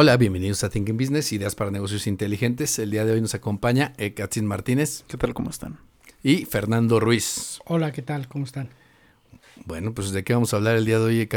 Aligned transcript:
Hola, 0.00 0.16
bienvenidos 0.16 0.62
a 0.62 0.70
Thinking 0.70 0.96
Business, 0.96 1.32
ideas 1.32 1.56
para 1.56 1.72
negocios 1.72 2.06
inteligentes. 2.06 2.78
El 2.78 2.92
día 2.92 3.04
de 3.04 3.14
hoy 3.14 3.20
nos 3.20 3.34
acompaña 3.34 3.94
Ekatzin 3.98 4.46
Martínez. 4.46 5.02
¿Qué 5.08 5.16
tal? 5.16 5.34
¿Cómo 5.34 5.50
están? 5.50 5.80
Y 6.22 6.44
Fernando 6.44 7.00
Ruiz. 7.00 7.58
Hola, 7.64 7.90
¿qué 7.90 8.02
tal? 8.02 8.28
¿Cómo 8.28 8.44
están? 8.44 8.68
Bueno, 9.64 9.92
pues 9.94 10.12
¿de 10.12 10.22
qué 10.22 10.34
vamos 10.34 10.54
a 10.54 10.58
hablar 10.58 10.76
el 10.76 10.84
día 10.84 11.00
de 11.00 11.04
hoy? 11.04 11.28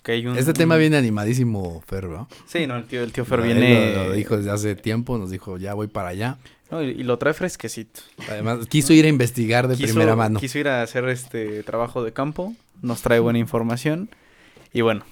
Okay, 0.00 0.26
un, 0.26 0.36
este 0.36 0.52
tema 0.52 0.76
viene 0.76 0.98
animadísimo, 0.98 1.82
Fer, 1.86 2.04
¿no? 2.04 2.28
Sí, 2.46 2.66
no, 2.66 2.76
el 2.76 2.84
tío, 2.84 3.02
el 3.02 3.10
tío 3.10 3.24
Fer 3.24 3.40
viene... 3.40 3.94
Lo, 3.94 4.08
lo, 4.08 4.12
dijo 4.12 4.36
desde 4.36 4.50
hace 4.50 4.74
tiempo, 4.74 5.16
nos 5.16 5.30
dijo, 5.30 5.56
ya 5.56 5.72
voy 5.72 5.86
para 5.86 6.08
allá. 6.08 6.36
No, 6.70 6.82
y, 6.82 6.88
y, 6.88 7.04
lo 7.04 7.16
trae 7.18 7.32
fresquecito. 7.32 8.00
Además, 8.28 8.66
quiso 8.66 8.92
ir 8.92 9.06
a 9.06 9.08
investigar 9.08 9.66
de 9.66 9.76
quiso, 9.76 9.94
primera 9.94 10.14
mano. 10.14 10.38
Quiso 10.40 10.58
ir 10.58 10.68
a 10.68 10.82
hacer 10.82 11.08
este 11.08 11.62
trabajo 11.62 12.04
de 12.04 12.12
campo, 12.12 12.54
nos 12.82 13.00
trae 13.00 13.18
buena 13.18 13.38
información. 13.38 14.10
Y 14.74 14.82
bueno, 14.82 15.06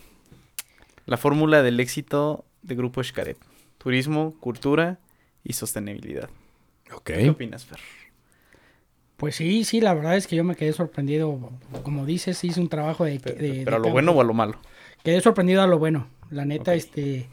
la 1.06 1.16
fórmula 1.16 1.62
del 1.62 1.80
éxito 1.80 2.45
de 2.62 2.74
Grupo 2.74 3.02
Xcaret. 3.02 3.38
Turismo, 3.78 4.34
cultura 4.41 4.98
y 5.45 5.55
sostenibilidad. 5.55 6.28
¿Qué 7.05 7.30
opinas, 7.30 7.64
Fer? 7.64 7.78
Pues 9.17 9.36
sí, 9.36 9.64
sí, 9.64 9.80
la 9.80 9.95
verdad 9.95 10.17
es 10.17 10.27
que 10.27 10.36
yo 10.36 10.45
me 10.45 10.56
quedé 10.56 10.72
sorprendido. 10.72 11.50
Como 11.83 12.05
dices, 12.05 12.42
hice 12.45 12.61
un 12.61 12.69
trabajo 12.69 13.05
de... 13.05 13.19
¿Pero, 13.19 13.36
de, 13.36 13.62
pero 13.64 13.77
a 13.77 13.78
lo 13.78 13.84
campo. 13.84 13.92
bueno 13.92 14.12
o 14.12 14.20
a 14.20 14.25
lo 14.25 14.34
malo? 14.34 14.58
Quedé 15.03 15.20
sorprendido 15.20 15.62
a 15.62 15.67
lo 15.67 15.78
bueno. 15.78 16.08
La 16.30 16.45
neta, 16.45 16.72
okay. 16.72 16.78
este... 16.78 17.28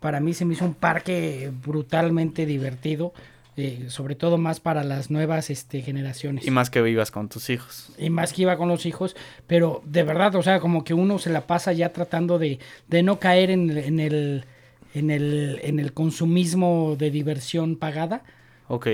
Para 0.00 0.20
mí 0.20 0.32
se 0.32 0.44
me 0.44 0.54
hizo 0.54 0.64
un 0.64 0.74
parque 0.74 1.50
brutalmente 1.64 2.46
divertido. 2.46 3.12
Eh, 3.60 3.86
sobre 3.88 4.14
todo 4.14 4.38
más 4.38 4.60
para 4.60 4.84
las 4.84 5.10
nuevas 5.10 5.50
este, 5.50 5.82
generaciones. 5.82 6.46
Y 6.46 6.50
más 6.52 6.70
que 6.70 6.80
vivas 6.80 7.10
con 7.10 7.28
tus 7.28 7.50
hijos. 7.50 7.90
Y 7.98 8.08
más 8.08 8.32
que 8.32 8.42
iba 8.42 8.56
con 8.56 8.68
los 8.68 8.86
hijos, 8.86 9.16
pero 9.48 9.82
de 9.84 10.04
verdad, 10.04 10.36
o 10.36 10.44
sea, 10.44 10.60
como 10.60 10.84
que 10.84 10.94
uno 10.94 11.18
se 11.18 11.30
la 11.30 11.48
pasa 11.48 11.72
ya 11.72 11.92
tratando 11.92 12.38
de, 12.38 12.60
de 12.86 13.02
no 13.02 13.18
caer 13.18 13.50
en, 13.50 13.76
en, 13.76 13.98
el, 13.98 14.44
en, 14.94 15.10
el, 15.10 15.58
en 15.64 15.80
el 15.80 15.92
consumismo 15.92 16.94
de 16.96 17.10
diversión 17.10 17.74
pagada. 17.74 18.22
Ok. 18.68 18.86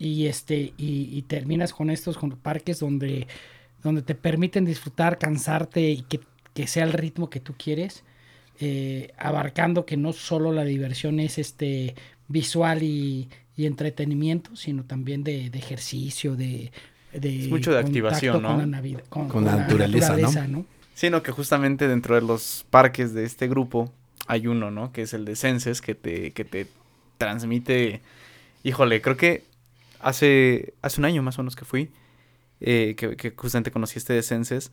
Y, 0.00 0.26
este, 0.26 0.72
y, 0.76 1.16
y 1.16 1.22
terminas 1.28 1.72
con 1.72 1.90
estos 1.90 2.18
parques 2.42 2.80
donde, 2.80 3.28
donde 3.84 4.02
te 4.02 4.16
permiten 4.16 4.64
disfrutar, 4.64 5.18
cansarte 5.18 5.88
y 5.88 6.02
que, 6.02 6.18
que 6.52 6.66
sea 6.66 6.82
el 6.82 6.92
ritmo 6.94 7.30
que 7.30 7.38
tú 7.38 7.54
quieres. 7.56 8.02
Eh, 8.58 9.12
abarcando 9.18 9.86
que 9.86 9.96
no 9.96 10.12
solo 10.12 10.50
la 10.50 10.64
diversión 10.64 11.20
es 11.20 11.38
este 11.38 11.94
visual 12.26 12.82
y, 12.82 13.28
y 13.58 13.66
entretenimiento, 13.66 14.54
sino 14.54 14.84
también 14.84 15.24
de, 15.24 15.50
de 15.50 15.58
ejercicio, 15.58 16.36
de, 16.36 16.70
de 17.12 17.40
es 17.40 17.48
mucho 17.48 17.72
de 17.72 17.80
activación, 17.80 18.40
¿no? 18.40 18.50
Con 18.50 18.58
la, 18.58 18.66
Navidad, 18.66 19.02
con, 19.08 19.28
con 19.28 19.44
la 19.44 19.56
naturaleza, 19.56 20.10
la 20.10 20.22
naturaleza 20.22 20.46
¿no? 20.46 20.58
¿no? 20.58 20.66
Sí, 20.94 21.10
no, 21.10 21.24
que 21.24 21.32
justamente 21.32 21.88
dentro 21.88 22.14
de 22.14 22.20
los 22.20 22.64
parques 22.70 23.14
de 23.14 23.24
este 23.24 23.48
grupo 23.48 23.92
hay 24.28 24.46
uno, 24.46 24.70
¿no? 24.70 24.92
Que 24.92 25.02
es 25.02 25.12
el 25.12 25.24
de 25.24 25.34
Senses, 25.34 25.80
que 25.80 25.96
te, 25.96 26.30
que 26.30 26.44
te 26.44 26.68
transmite, 27.18 28.00
híjole, 28.62 29.02
creo 29.02 29.16
que 29.16 29.42
hace, 29.98 30.74
hace 30.80 31.00
un 31.00 31.04
año 31.06 31.24
más 31.24 31.36
o 31.40 31.42
menos 31.42 31.56
que 31.56 31.64
fui, 31.64 31.90
eh, 32.60 32.94
que, 32.96 33.16
que, 33.16 33.32
justamente 33.36 33.72
conocí 33.72 33.98
este 33.98 34.12
de 34.12 34.22
Senses. 34.22 34.70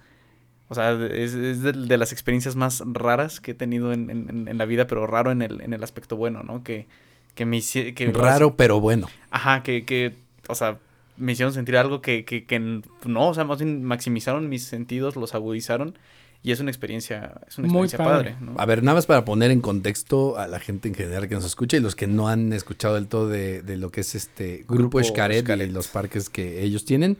O 0.69 0.75
sea, 0.75 0.91
es, 0.91 1.33
es 1.33 1.63
de, 1.63 1.71
de, 1.71 1.97
las 1.97 2.11
experiencias 2.11 2.55
más 2.55 2.83
raras 2.85 3.39
que 3.39 3.51
he 3.51 3.55
tenido 3.55 3.93
en, 3.93 4.11
en, 4.11 4.47
en, 4.47 4.57
la 4.59 4.65
vida, 4.65 4.85
pero 4.85 5.07
raro 5.07 5.31
en 5.31 5.41
el, 5.41 5.61
en 5.61 5.73
el 5.73 5.83
aspecto 5.83 6.15
bueno, 6.15 6.43
¿no? 6.43 6.63
Que, 6.63 6.87
que 7.35 7.45
me 7.45 7.61
que 7.61 8.11
Raro, 8.13 8.55
pero 8.55 8.79
bueno. 8.79 9.07
Ajá, 9.29 9.61
que, 9.61 9.85
que, 9.85 10.15
o 10.47 10.55
sea, 10.55 10.79
me 11.17 11.33
hicieron 11.33 11.53
sentir 11.53 11.77
algo 11.77 12.01
que, 12.01 12.25
que, 12.25 12.45
que 12.45 12.59
no, 12.59 13.27
o 13.27 13.33
sea, 13.33 13.43
más 13.43 13.59
bien 13.59 13.83
maximizaron 13.83 14.49
mis 14.49 14.63
sentidos, 14.63 15.15
los 15.15 15.35
agudizaron. 15.35 15.97
Y 16.43 16.51
es 16.51 16.59
una 16.59 16.69
experiencia, 16.69 17.41
es 17.47 17.57
una 17.57 17.67
experiencia 17.67 17.97
Muy 17.97 18.05
padre. 18.05 18.31
padre 18.33 18.45
¿no? 18.45 18.59
A 18.59 18.65
ver, 18.67 18.83
nada 18.83 18.93
más 18.93 19.07
para 19.07 19.25
poner 19.25 19.49
en 19.49 19.61
contexto 19.61 20.37
a 20.37 20.47
la 20.47 20.59
gente 20.59 20.87
en 20.87 20.93
general 20.93 21.27
que 21.27 21.33
nos 21.33 21.43
escucha 21.43 21.75
y 21.75 21.79
los 21.79 21.95
que 21.95 22.05
no 22.05 22.27
han 22.27 22.53
escuchado 22.53 22.93
del 22.95 23.07
todo 23.07 23.27
de, 23.27 23.63
de 23.63 23.77
lo 23.77 23.89
que 23.89 24.01
es 24.01 24.13
este 24.13 24.57
Grupo, 24.67 24.99
grupo 24.99 25.03
Xcaret 25.03 25.49
y 25.49 25.65
los 25.67 25.87
parques 25.87 26.29
que 26.29 26.61
ellos 26.61 26.85
tienen. 26.85 27.17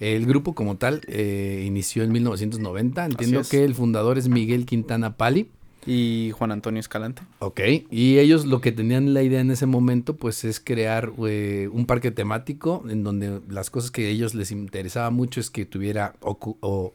El 0.00 0.26
grupo 0.26 0.56
como 0.56 0.76
tal 0.76 1.02
eh, 1.06 1.62
inició 1.64 2.02
en 2.02 2.10
1990. 2.10 3.04
Entiendo 3.06 3.40
es. 3.40 3.48
que 3.48 3.64
el 3.64 3.76
fundador 3.76 4.18
es 4.18 4.26
Miguel 4.26 4.66
Quintana 4.66 5.16
Pali. 5.16 5.50
Y 5.86 6.30
Juan 6.32 6.50
Antonio 6.52 6.80
Escalante. 6.80 7.22
Ok, 7.40 7.60
y 7.90 8.18
ellos 8.18 8.46
lo 8.46 8.60
que 8.60 8.72
tenían 8.72 9.12
la 9.12 9.22
idea 9.22 9.40
en 9.40 9.50
ese 9.50 9.66
momento 9.66 10.16
pues 10.16 10.44
es 10.44 10.58
crear 10.60 11.12
eh, 11.26 11.68
un 11.72 11.84
parque 11.84 12.10
temático 12.10 12.84
en 12.88 13.02
donde 13.04 13.40
las 13.48 13.70
cosas 13.70 13.90
que 13.90 14.06
a 14.06 14.08
ellos 14.08 14.34
les 14.34 14.50
interesaba 14.50 15.10
mucho 15.10 15.40
es 15.40 15.50
que 15.50 15.66
tuviera 15.66 16.14
o, 16.20 16.38
o 16.60 16.92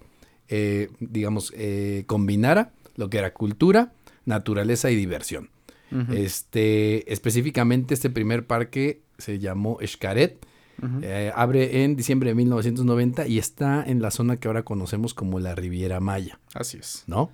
eh, 0.49 0.89
digamos, 0.99 1.53
eh, 1.55 2.03
combinara 2.07 2.71
lo 2.95 3.09
que 3.09 3.19
era 3.19 3.33
cultura, 3.33 3.93
naturaleza 4.25 4.89
y 4.89 4.95
diversión. 4.95 5.49
Uh 5.91 5.97
-huh. 5.97 6.17
Este, 6.17 7.11
específicamente 7.13 7.93
este 7.93 8.09
primer 8.09 8.45
parque 8.47 9.01
se 9.19 9.37
llamó. 9.37 9.73
Uh 9.73 9.79
-huh. 9.81 11.03
eh, 11.03 11.31
abre 11.35 11.83
en 11.83 11.95
diciembre 11.95 12.29
de 12.29 12.35
1990 12.35 13.27
y 13.27 13.37
está 13.37 13.83
en 13.85 14.01
la 14.01 14.09
zona 14.09 14.37
que 14.37 14.47
ahora 14.47 14.63
conocemos 14.63 15.13
como 15.13 15.39
la 15.39 15.53
Riviera 15.53 15.99
Maya. 15.99 16.39
Así 16.55 16.77
es. 16.77 17.03
¿No? 17.05 17.29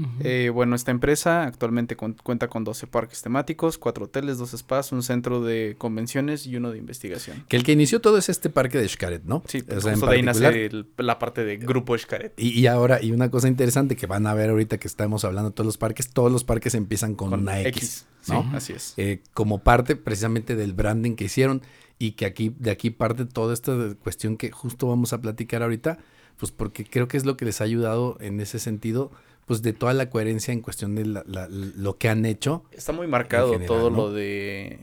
Uh 0.00 0.04
-huh. 0.04 0.24
eh, 0.24 0.50
bueno, 0.50 0.74
esta 0.74 0.90
empresa 0.90 1.44
actualmente 1.44 1.96
con, 1.96 2.14
cuenta 2.14 2.48
con 2.48 2.64
12 2.64 2.86
parques 2.86 3.22
temáticos, 3.22 3.78
4 3.78 4.06
hoteles, 4.06 4.38
2 4.38 4.50
spas, 4.56 4.92
un 4.92 5.02
centro 5.02 5.42
de 5.42 5.74
convenciones 5.78 6.46
y 6.46 6.56
uno 6.56 6.70
de 6.70 6.78
investigación. 6.78 7.44
Que 7.48 7.56
el 7.56 7.64
que 7.64 7.72
inició 7.72 8.00
todo 8.00 8.18
es 8.18 8.28
este 8.28 8.50
parque 8.50 8.78
de 8.78 8.88
Xcaret, 8.88 9.24
¿no? 9.24 9.42
Sí, 9.46 9.62
o 9.68 9.80
sea, 9.80 9.94
de 9.94 10.14
ahí 10.14 10.22
nace 10.22 10.66
el, 10.66 10.86
la 10.96 11.18
parte 11.18 11.44
de 11.44 11.56
grupo 11.56 11.96
Xcaret. 11.96 12.32
Y, 12.36 12.58
y, 12.58 12.66
ahora, 12.66 13.02
y 13.02 13.12
una 13.12 13.30
cosa 13.30 13.48
interesante 13.48 13.96
que 13.96 14.06
van 14.06 14.26
a 14.26 14.34
ver 14.34 14.50
ahorita 14.50 14.78
que 14.78 14.88
estamos 14.88 15.24
hablando 15.24 15.50
de 15.50 15.54
todos 15.54 15.66
los 15.66 15.78
parques, 15.78 16.08
todos 16.10 16.32
los 16.32 16.44
parques 16.44 16.74
empiezan 16.74 17.14
con, 17.14 17.30
con 17.30 17.40
una 17.40 17.60
X, 17.60 17.68
X 17.68 18.06
¿no? 18.28 18.42
Sí, 18.42 18.48
así 18.54 18.72
es. 18.72 18.94
Eh, 18.96 19.20
como 19.34 19.62
parte 19.62 19.96
precisamente 19.96 20.56
del 20.56 20.72
branding 20.72 21.14
que 21.16 21.24
hicieron 21.24 21.62
y 21.98 22.12
que 22.12 22.24
aquí, 22.24 22.54
de 22.58 22.70
aquí 22.70 22.90
parte 22.90 23.26
toda 23.26 23.52
esta 23.52 23.94
cuestión 24.02 24.36
que 24.36 24.50
justo 24.50 24.88
vamos 24.88 25.12
a 25.12 25.20
platicar 25.20 25.62
ahorita, 25.62 25.98
pues 26.38 26.50
porque 26.50 26.84
creo 26.84 27.08
que 27.08 27.18
es 27.18 27.26
lo 27.26 27.36
que 27.36 27.44
les 27.44 27.60
ha 27.60 27.64
ayudado 27.64 28.16
en 28.20 28.40
ese 28.40 28.58
sentido 28.58 29.12
pues 29.50 29.62
de 29.62 29.72
toda 29.72 29.94
la 29.94 30.08
coherencia 30.08 30.52
en 30.52 30.60
cuestión 30.60 30.94
de 30.94 31.04
la, 31.04 31.24
la, 31.26 31.48
lo 31.50 31.98
que 31.98 32.08
han 32.08 32.24
hecho. 32.24 32.62
Está 32.70 32.92
muy 32.92 33.08
marcado 33.08 33.48
general, 33.50 33.66
todo 33.66 33.90
¿no? 33.90 33.96
lo 33.96 34.12
de 34.12 34.78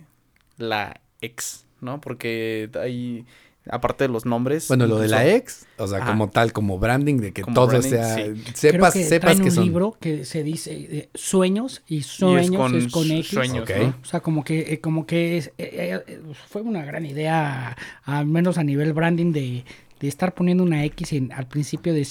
la 0.57 0.99
ex, 1.21 1.63
¿no? 1.79 2.01
Porque 2.01 2.69
hay, 2.77 3.25
aparte 3.69 4.03
de 4.03 4.09
los 4.09 4.25
nombres. 4.25 4.67
Bueno, 4.67 4.85
lo 4.85 4.99
de 4.99 5.07
la 5.07 5.25
ex, 5.25 5.65
o 5.77 5.87
sea, 5.87 6.03
como 6.03 6.29
tal, 6.31 6.51
como 6.51 6.79
branding, 6.79 7.15
de 7.15 7.31
que 7.31 7.43
todo 7.43 7.67
branding, 7.67 7.89
sea, 7.91 8.15
sí. 8.17 8.43
sepas, 8.55 8.93
que 8.93 9.05
sepas 9.05 9.37
que 9.37 9.43
un 9.43 9.51
son. 9.51 9.63
libro 9.63 9.97
que 10.01 10.25
se 10.25 10.43
dice 10.43 10.73
eh, 10.73 11.09
sueños 11.13 11.81
y 11.87 12.01
sueños 12.01 12.51
y 12.51 12.53
es, 12.53 12.59
con 12.59 12.75
es, 12.75 12.91
con 12.91 13.09
X. 13.09 13.27
Sueños, 13.27 13.63
okay. 13.63 13.85
¿no? 13.85 13.95
O 14.01 14.05
sea, 14.05 14.19
como 14.19 14.43
que, 14.43 14.73
eh, 14.73 14.81
como 14.81 15.05
que 15.05 15.37
es, 15.37 15.53
eh, 15.57 16.03
fue 16.49 16.61
una 16.61 16.83
gran 16.83 17.05
idea, 17.05 17.77
al 18.03 18.25
menos 18.25 18.57
a 18.57 18.65
nivel 18.65 18.91
branding, 18.91 19.31
de, 19.31 19.63
de 20.01 20.07
estar 20.09 20.33
poniendo 20.33 20.61
una 20.65 20.83
X 20.83 21.13
en, 21.13 21.31
al 21.31 21.47
principio 21.47 21.93
de 21.93 22.03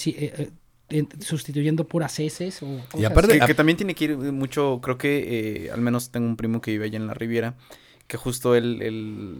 sustituyendo 1.20 1.84
puras 1.84 2.18
heces 2.20 2.62
o 2.62 2.80
y 2.96 3.04
aparte 3.04 3.38
que, 3.38 3.46
que, 3.46 3.54
también 3.54 3.76
tiene 3.76 3.94
que 3.94 4.04
ir 4.04 4.16
mucho 4.16 4.80
creo 4.82 4.96
que 4.96 5.66
eh, 5.66 5.70
al 5.72 5.80
menos 5.80 6.10
tengo 6.10 6.26
un 6.26 6.36
primo 6.36 6.60
que 6.60 6.70
vive 6.70 6.86
allá 6.86 6.96
en 6.96 7.08
la 7.08 7.14
Riviera 7.14 7.54
que 8.06 8.16
justo 8.16 8.54
él, 8.54 8.80
él 8.82 9.38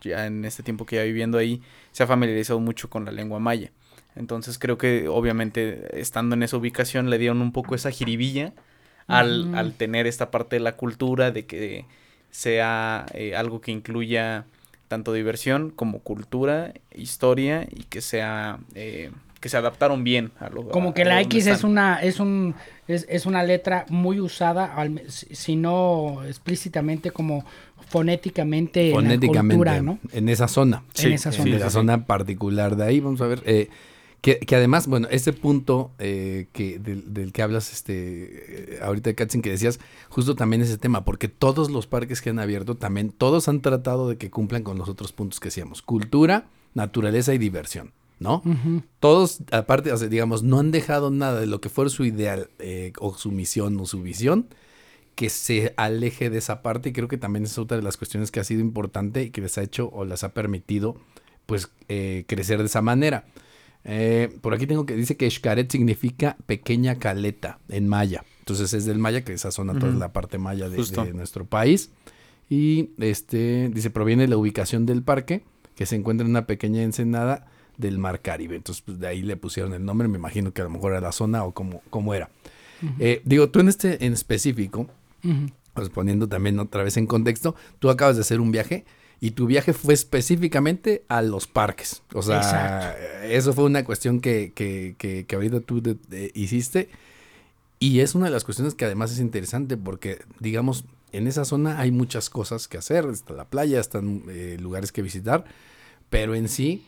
ya 0.00 0.26
en 0.26 0.44
este 0.44 0.64
tiempo 0.64 0.86
que 0.86 0.96
ya 0.96 1.04
viviendo 1.04 1.38
ahí 1.38 1.62
se 1.92 2.02
ha 2.02 2.06
familiarizado 2.08 2.58
mucho 2.58 2.90
con 2.90 3.04
la 3.04 3.12
lengua 3.12 3.38
maya 3.38 3.70
entonces 4.16 4.58
creo 4.58 4.76
que 4.76 5.06
obviamente 5.06 6.00
estando 6.00 6.34
en 6.34 6.42
esa 6.42 6.56
ubicación 6.56 7.10
le 7.10 7.18
dieron 7.18 7.42
un 7.42 7.52
poco 7.52 7.76
esa 7.76 7.92
jiribilla 7.92 8.52
al, 9.06 9.46
mm. 9.46 9.54
al 9.54 9.74
tener 9.74 10.08
esta 10.08 10.32
parte 10.32 10.56
de 10.56 10.60
la 10.60 10.76
cultura 10.76 11.30
de 11.30 11.46
que 11.46 11.86
sea 12.30 13.06
eh, 13.14 13.36
algo 13.36 13.60
que 13.60 13.70
incluya 13.70 14.46
tanto 14.88 15.12
diversión 15.12 15.70
como 15.70 16.00
cultura 16.00 16.72
historia 16.94 17.66
y 17.70 17.84
que 17.84 18.00
sea 18.00 18.58
eh, 18.74 19.10
que 19.40 19.48
se 19.48 19.56
adaptaron 19.56 20.04
bien 20.04 20.32
a 20.40 20.48
lo 20.48 20.68
como 20.68 20.90
a, 20.90 20.94
que 20.94 21.02
a 21.02 21.06
la 21.06 21.20
X 21.22 21.46
es 21.46 21.64
una 21.64 22.02
es 22.02 22.20
un 22.20 22.54
es, 22.86 23.06
es, 23.08 23.26
una 23.26 23.42
letra 23.42 23.84
muy 23.90 24.18
usada 24.18 24.64
al, 24.64 25.02
si 25.08 25.56
no 25.56 26.24
explícitamente 26.26 27.10
como 27.10 27.44
fonéticamente, 27.88 28.92
fonéticamente 28.92 29.26
en 29.26 29.34
la 29.34 29.40
cultura, 29.40 29.82
¿no? 29.82 29.98
en 30.12 30.28
esa 30.28 30.48
zona. 30.48 30.84
Sí, 30.94 31.06
en 31.06 31.12
esa 31.12 31.32
zona 31.32 31.50
en 31.50 31.56
esa 31.56 31.70
zona 31.70 32.06
particular 32.06 32.76
de 32.76 32.84
ahí 32.84 33.00
vamos 33.00 33.20
a 33.20 33.26
ver 33.26 33.42
eh, 33.46 33.68
Que, 34.20 34.40
que 34.40 34.56
además, 34.56 34.88
bueno, 34.88 35.06
ese 35.12 35.32
punto 35.32 35.92
eh, 36.00 36.48
que 36.52 36.80
del, 36.80 37.14
del 37.14 37.32
que 37.32 37.40
hablas 37.40 37.72
este 37.72 38.74
eh, 38.74 38.78
ahorita, 38.82 39.14
Katzin, 39.14 39.42
que 39.42 39.50
decías, 39.50 39.78
justo 40.08 40.34
también 40.34 40.60
ese 40.60 40.76
tema, 40.76 41.04
porque 41.04 41.28
todos 41.28 41.70
los 41.70 41.86
parques 41.86 42.20
que 42.20 42.30
han 42.30 42.40
abierto 42.40 42.74
también, 42.74 43.10
todos 43.10 43.48
han 43.48 43.60
tratado 43.60 44.08
de 44.08 44.16
que 44.16 44.28
cumplan 44.28 44.64
con 44.64 44.76
los 44.76 44.88
otros 44.88 45.12
puntos 45.12 45.38
que 45.38 45.48
decíamos, 45.48 45.82
cultura, 45.82 46.46
naturaleza 46.74 47.32
y 47.32 47.38
diversión, 47.38 47.92
¿no? 48.20 48.42
Todos, 49.00 49.40
aparte, 49.52 49.92
o 49.92 49.96
sea, 49.96 50.08
digamos, 50.08 50.42
no 50.42 50.58
han 50.58 50.70
dejado 50.70 51.10
nada 51.10 51.40
de 51.40 51.46
lo 51.46 51.60
que 51.60 51.68
fuera 51.68 51.90
su 51.90 52.04
ideal 52.04 52.50
eh, 52.58 52.92
o 52.98 53.14
su 53.14 53.30
misión 53.30 53.78
o 53.80 53.86
su 53.86 54.02
visión 54.02 54.48
que 55.14 55.30
se 55.30 55.74
aleje 55.76 56.30
de 56.30 56.38
esa 56.38 56.62
parte 56.62 56.90
y 56.90 56.92
creo 56.92 57.08
que 57.08 57.18
también 57.18 57.44
es 57.44 57.58
otra 57.58 57.76
de 57.76 57.82
las 57.82 57.96
cuestiones 57.96 58.30
que 58.30 58.38
ha 58.38 58.44
sido 58.44 58.60
importante 58.60 59.24
y 59.24 59.30
que 59.30 59.40
les 59.40 59.58
ha 59.58 59.62
hecho 59.62 59.90
o 59.92 60.04
les 60.04 60.22
ha 60.22 60.32
permitido 60.32 60.96
pues 61.44 61.70
eh, 61.88 62.24
crecer 62.28 62.60
de 62.60 62.66
esa 62.66 62.82
manera. 62.82 63.24
Eh, 63.84 64.28
por 64.42 64.54
aquí 64.54 64.66
tengo 64.66 64.86
que 64.86 64.94
dice 64.94 65.16
que 65.16 65.28
Xcaret 65.28 65.72
significa 65.72 66.36
pequeña 66.46 67.00
caleta 67.00 67.58
en 67.68 67.88
maya. 67.88 68.22
Entonces 68.40 68.72
es 68.74 68.84
del 68.84 68.98
maya, 68.98 69.24
que 69.24 69.32
esa 69.32 69.50
zona 69.50 69.78
toda 69.78 69.92
la 69.92 70.12
parte 70.12 70.38
maya 70.38 70.68
de, 70.68 70.76
de 70.76 71.12
nuestro 71.14 71.46
país. 71.46 71.90
Y 72.48 72.90
este 72.98 73.70
dice, 73.72 73.90
proviene 73.90 74.22
de 74.22 74.28
la 74.28 74.36
ubicación 74.36 74.86
del 74.86 75.02
parque, 75.02 75.42
que 75.74 75.84
se 75.84 75.96
encuentra 75.96 76.24
en 76.24 76.30
una 76.30 76.46
pequeña 76.46 76.82
ensenada 76.82 77.46
del 77.78 77.96
Mar 77.98 78.20
Caribe. 78.20 78.56
Entonces, 78.56 78.82
pues, 78.84 78.98
de 79.00 79.06
ahí 79.06 79.22
le 79.22 79.36
pusieron 79.36 79.72
el 79.72 79.84
nombre. 79.84 80.06
Me 80.08 80.18
imagino 80.18 80.52
que 80.52 80.60
a 80.60 80.64
lo 80.64 80.70
mejor 80.70 80.92
era 80.92 81.00
la 81.00 81.12
zona 81.12 81.44
o 81.44 81.52
cómo, 81.52 81.80
cómo 81.88 82.12
era. 82.12 82.28
Eh, 82.98 83.22
digo, 83.24 83.48
tú 83.48 83.58
en 83.60 83.68
este 83.68 84.04
en 84.04 84.12
específico, 84.12 84.86
pues 85.74 85.88
poniendo 85.88 86.28
también 86.28 86.58
otra 86.60 86.82
vez 86.84 86.96
en 86.96 87.06
contexto, 87.06 87.54
tú 87.78 87.88
acabas 87.90 88.16
de 88.16 88.22
hacer 88.22 88.40
un 88.40 88.52
viaje 88.52 88.84
y 89.20 89.32
tu 89.32 89.46
viaje 89.46 89.72
fue 89.72 89.94
específicamente 89.94 91.02
a 91.08 91.22
los 91.22 91.46
parques. 91.48 92.02
O 92.14 92.22
sea, 92.22 92.36
Exacto. 92.36 93.00
eso 93.24 93.52
fue 93.52 93.64
una 93.64 93.84
cuestión 93.84 94.20
que, 94.20 94.52
que, 94.54 94.94
que, 94.96 95.24
que 95.26 95.34
ahorita 95.34 95.60
tú 95.60 95.82
de- 95.82 95.96
de- 96.08 96.30
hiciste. 96.34 96.88
Y 97.80 98.00
es 98.00 98.14
una 98.14 98.26
de 98.26 98.30
las 98.32 98.44
cuestiones 98.44 98.74
que 98.74 98.84
además 98.84 99.10
es 99.12 99.18
interesante 99.20 99.76
porque, 99.76 100.18
digamos, 100.40 100.84
en 101.12 101.26
esa 101.26 101.44
zona 101.44 101.80
hay 101.80 101.90
muchas 101.90 102.30
cosas 102.30 102.68
que 102.68 102.78
hacer. 102.78 103.06
Está 103.06 103.34
la 103.34 103.44
playa, 103.44 103.80
están 103.80 104.22
eh, 104.28 104.56
lugares 104.60 104.92
que 104.92 105.02
visitar, 105.02 105.44
pero 106.10 106.34
en 106.36 106.48
sí, 106.48 106.84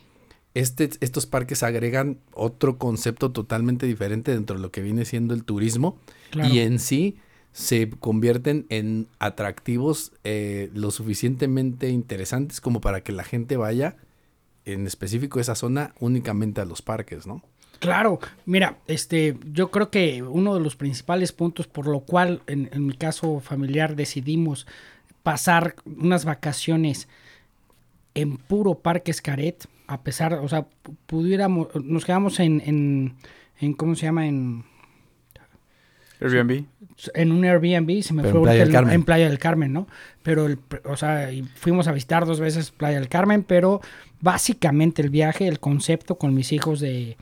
este, 0.53 0.89
estos 0.99 1.25
parques 1.25 1.63
agregan 1.63 2.17
otro 2.33 2.77
concepto 2.77 3.31
totalmente 3.31 3.85
diferente 3.85 4.31
dentro 4.33 4.55
de 4.57 4.61
lo 4.61 4.71
que 4.71 4.81
viene 4.81 5.05
siendo 5.05 5.33
el 5.33 5.43
turismo 5.43 5.97
Claro. 6.31 6.53
y 6.53 6.59
en 6.59 6.79
sí 6.79 7.17
se 7.53 7.89
convierten 7.89 8.65
en 8.69 9.07
atractivos 9.19 10.13
eh, 10.23 10.69
lo 10.73 10.91
suficientemente 10.91 11.89
interesantes 11.89 12.61
como 12.61 12.79
para 12.81 13.01
que 13.01 13.11
la 13.11 13.23
gente 13.23 13.57
vaya, 13.57 13.97
en 14.65 14.87
específico 14.87 15.39
esa 15.39 15.55
zona, 15.55 15.93
únicamente 15.99 16.61
a 16.61 16.65
los 16.65 16.81
parques, 16.81 17.27
¿no? 17.27 17.43
Claro, 17.79 18.19
mira, 18.45 18.77
este, 18.87 19.37
yo 19.51 19.71
creo 19.71 19.89
que 19.89 20.21
uno 20.21 20.53
de 20.53 20.59
los 20.61 20.75
principales 20.75 21.31
puntos 21.31 21.67
por 21.67 21.87
lo 21.87 22.01
cual 22.01 22.41
en, 22.47 22.69
en 22.71 22.85
mi 22.85 22.93
caso 22.93 23.39
familiar 23.39 23.95
decidimos 23.95 24.67
pasar 25.23 25.75
unas 25.85 26.23
vacaciones 26.23 27.07
en 28.13 28.37
puro 28.37 28.75
Parque 28.75 29.11
Escaret, 29.11 29.65
a 29.91 30.03
pesar, 30.03 30.33
o 30.35 30.47
sea, 30.47 30.61
pu- 30.83 30.95
pudiéramos, 31.05 31.67
nos 31.83 32.05
quedamos 32.05 32.39
en, 32.39 32.61
en, 32.65 33.15
en 33.59 33.73
¿cómo 33.73 33.95
se 33.95 34.05
llama? 34.05 34.27
En, 34.27 34.63
Airbnb. 36.19 36.65
en 37.15 37.31
un 37.31 37.43
Airbnb, 37.43 38.03
se 38.03 38.13
me 38.13 38.21
Pero 38.21 38.41
fue 38.43 38.51
en 38.61 38.67
Playa 38.69 38.79
el- 38.81 38.89
en 38.93 39.03
Playa 39.03 39.27
del 39.29 39.39
Carmen, 39.39 39.73
¿no? 39.73 39.87
Pero, 40.21 40.45
el, 40.45 40.59
o 40.85 40.95
sea, 40.95 41.31
y 41.31 41.41
fuimos 41.43 41.87
a 41.87 41.91
visitar 41.93 42.25
dos 42.27 42.39
veces 42.39 42.69
Playa 42.71 42.99
del 42.99 43.09
Carmen, 43.09 43.43
pero 43.43 43.81
básicamente 44.19 45.01
el 45.01 45.09
viaje, 45.09 45.47
el 45.47 45.59
concepto 45.59 46.15
con 46.19 46.35
mis 46.35 46.51
hijos 46.51 46.79
de 46.79 47.17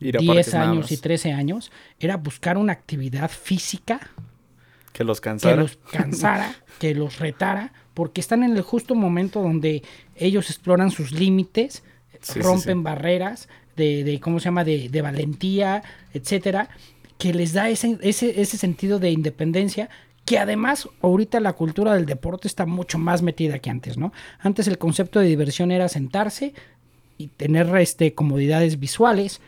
Ir 0.00 0.18
a 0.18 0.20
10 0.20 0.28
parques 0.34 0.52
nada 0.54 0.70
años 0.70 0.92
y 0.92 0.98
13 0.98 1.32
años 1.32 1.72
era 1.98 2.18
buscar 2.18 2.58
una 2.58 2.74
actividad 2.74 3.30
física 3.30 4.00
Que 4.92 5.02
los 5.04 5.22
que 5.22 5.30
cansara. 5.30 5.56
los 5.56 5.78
cansara, 5.90 6.54
que 6.78 6.94
los 6.94 7.18
retara, 7.18 7.72
porque 7.94 8.20
están 8.20 8.42
en 8.42 8.54
el 8.54 8.60
justo 8.60 8.94
momento 8.94 9.40
donde 9.40 9.82
ellos 10.14 10.50
exploran 10.50 10.90
sus 10.90 11.12
límites, 11.12 11.82
Sí, 12.32 12.40
rompen 12.40 12.78
sí. 12.78 12.82
barreras 12.82 13.48
de, 13.76 14.04
de, 14.04 14.20
¿cómo 14.20 14.40
se 14.40 14.46
llama?, 14.46 14.64
de, 14.64 14.88
de 14.88 15.02
valentía, 15.02 15.82
etcétera, 16.12 16.68
que 17.18 17.32
les 17.32 17.52
da 17.52 17.68
ese, 17.68 17.98
ese, 18.02 18.40
ese 18.40 18.56
sentido 18.56 18.98
de 18.98 19.10
independencia 19.10 19.88
que 20.24 20.38
además 20.38 20.88
ahorita 21.02 21.38
la 21.38 21.52
cultura 21.52 21.94
del 21.94 22.04
deporte 22.04 22.48
está 22.48 22.66
mucho 22.66 22.98
más 22.98 23.22
metida 23.22 23.60
que 23.60 23.70
antes, 23.70 23.96
¿no? 23.96 24.12
Antes 24.40 24.66
el 24.66 24.76
concepto 24.76 25.20
de 25.20 25.26
diversión 25.26 25.70
era 25.70 25.88
sentarse 25.88 26.52
y 27.16 27.28
tener 27.28 27.74
este, 27.76 28.12
comodidades 28.12 28.80
visuales, 28.80 29.40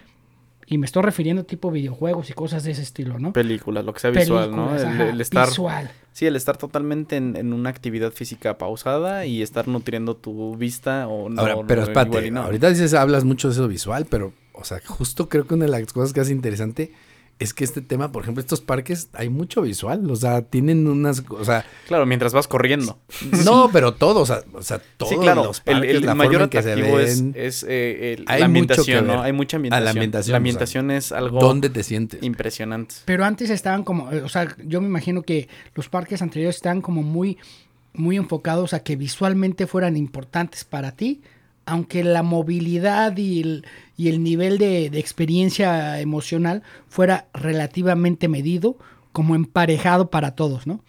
y 0.67 0.79
me 0.79 0.87
estoy 0.87 1.03
refiriendo 1.03 1.45
tipo 1.45 1.71
videojuegos 1.71 2.31
y 2.31 2.35
cosas 2.35 2.63
de 2.63 2.73
ese 2.73 2.83
estilo, 2.83 3.19
¿no? 3.19 3.33
Películas, 3.33 3.85
lo 3.85 3.93
que 3.93 4.01
sea 4.01 4.11
visual, 4.11 4.55
¿no? 4.55 4.77
El, 4.77 4.87
ajá, 4.87 5.09
el 5.09 5.21
estar, 5.21 5.49
visual. 5.49 5.91
Sí, 6.19 6.27
el 6.27 6.35
estar 6.35 6.57
totalmente 6.57 7.15
en, 7.15 7.37
en 7.37 7.53
una 7.53 7.71
actividad 7.71 8.11
física 8.11 8.59
pausada 8.59 9.25
y 9.25 9.41
estar 9.41 9.69
nutriendo 9.69 10.17
tu 10.17 10.57
vista 10.57 11.07
o 11.07 11.29
no. 11.29 11.41
Ahora, 11.41 11.57
pero 11.65 11.83
espérate, 11.83 12.33
no. 12.33 12.43
ahorita 12.43 12.71
dices, 12.71 12.93
hablas 12.95 13.23
mucho 13.23 13.47
de 13.47 13.55
eso 13.55 13.69
visual, 13.69 14.05
pero, 14.11 14.33
o 14.53 14.65
sea, 14.65 14.81
justo 14.85 15.29
creo 15.29 15.47
que 15.47 15.55
una 15.55 15.67
de 15.67 15.71
las 15.71 15.93
cosas 15.93 16.13
que 16.13 16.19
hace 16.19 16.33
interesante 16.33 16.93
es 17.39 17.55
que 17.55 17.63
este 17.63 17.81
tema, 17.83 18.11
por 18.11 18.23
ejemplo, 18.23 18.41
estos 18.41 18.61
parques, 18.61 19.11
hay 19.13 19.29
mucho 19.29 19.63
visual, 19.63 20.11
o 20.11 20.17
sea, 20.17 20.43
tienen 20.43 20.87
unas, 20.89 21.23
o 21.29 21.45
sea, 21.45 21.65
Claro, 21.87 22.05
mientras 22.05 22.33
vas 22.33 22.49
corriendo. 22.49 22.99
no, 23.45 23.71
pero 23.73 23.95
todo, 23.95 24.21
o 24.23 24.27
sea, 24.27 24.43
o 24.53 24.63
sea 24.63 24.81
todos 24.97 25.13
sí, 25.13 25.19
claro. 25.19 25.45
los 25.45 25.61
parques, 25.61 25.95
el 25.95 26.05
la 26.07 26.15
mayor 26.17 26.33
forma 26.33 26.45
en 26.45 26.51
que 26.51 26.63
se 26.63 27.03
es, 27.05 27.25
es 27.35 27.67
eh, 27.69 28.15
el- 28.19 28.25
Hay 28.27 28.41
la 28.41 28.49
mucho 28.49 28.67
que 28.67 28.83
ambientación, 28.83 29.07
ver. 29.07 29.17
¿no? 29.17 29.23
Hay 29.23 29.33
mucha 29.33 29.57
A 29.57 29.59
ambientación. 29.59 29.85
la 29.85 29.91
ambientación, 29.91 30.13
La 30.19 30.21
o 30.21 30.25
sea, 30.25 30.37
ambientación 30.37 30.91
es 30.91 31.13
algo 31.13 31.41
¿dónde 31.41 31.71
te 31.71 31.83
sientes? 31.85 32.23
impresionante. 32.23 32.97
Pero 33.05 33.25
antes 33.25 33.51
estaban 33.51 33.85
como, 33.85 34.11
eh, 34.11 34.23
o 34.23 34.29
sea, 34.29 34.57
yo 34.65 34.81
me 34.81 34.89
imagino 34.89 35.23
que 35.23 35.49
los 35.75 35.89
parques 35.89 36.21
anteriores 36.23 36.57
estaban 36.57 36.81
como 36.83 37.03
muy, 37.05 37.39
muy 37.95 38.17
enfocados 38.17 38.75
a 38.75 38.81
que 38.81 38.97
visualmente 38.97 39.67
fueran 39.69 39.97
importantes 39.97 40.65
para 40.65 40.93
ti, 40.93 41.23
aunque 41.69 42.03
la 42.05 42.23
movilidad 42.23 43.17
y 43.17 43.41
el, 43.41 43.67
y 43.97 44.09
el 44.09 44.23
nivel 44.23 44.59
de, 44.59 44.91
de 44.91 44.99
experiencia 44.99 46.01
emocional 46.01 46.63
fuera 46.89 47.29
relativamente 47.35 48.29
medido, 48.29 48.77
como 49.13 49.35
emparejado 49.35 50.11
para 50.11 50.33
todos, 50.35 50.67
¿no? 50.67 50.83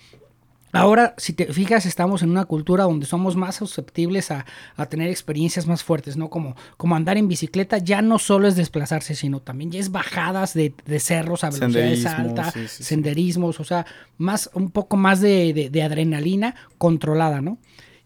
Ahora, 0.72 1.16
si 1.18 1.34
te 1.34 1.52
fijas, 1.52 1.88
estamos 1.88 2.22
en 2.22 2.30
una 2.30 2.46
cultura 2.46 2.84
donde 2.84 3.08
somos 3.08 3.36
más 3.36 3.56
susceptibles 3.56 4.30
a, 4.30 4.46
a 4.76 4.86
tener 4.86 5.10
experiencias 5.10 5.66
más 5.66 5.84
fuertes, 5.84 6.16
¿no? 6.16 6.30
Como, 6.30 6.56
como 6.78 6.96
andar 6.96 7.18
en 7.18 7.28
bicicleta 7.28 7.80
ya 7.80 8.04
no 8.04 8.20
solo 8.20 8.48
es 8.48 8.56
desplazarse, 8.56 9.16
sino 9.16 9.40
también 9.40 9.72
ya 9.72 9.80
es 9.80 9.92
bajadas 9.92 10.54
de, 10.54 10.76
de 10.86 11.00
cerros 11.00 11.44
a 11.44 11.50
velocidades 11.50 12.06
altas, 12.06 12.54
sí, 12.54 12.60
sí, 12.62 12.68
sí. 12.68 12.84
senderismos, 12.84 13.60
o 13.60 13.64
sea, 13.64 13.88
más, 14.20 14.52
un 14.54 14.70
poco 14.70 14.96
más 14.96 15.22
de, 15.22 15.54
de- 15.54 15.70
de 15.72 15.81
adrenalina 15.81 16.54
controlada, 16.78 17.42
¿no? 17.42 17.58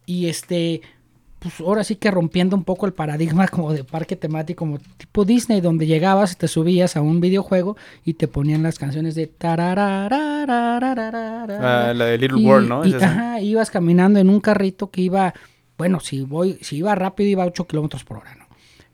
Y 0.05 0.27
este, 0.27 0.81
pues 1.43 1.59
ahora 1.59 1.83
sí 1.83 1.97
que 1.97 2.09
rompiendo 2.09 2.55
un 2.55 2.63
poco 2.63 2.85
el 2.87 2.93
paradigma 2.93 3.47
como 3.49 3.71
de 3.73 3.83
parque 3.83 4.15
temático, 4.15 4.59
como 4.59 4.79
tipo 4.79 5.25
Disney, 5.25 5.61
donde 5.61 5.85
llegabas 5.85 6.31
y 6.31 6.35
te 6.35 6.47
subías 6.47 6.95
a 6.95 7.01
un 7.01 7.19
videojuego 7.21 7.75
y 8.05 8.13
te 8.15 8.27
ponían 8.27 8.63
las 8.63 8.79
canciones 8.79 9.13
de 9.15 9.27
tararararararara. 9.27 11.89
Ah, 11.89 11.93
la 11.93 12.05
de 12.05 12.17
Little 12.17 12.41
Y- 12.41 12.45
World, 12.45 12.69
¿no? 12.69 12.85
y, 12.85 12.93
ajá, 12.93 13.39
ibas 13.41 13.69
caminando 13.71 14.19
en 14.19 14.29
un 14.29 14.39
carrito 14.39 14.89
que 14.89 15.01
iba, 15.01 15.33
bueno, 15.77 15.99
si 15.99 16.21
voy, 16.21 16.57
si 16.61 16.77
iba 16.77 16.95
rápido 16.95 17.29
iba 17.29 17.43
a 17.43 17.47
8 17.47 17.67
kilómetros 17.67 18.03
por 18.03 18.17
hora, 18.17 18.35
¿no? 18.35 18.43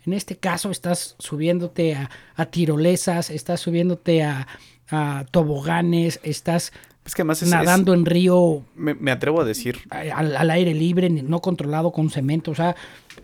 En 0.06 0.14
este 0.14 0.38
caso 0.38 0.72
estás 0.72 1.16
subiéndote 1.20 1.96
a, 1.96 2.10
a 2.36 2.46
tirolesas, 2.48 3.30
estás 3.30 3.60
subiéndote 3.60 4.24
a, 4.24 4.48
a 4.90 5.26
toboganes, 5.30 6.20
estás 6.24 6.72
Es 7.10 7.16
que 7.16 7.24
además 7.24 7.42
es, 7.42 7.50
nadando 7.50 7.94
en 7.96 8.06
río 8.06 8.64
me, 8.76 8.94
me 8.94 9.10
atrevo 9.10 9.42
a 9.42 9.44
decir, 9.46 9.80
al, 9.90 10.36
al 10.36 10.52
aire 10.52 10.76
libre, 10.76 11.10
no 11.10 11.42
controlado 11.42 11.92
con 11.92 12.12
cemento, 12.12 12.52
o 12.52 12.56
sea, 12.56 12.76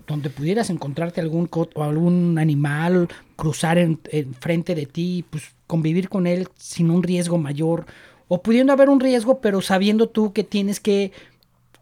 donde 0.08 0.32
pudieras 0.32 0.72
encontrarte 0.72 1.22
algún 1.22 1.48
o 1.52 1.84
algún 1.84 2.40
animal, 2.40 3.08
cruzar 3.36 3.78
en, 3.78 4.00
frente 4.40 4.74
de 4.74 4.88
ti, 4.88 5.24
pues 5.30 5.44
convivir 5.68 6.10
con 6.10 6.26
él 6.26 6.48
sin 6.58 6.90
un 6.90 7.04
riesgo 7.04 7.38
mayor, 7.38 7.86
o 8.28 8.42
pudiendo 8.42 8.74
haber 8.74 8.90
un 8.90 9.00
riesgo, 9.00 9.40
pero 9.40 9.62
sabiendo 9.62 10.10
tú 10.10 10.34
que 10.34 10.44
tienes 10.44 10.80
que 10.80 11.12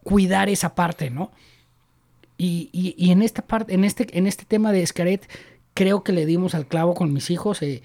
cuidar 0.02 0.50
esa 0.50 0.74
parte, 0.74 1.08
¿no? 1.08 1.32
Y, 2.36 2.68
y- 2.72 2.94
y 2.98 3.12
en 3.12 3.22
esta 3.22 3.40
parte, 3.42 3.72
en 3.72 3.84
este, 3.84 4.06
en 4.18 4.26
este 4.26 4.44
tema 4.44 4.72
de 4.72 4.82
Escaret, 4.82 5.26
creo 5.72 6.02
que 6.04 6.12
le 6.12 6.26
dimos 6.26 6.54
al 6.54 6.66
clavo 6.66 6.92
con 6.94 7.12
mis 7.14 7.30
hijos. 7.30 7.62
eh, 7.62 7.82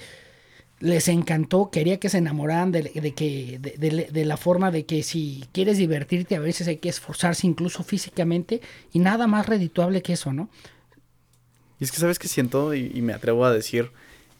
les 0.80 1.08
encantó, 1.10 1.70
quería 1.72 2.00
que 2.00 2.10
se 2.10 2.20
enamoraran 2.20 2.72
de, 2.72 2.84
de 2.84 3.14
que, 3.14 3.58
de, 3.60 3.72
de- 3.78 4.10
de 4.12 4.26
la 4.26 4.38
forma 4.38 4.72
de 4.72 4.86
que 4.86 5.04
si 5.04 5.44
quieres 5.52 5.78
divertirte, 5.78 6.36
a 6.36 6.40
veces 6.40 6.68
hay 6.68 6.78
que 6.78 6.90
esforzarse 6.90 7.46
incluso 7.48 7.84
físicamente, 7.84 8.62
y 8.94 9.00
nada 9.00 9.28
más 9.28 9.46
redituable 9.48 10.02
que 10.02 10.14
eso, 10.14 10.32
¿no? 10.34 10.50
y 11.82 11.86
es 11.86 11.92
que 11.92 11.98
sabes 11.98 12.20
que 12.20 12.28
siento 12.28 12.74
y, 12.74 12.92
y 12.94 13.02
me 13.02 13.14
atrevo 13.14 13.46
a 13.46 13.54
decir, 13.54 13.92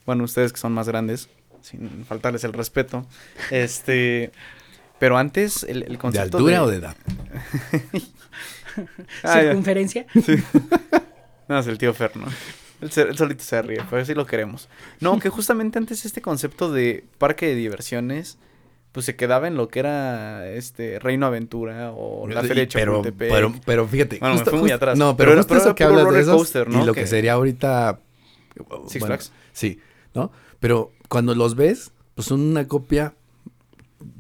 bueno, 0.06 0.24
ustedes 0.26 0.52
que 0.54 0.60
son 0.60 0.74
más 0.74 0.88
grandes, 0.90 1.30
sin 1.62 2.06
faltarles 2.06 2.44
el 2.44 2.52
respeto, 2.54 3.06
este, 3.52 4.32
pero 5.00 5.18
antes 5.18 5.64
el, 5.64 5.84
el 5.84 5.90
¿De 5.94 5.98
concepto 5.98 6.38
altura 6.38 6.64
o 6.64 6.68
de 6.70 6.78
edad? 6.78 6.96
Ah. 9.24 9.40
Circunferencia. 9.42 10.06
No, 11.50 11.58
es 11.58 11.66
el 11.66 11.80
tío 11.80 11.94
Fer, 11.96 12.16
¿no? 12.16 12.28
El, 12.82 12.92
solito 12.92 13.44
se 13.44 13.62
ríe, 13.62 13.82
pero 13.90 14.06
sí 14.06 14.14
lo 14.14 14.26
queremos. 14.26 14.70
No, 15.00 15.20
que 15.20 15.30
justamente 15.30 15.78
antes 15.78 16.06
este 16.06 16.22
concepto 16.22 16.72
de 16.72 17.06
parque 17.18 17.48
de 17.48 17.56
diversiones, 17.56 18.38
pues 18.92 19.06
se 19.06 19.16
quedaba 19.16 19.48
en 19.48 19.56
lo 19.56 19.68
que 19.68 19.80
era 19.80 20.48
este 20.50 21.00
Reino 21.00 21.26
Aventura 21.26 21.92
o 21.92 22.28
la 22.28 22.42
Feria 22.42 22.66
de 22.66 22.70
pero, 22.72 23.02
pero, 23.18 23.54
pero 23.66 23.88
fíjate. 23.88 24.20
Bueno, 24.20 24.36
me 24.36 24.46
fui 24.46 24.60
muy 24.60 24.72
atrás. 24.72 24.98
No, 24.98 25.16
Pero 25.16 25.32
pero, 25.46 25.58
eso 25.60 25.76
que 25.76 25.84
hablas 25.84 26.12
de 26.12 26.22
esos 26.22 26.56
¿no? 26.68 26.84
y 26.84 26.86
lo 26.86 26.94
Que- 26.94 27.02
que 27.02 27.08
sería 27.08 27.34
ahorita... 27.34 28.00
Six 28.88 29.06
Flags. 29.06 29.32
Sí, 29.54 29.80
¿no? 30.14 30.32
Pero 30.60 30.92
cuando 31.08 31.34
los 31.36 31.56
ves, 31.56 31.92
pues 32.16 32.28
son 32.28 32.42
una 32.42 32.68
copia 32.68 33.14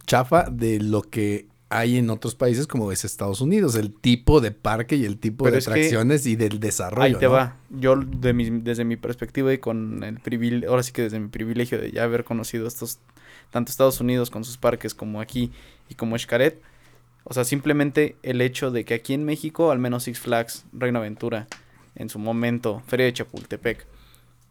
chafa 0.05 0.45
de 0.49 0.79
lo 0.79 1.01
que 1.01 1.48
hay 1.69 1.97
en 1.97 2.09
otros 2.09 2.33
países 2.35 2.65
como 2.67 2.91
es 2.91 3.05
Estados 3.05 3.41
Unidos, 3.41 3.75
el 3.75 3.93
tipo 3.93 4.41
de 4.41 4.51
parque 4.51 4.95
y 4.95 5.05
el 5.05 5.19
tipo 5.19 5.43
Pero 5.45 5.55
de 5.57 5.61
atracciones 5.61 6.25
y 6.25 6.35
del 6.35 6.59
desarrollo. 6.59 7.03
Ahí 7.03 7.19
te 7.19 7.25
¿no? 7.27 7.31
va. 7.33 7.57
Yo 7.69 7.95
de 7.95 8.33
mi- 8.33 8.49
desde 8.61 8.85
mi 8.85 8.97
perspectiva 8.97 9.53
y 9.53 9.59
con 9.59 10.03
el 10.03 10.19
privilegio, 10.19 10.69
ahora 10.69 10.81
sí 10.83 10.91
que 10.91 11.03
desde 11.03 11.19
mi 11.19 11.27
privilegio 11.27 11.79
de 11.79 11.91
ya 11.91 12.03
haber 12.03 12.23
conocido 12.23 12.67
estos, 12.67 12.99
tanto 13.51 13.69
Estados 13.71 14.01
Unidos 14.01 14.29
con 14.31 14.43
sus 14.43 14.57
parques 14.57 14.95
como 14.95 15.21
aquí 15.21 15.51
y 15.89 15.95
como 15.95 16.17
Xcaret, 16.17 16.59
o 17.23 17.33
sea, 17.33 17.43
simplemente 17.43 18.15
el 18.23 18.41
hecho 18.41 18.71
de 18.71 18.83
que 18.85 18.95
aquí 18.95 19.13
en 19.13 19.23
México, 19.23 19.71
al 19.71 19.77
menos 19.77 20.03
Six 20.05 20.19
Flags, 20.19 20.65
Reino 20.73 20.97
Aventura, 20.99 21.45
en 21.95 22.09
su 22.09 22.17
momento, 22.17 22.81
Feria 22.87 23.05
de 23.05 23.13
Chapultepec, 23.13 23.85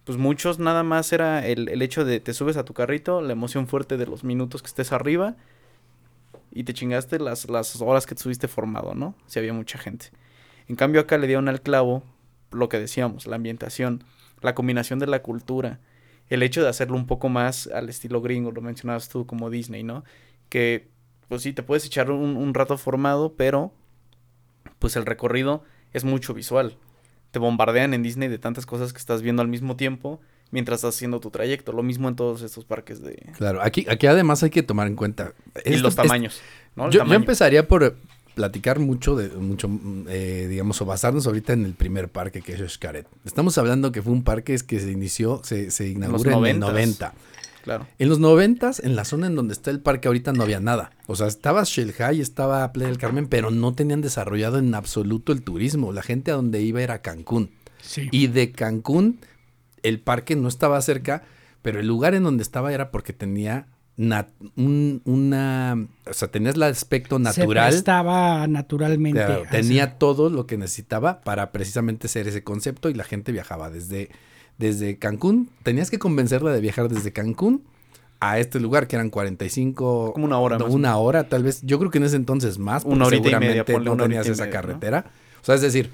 pues 0.04 0.18
muchos 0.18 0.58
nada 0.60 0.84
más 0.84 1.12
era 1.12 1.44
el, 1.46 1.68
el 1.68 1.82
hecho 1.82 2.04
de 2.04 2.20
te 2.20 2.32
subes 2.32 2.56
a 2.56 2.64
tu 2.64 2.74
carrito, 2.74 3.20
la 3.22 3.32
emoción 3.32 3.66
fuerte 3.66 3.96
de 3.96 4.06
los 4.06 4.22
minutos 4.22 4.62
que 4.62 4.68
estés 4.68 4.92
arriba 4.92 5.34
y 6.52 6.64
te 6.64 6.74
chingaste 6.74 7.18
las, 7.18 7.48
las 7.48 7.80
horas 7.80 8.06
que 8.06 8.14
estuviste 8.14 8.48
formado, 8.48 8.94
¿no? 8.94 9.14
Si 9.26 9.38
había 9.38 9.52
mucha 9.52 9.78
gente. 9.78 10.06
En 10.68 10.76
cambio 10.76 11.00
acá 11.00 11.18
le 11.18 11.26
dieron 11.26 11.48
al 11.48 11.62
clavo 11.62 12.02
lo 12.50 12.68
que 12.68 12.78
decíamos, 12.78 13.26
la 13.26 13.36
ambientación, 13.36 14.04
la 14.40 14.54
combinación 14.54 14.98
de 14.98 15.06
la 15.06 15.22
cultura, 15.22 15.80
el 16.28 16.42
hecho 16.42 16.62
de 16.62 16.68
hacerlo 16.68 16.96
un 16.96 17.06
poco 17.06 17.28
más 17.28 17.66
al 17.68 17.88
estilo 17.88 18.20
gringo, 18.20 18.52
lo 18.52 18.60
mencionabas 18.60 19.08
tú 19.08 19.26
como 19.26 19.50
Disney, 19.50 19.82
¿no? 19.82 20.04
Que 20.48 20.88
pues 21.28 21.42
sí, 21.42 21.52
te 21.52 21.62
puedes 21.62 21.84
echar 21.84 22.10
un, 22.10 22.36
un 22.36 22.54
rato 22.54 22.76
formado, 22.78 23.34
pero 23.36 23.72
pues 24.78 24.96
el 24.96 25.06
recorrido 25.06 25.62
es 25.92 26.04
mucho 26.04 26.34
visual. 26.34 26.76
Te 27.30 27.38
bombardean 27.38 27.92
en 27.92 28.02
Disney 28.02 28.28
de 28.28 28.38
tantas 28.38 28.64
cosas 28.64 28.92
que 28.92 28.98
estás 28.98 29.22
viendo 29.22 29.42
al 29.42 29.48
mismo 29.48 29.76
tiempo 29.76 30.20
mientras 30.50 30.78
estás 30.78 30.94
haciendo 30.94 31.20
tu 31.20 31.30
trayecto. 31.30 31.72
Lo 31.72 31.82
mismo 31.82 32.08
en 32.08 32.16
todos 32.16 32.42
estos 32.42 32.64
parques 32.64 33.02
de... 33.02 33.30
Claro, 33.36 33.62
aquí, 33.62 33.86
aquí 33.88 34.06
además 34.06 34.42
hay 34.42 34.50
que 34.50 34.62
tomar 34.62 34.86
en 34.86 34.96
cuenta... 34.96 35.32
y 35.64 35.76
los 35.76 35.94
tamaños, 35.94 36.40
¿no? 36.76 36.86
El 36.86 36.92
yo, 36.92 37.04
yo 37.04 37.14
empezaría 37.14 37.66
por 37.66 37.96
platicar 38.38 38.78
mucho 38.78 39.16
de 39.16 39.30
mucho 39.30 39.68
eh, 40.08 40.46
digamos 40.48 40.80
o 40.80 40.84
basarnos 40.84 41.26
ahorita 41.26 41.54
en 41.54 41.64
el 41.64 41.74
primer 41.74 42.08
parque 42.08 42.40
que 42.40 42.52
es 42.52 42.72
Xcaret. 42.72 43.04
Estamos 43.24 43.58
hablando 43.58 43.90
que 43.90 44.00
fue 44.00 44.12
un 44.12 44.22
parque 44.22 44.56
que 44.64 44.78
se 44.78 44.92
inició, 44.92 45.40
se, 45.42 45.72
se 45.72 45.88
inaugura 45.88 46.36
en 46.36 46.44
el 46.44 46.60
90s. 46.60 46.70
90. 46.70 47.14
Claro. 47.64 47.86
En 47.98 48.08
los 48.08 48.20
90 48.20 48.70
en 48.84 48.94
la 48.94 49.04
zona 49.04 49.26
en 49.26 49.34
donde 49.34 49.54
está 49.54 49.72
el 49.72 49.80
parque 49.80 50.06
ahorita 50.06 50.32
no 50.32 50.44
había 50.44 50.60
nada. 50.60 50.92
O 51.08 51.16
sea, 51.16 51.26
estaba 51.26 51.64
Shelhay, 51.64 52.20
estaba 52.20 52.72
Playa 52.72 52.90
del 52.90 52.98
Carmen, 52.98 53.26
pero 53.26 53.50
no 53.50 53.74
tenían 53.74 54.02
desarrollado 54.02 54.58
en 54.58 54.72
absoluto 54.72 55.32
el 55.32 55.42
turismo. 55.42 55.92
La 55.92 56.02
gente 56.02 56.30
a 56.30 56.34
donde 56.34 56.62
iba 56.62 56.80
era 56.80 57.02
Cancún. 57.02 57.50
Sí. 57.82 58.08
Y 58.12 58.28
de 58.28 58.52
Cancún, 58.52 59.18
el 59.82 60.00
parque 60.00 60.36
no 60.36 60.48
estaba 60.48 60.80
cerca, 60.82 61.22
pero 61.62 61.80
el 61.80 61.86
lugar 61.86 62.14
en 62.14 62.22
donde 62.22 62.42
estaba 62.42 62.72
era 62.72 62.90
porque 62.90 63.12
tenía 63.12 63.66
un- 64.56 65.02
una, 65.04 65.88
o 66.08 66.12
sea, 66.12 66.28
tenías 66.28 66.54
el 66.54 66.62
aspecto 66.62 67.18
natural. 67.18 67.72
Se 67.72 67.72
prestaba 67.78 68.46
naturalmente. 68.46 69.24
Claro, 69.24 69.42
tenía 69.50 69.98
todo 69.98 70.30
lo 70.30 70.46
que 70.46 70.56
necesitaba 70.56 71.20
para 71.22 71.50
precisamente 71.50 72.06
ser 72.06 72.28
ese 72.28 72.44
concepto 72.44 72.88
y 72.90 72.94
la 72.94 73.02
gente 73.04 73.32
viajaba 73.32 73.70
desde, 73.70 74.10
desde 74.56 74.98
Cancún. 74.98 75.50
Tenías 75.64 75.90
que 75.90 75.98
convencerla 75.98 76.52
de 76.52 76.60
viajar 76.60 76.88
desde 76.88 77.12
Cancún 77.12 77.64
a 78.20 78.38
este 78.38 78.60
lugar 78.60 78.86
que 78.88 78.96
eran 78.96 79.10
45 79.10 80.12
Como 80.12 80.26
una 80.26 80.38
hora 80.38 80.58
no, 80.58 80.66
más 80.66 80.74
una 80.74 80.96
hora 80.96 81.28
tal 81.28 81.44
vez 81.44 81.62
yo 81.62 81.78
creo 81.78 81.90
que 81.92 81.98
en 81.98 82.04
ese 82.04 82.16
entonces 82.16 82.58
más 82.58 82.84
Una 82.84 83.04
porque 83.04 83.18
horita 83.18 83.28
y 83.28 83.40
media, 83.40 83.64
seguramente 83.64 83.72
ponle 83.72 83.84
no 83.86 83.92
una 83.92 84.02
tenías 84.04 84.26
esa 84.26 84.44
media, 84.44 84.60
¿no? 84.60 84.66
carretera 84.66 85.04
o 85.40 85.44
sea 85.44 85.54
es 85.54 85.60
decir 85.60 85.92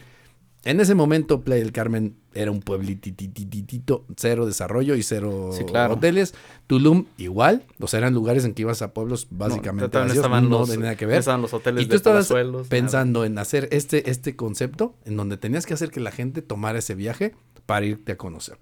en 0.65 0.81
ese 0.81 0.95
momento 0.95 1.43
Playa 1.43 1.63
del 1.63 1.73
Carmen 1.73 2.17
era 2.33 2.51
un 2.51 2.61
pueblitititito, 2.61 4.05
cero 4.17 4.47
desarrollo 4.47 4.95
y 4.95 5.03
cero 5.03 5.51
Sí, 5.53 5.65
claro. 5.65 5.95
hoteles. 5.95 6.35
Tulum 6.67 7.07
igual, 7.19 7.65
o 7.81 7.87
sea, 7.87 7.99
eran 7.99 8.15
lugares 8.15 8.45
en 8.45 8.55
que 8.55 8.63
ibas 8.63 8.83
a 8.83 8.93
pueblos 8.95 9.29
No, 9.31 9.39
básicamente 9.39 9.89
también 9.89 10.21
vacíos, 10.23 10.43
no 10.43 10.59
los, 10.61 10.69
tenía 10.71 10.83
nada 10.85 10.97
que 10.97 11.05
no 11.05 11.11
ver. 11.11 11.19
estaban 11.21 11.43
los 11.43 11.53
hoteles 11.55 11.83
Y 11.83 11.87
tú 11.87 11.91
de 11.91 11.97
estabas 11.97 12.31
nada. 12.31 12.63
pensando 12.69 13.25
en 13.25 13.39
hacer 13.39 13.69
este, 13.73 14.11
este 14.11 14.37
concepto 14.37 14.95
en 15.05 15.17
donde 15.17 15.37
tenías 15.37 15.67
que 15.67 15.75
hacer 15.75 15.91
que 15.91 16.01
la 16.01 16.11
gente 16.11 16.43
tomara 16.43 16.79
ese 16.79 16.95
viaje 16.95 17.35
para 17.67 17.87
irte 17.87 18.13
a 18.13 18.17
conocer. 18.17 18.59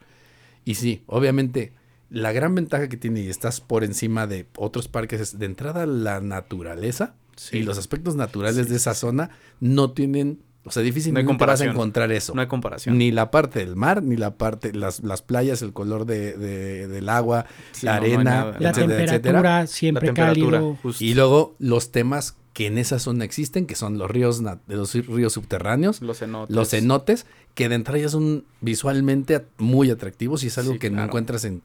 Y 0.65 0.75
sí, 0.77 1.03
obviamente, 1.07 1.73
la 2.11 2.33
gran 2.33 2.55
ventaja 2.55 2.89
que 2.89 2.97
tiene 2.97 3.21
y 3.23 3.29
estás 3.29 3.61
por 3.61 3.85
encima 3.85 4.27
de 4.27 4.47
otros 4.57 4.89
parques 4.89 5.21
es 5.21 5.39
de 5.39 5.47
entrada 5.47 5.87
la 5.87 6.21
naturaleza 6.21 7.15
Sí. 7.37 7.59
y 7.59 7.63
los 7.63 7.79
aspectos 7.79 8.15
naturales 8.15 8.69
de 8.69 8.77
esa 8.77 8.93
zona 8.95 9.31
no 9.59 9.93
tienen, 9.93 10.43
o 10.65 10.71
sea, 10.71 10.83
difícilmente 10.83 11.33
vas 11.45 11.61
a 11.61 11.65
encontrar 11.65 12.13
eso. 12.13 12.35
No 12.35 12.41
hay 12.41 12.47
comparación. 12.47 12.97
Ni 12.99 13.11
la 13.11 13.31
parte 13.31 13.59
del 13.59 13.75
mar, 13.77 14.03
ni 14.03 14.17
la 14.17 14.37
parte, 14.37 14.73
las, 14.73 15.03
las 15.03 15.21
playas, 15.23 15.61
el 15.63 15.73
color 15.73 16.07
de, 16.07 16.35
de- 16.37 16.87
del 16.89 17.09
agua, 17.09 17.47
Sí, 17.73 17.87
la 17.87 17.97
no, 17.97 18.01
no 18.01 18.05
arena. 18.07 18.45
La 18.61 18.73
temperatura 18.73 19.05
etcétera. 19.05 19.67
siempre 19.67 20.09
la 20.09 20.15
temperatura. 20.15 20.59
cálido. 20.59 20.79
justo. 20.83 21.05
Y 21.05 21.15
luego 21.15 21.57
los 21.59 21.91
temas 21.91 22.37
que 22.53 22.67
en 22.67 22.77
esa 22.79 22.99
zona 22.99 23.25
existen, 23.25 23.67
que 23.67 23.75
son 23.75 23.97
los 23.99 24.11
ríos, 24.11 24.43
los 24.69 24.95
ríos 24.95 25.33
subterráneos, 25.33 26.03
los 26.03 26.19
cenotes. 26.19 26.55
los 26.55 26.69
cenotes, 26.69 27.27
que 27.55 27.69
de 27.69 27.75
entrada 27.77 27.99
ya 27.99 28.09
son 28.11 28.45
visualmente 28.61 29.45
muy 29.59 29.91
atractivos 29.91 30.45
y 30.45 30.49
es 30.49 30.59
algo 30.59 30.75
Sí, 30.75 30.79
que 30.79 30.91
no 30.91 31.03
encuentras 31.03 31.45
en 31.45 31.63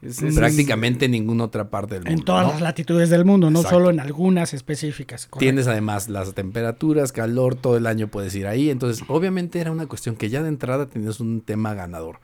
Es- 0.00 0.22
es- 0.22 0.36
prácticamente 0.36 1.06
en 1.06 1.10
ninguna 1.10 1.44
otra 1.44 1.70
parte 1.70 1.94
del 1.96 2.04
mundo. 2.04 2.18
En 2.20 2.24
todas 2.24 2.46
¿no? 2.46 2.52
las 2.52 2.60
latitudes 2.60 3.10
del 3.10 3.24
mundo, 3.24 3.50
no 3.50 3.60
Exacto. 3.60 3.78
solo 3.78 3.90
en 3.90 3.98
algunas 4.00 4.54
específicas. 4.54 5.26
correcto. 5.26 5.38
Tienes 5.40 5.66
además 5.66 6.08
las 6.08 6.34
temperaturas, 6.34 7.10
calor, 7.12 7.56
todo 7.56 7.76
el 7.76 7.86
año 7.86 8.08
puedes 8.08 8.34
ir 8.36 8.46
ahí. 8.46 8.70
Entonces, 8.70 9.04
obviamente 9.08 9.60
era 9.60 9.72
una 9.72 9.86
cuestión 9.86 10.14
que 10.16 10.28
ya 10.28 10.42
de 10.42 10.48
entrada 10.48 10.88
tenías 10.88 11.18
un 11.18 11.40
tema 11.40 11.74
ganador. 11.74 12.20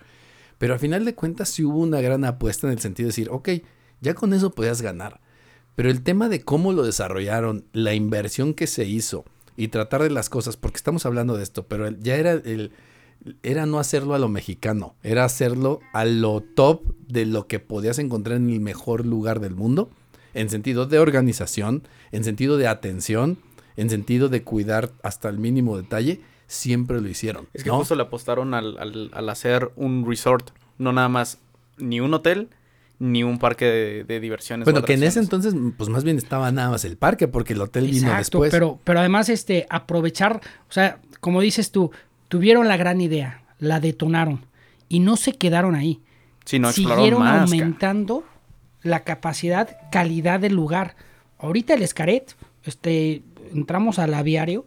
Pero 0.59 0.75
al 0.75 0.78
final 0.78 1.04
de 1.04 1.14
cuentas 1.16 1.49
sí 1.49 1.64
hubo 1.64 1.78
una 1.81 2.00
gran 2.00 2.25
apuesta 2.25 2.69
en 2.69 2.75
el 2.75 2.78
sentido 2.78 3.07
de 3.07 3.11
decir, 3.11 3.28
ok, 3.31 3.49
ya 4.00 4.14
con 4.14 4.33
eso 4.35 4.52
podías 4.52 4.81
ganar. 4.81 5.21
Pero 5.75 5.90
el 5.90 6.02
tema 6.02 6.28
de 6.28 6.43
cómo 6.43 6.73
lo 6.73 6.85
desarrollaron, 6.85 7.64
la 7.73 7.95
inversión 7.95 8.54
que 8.54 8.69
se 8.69 8.85
hizo 8.85 9.25
y 9.57 9.69
tratar 9.69 10.02
de 10.04 10.11
las 10.11 10.28
cosas, 10.31 10.57
porque 10.57 10.76
estamos 10.76 11.07
hablando 11.07 11.37
de 11.37 11.43
esto, 11.43 11.66
pero 11.66 11.90
ya 11.90 12.14
era 12.14 12.31
el 12.33 12.71
era 13.43 13.66
no 13.66 13.78
hacerlo 13.78 14.14
a 14.14 14.19
lo 14.19 14.28
mexicano, 14.28 14.95
era 15.02 15.25
hacerlo 15.25 15.81
a 15.93 16.04
lo 16.04 16.40
top 16.40 16.83
de 17.09 17.26
lo 17.26 17.47
que 17.47 17.59
podías 17.59 17.99
encontrar 17.99 18.37
en 18.37 18.50
el 18.50 18.61
mejor 18.61 19.07
lugar 19.07 19.40
del 19.40 19.54
mundo, 19.54 19.90
en 20.35 20.50
sentido 20.50 20.87
de 20.87 20.99
organización, 20.99 21.83
en 22.12 22.25
sentido 22.25 22.57
de 22.57 22.69
atención, 22.69 23.38
en 23.76 23.90
sentido 23.90 24.28
de 24.28 24.43
cuidar 24.43 24.90
hasta 25.02 25.28
el 25.28 25.38
mínimo 25.38 25.76
detalle, 25.76 26.21
siempre 26.47 27.00
lo 27.00 27.09
hicieron. 27.09 27.49
Es 27.54 27.64
que 27.64 27.71
¿no? 27.71 27.78
justo 27.78 27.95
le 27.95 28.02
apostaron 28.02 28.54
al, 28.54 28.78
al, 28.78 29.11
al 29.12 29.28
hacer 29.28 29.71
un 29.76 30.07
resort, 30.07 30.50
no 30.78 30.93
nada 30.93 31.09
más 31.09 31.38
ni 31.78 32.00
un 32.00 32.14
hotel, 32.14 32.49
ni 32.99 33.23
un 33.25 33.38
parque 33.38 33.64
de, 33.64 34.04
de 34.04 34.21
diversiones. 34.21 34.64
Bueno, 34.64 34.83
que 34.83 34.95
en 34.95 35.02
ese 35.02 35.19
entonces, 35.19 35.54
pues 35.76 35.90
más 35.90 36.04
bien 36.04 36.16
estaba 36.16 36.50
nada 36.52 36.71
más 36.71 36.85
el 36.85 36.97
parque, 36.97 37.28
porque 37.28 37.54
el 37.54 37.61
hotel 37.61 37.87
vino 37.87 38.14
después. 38.16 38.50
pero, 38.50 38.78
pero 38.85 39.00
además 39.00 39.28
este, 39.28 39.66
aprovechar, 39.69 40.40
o 40.69 40.73
sea, 40.73 41.00
como 41.21 41.40
dices 41.40 41.71
tú, 41.73 41.90
tuvieron 42.28 42.69
la 42.69 42.76
gran 42.76 43.00
idea, 43.00 43.45
la 43.59 43.81
detonaron 43.81 44.47
y 44.88 45.00
no 45.00 45.16
se 45.16 45.33
quedaron 45.33 45.75
ahí. 45.75 46.00
No 46.59 46.73
Siguieron 46.73 47.21
más. 47.21 47.43
aumentando 47.50 48.25
la 48.83 49.00
capacidad, 49.00 49.76
calidad 49.90 50.40
del 50.40 50.54
lugar. 50.54 50.95
Ahorita 51.38 51.75
el 51.75 51.83
Escaret, 51.83 52.37
este, 52.64 53.23
entramos 53.52 53.99
al 53.99 54.12
aviario 54.14 54.66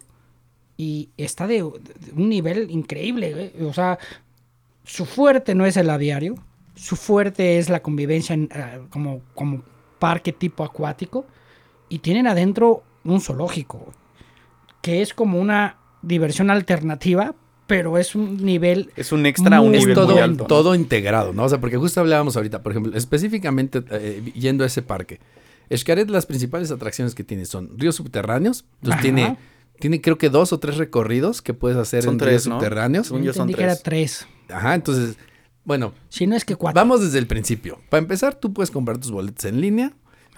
y 0.76 1.10
está 1.18 1.46
de, 1.48 1.58
de 1.58 2.12
un 2.16 2.30
nivel 2.30 2.72
increíble. 2.72 3.52
¿eh? 3.58 3.64
O 3.64 3.74
sea, 3.74 4.00
su 4.84 5.06
fuerte 5.06 5.54
no 5.54 5.66
es 5.66 5.78
el 5.78 5.90
aviario, 5.90 6.36
su 6.76 6.96
fuerte 6.96 7.58
es 7.60 7.70
la 7.70 7.82
convivencia 7.82 8.34
en, 8.34 8.50
eh, 8.54 8.82
como, 8.90 9.22
como 9.36 9.62
parque 10.00 10.32
tipo 10.32 10.64
acuático 10.64 11.26
y 11.90 12.00
tienen 12.00 12.28
adentro 12.28 12.84
un 13.04 13.22
zoológico 13.22 13.94
que 14.82 15.02
es 15.02 15.14
como 15.14 15.40
una 15.40 15.78
diversión 16.02 16.50
alternativa, 16.50 17.36
pero 17.68 17.98
es 17.98 18.16
un 18.16 18.38
nivel 18.44 18.92
Es 18.96 19.12
un 19.12 19.26
extra 19.26 19.62
un 19.62 19.72
nivel 19.74 19.94
todo, 19.94 20.14
muy 20.14 20.20
alto. 20.22 20.44
¿no? 20.44 20.48
todo 20.48 20.74
integrado, 20.76 21.34
¿no? 21.34 21.44
O 21.44 21.50
sea, 21.50 21.60
porque 21.60 21.78
justo 21.78 22.00
hablábamos 22.00 22.36
ahorita, 22.38 22.64
por 22.64 22.72
ejemplo, 22.72 22.96
específicamente 22.98 23.84
eh, 23.92 24.32
yendo 24.36 24.64
a 24.64 24.68
ese 24.68 24.82
parque. 24.82 25.20
Xcaret, 25.70 26.10
las 26.10 26.26
principales 26.26 26.72
atracciones 26.72 27.14
que 27.14 27.24
tiene 27.24 27.46
son 27.46 27.78
ríos 27.78 27.96
subterráneos. 27.96 28.64
Entonces 28.82 28.94
Ajá. 28.94 29.02
tiene, 29.02 29.38
tiene 29.80 30.02
creo 30.02 30.18
que 30.18 30.30
dos 30.30 30.54
o 30.54 30.60
tres 30.60 30.78
recorridos 30.78 31.42
que 31.42 31.54
puedes 31.54 31.78
hacer 31.78 32.04
Son 32.04 32.14
en 32.14 32.18
tres, 32.20 32.30
ríos 32.30 32.48
¿no? 32.48 32.56
subterráneos. 32.56 33.08
Según 33.08 33.24
yo 33.24 33.34
son 33.34 33.42
entendí 33.50 33.58
que 33.58 33.64
era 33.64 33.76
tres. 33.76 34.26
tres. 34.48 34.56
Ajá, 34.58 34.76
entonces, 34.76 35.18
bueno, 35.66 35.94
Si 36.08 36.26
no 36.26 36.36
es 36.38 36.46
que 36.46 36.56
cuatro. 36.56 36.80
vamos 36.80 37.02
desde 37.02 37.20
el 37.20 37.28
principio. 37.28 37.80
Para 37.90 38.00
empezar, 38.02 38.36
tú 38.36 38.54
puedes 38.54 38.72
comprar 38.72 38.98
tus 38.98 39.12
boletos 39.12 39.44
en 39.44 39.60
línea. 39.60 39.92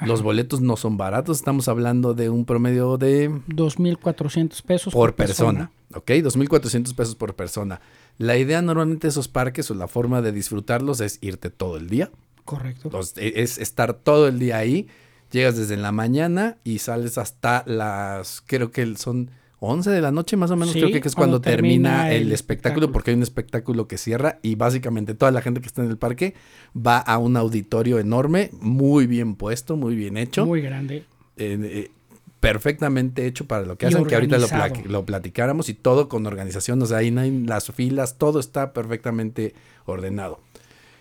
Los 0.05 0.21
boletos 0.21 0.61
no 0.61 0.77
son 0.77 0.97
baratos, 0.97 1.37
estamos 1.37 1.67
hablando 1.67 2.13
de 2.13 2.29
un 2.29 2.45
promedio 2.45 2.97
de 2.97 3.29
2.400 3.29 4.61
pesos 4.63 4.93
por 4.93 5.15
persona. 5.15 5.71
¿Ok? 5.93 6.09
2.400 6.11 6.93
pesos 6.95 7.15
por 7.15 7.35
persona. 7.35 7.81
La 8.17 8.37
idea 8.37 8.61
normalmente 8.61 9.07
de 9.07 9.09
esos 9.09 9.27
parques 9.27 9.69
o 9.71 9.73
la 9.73 9.87
forma 9.87 10.21
de 10.21 10.31
disfrutarlos 10.31 11.01
es 11.01 11.17
irte 11.21 11.49
todo 11.49 11.77
el 11.77 11.89
día. 11.89 12.11
Correcto. 12.45 12.83
Entonces, 12.85 13.13
e- 13.17 13.41
es 13.41 13.57
estar 13.57 13.93
todo 13.93 14.27
el 14.27 14.39
día 14.39 14.57
ahí. 14.57 14.87
Llegas 15.31 15.57
desde 15.57 15.77
la 15.77 15.91
mañana 15.91 16.57
y 16.63 16.79
sales 16.79 17.17
hasta 17.17 17.63
las, 17.65 18.41
creo 18.45 18.71
que 18.71 18.95
son 18.95 19.31
11 19.59 19.89
de 19.89 20.01
la 20.01 20.11
noche 20.11 20.37
más 20.37 20.51
o 20.51 20.55
menos, 20.55 20.73
Sí, 20.73 20.79
creo 20.79 20.91
que 21.01 21.07
es 21.07 21.15
cuando 21.15 21.37
cuando, 21.37 21.41
termina, 21.41 21.89
termina 21.89 22.11
el, 22.11 22.23
el 22.27 22.31
espectáculo, 22.31 22.85
espectáculo. 22.85 22.91
porque 22.93 23.11
hay 23.11 23.17
un 23.17 23.23
espectáculo 23.23 23.87
que 23.87 23.97
cierra 23.97 24.39
y 24.41 24.55
básicamente 24.55 25.15
toda 25.15 25.31
la 25.31 25.41
gente 25.41 25.59
que 25.61 25.67
está 25.67 25.83
en 25.83 25.89
el 25.89 25.97
parque 25.97 26.33
va 26.75 26.97
a 26.97 27.17
un 27.17 27.35
auditorio 27.35 27.99
enorme, 27.99 28.51
muy 28.59 29.07
bien 29.07 29.35
puesto, 29.35 29.75
muy 29.75 29.95
bien 29.95 30.17
hecho 30.17 30.45
Muy 30.45 30.61
grande. 30.61 31.03
eh, 31.37 31.59
eh, 31.61 31.91
perfectamente 32.39 33.25
hecho 33.25 33.45
para 33.45 33.65
lo 33.65 33.77
que 33.77 33.85
Y 33.85 33.89
hacen, 33.89 34.05
que 34.05 34.15
ahorita 34.15 34.37
lo, 34.85 35.05
platicáramos 35.05 35.69
y 35.69 35.73
todo 35.73 36.07
con 36.07 36.25
organización, 36.25 36.81
o 36.81 36.85
sea, 36.85 36.99
ahí 36.99 37.11
no 37.11 37.21
hay 37.21 37.31
las 37.45 37.71
filas, 37.71 38.17
todo 38.17 38.39
está 38.39 38.73
perfectamente 38.73 39.53
ordenado. 39.85 40.39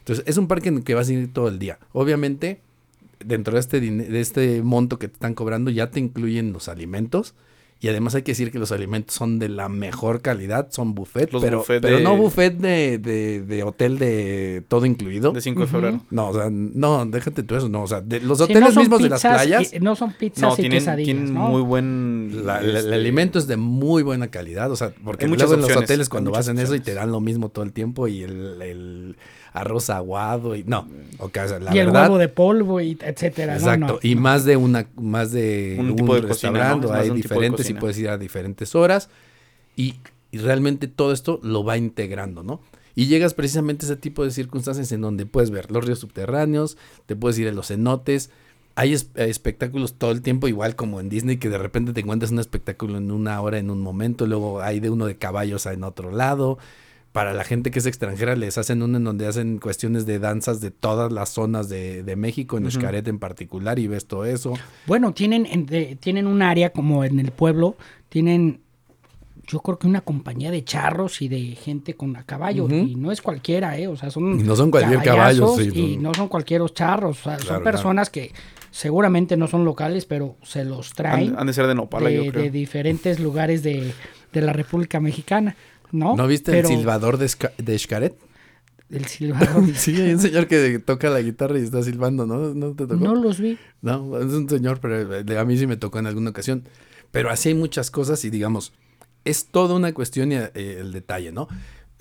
Entonces, 0.01 0.25
es 0.27 0.37
un 0.37 0.49
parque 0.49 0.69
en 0.71 0.79
el 0.79 0.85
que 0.85 0.95
vas 0.95 1.09
a 1.09 1.13
ir 1.13 1.33
todo 1.33 1.49
el 1.49 1.59
día. 1.59 1.79
Obviamente, 1.93 2.61
dentro 3.25 3.55
de 3.55 3.61
este, 3.61 3.81
de 3.81 4.21
este 4.21 4.63
monto 4.63 4.99
que 4.99 5.09
te 5.09 5.15
están 5.15 5.35
cobrando, 5.35 5.71
ya 5.71 5.91
te 5.91 6.01
incluyen 6.01 6.53
los 6.53 6.69
alimentos. 6.69 7.35
Y 7.81 7.87
además 7.87 8.15
hay 8.17 8.23
que 8.23 8.33
decir 8.33 8.51
que 8.51 8.59
los 8.59 8.73
alimentos 8.73 9.15
son 9.15 9.39
de 9.39 9.49
la 9.49 9.69
mejor 9.69 10.21
calidad, 10.21 10.67
son 10.73 10.97
buffet, 10.97 11.33
Los 11.33 11.41
pero, 11.43 11.59
buffet 11.59 11.81
pero 11.81 11.99
de- 11.99 12.03
no 12.03 12.17
buffet 12.17 12.57
de, 12.59 12.99
de- 12.99 13.41
de 13.43 13.63
hotel 13.63 13.99
de 14.01 14.65
todo 14.67 14.85
incluido. 14.85 15.31
De 15.31 15.41
5 15.41 15.61
de 15.61 15.67
febrero. 15.69 16.01
No, 16.11 16.31
o 16.31 16.35
sea, 16.35 16.49
no, 16.51 17.07
déjate 17.07 17.45
tú 17.45 17.55
eso, 17.55 17.69
no, 17.69 17.85
o 17.85 17.87
sea, 17.87 18.01
de 18.01 18.19
los 18.21 18.39
Sí, 18.39 18.45
hoteles 18.45 18.75
no 18.75 18.81
mismos 18.81 19.01
de 19.01 19.09
las 19.11 19.21
playas. 19.23 19.73
y- 19.73 19.79
no 19.79 19.95
son 19.95 20.13
pizzas 20.13 20.43
No, 20.43 20.53
y 20.55 20.57
tienen, 20.57 20.79
quesadillas, 20.81 21.05
tienen 21.07 21.35
¿no? 21.35 21.49
muy 21.51 21.63
buen... 21.63 22.45
La- 22.45 22.61
la- 22.61 22.79
este, 22.81 22.89
el 22.89 22.95
alimento 22.95 23.39
es 23.39 23.47
de 23.47 23.57
muy 23.57 24.03
buena 24.03 24.27
calidad, 24.29 24.73
o 24.73 24.77
sea, 24.77 24.93
porque 25.05 25.27
Hay 25.27 25.31
muchas 25.31 25.43
luego 25.49 25.55
en 25.55 25.61
los 25.61 25.69
opciones, 25.71 25.89
hoteles 25.91 26.09
cuando 26.09 26.33
vas 26.33 26.49
en 26.49 26.57
eso 26.59 26.75
y 26.75 26.79
opciones. 26.79 26.85
te 26.85 26.95
dan 26.95 27.13
lo 27.13 27.21
mismo 27.21 27.49
todo 27.49 27.65
el 27.65 27.73
tiempo 27.73 28.09
y 28.09 28.23
el, 28.25 28.61
el 28.61 29.17
arroz 29.53 29.91
aguado 29.91 30.55
y 30.55 30.65
no, 30.65 30.87
o 31.19 31.31
sea, 31.33 31.59
la 31.59 31.75
y 31.75 31.79
el 31.79 31.87
verdad, 31.87 32.03
huevo 32.05 32.19
de 32.19 32.29
polvo, 32.29 32.81
y 32.81 32.99
etcétera. 33.01 33.55
exacto, 33.57 33.95
No, 33.95 33.99
y 34.03 34.15
más 34.15 34.45
de 34.45 34.57
una, 34.57 34.87
más 34.97 35.33
de 35.33 35.77
Un 35.79 35.91
un, 35.91 35.97
tipo 35.97 36.15
de 36.15 36.23
cocina, 36.23 36.29
¿no? 36.29 36.29
restaurante, 36.29 36.89
hay 36.93 37.09
de 37.11 37.15
diferentes 37.17 37.69
y 37.71 37.75
puedes 37.75 37.99
ir 37.99 38.09
a 38.09 38.19
diferentes 38.19 38.75
horas 38.75 39.09
y, 39.77 39.97
y 40.31 40.39
realmente 40.39 40.89
todo 40.89 41.13
esto 41.13 41.41
lo 41.43 41.65
va 41.65 41.77
integrando, 41.77 42.43
¿no? 42.43 42.61
Y 42.95 43.07
llegas 43.07 43.35
precisamente 43.35 43.87
a 43.87 43.89
ese 43.89 43.97
tipo 43.97 44.25
de 44.25 44.31
circunstancias 44.33 44.91
en 44.93 45.01
donde 45.03 45.25
puedes 45.25 45.51
ver 45.51 45.71
los 45.71 45.85
ríos 45.85 46.01
subterráneos, 46.01 46.77
te 47.07 47.15
puedes 47.15 47.39
ir 47.39 47.49
a 47.49 47.53
los 47.53 47.69
cenotes, 47.69 48.31
hay 48.75 48.93
es- 48.93 49.11
espectáculos 49.15 49.95
todo 49.95 50.11
el 50.11 50.21
tiempo, 50.23 50.49
igual 50.49 50.75
como 50.75 51.01
en 51.01 51.09
Disney, 51.09 51.37
que 51.37 51.49
de 51.49 51.59
repente 51.59 51.93
te 51.93 52.01
encuentras 52.01 52.33
un 52.33 52.41
espectáculo 52.41 52.99
en 52.99 53.11
una 53.13 53.41
hora, 53.41 53.59
en 53.59 53.71
un 53.71 53.81
momento, 53.81 54.27
luego 54.27 54.63
hay 54.63 54.81
de 54.81 54.91
uno 54.91 55.07
de 55.07 55.17
caballos 55.17 55.67
en 55.67 55.85
otro 55.85 56.11
lado. 56.11 56.59
Para 57.19 57.33
la 57.35 57.43
gente 57.43 57.73
que 57.73 57.81
es 57.81 57.87
extranjera, 57.87 58.37
les 58.37 58.59
hacen 58.59 58.81
uno 58.81 58.97
en 58.99 59.03
donde 59.03 59.27
hacen 59.27 59.59
cuestiones 59.59 60.07
de 60.07 60.21
danzas 60.21 60.61
de 60.61 60.71
todas 60.71 61.11
las 61.11 61.31
zonas 61.31 61.69
de, 61.69 62.05
de 62.05 62.15
México, 62.15 62.57
en 62.59 62.67
Ujú. 62.67 62.79
Xcaret 62.79 63.09
en 63.09 63.19
particular, 63.19 63.81
y 63.81 63.89
ves 63.89 64.07
todo 64.07 64.25
eso. 64.25 64.55
Bueno, 64.87 65.13
tienen, 65.13 65.45
en- 65.47 65.67
de- 65.67 65.97
tienen 65.97 66.29
un 66.29 66.43
área 66.43 66.71
como 66.71 67.03
en 67.03 67.19
el 67.19 67.33
pueblo, 67.33 67.77
tienen 68.09 68.61
yo 69.49 69.59
creo 69.61 69.79
que 69.81 69.89
una 69.89 70.03
compañía 70.03 70.53
de 70.53 70.63
charros 70.63 71.21
y 71.21 71.27
de 71.29 71.41
gente 71.57 71.95
con 71.95 72.15
a 72.17 72.23
caballo, 72.23 72.69
y 72.71 72.95
no 72.95 73.11
es 73.11 73.21
cualquiera, 73.21 73.77
¿eh? 73.79 73.89
O 73.89 73.97
sea, 73.97 74.11
son 74.13 74.39
Y 74.39 74.43
no 74.45 74.55
son 74.55 74.71
cualquier 74.71 75.03
caballo, 75.03 75.49
sí, 75.57 75.71
y 75.75 75.97
no 75.97 76.15
son 76.15 76.29
cualquier 76.29 76.63
charros, 76.73 77.19
o 77.21 77.23
sea, 77.25 77.33
Claro, 77.37 77.39
son 77.49 77.63
claro. 77.63 77.65
personas 77.65 78.11
que 78.11 78.31
seguramente 78.71 79.37
no 79.37 79.49
son 79.49 79.65
locales, 79.65 80.05
pero 80.05 80.37
se 80.45 80.65
los 80.65 80.93
traen 80.93 81.31
Han, 81.31 81.41
han 81.41 81.47
de 81.49 81.53
ser 81.55 81.67
de 81.67 81.75
Nopala, 81.75 82.11
yo 82.11 82.23
de, 82.23 82.31
creo. 82.31 82.43
de 82.45 82.51
diferentes 82.51 83.19
lugares 83.19 83.63
de, 83.65 83.93
de 84.33 84.41
la 84.41 84.53
República 84.53 85.01
Mexicana, 85.01 85.57
¿no? 85.93 86.17
¿No 86.17 86.27
viste 86.27 86.53
Pero 86.53 86.69
el 86.69 86.77
silbador 86.77 87.19
de, 87.19 87.31
de 87.59 87.79
Xcaret? 87.79 88.17
El 88.91 89.07
silbador. 89.07 89.65
Sí, 89.75 90.01
hay 90.01 90.13
un 90.13 90.21
señor 90.21 90.47
que 90.47 90.79
toca 90.79 91.11
la 91.11 91.21
guitarra 91.21 91.59
y 91.59 91.63
está 91.63 91.83
silbando, 91.83 92.27
¿no? 92.27 92.55
¿No 92.55 92.75
te 92.75 92.87
tocó? 92.87 93.05
no 93.05 93.15
los 93.15 93.41
vi. 93.41 93.59
No, 93.83 94.19
es 94.19 94.33
un 94.33 94.49
señor, 94.49 94.81
pero 94.81 95.17
eh, 95.17 95.39
a 95.39 95.45
mí 95.45 95.59
sí 95.59 95.67
me 95.67 95.77
tocó 95.77 95.99
en 95.99 96.07
alguna 96.07 96.31
ocasión. 96.31 96.65
Pero 97.11 97.31
así 97.31 97.51
hay 97.51 97.55
muchas 97.55 97.91
cosas 97.91 98.25
y 98.25 98.31
digamos, 98.31 98.73
es 99.25 99.47
toda 99.47 99.75
una 99.75 99.93
cuestión 99.93 100.33
y 100.33 100.37
eh, 100.37 100.51
el 100.55 100.93
detalle, 100.93 101.33
¿no? 101.33 101.49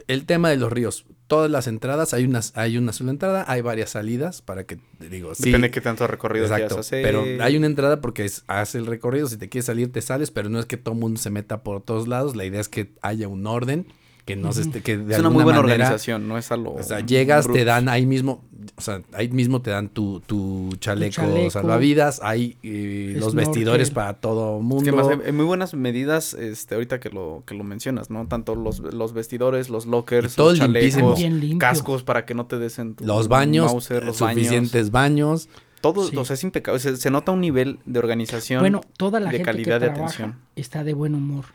El 0.08 0.26
tema 0.26 0.50
de 0.50 0.58
los 0.58 0.72
ríos, 0.72 1.06
todas 1.28 1.52
las 1.52 1.68
entradas, 1.68 2.14
hay 2.14 2.26
unas, 2.26 2.54
hay 2.56 2.78
una 2.78 2.94
sola 2.94 3.12
entrada, 3.12 3.46
hay 3.48 3.62
varias 3.62 3.92
salidas 3.92 4.42
para 4.42 4.66
que, 4.66 4.80
digo, 5.00 5.36
sí. 5.36 5.44
Depende 5.46 5.68
de 5.68 5.72
qué 5.72 5.82
tanto 5.82 6.08
recorrido 6.08 6.46
Exacto, 6.46 6.68
quieras 6.68 6.86
hacer. 6.86 7.04
pero 7.04 7.44
hay 7.44 7.58
una 7.58 7.68
entrada 7.68 8.02
porque 8.02 8.26
es, 8.26 8.44
hace 8.48 8.78
el 8.78 8.86
recorrido, 8.86 9.28
si 9.28 9.38
te 9.38 9.50
quieres 9.50 9.66
salir 9.66 9.92
te 9.92 10.02
sales, 10.02 10.32
pero 10.32 10.50
no 10.50 10.60
es 10.60 10.66
que 10.66 10.78
todo 10.78 10.94
el 10.94 11.02
mundo 11.02 11.20
se 11.20 11.30
meta 11.30 11.64
por 11.64 11.82
todos 11.82 12.08
lados, 12.08 12.36
la 12.36 12.46
idea 12.46 12.62
es 12.62 12.70
que 12.70 12.92
haya 13.02 13.28
un 13.28 13.46
orden, 13.46 13.88
que 14.28 14.36
no 14.36 14.52
se 14.54 14.62
esté, 14.62 14.82
que 14.84 14.98
de 14.98 15.14
Es 15.16 15.20
una 15.22 15.30
muy 15.30 15.44
buena 15.44 15.62
manera, 15.62 15.76
organización, 15.86 16.28
no 16.28 16.38
es 16.38 16.52
algo... 16.52 16.76
o 16.76 16.84
sea, 16.84 17.00
llegas, 17.00 17.52
te 17.52 17.64
dan 17.66 17.88
ahí 17.90 18.06
mismo, 18.06 18.44
o 18.76 18.82
sea, 18.82 19.02
ahí 19.14 19.30
mismo 19.30 19.62
te 19.62 19.72
dan 19.72 19.88
tu, 19.90 20.20
tu 20.20 20.70
chaleco, 20.80 21.14
chaleco. 21.14 21.50
salvavidas, 21.50 22.20
hay 22.22 22.58
eh, 22.62 23.14
los 23.16 23.32
Snorkel. 23.32 23.46
vestidores 23.48 23.90
para 23.92 24.14
todo 24.16 24.58
Es 24.58 24.64
mundo. 24.64 24.84
que 24.84 24.92
más 24.92 25.08
hay, 25.08 25.18
hay 25.26 25.32
muy 25.32 25.46
buenas 25.46 25.74
medidas, 25.74 26.34
este, 26.34 26.76
ahorita 26.76 27.00
que 27.00 27.10
lo, 27.10 27.42
que 27.48 27.56
lo 27.56 27.64
mencionas, 27.64 28.10
¿no? 28.10 28.28
Tanto 28.28 28.54
los, 28.56 28.80
los 28.80 29.14
vestidores, 29.14 29.70
los 29.70 29.86
lockers, 29.86 30.34
Y 30.34 30.36
todo 30.36 30.50
los 30.50 30.60
chalecos, 30.60 31.20
cascos 31.58 32.04
para 32.04 32.26
que 32.26 32.34
no 32.36 32.46
te 32.48 32.60
des 32.60 32.78
en 32.80 32.96
tu 32.96 33.06
los 33.06 33.30
baños, 33.30 33.72
Mauser, 33.72 34.04
los 34.06 34.18
suficientes 34.18 34.92
baños. 34.92 35.48
baños. 35.48 35.64
Todo, 35.80 36.08
Sí. 36.08 36.18
o 36.18 36.26
sea, 36.26 36.34
es 36.34 36.44
impecable. 36.44 36.80
Se, 36.80 36.98
se 36.98 37.12
nota 37.12 37.32
un 37.32 37.40
nivel 37.40 37.80
de 37.86 38.00
organización. 38.00 38.60
Bueno, 38.62 38.82
toda 38.98 39.20
la 39.20 39.30
de 39.30 39.38
gente 39.38 39.46
calidad 39.52 39.80
que 39.80 39.86
de 39.86 39.92
trabaja 39.94 40.04
atención. 40.24 40.36
está 40.56 40.84
de 40.84 40.94
buen 40.96 41.14
humor. 41.16 41.46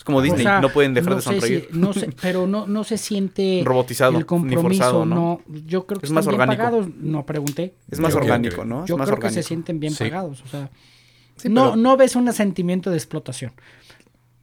Es 0.00 0.04
como 0.04 0.22
Disney, 0.22 0.40
O 0.40 0.48
sea, 0.48 0.60
no 0.62 0.70
pueden 0.70 0.94
dejar 0.94 1.10
no 1.10 1.16
de 1.16 1.22
sé 1.22 1.28
si- 1.28 1.40
sonreír. 1.40 1.68
no 1.72 1.92
sé, 1.92 2.08
pero 2.22 2.46
no, 2.46 2.66
no 2.66 2.84
se 2.84 2.96
siente 2.96 3.60
Robotizado, 3.66 4.12
el 4.12 4.16
ni 4.20 4.24
compromiso, 4.24 4.62
forzado, 4.62 5.04
¿no? 5.04 5.14
¿no? 5.46 5.54
Yo 5.66 5.86
creo 5.86 6.00
que 6.00 6.06
Es 6.06 6.10
están 6.10 6.14
más 6.14 6.26
bien 6.26 6.40
orgánico. 6.40 6.62
pagados. 6.64 6.86
No 6.96 7.26
pregunté. 7.26 7.74
Es 7.90 8.00
más 8.00 8.14
Yo 8.14 8.18
orgánico, 8.20 8.64
¿no? 8.64 8.84
Es 8.84 8.88
Yo 8.88 8.96
más 8.96 9.08
creo 9.10 9.20
que 9.20 9.28
se 9.30 9.42
sienten 9.42 9.78
bien 9.78 9.92
Sí. 9.92 10.04
pagados. 10.04 10.42
O 10.42 10.46
sea, 10.48 10.70
Sí, 11.36 11.50
no, 11.50 11.64
pero- 11.72 11.76
no 11.76 11.96
ves 11.98 12.16
un 12.16 12.32
sentimiento 12.32 12.88
de 12.90 12.96
explotación. 12.96 13.52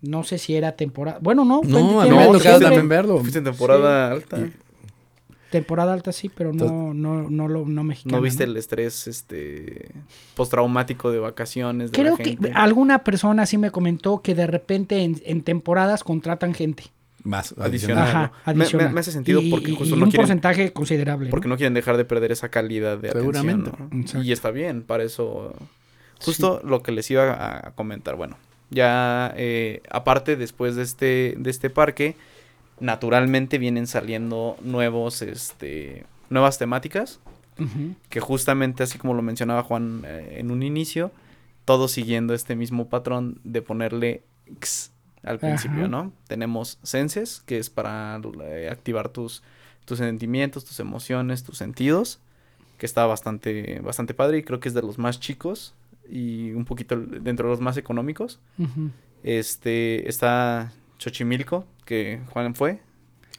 No 0.01 0.23
sé 0.23 0.37
si 0.37 0.55
era 0.55 0.73
temporada. 0.73 1.17
Bueno, 1.21 1.43
no. 1.43 1.61
No, 1.63 2.01
a 2.01 2.05
en- 2.05 2.11
mí 2.13 2.17
me 2.19 2.33
diciembre. 2.33 2.59
también 2.61 2.87
verlo. 2.87 3.17
Fuiste 3.17 3.39
en 3.39 3.45
temporada 3.45 4.11
alta. 4.11 4.37
Temporada 5.51 5.93
alta 5.93 6.11
sí, 6.11 6.29
pero 6.29 6.51
no, 6.51 6.93
no, 6.93 7.29
no, 7.29 7.47
lo, 7.47 7.65
no 7.65 7.83
mexicana. 7.83 8.17
¿No 8.17 8.21
viste 8.21 8.45
¿no? 8.45 8.51
el 8.51 8.57
estrés 8.57 9.07
este 9.07 9.89
postraumático 10.35 11.11
de 11.11 11.19
vacaciones 11.19 11.91
de 11.91 11.97
Creo 12.01 12.17
la 12.17 12.23
que 12.23 12.37
alguna 12.53 13.03
persona 13.03 13.45
sí 13.45 13.57
me 13.57 13.71
comentó 13.71 14.21
que 14.21 14.35
de 14.35 14.47
repente 14.47 15.03
en, 15.03 15.21
en 15.25 15.41
temporadas 15.41 16.03
contratan 16.03 16.53
gente. 16.53 16.83
Más 17.23 17.53
Adicional. 17.57 18.03
adicional. 18.03 18.07
Ajá, 18.07 18.31
Me- 18.47 18.53
me- 18.53 18.63
adicional. 18.63 18.93
me 18.93 18.99
hace 18.99 19.11
sentido 19.11 19.41
Y- 19.41 19.49
porque 19.49 19.71
justo 19.71 19.95
y 19.95 19.99
no 19.99 20.05
un 20.05 20.11
quieren- 20.11 20.21
porcentaje 20.23 20.71
considerable. 20.73 21.29
Porque 21.29 21.47
¿no? 21.47 21.53
no 21.55 21.57
quieren 21.57 21.73
dejar 21.73 21.97
de 21.97 22.05
perder 22.05 22.31
esa 22.31 22.49
calidad 22.49 22.97
de 22.97 23.11
Seguramente. 23.11 23.69
atención. 23.69 23.89
¿no? 23.91 24.01
Exacto. 24.01 24.23
Y 24.27 24.31
está 24.31 24.51
bien, 24.51 24.83
para 24.83 25.03
eso. 25.03 25.53
Justo 26.23 26.61
lo 26.63 26.81
que 26.83 26.91
les 26.91 27.09
iba 27.11 27.31
a, 27.33 27.67
a 27.69 27.71
comentar. 27.71 28.15
Bueno, 28.15 28.37
ya 28.69 29.33
eh, 29.37 29.81
aparte 29.89 30.35
después 30.35 30.75
de 30.75 30.83
este, 30.83 31.35
de 31.37 31.49
este 31.49 31.69
parque, 31.69 32.15
naturalmente 32.79 33.57
vienen 33.57 33.87
saliendo 33.87 34.57
nuevos, 34.61 35.21
este, 35.21 36.05
nuevas 36.29 36.57
temáticas. 36.57 37.19
Que 38.09 38.19
justamente 38.19 38.83
así 38.83 38.99
como 38.99 39.15
lo 39.15 39.23
mencionaba 39.23 39.63
Juan 39.63 40.03
eh, 40.05 40.35
en 40.37 40.51
un 40.51 40.61
inicio, 40.61 41.11
todos 41.65 41.91
siguiendo 41.91 42.35
este 42.35 42.55
mismo 42.55 42.87
patrón 42.87 43.39
de 43.43 43.63
ponerle 43.63 44.21
X 44.45 44.91
al 45.23 45.39
principio, 45.39 45.79
Ajá. 45.79 45.87
¿no? 45.87 46.13
Tenemos 46.27 46.77
senses, 46.83 47.41
que 47.47 47.57
es 47.57 47.71
para 47.71 48.21
eh, 48.43 48.69
activar 48.71 49.09
tus, 49.09 49.41
tus 49.85 49.97
sentimientos, 49.97 50.65
tus 50.65 50.79
emociones, 50.79 51.43
tus 51.43 51.57
sentidos, 51.57 52.19
que 52.77 52.85
está 52.85 53.07
bastante, 53.07 53.79
bastante 53.79 54.13
padre 54.13 54.37
y 54.37 54.43
creo 54.43 54.59
que 54.59 54.69
es 54.69 54.75
de 54.75 54.83
los 54.83 54.99
más 54.99 55.19
chicos 55.19 55.73
y 56.09 56.51
un 56.51 56.65
poquito 56.65 56.95
dentro 56.95 57.47
de 57.47 57.53
los 57.53 57.61
más 57.61 57.77
económicos. 57.77 58.39
Este, 59.23 60.07
está 60.07 60.71
Xochimilco, 60.99 61.65
que 61.87 62.21
Juan 62.31 62.53
fue. 62.53 62.81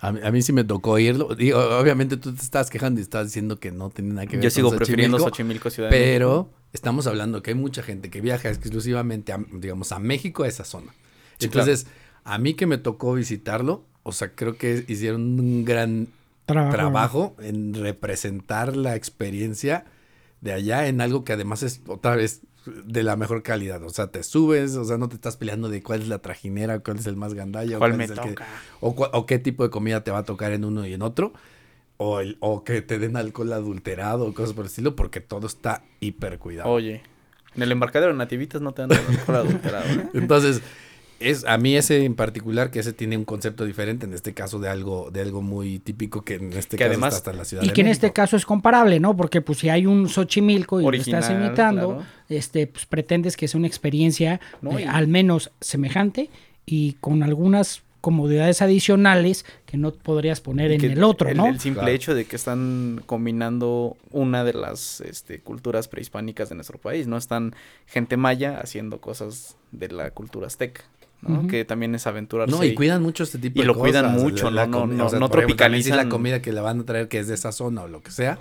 A 0.01 0.13
mí, 0.13 0.21
a 0.25 0.31
mí 0.33 0.43
sí 0.43 0.53
me 0.53 0.65
tocó 0.65 0.99
irlo. 0.99 1.35
Digo, 1.35 1.59
obviamente 1.79 2.17
tú 2.17 2.33
te 2.35 2.43
estás 2.43 2.71
quejando 2.71 3.01
y 3.01 3.03
estás 3.03 3.27
diciendo 3.27 3.59
que 3.61 3.71
no 3.73 3.91
tiene 3.91 4.15
nada 4.15 4.27
que 4.27 4.37
ver 4.37 4.45
Yo 4.45 4.49
con 4.49 4.55
sigo 4.55 4.71
prefiriendo 4.77 5.19
Xochimilco, 5.19 5.69
Xochimilco 5.69 5.71
Ciudad 5.71 5.91
de 5.91 5.97
Pero 5.97 6.29
México. 6.45 6.55
estamos 6.73 7.07
hablando 7.09 7.43
que 7.43 7.51
hay 7.51 7.57
mucha 7.57 7.83
gente 7.83 8.09
que 8.11 8.21
viaja 8.21 8.49
exclusivamente, 8.49 9.33
a, 9.33 9.45
digamos, 9.53 9.93
a 9.93 9.99
México, 9.99 10.45
a 10.45 10.49
esa 10.49 10.65
zona. 10.65 10.93
Sí, 11.39 11.47
Entonces, 11.47 11.87
a 12.25 12.39
mí 12.39 12.55
que 12.55 12.67
me 12.67 12.79
tocó 12.79 13.15
visitarlo, 13.15 13.85
o 14.05 14.13
sea, 14.13 14.33
creo 14.35 14.57
que 14.57 14.85
hicieron 14.89 15.39
un 15.41 15.65
gran 15.65 16.09
Trabajo. 16.47 16.73
trabajo 16.75 17.37
en 17.41 17.75
representar 17.75 18.77
la 18.77 18.97
experiencia 18.97 19.85
de 20.41 20.53
allá 20.53 20.87
en 20.89 21.01
algo 21.01 21.25
que 21.25 21.33
además 21.35 21.63
es 21.63 21.81
otra 21.87 22.17
vez 22.17 22.41
de 22.67 23.03
la 23.03 23.17
mejor 23.17 23.43
calidad. 23.43 23.83
O 23.83 23.91
sea, 23.91 24.09
te 24.09 24.23
subes, 24.23 24.77
o 24.77 24.85
sea, 24.85 24.99
no 24.99 25.09
te 25.09 25.15
estás 25.15 25.37
peleando 25.37 25.69
de 25.69 25.83
cuál 25.83 26.03
es 26.03 26.09
la 26.09 26.19
trajinera, 26.19 26.81
cuál 26.81 26.99
es 26.99 27.07
el 27.07 27.17
más 27.17 27.35
gandalla, 27.35 27.77
o 27.77 27.79
¿Cuál 27.79 27.95
me 27.95 28.05
es 28.05 28.11
el 28.11 28.21
que- 28.21 28.29
toca? 28.31 28.47
o, 28.81 28.89
o 28.91 29.27
qué 29.27 29.39
tipo 29.39 29.63
de 29.65 29.71
comida 29.71 30.05
te 30.05 30.11
va 30.11 30.19
a 30.19 30.25
tocar 30.25 30.53
en 30.53 30.65
uno 30.65 30.87
y 30.87 30.93
en 30.95 31.03
otro. 31.03 31.33
o, 32.01 32.21
el- 32.21 32.37
o 32.39 32.63
que 32.63 32.81
te 32.81 33.01
den 33.01 33.17
alcohol 33.17 33.53
adulterado 33.53 34.27
o 34.27 34.33
cosas 34.33 34.53
por 34.55 34.65
el 34.65 34.69
estilo, 34.69 34.95
porque 34.95 35.21
todo 35.21 35.49
está 35.49 35.83
hiper 35.99 36.39
cuidado. 36.39 36.71
Oye, 36.71 37.03
en 37.57 37.63
el 37.63 37.73
embarcadero 37.73 38.13
de 38.13 38.19
nativitas 38.19 38.61
no 38.63 38.73
te 38.73 38.83
dan 38.83 38.93
alcohol 38.93 39.35
adulterado, 39.37 39.85
¿eh? 39.91 40.09
Entonces, 40.15 40.63
es 41.21 41.45
a 41.45 41.59
mí 41.59 41.77
ese 41.77 42.05
en 42.05 42.15
particular, 42.15 42.71
que 42.71 42.79
ese 42.81 42.93
tiene 42.93 43.17
un 43.17 43.25
concepto 43.25 43.65
diferente, 43.65 44.07
en 44.07 44.15
este 44.15 44.35
caso 44.35 44.59
de 44.59 44.69
algo, 44.69 45.11
de 45.11 45.21
algo 45.21 45.43
muy 45.43 45.79
típico 45.79 46.23
que 46.23 46.35
en 46.35 46.53
este 46.53 46.77
Que 46.77 46.85
caso 46.85 46.91
además- 46.93 47.15
está 47.17 47.31
hasta 47.31 47.39
la 47.39 47.45
ciudad 47.45 47.63
Y 47.65 47.69
de 47.69 47.73
que 47.73 47.81
en 47.81 47.89
este 47.89 48.13
caso 48.13 48.37
es 48.37 48.47
comparable, 48.47 49.01
¿no? 49.01 49.17
Porque 49.17 49.41
pues 49.41 49.59
si 49.59 49.69
hay 49.69 49.87
un 49.87 50.09
Xochimilco 50.09 50.81
y 50.81 50.85
lo 50.85 50.93
estás 50.93 51.31
imitando, 51.31 51.89
claro. 51.97 52.05
este, 52.29 52.67
pues 52.67 52.87
pretendes 52.87 53.37
que 53.37 53.49
sea 53.49 53.59
una 53.59 53.67
experiencia 53.69 54.41
No, 54.63 54.79
eh, 54.79 54.83
y- 54.83 54.85
al 54.85 55.09
menos 55.09 55.51
semejante 55.61 56.31
y 56.67 56.93
con 57.01 57.23
algunas 57.23 57.83
comodidades 58.01 58.63
adicionales 58.63 59.45
que 59.67 59.77
no 59.77 59.91
podrías 59.93 60.41
poner 60.41 60.71
en 60.71 60.85
el 60.85 61.03
otro, 61.03 61.35
¿no? 61.35 61.49
El 61.49 61.59
simple 61.59 61.81
Claro. 61.81 61.95
hecho 61.97 62.15
de 62.15 62.27
que 62.27 62.37
están 62.37 63.03
combinando 63.07 63.97
una 64.13 64.45
de 64.45 64.53
las 64.53 65.01
este, 65.01 65.41
culturas 65.41 65.89
prehispánicas 65.89 66.49
de 66.49 66.55
nuestro 66.55 66.79
país, 66.79 67.09
¿no? 67.09 67.17
Están 67.17 67.55
gente 67.87 68.17
maya 68.17 68.61
haciendo 68.63 69.01
cosas 69.01 69.57
de 69.73 69.89
la 69.89 70.13
cultura 70.13 70.47
azteca, 70.47 70.85
¿no? 71.23 71.41
Ujú. 71.41 71.49
Que 71.49 71.65
también 71.65 71.95
es 71.95 72.07
aventurarse. 72.07 72.55
No, 72.55 72.63
y 72.65 72.69
y- 72.69 72.75
cuidan 72.75 73.03
mucho 73.03 73.25
este 73.25 73.39
tipo 73.39 73.59
y 73.59 73.63
de 73.63 73.67
lo 73.67 73.75
cosas. 73.75 73.83
cuidan 73.91 74.05
la- 74.07 74.23
mucho, 74.23 74.51
la 74.51 74.67
no- 74.67 74.87
no- 74.87 75.07
o 75.07 75.09
sea, 75.09 75.19
no 75.19 75.29
por 75.29 75.41
ejemplo, 75.41 75.55
es 75.55 75.71
la 75.71 75.77
tropicalizan. 75.79 76.09
comida 76.09 76.43
que 76.43 76.53
le 76.53 76.61
van 76.61 76.81
a 76.81 76.85
traer 76.85 77.09
que 77.09 77.19
es 77.19 77.29
de 77.29 77.35
esa 77.35 77.53
zona 77.53 77.83
o 77.83 77.89
lo 77.89 78.03
que 78.03 78.11
sea. 78.11 78.37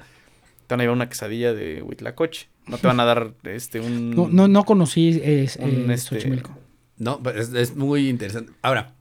Te 0.67 0.73
van 0.75 0.81
a 0.81 0.83
llevar 0.83 0.95
una 0.97 1.09
quesadilla 1.09 1.53
de 1.53 1.81
Huitlacoche. 1.81 2.49
No 2.67 2.77
te 2.77 2.87
van 2.87 2.99
a 2.99 3.05
dar 3.05 3.31
este 3.43 3.79
un... 3.79 4.11
No, 4.11 4.27
no, 4.29 4.47
no 4.49 4.65
conocí 4.65 5.19
eh, 5.23 5.49
un, 5.59 5.89
eh, 5.89 5.93
este, 5.93 6.15
Xochimilco. 6.15 6.51
No, 6.97 7.21
pero 7.23 7.39
es, 7.41 7.53
es 7.53 7.75
muy 7.75 8.09
interesante. 8.09 8.51
Ahora, 8.61 8.93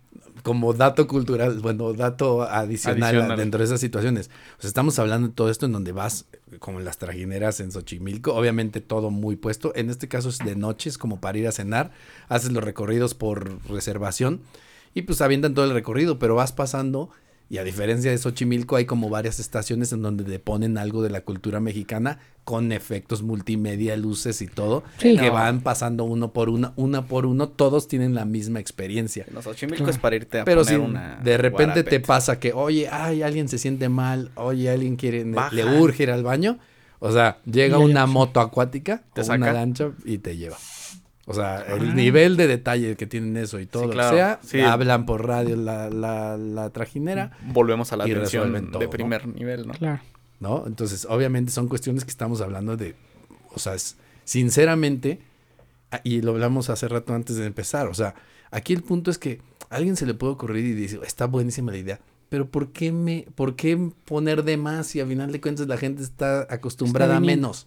como 0.46 0.72
dato 0.74 1.08
cultural, 1.08 1.58
bueno, 1.58 1.92
dato 1.92 2.44
adicional, 2.44 3.02
Adicional. 3.16 3.36
dentro 3.36 3.58
de 3.58 3.64
esas 3.64 3.80
situaciones. 3.80 4.30
O 4.56 4.62
sea, 4.62 4.68
estamos 4.68 4.96
hablando 5.00 5.26
de 5.26 5.34
todo 5.34 5.50
esto 5.50 5.66
en 5.66 5.72
donde 5.72 5.90
vas, 5.90 6.26
como 6.60 6.78
en 6.78 6.84
las 6.84 6.98
trajineras 6.98 7.58
en 7.58 7.72
Xochimilco, 7.72 8.32
obviamente 8.32 8.80
todo 8.80 9.10
muy 9.10 9.34
puesto. 9.34 9.72
En 9.74 9.90
este 9.90 10.06
caso 10.06 10.28
es 10.28 10.38
de 10.38 10.54
noches, 10.54 10.98
como 10.98 11.20
para 11.20 11.36
ir 11.36 11.48
a 11.48 11.50
cenar. 11.50 11.90
Haces 12.28 12.52
los 12.52 12.62
recorridos 12.62 13.14
por 13.14 13.58
reservación 13.68 14.40
y 14.94 15.02
pues 15.02 15.20
avientan 15.20 15.52
todo 15.52 15.64
el 15.64 15.72
recorrido, 15.72 16.20
pero 16.20 16.36
vas 16.36 16.52
pasando. 16.52 17.10
Y 17.48 17.58
a 17.58 17.64
diferencia 17.64 18.10
de 18.10 18.18
Xochimilco, 18.18 18.74
hay 18.74 18.86
como 18.86 19.08
varias 19.08 19.38
estaciones 19.38 19.92
en 19.92 20.02
donde 20.02 20.24
te 20.24 20.40
ponen 20.40 20.78
algo 20.78 21.00
de 21.02 21.10
la 21.10 21.20
cultura 21.20 21.60
mexicana 21.60 22.18
con 22.42 22.72
efectos 22.72 23.22
multimedia, 23.22 23.96
luces 23.96 24.42
y 24.42 24.48
todo, 24.48 24.82
Sí. 24.98 25.16
que 25.16 25.26
No. 25.28 25.34
van 25.34 25.60
pasando 25.60 26.02
uno 26.04 26.32
por 26.32 26.48
uno, 26.48 26.72
una 26.74 27.06
por 27.06 27.24
uno, 27.24 27.48
todos 27.48 27.86
tienen 27.86 28.14
la 28.16 28.24
misma 28.24 28.58
experiencia. 28.58 29.26
No, 29.32 29.42
Xochimilco 29.42 29.88
es 29.90 29.98
para 29.98 30.16
irte 30.16 30.40
a 30.40 30.44
Pero 30.44 30.62
poner 30.62 30.80
si 30.80 30.84
una 30.84 31.16
de 31.22 31.36
repente 31.38 31.84
te 31.84 32.00
pasa 32.00 32.40
que, 32.40 32.52
oye, 32.52 32.88
ay, 32.90 33.22
alguien 33.22 33.48
se 33.48 33.58
siente 33.58 33.88
mal, 33.88 34.30
oye, 34.34 34.68
alguien 34.68 34.96
quiere, 34.96 35.22
Baja. 35.24 35.54
le 35.54 35.64
urge 35.80 36.02
ir 36.04 36.10
al 36.10 36.24
baño, 36.24 36.58
o 36.98 37.12
sea, 37.12 37.38
llega 37.44 37.78
una 37.78 38.06
moto 38.06 38.40
acuática 38.40 39.02
Te 39.14 39.20
o 39.20 39.24
saca. 39.24 39.36
una 39.38 39.52
lancha 39.52 39.90
y 40.04 40.18
te 40.18 40.36
lleva. 40.36 40.56
O 41.28 41.34
sea, 41.34 41.60
el 41.62 41.90
Ah. 41.90 41.94
nivel 41.94 42.36
de 42.36 42.46
detalle 42.46 42.94
que 42.96 43.06
tienen 43.06 43.36
eso 43.36 43.58
y 43.58 43.66
todo 43.66 43.82
Sí, 43.82 43.86
lo 43.88 43.92
claro. 43.94 44.10
que 44.10 44.16
sea, 44.16 44.40
Sí. 44.44 44.60
hablan 44.60 45.06
por 45.06 45.26
radio 45.26 45.56
la, 45.56 45.90
la, 45.90 46.36
la 46.36 46.70
trajinera, 46.70 47.36
Volvemos 47.46 47.92
a 47.92 47.96
la 47.96 48.04
atención 48.04 48.52
todo, 48.70 48.78
de 48.78 48.86
¿no? 48.86 48.90
primer 48.90 49.26
nivel, 49.26 49.66
¿no? 49.66 49.74
Claro. 49.74 50.00
¿no? 50.38 50.64
Entonces, 50.66 51.06
obviamente 51.10 51.50
son 51.50 51.66
cuestiones 51.68 52.04
que 52.04 52.10
estamos 52.10 52.40
hablando 52.40 52.76
de, 52.76 52.94
o 53.54 53.58
sea, 53.58 53.74
es- 53.74 53.96
sinceramente, 54.24 55.18
y 56.04 56.20
lo 56.22 56.32
hablamos 56.32 56.70
hace 56.70 56.86
rato 56.88 57.14
antes 57.14 57.36
de 57.36 57.46
empezar, 57.46 57.88
o 57.88 57.94
sea, 57.94 58.14
aquí 58.50 58.72
el 58.72 58.82
punto 58.82 59.10
es 59.10 59.18
que 59.18 59.40
a 59.70 59.76
alguien 59.76 59.96
se 59.96 60.06
le 60.06 60.14
puede 60.14 60.34
ocurrir 60.34 60.64
y 60.64 60.72
dice, 60.74 61.00
está 61.04 61.26
buenísima 61.26 61.72
la 61.72 61.78
idea, 61.78 62.00
pero 62.28 62.48
¿por 62.48 62.70
qué, 62.72 62.92
me, 62.92 63.26
¿por 63.34 63.56
qué 63.56 63.90
poner 64.04 64.44
de 64.44 64.56
más 64.58 64.86
si 64.88 65.00
a 65.00 65.06
final 65.06 65.32
de 65.32 65.40
cuentas 65.40 65.66
la 65.66 65.76
gente 65.76 66.02
está 66.02 66.46
acostumbrada 66.50 67.16
a 67.16 67.20
menos? 67.20 67.66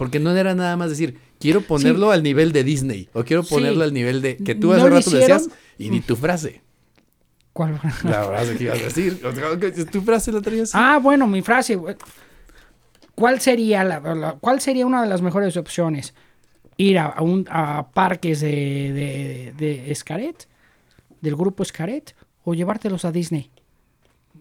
Porque 0.00 0.18
no 0.18 0.34
era 0.34 0.54
nada 0.54 0.78
más 0.78 0.88
decir, 0.88 1.18
quiero 1.38 1.60
ponerlo 1.60 2.10
al 2.10 2.22
nivel 2.22 2.52
de 2.52 2.64
Disney, 2.64 3.10
o 3.12 3.22
quiero 3.22 3.42
Sí. 3.42 3.54
ponerlo 3.54 3.84
al 3.84 3.92
nivel 3.92 4.22
de, 4.22 4.38
que 4.38 4.54
tú 4.54 4.68
No 4.68 4.72
hace 4.72 4.88
rato 4.88 5.10
decías, 5.10 5.50
y 5.76 5.90
di 5.90 6.00
tu 6.00 6.16
frase. 6.16 6.62
¿Cuál? 7.52 7.78
La 8.04 8.24
frase 8.24 8.56
que 8.56 8.64
ibas 8.64 8.80
a 8.80 8.84
decir, 8.84 9.20
tu 9.92 10.00
frase 10.00 10.32
la 10.32 10.40
traías. 10.40 10.70
Ah, 10.74 10.98
bueno, 11.02 11.26
mi 11.26 11.42
frase. 11.42 11.78
¿Cuál 13.14 13.42
sería, 13.42 13.84
la, 13.84 14.00
la- 14.14 14.32
¿Cuál 14.40 14.62
sería 14.62 14.86
una 14.86 15.02
de 15.02 15.08
las 15.10 15.20
mejores 15.20 15.54
opciones? 15.58 16.14
Ir 16.78 16.98
a, 16.98 17.04
a 17.08 17.20
un, 17.20 17.46
a 17.50 17.90
parques 17.90 18.40
de, 18.40 19.52
de, 19.58 19.84
de 19.86 19.94
Xcaret, 19.94 20.48
del 21.20 21.36
grupo 21.36 21.62
Xcaret, 21.62 22.14
o 22.42 22.54
llevártelos 22.54 23.04
a 23.04 23.12
Disney. 23.12 23.50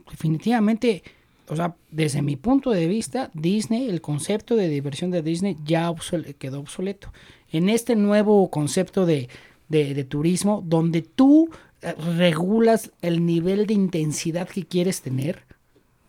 Definitivamente, 0.10 1.04
o 1.50 1.56
sea, 1.56 1.76
desde 1.92 2.22
mi 2.22 2.36
punto 2.36 2.72
de 2.72 2.88
vista, 2.88 3.30
Disney, 3.34 3.90
el 3.90 4.02
concepto 4.02 4.56
de 4.56 4.70
diversión 4.70 5.12
de 5.12 5.22
Disney 5.22 5.58
ya 5.66 5.92
quedó 6.38 6.60
obsoleto. 6.60 7.12
En 7.52 7.70
este 7.70 7.96
nuevo 7.96 8.50
concepto 8.50 9.06
de, 9.06 9.30
de- 9.68 9.94
de 9.94 10.04
turismo, 10.04 10.64
donde 10.66 11.02
tú 11.02 11.50
eh, 11.82 11.94
regulas 12.18 12.92
el 13.02 13.26
nivel 13.26 13.66
de 13.66 13.74
intensidad 13.74 14.48
que 14.48 14.64
quieres 14.66 15.02
tener, 15.02 15.44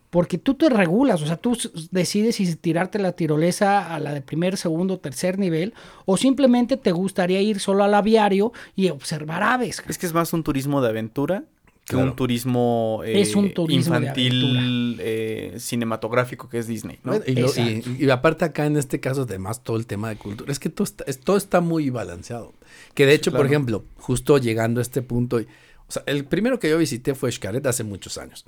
porque 0.09 0.37
tú 0.37 0.55
te 0.55 0.69
regulas, 0.69 1.21
o 1.21 1.25
sea, 1.25 1.37
tú 1.37 1.57
decides 1.91 2.35
si 2.35 2.55
tirarte 2.57 2.99
la 2.99 3.13
tirolesa 3.13 3.95
a 3.95 3.99
la 3.99 4.13
de 4.13 4.21
primer, 4.21 4.57
segundo, 4.57 4.99
tercer 4.99 5.39
nivel, 5.39 5.73
o 6.05 6.17
simplemente 6.17 6.75
te 6.75 6.91
gustaría 6.91 7.39
ir 7.41 7.61
solo 7.61 7.85
al 7.85 7.93
aviario 7.93 8.51
y 8.75 8.89
observar 8.89 9.41
aves. 9.41 9.81
Es 9.87 9.97
que 9.97 10.05
es 10.05 10.13
más 10.13 10.33
un 10.33 10.43
turismo 10.43 10.81
de 10.81 10.89
aventura 10.89 11.45
que 11.91 11.97
Claro. 11.97 12.11
un 12.11 12.15
turismo 12.15 13.01
eh, 13.05 13.21
Es 13.21 13.35
un 13.35 13.53
turismo 13.53 13.93
de 13.99 14.01
infantil 14.01 14.97
eh, 14.99 15.55
cinematográfico 15.59 16.49
que 16.49 16.57
es 16.59 16.67
Disney, 16.67 16.99
¿no? 17.03 17.11
Bueno, 17.11 17.25
y, 17.27 17.33
lo- 17.35 17.47
y- 17.47 17.49
Exacto. 17.77 17.89
y 18.03 18.09
aparte 18.09 18.45
acá 18.45 18.65
en 18.65 18.77
este 18.77 18.99
caso, 18.99 19.23
además, 19.23 19.63
todo 19.63 19.77
el 19.77 19.85
tema 19.85 20.09
de 20.09 20.15
cultura, 20.15 20.51
es 20.51 20.59
que 20.59 20.69
todo 20.69 20.83
está, 20.85 21.03
es- 21.05 21.19
todo 21.19 21.37
está 21.37 21.61
muy 21.61 21.89
balanceado. 21.89 22.53
Que 22.93 23.05
de 23.05 23.13
hecho, 23.13 23.31
por 23.31 23.41
claro. 23.41 23.49
ejemplo, 23.53 23.83
justo 23.97 24.37
llegando 24.37 24.79
a 24.79 24.83
este 24.83 25.01
punto, 25.01 25.39
y- 25.39 25.43
o 25.87 25.91
sea, 25.91 26.03
el 26.05 26.25
primero 26.25 26.59
que 26.59 26.69
yo 26.69 26.77
visité 26.77 27.13
fue 27.15 27.31
Xcaret 27.31 27.65
hace 27.67 27.83
muchos 27.83 28.17
años. 28.17 28.45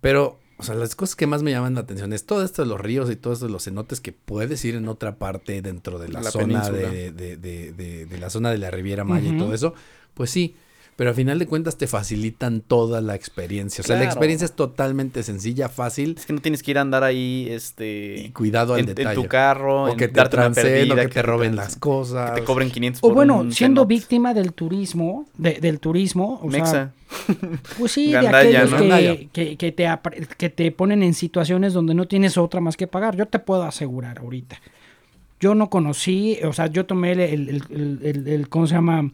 Pero, 0.00 0.38
o 0.56 0.62
sea, 0.62 0.74
las 0.74 0.94
cosas 0.96 1.14
que 1.16 1.26
más 1.26 1.42
me 1.42 1.50
llaman 1.50 1.74
la 1.74 1.80
atención 1.80 2.12
es 2.12 2.24
todo 2.24 2.42
esto 2.44 2.62
de 2.62 2.68
los 2.68 2.80
ríos 2.80 3.10
y 3.10 3.16
todos 3.16 3.38
estos 3.38 3.50
los 3.50 3.64
cenotes 3.64 4.00
que 4.00 4.12
puedes 4.12 4.64
ir 4.64 4.74
en 4.74 4.88
otra 4.88 5.16
parte 5.16 5.60
dentro 5.62 5.98
de 5.98 6.08
la, 6.08 6.20
La 6.22 6.30
zona 6.30 6.68
de, 6.70 7.12
de- 7.12 7.36
de- 7.36 7.72
de- 7.72 8.06
de 8.06 8.18
la 8.18 8.30
zona 8.30 8.50
de 8.50 8.58
la 8.58 8.70
Riviera 8.70 9.04
Maya 9.04 9.30
y 9.32 9.36
todo 9.38 9.52
eso. 9.54 9.74
Pues 10.14 10.30
sí. 10.30 10.54
Pero 11.00 11.12
a 11.12 11.14
final 11.14 11.38
de 11.38 11.46
cuentas 11.46 11.78
te 11.78 11.86
facilitan 11.86 12.60
toda 12.60 13.00
la 13.00 13.14
experiencia. 13.14 13.80
O 13.80 13.86
sea, 13.86 13.96
la 13.96 14.04
experiencia 14.04 14.44
es 14.44 14.52
totalmente 14.52 15.22
sencilla, 15.22 15.70
fácil 15.70 16.14
Es 16.18 16.26
que 16.26 16.34
no 16.34 16.40
tienes 16.42 16.62
que 16.62 16.72
ir 16.72 16.76
a 16.78 16.82
andar 16.82 17.04
ahí, 17.04 17.46
este... 17.48 18.20
y 18.26 18.28
cuidado 18.32 18.74
al 18.74 18.80
en, 18.80 18.88
en 18.90 18.94
detalle. 18.96 19.14
tu 19.14 19.26
carro, 19.26 19.84
o 19.84 19.88
en 19.88 19.96
que 19.96 20.08
te 20.08 20.22
transeen, 20.28 20.92
o 20.92 20.96
que 20.96 21.08
te 21.08 21.22
roben 21.22 21.56
las 21.56 21.76
cosas. 21.76 22.32
Que 22.32 22.40
te 22.42 22.44
cobren 22.46 22.70
500 22.70 22.98
O 23.02 23.06
por 23.06 23.14
bueno, 23.14 23.38
un 23.38 23.50
siendo 23.50 23.80
cenote. 23.80 23.94
víctima 23.94 24.34
del 24.34 24.52
turismo, 24.52 25.24
de- 25.38 25.54
del 25.58 25.80
turismo, 25.80 26.38
o 26.42 26.50
sea, 26.50 26.60
Mexa. 26.60 26.92
pues 27.78 27.92
sí, 27.92 28.08
de 28.08 28.12
Gandaya, 28.20 28.60
aquellos 28.64 28.70
¿no? 28.72 28.96
que, 28.98 29.28
que- 29.32 29.56
que 29.56 29.72
te, 29.72 29.88
que 30.36 30.50
te 30.50 30.70
ponen 30.70 31.02
en 31.02 31.14
situaciones 31.14 31.72
donde 31.72 31.94
no 31.94 32.06
tienes 32.08 32.36
otra 32.36 32.60
más 32.60 32.76
que 32.76 32.86
pagar. 32.86 33.16
Yo 33.16 33.24
te 33.24 33.38
puedo 33.38 33.62
asegurar 33.62 34.18
ahorita. 34.18 34.60
Yo 35.40 35.54
no 35.54 35.70
conocí, 35.70 36.38
o 36.44 36.52
sea, 36.52 36.66
yo 36.66 36.84
tomé 36.84 37.12
el, 37.12 37.20
el, 37.20 37.48
el- 37.70 37.98
el- 38.02 38.28
el- 38.28 38.48
¿cómo 38.50 38.66
se 38.66 38.74
llama? 38.74 39.10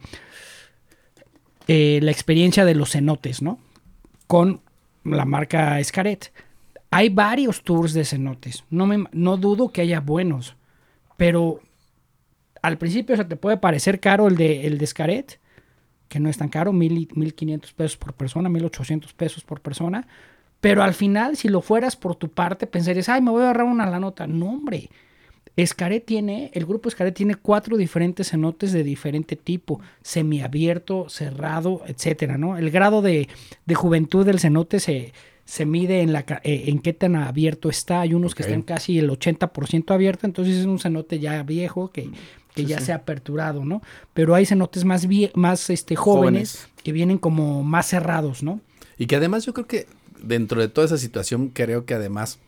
Eh, 1.67 1.99
la 2.01 2.11
experiencia 2.11 2.65
de 2.65 2.75
los 2.75 2.91
cenotes, 2.91 3.41
¿no? 3.41 3.59
Con 4.27 4.61
la 5.03 5.25
marca 5.25 5.79
Escaret. 5.79 6.31
Hay 6.91 7.09
varios 7.09 7.63
tours 7.63 7.93
de 7.93 8.05
cenotes. 8.05 8.63
No, 8.69 8.85
me, 8.85 9.03
no 9.11 9.37
dudo 9.37 9.69
que 9.71 9.81
haya 9.81 9.99
buenos, 9.99 10.55
pero 11.17 11.59
al 12.61 12.77
principio 12.77 13.15
se 13.17 13.25
te 13.25 13.35
puede 13.35 13.57
parecer 13.57 13.99
caro 13.99 14.27
el 14.27 14.35
de, 14.37 14.65
el 14.67 14.77
de 14.77 14.85
Escaret, 14.85 15.39
que 16.07 16.19
no 16.19 16.29
es 16.29 16.37
tan 16.37 16.49
caro, 16.49 16.71
mil 16.71 16.97
y- 16.97 17.09
1500 17.13 17.73
pesos 17.73 17.97
por 17.97 18.13
persona, 18.13 18.47
1800 18.49 19.13
pesos 19.13 19.43
por 19.43 19.61
persona. 19.61 20.07
Pero 20.61 20.81
al 20.81 20.93
final, 20.93 21.37
si 21.37 21.49
lo 21.49 21.61
fueras 21.61 21.95
por 21.95 22.15
tu 22.15 22.29
parte, 22.29 22.65
pensarías, 22.65 23.09
ay, 23.09 23.21
me 23.21 23.31
voy 23.31 23.43
a 23.43 23.47
ahorrar 23.47 23.65
una 23.67 23.85
la 23.89 23.99
nota. 23.99 24.25
No, 24.25 24.47
hombre. 24.47 24.89
Escaret 25.57 26.05
tiene, 26.05 26.51
el 26.53 26.65
grupo 26.65 26.87
Escaret 26.87 27.13
tiene 27.15 27.35
cuatro 27.35 27.75
diferentes 27.77 28.29
cenotes 28.29 28.71
de 28.71 28.83
diferente 28.83 29.35
tipo, 29.35 29.81
semiabierto, 30.31 31.09
cerrado, 31.09 31.81
etcétera, 31.87 32.37
¿no? 32.37 32.57
El 32.57 32.69
grado 32.71 33.01
de, 33.01 33.27
de 33.65 33.75
juventud 33.75 34.25
del 34.25 34.39
cenote 34.39 34.79
se, 34.79 35.13
se 35.45 35.65
mide 35.65 36.01
en, 36.01 36.13
la, 36.13 36.25
eh, 36.43 36.65
en 36.67 36.79
qué 36.79 36.93
tan 36.93 37.15
abierto 37.15 37.69
está. 37.69 38.01
Hay 38.01 38.13
unos 38.13 38.35
que 38.35 38.43
están 38.43 38.61
casi 38.61 38.99
el 38.99 39.09
80% 39.09 39.91
abierto, 39.91 40.25
entonces 40.27 40.57
es 40.57 40.65
un 40.65 40.79
cenote 40.79 41.19
ya 41.19 41.41
viejo 41.43 41.89
que, 41.91 42.03
que 42.53 42.61
Sí, 42.63 42.65
ya 42.65 42.79
sí. 42.79 42.85
se 42.85 42.91
ha 42.91 42.95
aperturado, 42.97 43.65
¿no? 43.65 43.81
Pero 44.13 44.35
hay 44.35 44.45
cenotes 44.45 44.83
más, 44.85 45.07
vie- 45.07 45.31
más 45.33 45.69
este, 45.69 45.95
jóvenes, 45.95 46.57
Jóvenes. 46.59 46.83
que 46.83 46.91
vienen 46.91 47.17
como 47.17 47.63
más 47.63 47.87
cerrados, 47.87 48.43
¿no? 48.43 48.61
Y 48.97 49.05
que 49.07 49.15
además 49.15 49.45
yo 49.45 49.53
creo 49.53 49.67
que 49.67 49.87
dentro 50.21 50.61
de 50.61 50.67
toda 50.67 50.85
esa 50.85 50.97
situación, 50.97 51.49
creo 51.49 51.85
que 51.85 51.93
además 51.93 52.39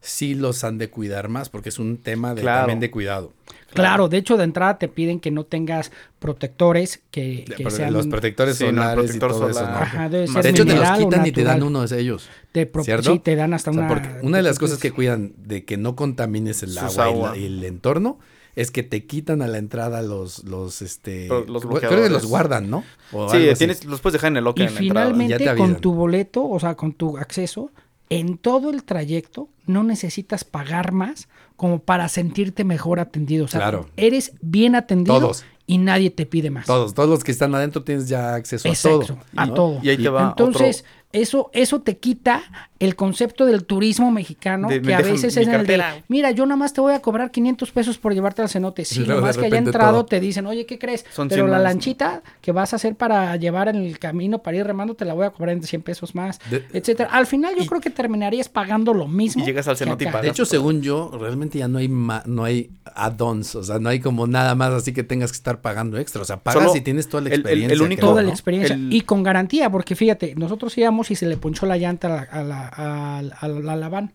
sí 0.00 0.34
los 0.34 0.64
han 0.64 0.78
de 0.78 0.88
cuidar 0.90 1.28
más, 1.28 1.48
porque 1.50 1.68
es 1.68 1.78
un 1.78 1.98
tema 1.98 2.34
de, 2.34 2.42
Claro. 2.42 2.60
también 2.60 2.80
de 2.80 2.90
cuidado. 2.90 3.32
Claro, 3.74 4.08
de 4.08 4.16
hecho 4.16 4.36
de 4.36 4.44
entrada 4.44 4.78
te 4.78 4.88
piden 4.88 5.20
que 5.20 5.30
no 5.30 5.44
tengas 5.44 5.92
protectores 6.18 7.02
que, 7.10 7.44
que 7.46 7.54
Pero 7.58 7.70
sean 7.70 7.92
los 7.92 8.06
protectores 8.06 8.56
Sí, 8.56 8.64
no, 8.64 8.70
solares 8.70 8.94
protector 9.04 9.30
y 9.30 9.32
todo 9.34 9.48
eso. 9.50 9.58
solar. 9.58 9.72
¿no? 9.74 9.78
Ajá, 9.80 10.08
debe 10.08 10.26
ser 10.28 10.42
De 10.42 10.50
hecho, 10.50 10.66
te 10.66 10.74
los 10.74 10.90
quitan 10.98 11.26
y 11.26 11.32
te 11.32 11.44
dan 11.44 11.62
uno 11.62 11.86
de 11.86 12.00
ellos. 12.00 12.28
Te 12.52 12.66
pro- 12.66 12.82
¿cierto? 12.84 13.12
Sí, 13.12 13.18
te 13.20 13.36
dan 13.36 13.54
hasta 13.54 13.70
O 13.70 13.74
sea, 13.74 13.82
una. 13.84 13.88
porque 13.88 14.08
una 14.22 14.38
de 14.38 14.42
las 14.42 14.58
cosas 14.58 14.78
que 14.78 14.90
cuidan 14.90 15.32
de 15.36 15.64
que 15.64 15.76
no 15.76 15.96
contamines 15.96 16.62
el 16.62 16.76
agua, 16.78 17.10
y 17.10 17.22
la-. 17.22 17.36
Y, 17.36 17.44
el 17.46 17.64
entorno 17.64 18.18
es 18.56 18.70
que 18.70 18.82
te 18.82 19.06
quitan 19.06 19.42
a 19.42 19.46
la 19.48 19.58
entrada 19.58 20.02
los, 20.02 20.44
los, 20.44 20.82
este, 20.82 21.28
los 21.28 21.64
creo 21.64 22.02
que 22.02 22.10
los 22.10 22.26
guardan, 22.26 22.68
¿no? 22.70 22.84
O 23.12 23.30
Sí, 23.30 23.48
tienes, 23.56 23.84
los 23.84 24.00
puedes 24.00 24.14
dejar 24.14 24.32
en 24.32 24.38
el 24.38 24.44
locker 24.44 24.64
Y 24.64 24.68
en 24.68 24.74
la 24.74 24.80
entrada. 24.80 25.06
finalmente 25.06 25.44
Ya 25.44 25.52
te 25.54 25.58
con 25.58 25.76
tu 25.80 25.94
boleto, 25.94 26.46
o 26.48 26.58
sea, 26.58 26.74
con 26.74 26.92
tu 26.92 27.16
acceso, 27.16 27.70
en 28.10 28.36
todo 28.38 28.70
el 28.70 28.84
trayecto 28.84 29.48
no 29.66 29.82
necesitas 29.84 30.44
pagar 30.44 30.92
más 30.92 31.28
como 31.56 31.78
para 31.78 32.08
sentirte 32.08 32.64
mejor 32.64 33.00
atendido. 33.00 33.44
O 33.44 33.48
sea, 33.48 33.60
Claro. 33.60 33.88
eres 33.96 34.32
bien 34.40 34.74
atendido 34.74 35.18
Todos. 35.20 35.44
y 35.66 35.78
nadie 35.78 36.10
te 36.10 36.26
pide 36.26 36.50
más. 36.50 36.66
Todos, 36.66 36.92
todos 36.94 37.08
los 37.08 37.22
que 37.24 37.30
están 37.30 37.54
adentro 37.54 37.84
tienes 37.84 38.08
ya 38.08 38.34
acceso 38.34 38.68
Exacto, 38.68 39.02
a 39.02 39.06
todo. 39.06 39.18
a 39.36 39.46
¿no? 39.46 39.54
todo. 39.54 39.78
Y 39.82 39.88
ahí 39.90 39.96
te 39.96 40.08
va 40.08 40.30
Entonces, 40.30 40.84
eso, 41.12 41.50
eso 41.52 41.80
te 41.80 41.98
quita 41.98 42.42
el 42.78 42.96
concepto 42.96 43.44
del 43.44 43.64
turismo 43.64 44.10
mexicano, 44.10 44.68
De- 44.68 44.80
que 44.80 44.94
a 44.94 44.98
veces 45.02 45.36
es 45.36 45.46
en 45.46 45.52
el 45.52 45.66
de, 45.66 45.82
mira, 46.08 46.30
yo 46.30 46.46
nada 46.46 46.56
más 46.56 46.72
te 46.72 46.80
voy 46.80 46.94
a 46.94 47.00
cobrar 47.02 47.30
500 47.30 47.70
pesos 47.72 47.98
por 47.98 48.14
llevarte 48.14 48.40
al 48.42 48.48
cenote. 48.48 48.84
Sí, 48.86 49.00
de 49.02 49.08
nomás 49.14 49.36
que 49.36 49.46
haya 49.46 49.58
entrado 49.58 49.92
todo. 49.98 50.06
te 50.06 50.20
dicen, 50.20 50.46
oye, 50.46 50.64
¿qué 50.64 50.78
crees? 50.78 51.04
Son 51.12 51.28
Pero 51.28 51.42
100 51.42 51.50
la 51.50 51.56
más, 51.58 51.62
¿no? 51.64 51.68
lanchita 51.68 52.22
que 52.40 52.52
vas 52.52 52.72
a 52.72 52.76
hacer 52.76 52.94
para 52.94 53.36
llevar 53.36 53.68
en 53.68 53.76
el 53.76 53.98
camino, 53.98 54.38
para 54.38 54.56
ir 54.56 54.64
remando, 54.66 54.94
te 54.94 55.04
la 55.04 55.12
voy 55.14 55.26
a 55.26 55.30
cobrar 55.30 55.54
en 55.56 55.62
100 55.62 55.82
pesos 55.82 56.14
más, 56.14 56.38
De- 56.50 56.64
etcétera. 56.72 57.10
Al 57.12 57.26
final 57.26 57.54
yo 57.56 57.64
Y- 57.64 57.66
creo 57.66 57.80
que 57.82 57.90
terminarías 57.90 58.48
pagando 58.48 58.94
lo 58.94 59.06
mismo. 59.08 59.42
Y 59.42 59.46
llegas 59.46 59.68
al 59.68 59.76
cenote 59.76 60.04
y 60.04 60.06
pagas. 60.06 60.22
De 60.22 60.28
hecho, 60.28 60.44
según 60.46 60.80
yo, 60.80 61.10
realmente 61.20 61.58
ya 61.58 61.68
no 61.68 61.78
hay 61.78 61.88
ma- 61.88 62.22
no 62.24 62.44
hay 62.44 62.70
add-ons, 62.94 63.54
o 63.56 63.62
sea, 63.62 63.78
no 63.78 63.88
hay 63.90 64.00
como 64.00 64.26
nada 64.26 64.54
más 64.54 64.72
así 64.72 64.92
que 64.92 65.02
tengas 65.02 65.32
que 65.32 65.36
estar 65.36 65.60
pagando 65.60 65.98
extra, 65.98 66.22
o 66.22 66.24
sea, 66.24 66.38
pagas 66.38 66.62
Solo 66.64 66.76
y 66.76 66.80
tienes 66.80 67.08
toda 67.08 67.22
la 67.22 67.28
el- 67.28 67.34
el- 67.34 67.40
el 67.40 67.46
experiencia. 67.46 67.84
único- 67.84 68.00
creo, 68.00 68.10
Toda 68.10 68.22
¿no? 68.22 68.26
la 68.28 68.32
experiencia. 68.32 68.74
El- 68.74 68.92
Y 68.92 69.00
con 69.02 69.22
garantía, 69.22 69.70
porque 69.70 69.94
fíjate, 69.94 70.34
nosotros 70.36 70.76
íbamos 70.78 70.99
y 71.08 71.14
se 71.14 71.26
le 71.26 71.36
ponchó 71.36 71.66
la 71.66 71.76
llanta 71.78 72.08
a 72.08 72.10
la, 72.10 72.22
a 72.22 72.42
la, 72.42 72.68
a 72.68 73.22
la- 73.22 73.36
a 73.40 73.48
la- 73.48 73.76
la 73.76 73.88
van. 73.88 74.12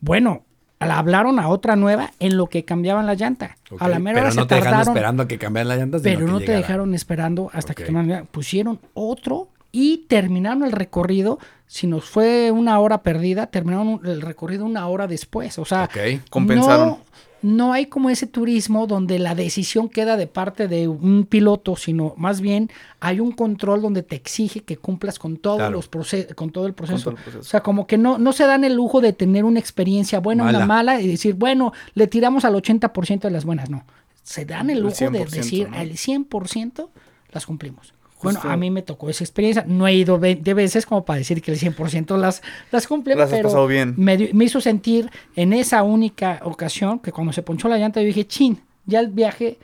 Bueno, 0.00 0.44
la 0.80 0.98
hablaron 0.98 1.38
a 1.38 1.48
otra 1.48 1.76
nueva 1.76 2.10
en 2.18 2.36
lo 2.36 2.46
que 2.48 2.64
cambiaban 2.64 3.06
la 3.06 3.14
llanta. 3.14 3.56
A 3.78 3.88
la 3.88 3.98
mera 3.98 4.16
pero 4.16 4.26
hora 4.26 4.34
no 4.34 4.42
se 4.42 4.48
te 4.48 4.54
dejaron 4.56 4.80
esperando 4.80 5.22
a 5.22 5.28
que 5.28 5.38
cambiaran 5.38 5.68
las 5.68 5.78
llantas, 5.78 6.02
sino 6.02 6.14
pero 6.18 6.26
no 6.30 6.38
te 6.38 6.46
llegara. 6.46 6.58
dejaron 6.60 6.94
esperando 6.94 7.50
hasta 7.52 7.74
que 7.74 7.90
la 7.90 8.02
llanta. 8.02 8.24
pusieron 8.30 8.80
otro 8.92 9.48
y 9.72 9.98
terminaron 10.08 10.62
el 10.64 10.72
recorrido. 10.72 11.38
Si 11.66 11.86
nos 11.86 12.04
fue 12.04 12.50
una 12.50 12.78
hora 12.80 13.02
perdida, 13.02 13.46
terminaron 13.46 14.00
el 14.04 14.20
recorrido 14.20 14.66
una 14.66 14.86
hora 14.88 15.06
después. 15.06 15.58
O 15.58 15.64
sea. 15.64 15.88
Compensaron. 16.30 16.88
no, 16.88 16.98
no 17.44 17.74
hay 17.74 17.86
como 17.86 18.08
ese 18.08 18.26
turismo 18.26 18.86
donde 18.86 19.18
la 19.18 19.34
decisión 19.34 19.90
queda 19.90 20.16
de 20.16 20.26
parte 20.26 20.66
de 20.66 20.88
un 20.88 21.26
piloto, 21.28 21.76
sino 21.76 22.14
más 22.16 22.40
bien 22.40 22.70
hay 23.00 23.20
un 23.20 23.32
control 23.32 23.82
donde 23.82 24.02
te 24.02 24.16
exige 24.16 24.60
que 24.62 24.78
cumplas 24.78 25.18
con 25.18 25.36
todos 25.36 25.58
Claro. 25.58 25.72
los 25.76 25.88
con 26.34 26.50
todo 26.50 26.66
el 26.66 26.72
proceso. 26.72 27.10
todo 27.10 27.10
el 27.18 27.22
proceso. 27.22 27.40
O 27.40 27.44
sea, 27.44 27.62
como 27.62 27.86
que 27.86 27.98
no, 27.98 28.16
no 28.16 28.32
se 28.32 28.46
dan 28.46 28.64
el 28.64 28.74
lujo 28.74 29.02
de 29.02 29.12
tener 29.12 29.44
una 29.44 29.60
experiencia 29.60 30.20
buena 30.20 30.46
o 30.46 30.48
una 30.48 30.64
Mala. 30.64 31.00
y 31.02 31.06
decir, 31.06 31.34
bueno, 31.34 31.72
le 31.94 32.06
tiramos 32.06 32.46
al 32.46 32.54
80% 32.54 33.20
de 33.20 33.30
las 33.30 33.44
buenas. 33.44 33.68
No. 33.68 33.84
Se 34.22 34.46
dan 34.46 34.70
el 34.70 34.78
El 34.78 34.84
lujo 34.84 35.10
de 35.10 35.24
100%, 35.26 35.28
decir 35.30 35.68
¿no? 35.70 35.76
al 35.76 35.90
100% 35.90 36.88
las 37.30 37.44
cumplimos. 37.44 37.92
Bueno, 38.24 38.40
a 38.42 38.56
mí 38.56 38.70
me 38.70 38.82
tocó 38.82 39.08
esa 39.10 39.22
experiencia. 39.24 39.64
No 39.68 39.86
he 39.86 39.94
ido 39.94 40.18
ve- 40.18 40.34
de 40.36 40.54
veces 40.54 40.86
como 40.86 41.04
para 41.04 41.18
decir 41.18 41.40
que 41.42 41.52
el 41.52 41.58
100% 41.58 42.16
las, 42.16 42.42
las 42.72 42.86
has 43.24 43.30
pero 43.30 43.48
pasado 43.48 43.66
bien. 43.66 43.94
Me, 43.96 44.16
dio- 44.16 44.28
me 44.32 44.44
hizo 44.44 44.60
sentir 44.60 45.10
en 45.36 45.52
esa 45.52 45.82
única 45.82 46.40
ocasión 46.44 46.98
que 46.98 47.12
cuando 47.12 47.32
se 47.32 47.42
ponchó 47.42 47.68
la 47.68 47.78
llanta 47.78 48.00
yo 48.00 48.06
dije, 48.06 48.26
chin, 48.26 48.60
ya 48.86 49.00
el 49.00 49.08
viaje 49.08 49.58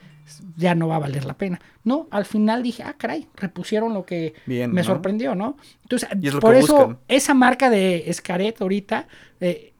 ya 0.55 0.75
no 0.75 0.87
va 0.87 0.95
a 0.95 0.99
valer 0.99 1.25
la 1.25 1.33
pena. 1.33 1.59
No, 1.83 2.07
al 2.11 2.25
final 2.25 2.63
dije, 2.63 2.83
ah, 2.83 2.95
caray, 2.97 3.27
repusieron 3.35 3.93
lo 3.93 4.05
que 4.05 4.33
Bien, 4.45 4.71
me 4.71 4.81
¿no? 4.81 4.87
sorprendió, 4.87 5.35
¿no? 5.35 5.57
Entonces, 5.83 6.07
es 6.21 6.35
por 6.35 6.55
eso, 6.55 6.75
buscan. 6.75 6.97
esa 7.07 7.33
marca 7.33 7.69
de 7.69 8.03
Escaret 8.09 8.61
ahorita, 8.61 9.07
eh, 9.41 9.70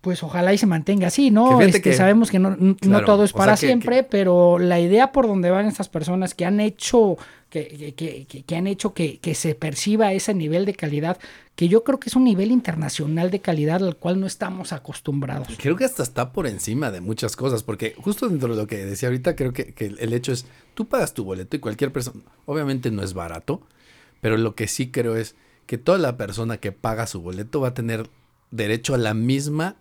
pues 0.00 0.22
ojalá 0.22 0.54
y 0.54 0.58
se 0.58 0.66
mantenga 0.66 1.08
así, 1.08 1.30
¿no? 1.30 1.58
Que 1.58 1.66
Este, 1.66 1.82
que- 1.82 1.92
sabemos 1.92 2.30
que 2.30 2.38
no, 2.38 2.56
no 2.56 3.04
todo 3.04 3.24
es 3.24 3.34
o 3.34 3.36
para 3.36 3.52
que- 3.52 3.66
siempre, 3.66 4.02
pero 4.02 4.58
la 4.58 4.80
idea 4.80 5.12
por 5.12 5.26
donde 5.26 5.50
van 5.50 5.66
estas 5.66 5.88
personas 5.90 6.34
que 6.34 6.46
han 6.46 6.58
hecho, 6.58 7.18
que, 7.50 7.66
que- 7.68 7.94
que- 7.94 8.24
que- 8.26 8.42
que 8.44 8.56
han 8.56 8.66
hecho 8.66 8.94
que, 8.94 9.18
que 9.18 9.34
se 9.34 9.54
perciba 9.54 10.12
ese 10.14 10.32
nivel 10.32 10.64
de 10.64 10.74
calidad, 10.74 11.18
que 11.54 11.68
yo 11.68 11.84
creo 11.84 12.00
que 12.00 12.08
es 12.08 12.16
un 12.16 12.24
nivel 12.24 12.50
internacional 12.50 13.30
de 13.30 13.40
calidad 13.40 13.84
al 13.84 13.96
cual 13.96 14.18
no 14.18 14.26
estamos 14.26 14.72
acostumbrados. 14.72 15.48
Creo 15.58 15.76
que 15.76 15.84
hasta 15.84 16.02
está 16.02 16.32
por 16.32 16.46
encima 16.46 16.90
de 16.90 17.02
muchas 17.02 17.36
cosas, 17.36 17.62
porque 17.62 17.94
justo 17.98 18.26
dentro 18.28 18.48
de 18.54 18.56
lo 18.62 18.66
que 18.66 18.86
decía 18.86 19.08
ahorita, 19.10 19.36
creo 19.36 19.52
que, 19.52 19.74
que 19.74 19.86
el 19.98 20.12
hecho 20.14 20.32
es, 20.32 20.46
tú 20.72 20.86
pagas 20.88 21.12
tu 21.12 21.24
boleto 21.24 21.56
y 21.56 21.60
cualquier 21.60 21.92
persona, 21.92 22.22
obviamente 22.46 22.90
no 22.90 23.02
es 23.02 23.12
barato, 23.12 23.60
pero 24.22 24.38
lo 24.38 24.54
que 24.54 24.66
sí 24.66 24.90
creo 24.90 25.16
es 25.16 25.34
que 25.66 25.76
toda 25.76 25.98
la 25.98 26.16
persona 26.16 26.56
que 26.56 26.72
paga 26.72 27.06
su 27.06 27.20
boleto 27.20 27.60
va 27.60 27.68
a 27.68 27.74
tener 27.74 28.08
derecho 28.50 28.94
a 28.94 28.98
la 28.98 29.12
misma 29.14 29.76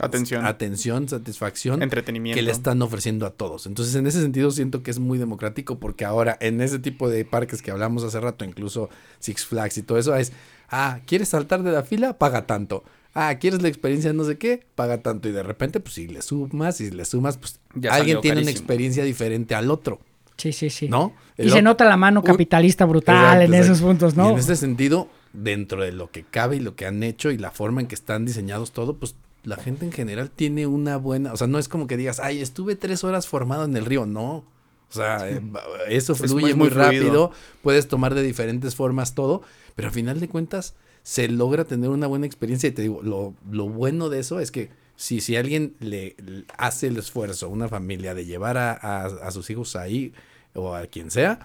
Atención. 0.00 0.44
atención, 0.46 1.08
satisfacción 1.08 1.82
Entretenimiento. 1.82 2.36
que 2.36 2.42
le 2.42 2.50
están 2.52 2.80
ofreciendo 2.82 3.26
a 3.26 3.30
todos. 3.30 3.66
Entonces, 3.66 3.94
en 3.94 4.06
ese 4.06 4.20
sentido, 4.22 4.50
siento 4.50 4.82
que 4.82 4.90
es 4.90 4.98
muy 4.98 5.18
democrático 5.18 5.78
porque 5.78 6.04
ahora 6.04 6.36
en 6.40 6.60
ese 6.60 6.78
tipo 6.78 7.08
de 7.08 7.24
parques 7.24 7.62
que 7.62 7.70
hablamos 7.70 8.04
hace 8.04 8.20
rato, 8.20 8.44
incluso 8.44 8.88
Six 9.18 9.46
Flags 9.46 9.78
y 9.78 9.82
todo 9.82 9.98
eso, 9.98 10.14
es, 10.14 10.32
ah, 10.70 11.00
¿quieres 11.06 11.28
saltar 11.30 11.62
de 11.62 11.72
la 11.72 11.82
fila? 11.82 12.18
Paga 12.18 12.46
tanto. 12.46 12.84
Ah, 13.14 13.34
¿quieres 13.40 13.62
la 13.62 13.68
experiencia 13.68 14.10
de 14.12 14.16
no 14.16 14.24
sé 14.24 14.38
qué? 14.38 14.64
Paga 14.74 14.98
tanto. 15.02 15.28
Y 15.28 15.32
de 15.32 15.42
repente, 15.42 15.80
pues 15.80 15.94
si 15.94 16.06
le 16.06 16.22
sumas 16.22 16.80
y 16.80 16.90
le 16.90 17.04
sumas, 17.04 17.36
pues 17.38 17.58
Ya 17.74 17.94
alguien 17.94 18.20
tiene 18.20 18.42
una 18.42 18.50
experiencia 18.50 19.02
diferente 19.02 19.54
al 19.56 19.70
otro, 19.70 20.00
Sí, 20.36 20.52
sí, 20.52 20.70
sí. 20.70 20.88
¿no? 20.88 21.14
Y 21.36 21.50
se 21.50 21.58
ot- 21.58 21.62
nota 21.64 21.84
la 21.84 21.96
mano 21.96 22.20
Uy, 22.20 22.26
capitalista 22.26 22.84
brutal 22.84 23.16
Exacto, 23.16 23.42
en 23.42 23.54
exacto. 23.54 23.72
esos 23.72 23.82
puntos, 23.84 24.14
Y 24.14 24.16
¿no? 24.18 24.30
en 24.30 24.38
ese 24.38 24.54
sentido, 24.54 25.08
dentro 25.32 25.82
de 25.82 25.90
lo 25.90 26.12
que 26.12 26.22
cabe 26.22 26.56
y 26.56 26.60
lo 26.60 26.76
que 26.76 26.86
han 26.86 27.02
hecho 27.02 27.32
y 27.32 27.38
la 27.38 27.50
forma 27.50 27.80
en 27.80 27.88
que 27.88 27.96
están 27.96 28.24
diseñados 28.24 28.70
todo, 28.70 28.98
pues 28.98 29.16
la 29.48 29.56
gente 29.56 29.84
en 29.84 29.92
general 29.92 30.30
tiene 30.30 30.66
una 30.66 30.96
buena, 30.96 31.32
o 31.32 31.36
sea, 31.36 31.46
no 31.46 31.58
es 31.58 31.68
como 31.68 31.86
que 31.86 31.96
digas, 31.96 32.20
ay, 32.20 32.40
estuve 32.40 32.76
tres 32.76 33.02
horas 33.04 33.26
formado 33.26 33.64
en 33.64 33.76
el 33.76 33.84
río, 33.84 34.06
no. 34.06 34.44
O 34.90 34.92
sea, 34.94 35.28
eh, 35.28 35.40
va- 35.40 35.62
eso 35.88 36.12
Es 36.14 36.18
fluye 36.20 36.34
muy- 36.46 36.54
muy, 36.54 36.68
rápido, 36.68 37.30
puedes 37.62 37.88
tomar 37.88 38.14
de 38.14 38.22
diferentes 38.22 38.74
formas 38.74 39.14
todo, 39.14 39.42
pero 39.74 39.88
al 39.88 39.94
final 39.94 40.18
de 40.20 40.28
cuentas 40.28 40.74
se 41.02 41.28
logra 41.28 41.64
tener 41.64 41.90
una 41.90 42.06
buena 42.06 42.26
experiencia 42.26 42.68
y 42.68 42.72
te 42.72 42.82
digo, 42.82 43.02
lo, 43.02 43.34
lo 43.50 43.68
bueno 43.68 44.08
de 44.08 44.20
eso 44.20 44.40
es 44.40 44.50
que 44.50 44.70
si, 44.96 45.20
si 45.20 45.36
alguien 45.36 45.74
le, 45.80 46.16
le 46.24 46.44
hace 46.56 46.88
el 46.88 46.96
esfuerzo, 46.96 47.48
una 47.48 47.68
familia, 47.68 48.14
de 48.14 48.24
llevar 48.26 48.56
a, 48.56 48.72
a- 48.72 49.04
a 49.06 49.30
sus 49.30 49.48
hijos 49.50 49.76
ahí 49.76 50.12
o 50.54 50.74
a 50.74 50.86
quien 50.86 51.10
sea, 51.10 51.40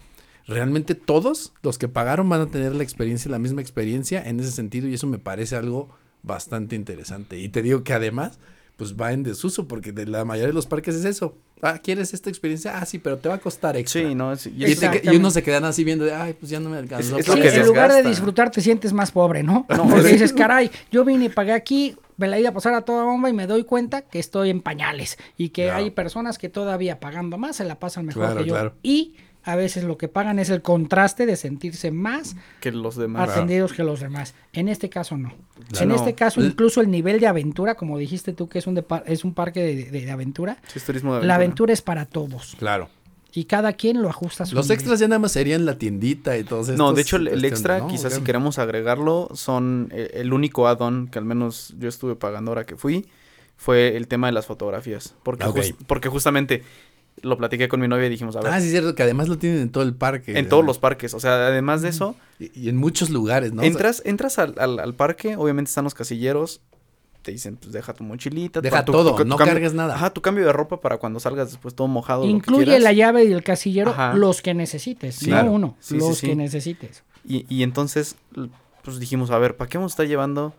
realmente 0.47 0.95
todos 0.95 1.53
los 1.61 1.77
que 1.77 1.87
pagaron 1.87 2.27
van 2.29 2.41
a 2.41 2.47
tener 2.47 2.73
la 2.75 2.83
experiencia, 2.83 3.29
la 3.31 3.39
misma 3.39 3.61
experiencia 3.61 4.21
en 4.27 4.39
ese 4.39 4.51
sentido 4.51 4.87
y 4.87 4.93
eso 4.95 5.07
me 5.07 5.19
parece 5.19 5.55
algo 5.55 5.89
bastante 6.23 6.75
interesante. 6.75 7.37
Y 7.39 7.49
te 7.49 7.61
digo 7.61 7.83
que 7.83 7.93
además, 7.93 8.39
pues 8.77 8.95
va 8.99 9.11
en 9.13 9.23
desuso 9.23 9.67
porque 9.67 9.91
de 9.91 10.07
la 10.07 10.25
mayoría 10.25 10.47
de 10.47 10.53
los 10.53 10.65
parques 10.65 10.95
es 10.95 11.05
eso. 11.05 11.35
Ah, 11.61 11.77
¿quieres 11.81 12.13
esta 12.13 12.29
experiencia? 12.29 12.77
Ah, 12.77 12.85
sí, 12.85 12.97
pero 12.99 13.17
te 13.17 13.29
va 13.29 13.35
a 13.35 13.37
costar 13.37 13.77
extra. 13.77 14.01
Sí, 14.01 14.15
no, 14.15 14.33
es- 14.33 14.47
y 14.47 14.75
te- 14.75 15.01
y 15.03 15.15
unos 15.15 15.33
se 15.33 15.43
quedan 15.43 15.63
así 15.63 15.83
viendo 15.85 16.03
de, 16.03 16.13
ay, 16.13 16.33
pues 16.37 16.49
ya 16.49 16.59
no 16.59 16.69
me 16.69 16.77
alcanzó. 16.77 17.17
Es- 17.17 17.27
es 17.27 17.33
Sí, 17.53 17.59
en 17.59 17.65
lugar 17.67 17.93
de 17.93 18.03
disfrutar 18.03 18.51
te 18.51 18.59
sientes 18.61 18.91
más 18.91 19.11
pobre, 19.11 19.43
¿no? 19.43 19.65
Porque 20.01 20.09
dices, 20.09 20.33
caray, 20.33 20.69
yo 20.91 21.05
vine 21.05 21.25
y 21.25 21.29
pagué 21.29 21.53
aquí, 21.53 21.95
me 22.17 22.27
la 22.27 22.37
iba 22.39 22.49
a 22.49 22.53
pasar 22.53 22.73
a 22.73 22.81
toda 22.81 23.03
bomba 23.05 23.29
y 23.29 23.33
me 23.33 23.47
doy 23.47 23.63
cuenta 23.63 24.01
que 24.01 24.19
estoy 24.19 24.49
en 24.49 24.61
pañales 24.61 25.17
y 25.37 25.49
que 25.49 25.63
Claro. 25.65 25.77
hay 25.79 25.91
personas 25.91 26.37
que 26.37 26.49
todavía 26.49 26.99
pagando 26.99 27.37
más 27.37 27.55
se 27.55 27.63
la 27.63 27.79
pasan 27.79 28.07
mejor 28.07 28.25
Claro, 28.25 28.39
que 28.41 28.45
yo. 28.47 28.53
claro. 28.55 28.73
Y 28.83 29.15
a 29.45 29.55
veces 29.55 29.83
lo 29.83 29.97
que 29.97 30.07
pagan 30.07 30.39
es 30.39 30.49
el 30.49 30.61
contraste 30.61 31.25
de 31.25 31.35
sentirse 31.35 31.91
más 31.91 32.35
que 32.61 32.71
los 32.71 32.95
demás. 32.95 33.29
atendidos 33.29 33.73
que 33.73 33.83
los 33.83 33.99
demás. 33.99 34.33
En 34.53 34.69
este 34.69 34.89
caso 34.89 35.17
no. 35.17 35.29
Claro. 35.69 35.83
En 35.83 35.89
No. 35.89 35.95
este 35.95 36.13
caso 36.15 36.39
L- 36.39 36.49
incluso 36.49 36.81
el 36.81 36.89
nivel 36.89 37.19
de 37.19 37.27
aventura, 37.27 37.75
como 37.75 37.97
dijiste 37.97 38.33
tú 38.33 38.47
que 38.47 38.59
es 38.59 38.67
un, 38.67 38.75
depa- 38.75 39.03
es 39.05 39.23
un 39.25 39.33
parque 39.33 39.61
de, 39.61 39.75
de- 39.91 40.05
de 40.05 40.11
aventura, 40.11 40.57
Sí, 40.67 40.79
es 40.79 40.85
turismo 40.85 41.15
de 41.17 41.25
la 41.25 41.35
aventura 41.35 41.73
es 41.73 41.81
para 41.81 42.05
todos 42.05 42.55
Claro. 42.57 42.89
y 43.33 43.45
cada 43.45 43.73
quien 43.73 44.01
lo 44.01 44.09
ajusta 44.09 44.43
a 44.43 44.45
su 44.45 44.55
Los 44.55 44.65
nivel. 44.67 44.77
extras 44.79 44.99
ya 44.99 45.07
nada 45.07 45.19
más 45.19 45.31
serían 45.33 45.65
la 45.65 45.77
tiendita 45.77 46.37
y 46.37 46.43
todos 46.43 46.69
estos. 46.69 46.77
No, 46.77 46.93
de 46.93 47.01
hecho 47.01 47.17
el, 47.17 47.43
extra, 47.45 47.79
¿no? 47.79 47.87
quizás 47.87 48.13
si 48.13 48.21
queremos 48.21 48.59
agregarlo, 48.59 49.29
son 49.33 49.89
eh, 49.91 50.11
el 50.15 50.31
único 50.33 50.67
add-on 50.67 51.07
que 51.07 51.19
al 51.19 51.25
menos 51.25 51.73
yo 51.79 51.89
estuve 51.89 52.15
pagando 52.15 52.51
ahora 52.51 52.65
que 52.65 52.75
fui, 52.77 53.07
fue 53.57 53.95
el 53.97 54.07
tema 54.07 54.27
de 54.27 54.33
las 54.33 54.45
fotografías. 54.45 55.15
Porque, 55.23 55.73
porque 55.87 56.09
justamente 56.09 56.63
lo 57.21 57.37
platiqué 57.37 57.67
con 57.69 57.79
mi 57.79 57.87
novia 57.87 58.07
y 58.07 58.09
dijimos, 58.09 58.35
a 58.35 58.41
ver, 58.41 58.51
Ah, 58.53 58.59
sí, 58.59 58.65
es 58.65 58.71
cierto, 58.71 58.95
que 58.95 59.03
además 59.03 59.27
lo 59.29 59.37
tienen 59.37 59.59
en 59.61 59.69
todo 59.69 59.83
el 59.83 59.93
parque. 59.93 60.37
en 60.37 60.49
todos 60.49 60.65
los 60.65 60.79
parques, 60.79 61.13
o 61.13 61.19
sea, 61.19 61.47
además 61.47 61.81
de 61.81 61.89
eso, 61.89 62.15
Y, 62.39 62.51
y 62.59 62.69
en 62.69 62.77
muchos 62.77 63.09
lugares, 63.09 63.53
¿no? 63.53 63.61
Entras, 63.63 64.01
entras 64.05 64.39
al, 64.39 64.55
al- 64.57 64.79
al 64.79 64.93
parque, 64.95 65.35
obviamente 65.37 65.69
están 65.69 65.83
los 65.85 65.93
casilleros, 65.93 66.61
te 67.21 67.31
dicen, 67.31 67.55
pues 67.55 67.71
deja 67.71 67.93
tu 67.93 68.03
mochilita, 68.03 68.59
Deja 68.59 68.83
tu- 68.83 68.91
todo, 68.91 69.11
tu- 69.11 69.23
tu 69.23 69.25
no 69.25 69.37
cambio- 69.37 69.53
cargues 69.53 69.73
nada. 69.73 69.95
Ajá, 69.95 70.09
tu 70.09 70.21
cambio 70.21 70.45
de 70.45 70.51
ropa 70.51 70.81
para 70.81 70.97
cuando 70.97 71.21
salgas 71.21 71.49
después 71.51 71.73
todo 71.73 71.87
mojado. 71.87 72.21
lo 72.23 72.25
que 72.27 72.31
Incluye 72.31 72.79
la 72.79 72.91
llave 72.91 73.23
y 73.23 73.31
el 73.31 73.43
casillero, 73.43 73.91
Ajá. 73.91 74.13
los 74.13 74.41
que 74.41 74.53
necesites, 74.53 75.15
Sí, 75.15 75.27
no 75.29 75.37
claro. 75.37 75.51
uno, 75.51 75.77
Sí, 75.79 75.97
los 75.97 76.17
sí. 76.17 76.27
que 76.27 76.35
necesites. 76.35 77.03
Y, 77.25 77.45
y 77.47 77.63
entonces, 77.63 78.17
pues 78.83 78.99
dijimos, 78.99 79.31
a 79.31 79.37
ver, 79.37 79.55
¿para 79.55 79.69
qué 79.69 79.77
vamos 79.77 79.91
a 79.91 79.93
estar 79.93 80.07
llevando 80.07 80.53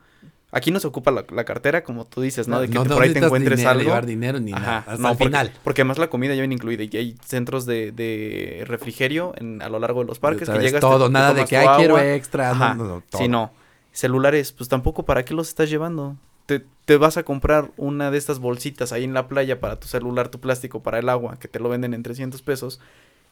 Aquí 0.56 0.70
no 0.70 0.78
se 0.80 0.86
ocupa 0.86 1.10
la, 1.10 1.24
la 1.30 1.44
cartera, 1.44 1.82
como 1.84 2.04
tú 2.06 2.20
dices, 2.22 2.46
¿no? 2.48 2.60
De 2.60 2.68
que 2.68 2.74
no, 2.74 2.84
te- 2.84 2.88
no 2.90 2.94
por 2.94 3.02
ahí 3.04 3.12
te 3.12 3.18
encuentres 3.18 3.58
dinero, 3.58 3.70
algo. 3.72 3.82
llevar 3.84 4.06
dinero 4.06 4.38
ni 4.40 4.52
Ajá, 4.52 4.60
nada. 4.62 4.78
Hasta 4.86 4.96
no, 4.96 5.08
el 5.10 5.14
porque, 5.16 5.24
final. 5.24 5.52
porque 5.64 5.82
además 5.82 5.98
la 5.98 6.08
comida 6.08 6.34
ya 6.34 6.40
viene 6.42 6.54
incluida 6.54 6.84
y 6.84 6.96
hay 6.96 7.16
centros 7.24 7.66
de, 7.66 7.90
de 7.92 8.64
refrigerio 8.66 9.34
en, 9.36 9.60
a 9.62 9.68
lo 9.68 9.78
largo 9.80 10.00
de 10.02 10.06
los 10.06 10.18
parques 10.20 10.46
Sabes 10.46 10.60
que 10.60 10.66
llegas 10.68 10.80
todo, 10.80 10.98
te- 11.00 11.08
te 11.08 11.12
nada 11.12 11.34
de 11.34 11.44
que 11.44 11.56
ay, 11.56 11.66
quiero 11.76 11.96
agua". 11.96 12.14
extra. 12.14 12.50
Ajá, 12.52 12.74
no, 12.74 12.84
no, 12.84 12.88
no, 12.96 13.00
Sí, 13.00 13.04
todo. 13.10 13.28
no. 13.28 13.52
Celulares, 13.92 14.52
pues 14.52 14.68
tampoco, 14.68 15.04
¿para 15.04 15.24
qué 15.24 15.34
los 15.34 15.48
estás 15.48 15.70
llevando? 15.70 16.16
Te, 16.46 16.64
te 16.84 16.96
vas 16.98 17.16
a 17.16 17.22
comprar 17.22 17.70
una 17.76 18.10
de 18.10 18.18
estas 18.18 18.38
bolsitas 18.38 18.92
ahí 18.92 19.04
en 19.04 19.14
la 19.14 19.28
playa 19.28 19.60
para 19.60 19.80
tu 19.80 19.88
celular, 19.88 20.28
tu 20.28 20.40
plástico, 20.40 20.82
para 20.82 20.98
el 20.98 21.08
agua, 21.08 21.36
que 21.38 21.48
te 21.48 21.58
lo 21.58 21.68
venden 21.68 21.94
en 21.94 22.02
300 22.02 22.42
pesos, 22.42 22.80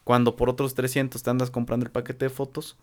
cuando 0.05 0.35
por 0.37 0.49
otros 0.49 0.75
300 0.75 1.23
te 1.23 1.31
andas 1.31 1.51
comprando 1.51 1.85
el 1.87 1.93
paquete 1.93 2.25
de 2.25 2.31
fotos, 2.31 2.77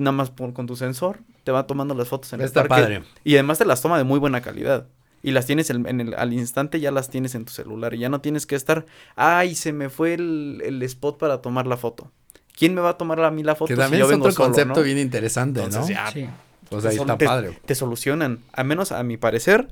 nada 0.00 0.12
más 0.12 0.30
por- 0.30 0.52
con 0.52 0.66
tu 0.66 0.76
sensor, 0.76 1.18
te 1.44 1.52
va 1.52 1.66
tomando 1.66 1.94
las 1.94 2.08
fotos 2.08 2.32
en 2.32 2.40
Está 2.40 2.62
el 2.62 2.68
parque. 2.68 2.82
padre. 2.84 3.02
Y 3.24 3.34
además 3.34 3.58
te 3.58 3.64
las 3.64 3.80
toma 3.82 3.98
de 3.98 4.04
muy 4.04 4.18
buena 4.18 4.40
calidad. 4.40 4.86
Y 5.22 5.32
las 5.32 5.44
tienes 5.46 5.68
en, 5.70 5.86
en 5.86 6.00
el, 6.00 6.14
al 6.14 6.32
instante, 6.32 6.80
ya 6.80 6.90
las 6.90 7.10
tienes 7.10 7.34
en 7.34 7.44
tu 7.44 7.52
celular. 7.52 7.92
Y 7.94 7.98
ya 7.98 8.08
no 8.08 8.20
tienes 8.22 8.46
que 8.46 8.56
estar, 8.56 8.86
ay, 9.16 9.54
se 9.54 9.72
me 9.72 9.90
fue 9.90 10.14
el, 10.14 10.62
el 10.64 10.82
spot 10.82 11.18
para 11.18 11.42
tomar 11.42 11.66
la 11.66 11.76
foto. 11.76 12.10
¿Quién 12.58 12.74
me 12.74 12.80
va 12.80 12.90
a 12.90 12.96
tomar 12.98 13.20
a 13.20 13.30
mí 13.30 13.42
la 13.42 13.54
foto 13.54 13.68
Que 13.68 13.74
si 13.74 13.80
también 13.80 14.00
yo 14.00 14.06
es 14.06 14.10
vengo 14.10 14.24
otro 14.24 14.32
solo, 14.34 14.46
concepto 14.48 14.80
no? 14.80 14.84
bien 14.84 14.98
interesante, 14.98 15.62
Entonces, 15.62 15.94
¿no? 15.96 16.02
ya, 16.04 16.10
Sí. 16.10 16.26
O 16.70 16.80
sea, 16.80 16.90
ahí 16.90 16.96
te 16.96 17.02
está 17.02 17.18
te- 17.18 17.26
padre. 17.26 17.58
Te 17.66 17.74
solucionan, 17.74 18.38
a 18.52 18.64
menos 18.64 18.92
a 18.92 19.02
mi 19.02 19.16
parecer. 19.16 19.68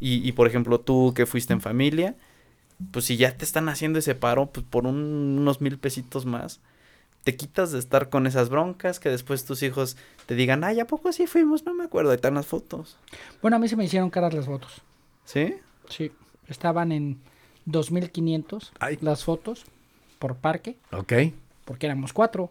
Y, 0.00 0.26
y, 0.26 0.32
por 0.32 0.46
ejemplo, 0.48 0.80
tú 0.80 1.12
que 1.14 1.26
fuiste 1.26 1.52
en 1.52 1.60
familia, 1.60 2.16
pues 2.92 3.04
si 3.04 3.16
ya 3.18 3.36
te 3.36 3.44
están 3.44 3.68
haciendo 3.68 3.98
ese 3.98 4.14
paro, 4.14 4.46
pues 4.46 4.64
por 4.68 4.86
un- 4.86 5.36
unos 5.40 5.60
mil 5.60 5.78
pesitos 5.78 6.24
más, 6.26 6.60
te 7.24 7.36
quitas 7.36 7.70
de 7.72 7.78
estar 7.78 8.08
con 8.08 8.26
esas 8.26 8.48
broncas 8.48 8.98
que 9.00 9.08
después 9.10 9.44
tus 9.44 9.62
hijos 9.62 9.96
te 10.26 10.34
digan, 10.34 10.64
ay, 10.64 10.80
¿a 10.80 10.86
poco 10.86 11.12
sí 11.12 11.26
fuimos? 11.26 11.64
No 11.66 11.74
me 11.74 11.84
acuerdo, 11.84 12.10
ahí 12.10 12.16
están 12.16 12.34
las 12.34 12.46
fotos. 12.46 12.96
Bueno, 13.42 13.56
a 13.56 13.60
mí 13.60 13.68
se 13.68 13.76
me 13.76 13.84
hicieron 13.84 14.10
caras 14.10 14.32
las 14.34 14.46
fotos. 14.46 14.82
¿Sí? 15.24 15.54
Sí. 15.88 16.10
Estaban 16.48 16.92
en 16.92 17.20
2.500 17.66 18.70
Ay. 18.80 18.98
las 19.00 19.24
fotos 19.24 19.64
por 20.18 20.36
parque, 20.36 20.76
Ok. 20.92 21.12
porque 21.64 21.86
éramos 21.86 22.12
cuatro. 22.12 22.50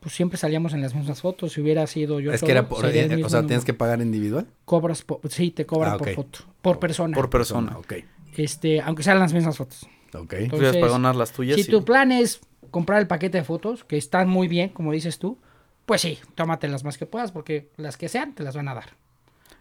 Pues 0.00 0.14
siempre 0.14 0.38
salíamos 0.38 0.72
en 0.72 0.82
las 0.82 0.94
mismas 0.94 1.20
fotos. 1.20 1.52
Si 1.52 1.60
hubiera 1.60 1.86
sido 1.86 2.20
yo 2.20 2.32
es 2.32 2.40
solo, 2.40 2.46
que 2.46 2.52
era 2.52 2.68
por, 2.68 2.80
sería 2.84 3.04
el 3.04 3.10
eh, 3.10 3.14
o 3.14 3.16
mismo 3.16 3.28
sea, 3.30 3.38
número. 3.40 3.48
tienes 3.48 3.64
que 3.64 3.74
pagar 3.74 4.00
individual. 4.00 4.46
Cobras, 4.64 5.02
po- 5.02 5.20
sí, 5.28 5.50
te 5.50 5.66
cobran 5.66 5.94
Ah, 5.94 5.98
por 5.98 6.14
foto, 6.14 6.38
por 6.62 6.78
persona. 6.78 7.14
Por 7.14 7.28
persona. 7.30 7.76
Ok. 7.78 7.94
este, 8.36 8.80
aunque 8.82 9.02
sean 9.02 9.18
las 9.18 9.32
mismas 9.32 9.56
fotos. 9.56 9.88
Ok. 10.14 10.30
Tú 10.30 10.36
Entonces, 10.36 10.76
pagando 10.76 11.12
las 11.12 11.32
tuyas. 11.32 11.56
Si 11.56 11.62
y- 11.62 11.70
tu 11.70 11.84
plan 11.84 12.12
es 12.12 12.40
comprar 12.70 13.00
el 13.00 13.06
paquete 13.06 13.38
de 13.38 13.44
fotos, 13.44 13.84
que 13.84 13.96
están 13.96 14.28
muy 14.28 14.48
bien, 14.48 14.70
como 14.70 14.92
dices 14.92 15.18
tú, 15.18 15.38
pues 15.86 16.00
sí, 16.00 16.18
tómate 16.34 16.68
las 16.68 16.84
más 16.84 16.98
que 16.98 17.06
puedas, 17.06 17.32
porque 17.32 17.68
las 17.76 17.96
que 17.96 18.08
sean 18.08 18.34
te 18.34 18.42
las 18.42 18.56
van 18.56 18.68
a 18.68 18.74
dar. 18.74 18.90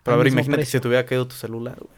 Pero 0.03 0.15
a 0.15 0.17
ver, 0.17 0.27
imagínate 0.27 0.57
precio. 0.61 0.79
si 0.79 0.81
te 0.81 0.87
hubiera 0.87 1.05
caído 1.05 1.27
tu 1.27 1.35
celular, 1.35 1.77
güey. 1.79 1.95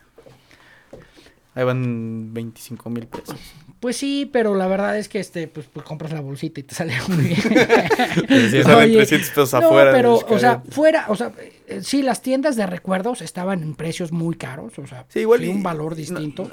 Ahí 1.56 1.64
van 1.64 2.34
25 2.34 2.90
mil 2.90 3.08
pesos. 3.08 3.36
Pues 3.80 3.98
sí, 3.98 4.30
pero 4.32 4.54
la 4.56 4.68
verdad 4.68 4.98
es 4.98 5.10
que 5.10 5.20
este, 5.20 5.48
pues, 5.48 5.66
pues 5.72 5.86
compras 5.86 6.12
la 6.12 6.22
bolsita 6.22 6.60
y 6.60 6.64
te 6.64 6.76
sale 6.76 6.94
muy 7.08 7.18
bien. 7.24 7.42
Sí, 7.42 8.64
salen 8.64 8.90
Oye, 8.90 8.98
300 8.98 9.30
pesos 9.30 9.54
no, 9.54 9.60
afuera. 9.68 9.92
pero, 9.92 10.16
o 10.16 10.40
sea, 10.40 10.62
fuera, 10.70 11.06
o 11.10 11.16
sea, 11.16 11.32
eh, 11.68 11.82
sí, 11.84 12.02
las 12.02 12.22
tiendas 12.22 12.56
de 12.56 12.66
recuerdos 12.66 13.22
estaban 13.22 13.62
en 13.62 13.76
precios 13.76 14.12
muy 14.12 14.36
caros, 14.36 14.80
o 14.80 14.88
sea, 14.88 15.06
Sí, 15.10 15.20
igual 15.20 15.42
sí, 15.42 15.46
y- 15.48 15.50
un 15.50 15.64
valor 15.64 15.96
distinto. 15.96 16.50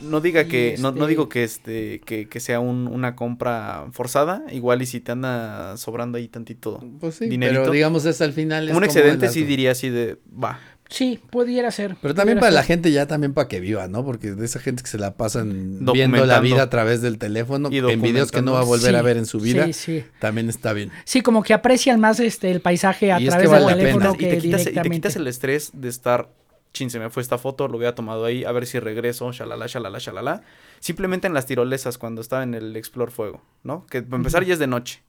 No, 0.00 0.10
no 0.10 0.20
diga 0.20 0.42
Y 0.42 0.48
que, 0.48 0.74
no, 0.78 0.90
no 0.90 0.96
este- 0.98 1.06
digo 1.08 1.28
que 1.28 1.44
este, 1.44 2.00
que, 2.00 2.28
que 2.28 2.40
sea 2.40 2.60
un- 2.60 2.88
una 2.88 3.14
compra 3.14 3.86
forzada, 3.92 4.42
igual 4.50 4.82
y 4.82 4.86
si 4.86 5.00
te 5.00 5.12
anda 5.12 5.76
sobrando 5.76 6.18
ahí 6.18 6.28
tantito. 6.28 6.82
Pues 7.00 7.14
sí, 7.16 7.26
Dinerito. 7.28 7.62
pero 7.62 7.72
digamos 7.72 8.04
es 8.04 8.20
al 8.20 8.32
final. 8.32 8.64
es 8.64 8.70
un 8.70 8.74
como 8.76 8.86
excedente 8.86 9.28
sí 9.28 9.44
diría 9.44 9.70
así 9.72 9.88
de, 9.90 10.18
va. 10.42 10.58
Sí, 10.90 11.18
pudiera 11.30 11.70
ser. 11.70 11.96
Pero 12.02 12.14
también 12.14 12.38
para 12.38 12.52
la 12.52 12.62
gente 12.62 12.92
ya 12.92 13.06
también 13.06 13.32
para 13.32 13.48
que 13.48 13.58
viva, 13.58 13.88
¿no? 13.88 14.04
Porque 14.04 14.32
de 14.32 14.44
esa 14.44 14.60
gente 14.60 14.82
que 14.82 14.88
se 14.88 14.98
la 14.98 15.16
pasan 15.16 15.78
viendo 15.92 16.24
la 16.26 16.40
vida 16.40 16.62
a 16.62 16.70
través 16.70 17.00
del 17.00 17.18
teléfono, 17.18 17.68
Y 17.72 17.78
en 17.78 18.02
videos 18.02 18.30
que 18.30 18.42
no 18.42 18.52
va 18.52 18.60
a 18.60 18.64
volver 18.64 18.94
a 18.94 19.02
ver 19.02 19.16
en 19.16 19.26
su 19.26 19.40
vida, 19.40 19.64
Sí, 19.66 19.72
sí. 19.72 20.04
también 20.20 20.48
está 20.48 20.72
bien. 20.72 20.90
Sí, 21.04 21.22
como 21.22 21.42
que 21.42 21.54
aprecian 21.54 22.00
más 22.00 22.20
este 22.20 22.50
el 22.50 22.60
paisaje 22.60 23.12
a 23.12 23.20
Y 23.20 23.24
es 23.24 23.30
través 23.30 23.48
que 23.48 23.54
del 23.54 23.64
vale 23.64 23.76
la 23.76 23.80
teléfono 23.82 24.12
pena. 24.12 24.18
que 24.18 24.26
y, 24.26 24.30
te 24.30 24.38
quitas, 24.38 24.66
y 24.66 24.74
te 24.74 24.90
quitas 24.90 25.16
el 25.16 25.26
estrés 25.26 25.70
de 25.72 25.88
estar, 25.88 26.28
chin, 26.74 26.90
se 26.90 26.98
me 27.00 27.08
fue 27.10 27.22
esta 27.22 27.38
foto, 27.38 27.66
lo 27.66 27.78
hubiera 27.78 27.94
tomado 27.94 28.24
ahí, 28.26 28.44
a 28.44 28.52
ver 28.52 28.66
si 28.66 28.78
regreso, 28.78 29.32
shalala, 29.32 29.66
shalala, 29.66 29.98
shalala. 29.98 30.42
Simplemente 30.80 31.26
en 31.26 31.32
las 31.34 31.46
tirolesas, 31.46 31.96
cuando 31.98 32.20
estaba 32.20 32.42
en 32.42 32.52
el 32.54 32.76
Explore 32.76 33.10
Fuego, 33.10 33.42
¿no? 33.62 33.86
Que 33.86 34.02
para 34.02 34.18
empezar 34.18 34.44
ya 34.44 34.52
es 34.52 34.58
de 34.58 34.66
noche. 34.66 35.02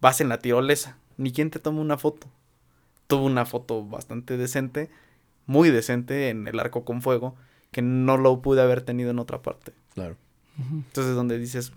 Vas 0.00 0.20
en 0.20 0.28
la 0.28 0.38
tirolesa, 0.38 0.98
ni 1.16 1.32
quien 1.32 1.50
te 1.50 1.58
toma 1.58 1.80
una 1.80 1.96
foto. 1.96 2.28
Tuve 3.10 3.24
una 3.26 3.44
foto 3.46 3.84
bastante 3.84 4.36
decente, 4.36 4.88
muy 5.46 5.70
decente 5.70 6.28
en 6.30 6.48
el 6.48 6.58
arco 6.60 6.84
con 6.84 7.02
fuego, 7.02 7.34
que 7.70 7.82
no 7.82 8.16
lo 8.16 8.40
pude 8.42 8.62
haber 8.62 8.80
tenido 8.82 9.10
en 9.10 9.18
otra 9.18 9.42
parte. 9.42 9.72
Claro. 9.94 10.16
Entonces, 10.58 11.14
donde 11.14 11.38
dices, 11.38 11.72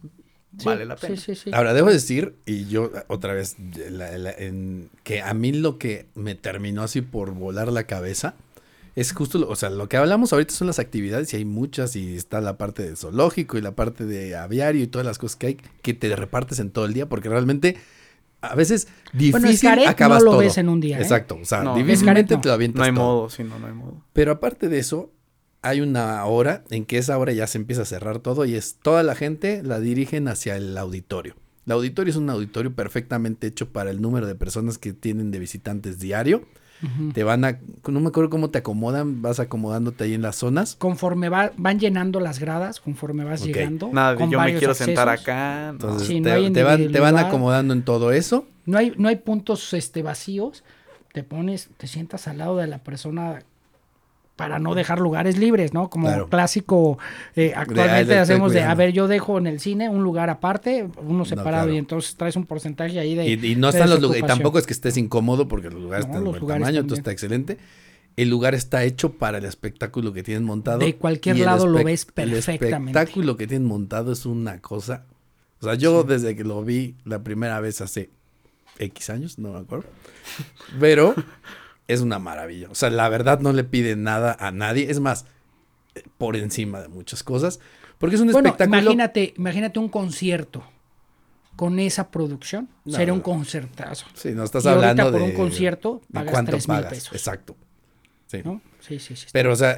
Sí, 0.58 0.66
vale 0.66 0.86
la 0.86 0.96
pena. 0.98 1.16
Sí, 1.16 1.22
sí, 1.22 1.36
sí. 1.36 1.50
Ahora, 1.52 1.74
debo 1.74 1.90
decir, 1.90 2.36
y 2.46 2.66
yo 2.68 2.92
otra 3.08 3.34
vez, 3.34 3.56
la- 3.90 4.16
la- 4.20 4.32
en- 4.32 4.90
que 5.04 5.20
a 5.22 5.34
mí 5.34 5.52
lo 5.52 5.80
que 5.80 6.06
me 6.14 6.36
terminó 6.36 6.84
así 6.84 7.02
por 7.02 7.32
volar 7.32 7.72
la 7.72 7.86
cabeza 7.86 8.36
es 8.96 9.14
justo, 9.14 9.40
lo- 9.40 9.50
o 9.50 9.56
sea, 9.56 9.72
lo 9.72 9.90
que 9.90 9.98
hablamos 9.98 10.32
ahorita 10.32 10.54
son 10.54 10.68
las 10.68 10.78
actividades 10.78 11.34
y 11.34 11.38
hay 11.38 11.46
muchas 11.46 11.96
y 11.96 12.16
está 12.16 12.40
la 12.40 12.58
parte 12.60 12.88
de 12.88 12.96
zoológico 12.96 13.58
y 13.58 13.62
la 13.62 13.72
parte 13.72 14.06
de 14.06 14.36
aviario 14.36 14.84
y 14.84 14.88
todas 14.88 15.08
las 15.08 15.18
cosas 15.18 15.38
que 15.38 15.48
hay 15.48 15.58
que 15.82 15.96
te 15.96 16.16
repartes 16.16 16.60
en 16.60 16.70
todo 16.70 16.86
el 16.86 16.94
día 16.94 17.10
porque 17.10 17.30
realmente 17.30 17.76
a 18.52 18.56
veces 18.56 18.88
Bueno, 19.14 19.48
difícil 19.48 19.58
Xcaret 19.58 19.88
acabas 19.88 20.20
no 20.20 20.26
lo 20.26 20.32
todo. 20.32 20.40
ves 20.42 20.58
en 20.58 20.70
un 20.70 20.80
día, 20.80 20.98
¿eh? 21.00 21.02
Exacto, 21.02 21.38
o 21.42 21.46
sea, 21.46 21.64
No, 21.64 21.76
difícilmente 21.76 22.36
no. 22.36 22.42
te 22.42 22.48
lo 22.50 22.54
avientas 22.54 22.78
No 22.80 22.84
hay 22.86 22.94
todo. 22.94 23.04
modo, 23.04 23.30
sí, 23.30 23.44
no, 23.44 23.58
no 23.60 23.68
hay 23.68 23.74
modo. 23.74 24.04
Pero 24.14 24.32
aparte 24.34 24.70
de 24.70 24.80
eso, 24.80 25.12
hay 25.62 25.82
una 25.82 26.24
hora 26.26 26.64
en 26.70 26.86
que 26.86 26.98
esa 26.98 27.18
hora 27.18 27.32
ya 27.32 27.48
se 27.48 27.58
empieza 27.58 27.84
a 27.84 27.86
cerrar 27.86 28.20
todo 28.20 28.46
y 28.46 28.56
es 28.56 28.76
toda 28.82 29.02
la 29.04 29.16
gente 29.16 29.64
la 29.64 29.80
dirigen 29.80 30.28
hacia 30.28 30.58
el 30.58 30.78
auditorio. 30.78 31.36
El 31.66 31.72
auditorio 31.72 32.12
es 32.12 32.18
un 32.18 32.30
auditorio 32.30 32.76
perfectamente 32.76 33.48
hecho 33.48 33.72
para 33.72 33.90
el 33.90 34.02
número 34.02 34.28
de 34.28 34.36
personas 34.36 34.78
que 34.78 34.92
tienen 34.92 35.32
de 35.32 35.40
visitantes 35.40 36.00
diario. 36.00 36.44
Te 37.14 37.24
van 37.24 37.46
a, 37.46 37.60
no 37.88 38.00
me 38.00 38.10
acuerdo 38.10 38.30
cómo 38.30 38.50
te 38.50 38.58
acomodan, 38.60 39.22
vas 39.22 39.40
acomodándote 39.40 40.04
ahí 40.04 40.14
en 40.14 40.22
las 40.22 40.36
zonas. 40.36 40.76
Conforme 40.78 41.30
va- 41.30 41.52
van 41.58 41.80
llenando 41.80 42.20
las 42.20 42.40
gradas, 42.40 42.80
conforme 42.82 43.24
vas 43.24 43.44
llegando. 43.46 43.90
Nada 43.94 44.12
de 44.12 44.18
con 44.18 44.26
yo 44.30 44.38
me 44.38 44.44
varios 44.44 44.60
quiero 44.60 44.74
sentar 44.74 45.08
acá. 45.10 45.66
no. 45.68 45.72
Entonces 45.72 46.08
Sí, 46.08 46.20
no 46.20 46.24
te, 46.26 46.32
hay 46.34 46.52
te 46.52 46.64
van, 46.64 46.92
te 46.92 47.00
van 47.00 47.18
acomodando 47.18 47.74
en 47.74 47.84
todo 47.84 48.12
eso. 48.12 48.46
No 48.66 48.78
hay, 48.78 48.94
no 48.98 49.08
hay 49.10 49.16
puntos 49.18 49.74
este, 49.74 50.02
vacíos. 50.04 50.64
Te 51.14 51.24
pones, 51.24 51.70
te 51.78 51.88
sientas 51.88 52.28
al 52.28 52.40
lado 52.40 52.58
de 52.58 52.68
la 52.68 52.80
persona 52.80 53.44
para 54.36 54.58
no 54.58 54.74
dejar 54.74 55.00
lugares 55.00 55.38
libres, 55.38 55.74
¿no? 55.74 55.90
Como 55.90 56.08
Claro. 56.08 56.28
clásico, 56.28 56.98
eh, 57.36 57.54
actualmente 57.56 58.06
de- 58.10 58.16
de- 58.16 58.20
hacemos 58.20 58.52
de, 58.52 58.64
a 58.64 58.74
ver, 58.74 58.92
yo 58.92 59.08
dejo 59.08 59.38
en 59.38 59.46
el 59.48 59.60
cine 59.60 59.90
un 59.90 60.02
lugar 60.04 60.30
aparte, 60.32 60.88
uno 61.06 61.24
separado, 61.24 61.66
claro. 61.66 61.74
y 61.74 61.78
entonces 61.78 62.16
traes 62.16 62.36
un 62.36 62.46
porcentaje 62.48 63.00
ahí 63.00 63.14
de... 63.14 63.28
Y, 63.28 63.46
y 63.52 63.56
no 63.56 63.70
están 63.70 63.90
los 63.92 64.02
lugares, 64.02 64.26
tampoco 64.26 64.58
es 64.58 64.66
que 64.66 64.74
estés 64.74 64.98
incómodo 64.98 65.48
porque 65.48 65.70
los 65.70 65.80
lugares 65.82 66.06
No, 66.08 66.12
están 66.14 66.24
de 66.26 66.32
los 66.32 66.40
lugares 66.42 66.62
tamaño, 66.64 66.80
entonces 66.80 67.00
está 67.00 67.12
excelente. 67.12 67.58
El 68.16 68.30
lugar 68.30 68.54
está 68.56 68.84
hecho 68.84 69.14
para 69.14 69.38
el 69.40 69.46
espectáculo 69.46 70.14
que 70.14 70.24
tienen 70.24 70.44
montado. 70.44 70.80
De 70.80 70.96
cualquier 70.96 71.40
lado 71.40 71.66
lo 71.68 71.84
ves 71.84 72.06
perfectamente. 72.06 72.66
El 72.68 72.88
espectáculo 72.88 73.38
que 73.38 73.48
tienen 73.48 73.68
montado 73.68 74.12
es 74.12 74.26
una 74.26 74.60
cosa. 74.62 75.06
O 75.62 75.66
sea, 75.66 75.76
yo 75.76 76.04
desde 76.04 76.36
que 76.36 76.44
lo 76.44 76.64
vi 76.64 76.96
la 77.06 77.24
primera 77.24 77.60
vez 77.60 77.82
hace 77.82 78.10
X 78.80 79.10
años, 79.10 79.40
no 79.40 79.54
me 79.54 79.60
acuerdo. 79.60 79.86
Pero 80.80 81.16
es 81.88 82.02
una 82.02 82.20
maravilla. 82.20 82.70
O 82.70 82.76
sea, 82.76 82.90
la 82.90 83.10
verdad 83.10 83.40
no 83.40 83.54
le 83.54 83.64
pide 83.64 83.96
nada 83.96 84.36
a 84.40 84.52
nadie. 84.52 84.90
Es 84.90 85.00
más, 85.00 85.26
por 86.18 86.36
encima 86.36 86.82
de 86.82 86.88
muchas 86.88 87.24
cosas. 87.24 87.60
Porque 87.98 88.16
es 88.16 88.22
un 88.22 88.32
Bueno, 88.32 88.50
espectáculo. 88.50 88.80
imagínate, 88.82 89.34
imagínate 89.38 89.80
un 89.80 89.90
concierto 89.90 90.64
con 91.56 91.80
esa 91.80 92.10
producción. 92.10 92.68
No, 92.86 92.94
Sería 92.98 93.14
un 93.14 93.22
concertazo. 93.22 94.06
Sí, 94.14 94.32
no 94.32 94.44
estás 94.44 94.66
Y 94.66 94.70
hablando 94.70 95.04
por 95.12 95.20
de. 95.22 95.26
un 95.26 95.32
concierto 95.34 96.02
pagas 96.12 96.32
cuánto 96.32 96.52
3,000 96.52 96.76
pagas. 96.78 96.94
pesos. 96.94 97.14
Exacto. 97.14 97.56
Sí. 98.28 98.42
¿no? 98.44 98.62
Sí, 98.80 99.00
sí, 99.00 99.16
sí. 99.16 99.28
Pero, 99.32 99.54
o 99.54 99.56
sea, 99.56 99.78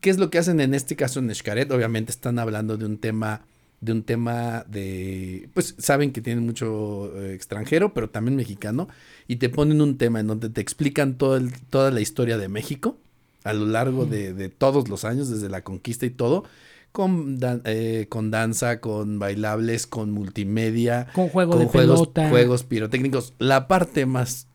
¿qué 0.00 0.10
es 0.10 0.18
lo 0.18 0.28
que 0.30 0.38
hacen 0.38 0.60
en 0.60 0.74
este 0.74 0.94
caso 0.96 1.18
en 1.20 1.34
Xcaret? 1.34 1.70
Obviamente 1.72 2.12
están 2.12 2.38
hablando 2.38 2.76
de 2.76 2.84
un 2.84 2.98
tema, 2.98 3.46
de 3.80 3.92
un 3.92 4.02
tema 4.02 4.64
de, 4.68 5.48
pues 5.54 5.74
saben 5.78 6.12
que 6.12 6.20
tienen 6.22 6.44
mucho 6.46 7.12
eh, 7.20 7.34
extranjero, 7.34 7.92
pero 7.94 8.08
también 8.10 8.36
mexicano, 8.36 8.88
y 9.28 9.36
te 9.36 9.48
ponen 9.48 9.80
un 9.82 9.98
tema 9.98 10.20
en 10.20 10.26
donde 10.26 10.48
te 10.50 10.60
explican 10.60 11.18
todo 11.18 11.36
el- 11.36 11.52
toda 11.70 11.90
la 11.90 12.00
historia 12.00 12.38
de 12.38 12.48
México 12.48 12.96
a 13.44 13.52
lo 13.52 13.66
largo 13.66 14.06
de, 14.06 14.32
de 14.32 14.48
todos 14.48 14.88
los 14.88 15.04
años, 15.04 15.28
desde 15.28 15.48
la 15.48 15.62
conquista 15.62 16.04
y 16.06 16.10
todo, 16.10 16.44
con, 16.90 17.38
dan- 17.38 17.60
eh, 17.64 18.06
con 18.08 18.30
danza, 18.32 18.80
con 18.80 19.18
bailables, 19.20 19.86
con 19.86 20.10
multimedia, 20.10 21.06
Con 21.12 21.28
juego 21.28 21.52
con 21.52 21.60
de 21.60 21.66
juegos, 21.66 22.00
pelota. 22.08 22.28
juegos 22.30 22.64
pirotécnicos. 22.64 23.34
La 23.38 23.68
parte 23.68 24.04
más 24.06 24.48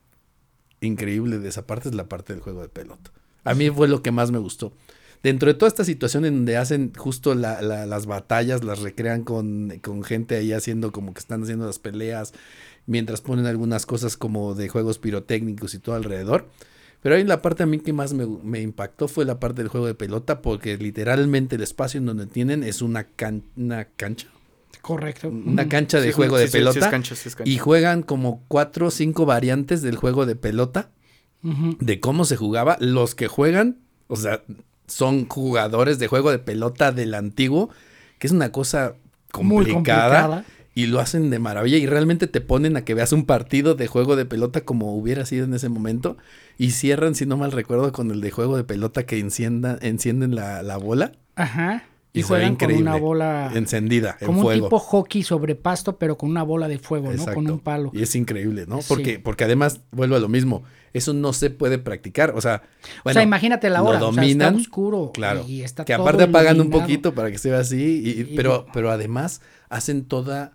increíble 0.81 1.39
de 1.39 1.49
esa 1.49 1.67
parte 1.67 1.89
es 1.89 1.95
la 1.95 2.09
parte 2.09 2.33
del 2.33 2.41
juego 2.41 2.61
de 2.61 2.69
pelota. 2.69 3.11
A 3.43 3.53
mí 3.53 3.69
fue 3.69 3.87
lo 3.87 4.01
que 4.01 4.11
más 4.11 4.31
me 4.31 4.39
gustó. 4.39 4.73
Dentro 5.23 5.47
de 5.47 5.53
toda 5.53 5.67
esta 5.67 5.83
situación 5.85 6.25
en 6.25 6.33
donde 6.35 6.57
hacen 6.57 6.93
justo 6.97 7.35
la- 7.35 7.61
la- 7.61 7.85
las 7.85 8.05
batallas, 8.07 8.63
las 8.63 8.79
recrean 8.79 9.23
con, 9.23 9.71
con 9.83 10.03
gente 10.03 10.35
ahí 10.35 10.51
haciendo 10.51 10.91
como 10.91 11.13
que 11.13 11.19
están 11.19 11.43
haciendo 11.43 11.65
las 11.67 11.77
peleas, 11.79 12.33
mientras 12.87 13.21
ponen 13.21 13.45
algunas 13.45 13.85
cosas 13.85 14.17
como 14.17 14.55
de 14.55 14.67
juegos 14.69 14.97
pirotécnicos 14.97 15.73
y 15.75 15.79
todo 15.79 15.95
alrededor. 15.95 16.47
Pero 17.03 17.15
ahí 17.15 17.23
la 17.23 17.41
parte 17.41 17.63
a 17.63 17.65
mí 17.65 17.79
que 17.79 17.93
más 17.93 18.13
me, 18.13 18.25
me 18.25 18.61
impactó 18.61 19.07
fue 19.07 19.25
la 19.25 19.39
parte 19.39 19.61
del 19.61 19.69
juego 19.69 19.87
de 19.87 19.95
pelota, 19.95 20.41
porque 20.41 20.77
literalmente 20.77 21.55
el 21.55 21.63
espacio 21.63 21.99
en 21.99 22.05
donde 22.05 22.25
tienen 22.27 22.63
es 22.63 22.81
una, 22.81 23.03
can- 23.05 23.43
una 23.55 23.85
cancha. 23.85 24.27
Correcto. 24.81 25.29
Una 25.29 25.67
cancha 25.69 25.99
de 25.99 26.07
Sí, 26.07 26.13
juego 26.13 26.37
sí, 26.37 26.41
de 26.41 26.47
sí, 26.47 26.51
sí 26.53 26.57
pelota. 26.57 26.79
es 26.79 26.87
cancha, 26.87 27.15
sí 27.15 27.29
es 27.29 27.35
cancha. 27.35 27.51
y 27.51 27.57
juegan 27.59 28.01
como 28.01 28.43
cuatro 28.47 28.87
o 28.87 28.91
cinco 28.91 29.25
variantes 29.27 29.83
del 29.83 29.95
juego 29.95 30.25
de 30.25 30.35
pelota, 30.35 30.89
de 31.43 31.99
cómo 31.99 32.25
se 32.25 32.35
jugaba. 32.35 32.77
Los 32.79 33.13
que 33.15 33.27
juegan, 33.27 33.77
o 34.07 34.15
sea, 34.15 34.43
son 34.91 35.27
jugadores 35.27 35.99
de 35.99 36.07
juego 36.07 36.31
de 36.31 36.39
pelota 36.39 36.91
del 36.91 37.13
antiguo, 37.13 37.69
que 38.19 38.27
es 38.27 38.33
una 38.33 38.51
cosa 38.51 38.93
Muy 39.33 39.65
complicada. 39.65 39.73
complicada. 39.73 40.45
Y 40.73 40.85
lo 40.85 41.01
hacen 41.01 41.29
de 41.29 41.37
maravilla 41.39 41.77
y 41.77 41.85
realmente 41.85 42.27
te 42.27 42.39
ponen 42.39 42.77
a 42.77 42.85
que 42.85 42.93
veas 42.93 43.11
un 43.11 43.25
partido 43.25 43.75
de 43.75 43.87
juego 43.87 44.15
de 44.15 44.23
pelota 44.25 44.61
como 44.61 44.95
hubiera 44.95 45.25
sido 45.25 45.43
en 45.43 45.53
ese 45.53 45.67
momento. 45.67 46.17
Y 46.57 46.71
cierran, 46.71 47.13
si 47.13 47.25
no 47.25 47.35
mal 47.35 47.51
recuerdo, 47.51 47.91
con 47.91 48.09
el 48.09 48.21
de 48.21 48.31
juego 48.31 48.55
de 48.55 48.63
pelota 48.63 49.03
que 49.05 49.19
encienda, 49.19 49.77
encienden 49.81 50.33
la, 50.33 50.63
la 50.63 50.77
bola 50.77 51.11
Ajá. 51.35 51.83
Y, 52.13 52.19
Y 52.19 52.23
juegan 52.23 52.57
con 52.57 52.73
una 52.73 52.97
bola. 52.97 53.51
encendida 53.55 54.17
en 54.19 54.27
como 54.27 54.39
un 54.39 54.45
fuego. 54.45 54.65
tipo 54.67 54.79
hockey 54.79 55.23
sobre 55.23 55.55
pasto, 55.55 55.97
pero 55.97 56.17
con 56.17 56.29
una 56.29 56.43
bola 56.43 56.67
de 56.67 56.77
fuego, 56.77 57.11
¿no? 57.13 57.25
Con 57.33 57.49
un 57.49 57.59
palo. 57.59 57.89
Y 57.93 58.01
es 58.01 58.13
increíble, 58.15 58.65
¿no? 58.67 58.81
Sí. 58.81 58.85
Porque, 58.89 59.19
porque 59.19 59.45
además, 59.45 59.79
vuelvo 59.91 60.17
a 60.17 60.19
lo 60.19 60.27
mismo, 60.27 60.63
eso 60.91 61.13
no 61.13 61.31
se 61.31 61.49
puede 61.51 61.77
practicar. 61.77 62.33
O 62.35 62.41
sea, 62.41 62.63
o 62.65 63.03
bueno, 63.05 63.13
sea, 63.13 63.23
imagínate 63.23 63.69
la 63.69 63.81
hora. 63.81 64.03
o 64.03 64.11
sea, 64.13 64.21
dominan, 64.23 64.55
está 64.55 64.61
oscuro. 64.61 65.11
Claro. 65.13 65.45
Y 65.47 65.61
está 65.61 65.85
que 65.85 65.93
todo 65.93 66.01
aparte 66.03 66.23
apagan 66.23 66.59
un 66.59 66.69
poquito 66.69 67.15
para 67.15 67.31
que 67.31 67.37
se 67.37 67.49
vea 67.49 67.59
así. 67.59 68.01
y- 68.03 68.21
Y- 68.21 68.35
pero, 68.35 68.65
pero 68.73 68.91
además 68.91 69.41
hacen 69.69 70.03
toda. 70.03 70.51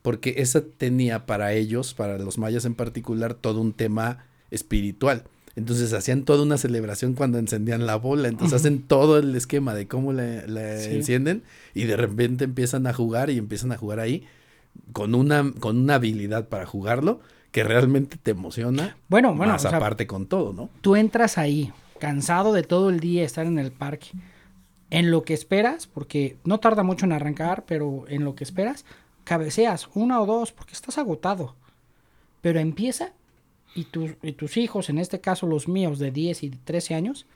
Porque 0.00 0.36
esa 0.38 0.62
tenía 0.62 1.26
para 1.26 1.52
ellos, 1.52 1.92
para 1.92 2.16
los 2.16 2.38
mayas 2.38 2.64
en 2.64 2.74
particular, 2.74 3.34
todo 3.34 3.60
un 3.60 3.72
tema 3.74 4.24
espiritual. 4.50 5.24
Entonces 5.56 5.92
hacían 5.94 6.22
toda 6.24 6.42
una 6.42 6.58
celebración 6.58 7.14
cuando 7.14 7.38
encendían 7.38 7.86
la 7.86 7.96
bola. 7.96 8.28
Entonces 8.28 8.60
hacen 8.60 8.82
todo 8.82 9.18
el 9.18 9.34
esquema 9.34 9.74
de 9.74 9.88
cómo 9.88 10.12
la, 10.12 10.46
la 10.46 10.78
Sí. 10.78 10.94
encienden 10.94 11.42
y 11.74 11.84
de 11.84 11.96
repente 11.96 12.44
empiezan 12.44 12.86
a 12.86 12.92
jugar 12.92 13.30
y 13.30 13.38
empiezan 13.38 13.72
a 13.72 13.76
jugar 13.78 13.98
ahí 13.98 14.26
con 14.92 15.14
una, 15.14 15.52
con 15.58 15.78
una 15.78 15.94
habilidad 15.94 16.48
para 16.48 16.66
jugarlo 16.66 17.20
que 17.52 17.64
realmente 17.64 18.18
te 18.22 18.32
emociona. 18.32 18.96
Bueno, 19.08 19.34
bueno, 19.34 19.52
más 19.54 19.64
o 19.64 19.68
sea, 19.70 19.78
aparte 19.78 20.06
con 20.06 20.26
todo, 20.26 20.52
¿no? 20.52 20.68
tú 20.82 20.94
entras 20.94 21.38
ahí, 21.38 21.72
cansado 21.98 22.52
de 22.52 22.62
todo 22.62 22.90
el 22.90 23.00
día 23.00 23.24
estar 23.24 23.46
en 23.46 23.58
el 23.58 23.72
parque, 23.72 24.08
en 24.90 25.10
lo 25.10 25.22
que 25.22 25.32
esperas, 25.32 25.86
porque 25.86 26.36
no 26.44 26.60
tarda 26.60 26.82
mucho 26.82 27.06
en 27.06 27.12
arrancar, 27.12 27.64
pero 27.66 28.04
en 28.08 28.24
lo 28.24 28.34
que 28.34 28.44
esperas, 28.44 28.84
cabeceas 29.24 29.88
una 29.94 30.20
o 30.20 30.26
dos, 30.26 30.52
porque 30.52 30.74
estás 30.74 30.98
agotado. 30.98 31.54
Pero 32.42 32.60
empieza 32.60 33.12
y, 33.76 33.84
tus 33.84 34.12
y 34.22 34.32
tus 34.32 34.56
hijos, 34.56 34.88
en 34.90 34.98
este 34.98 35.20
caso 35.20 35.46
los 35.46 35.68
míos 35.68 35.98
de 35.98 36.10
10 36.10 36.42
y 36.42 36.50
13 36.50 36.94
años, 36.94 37.26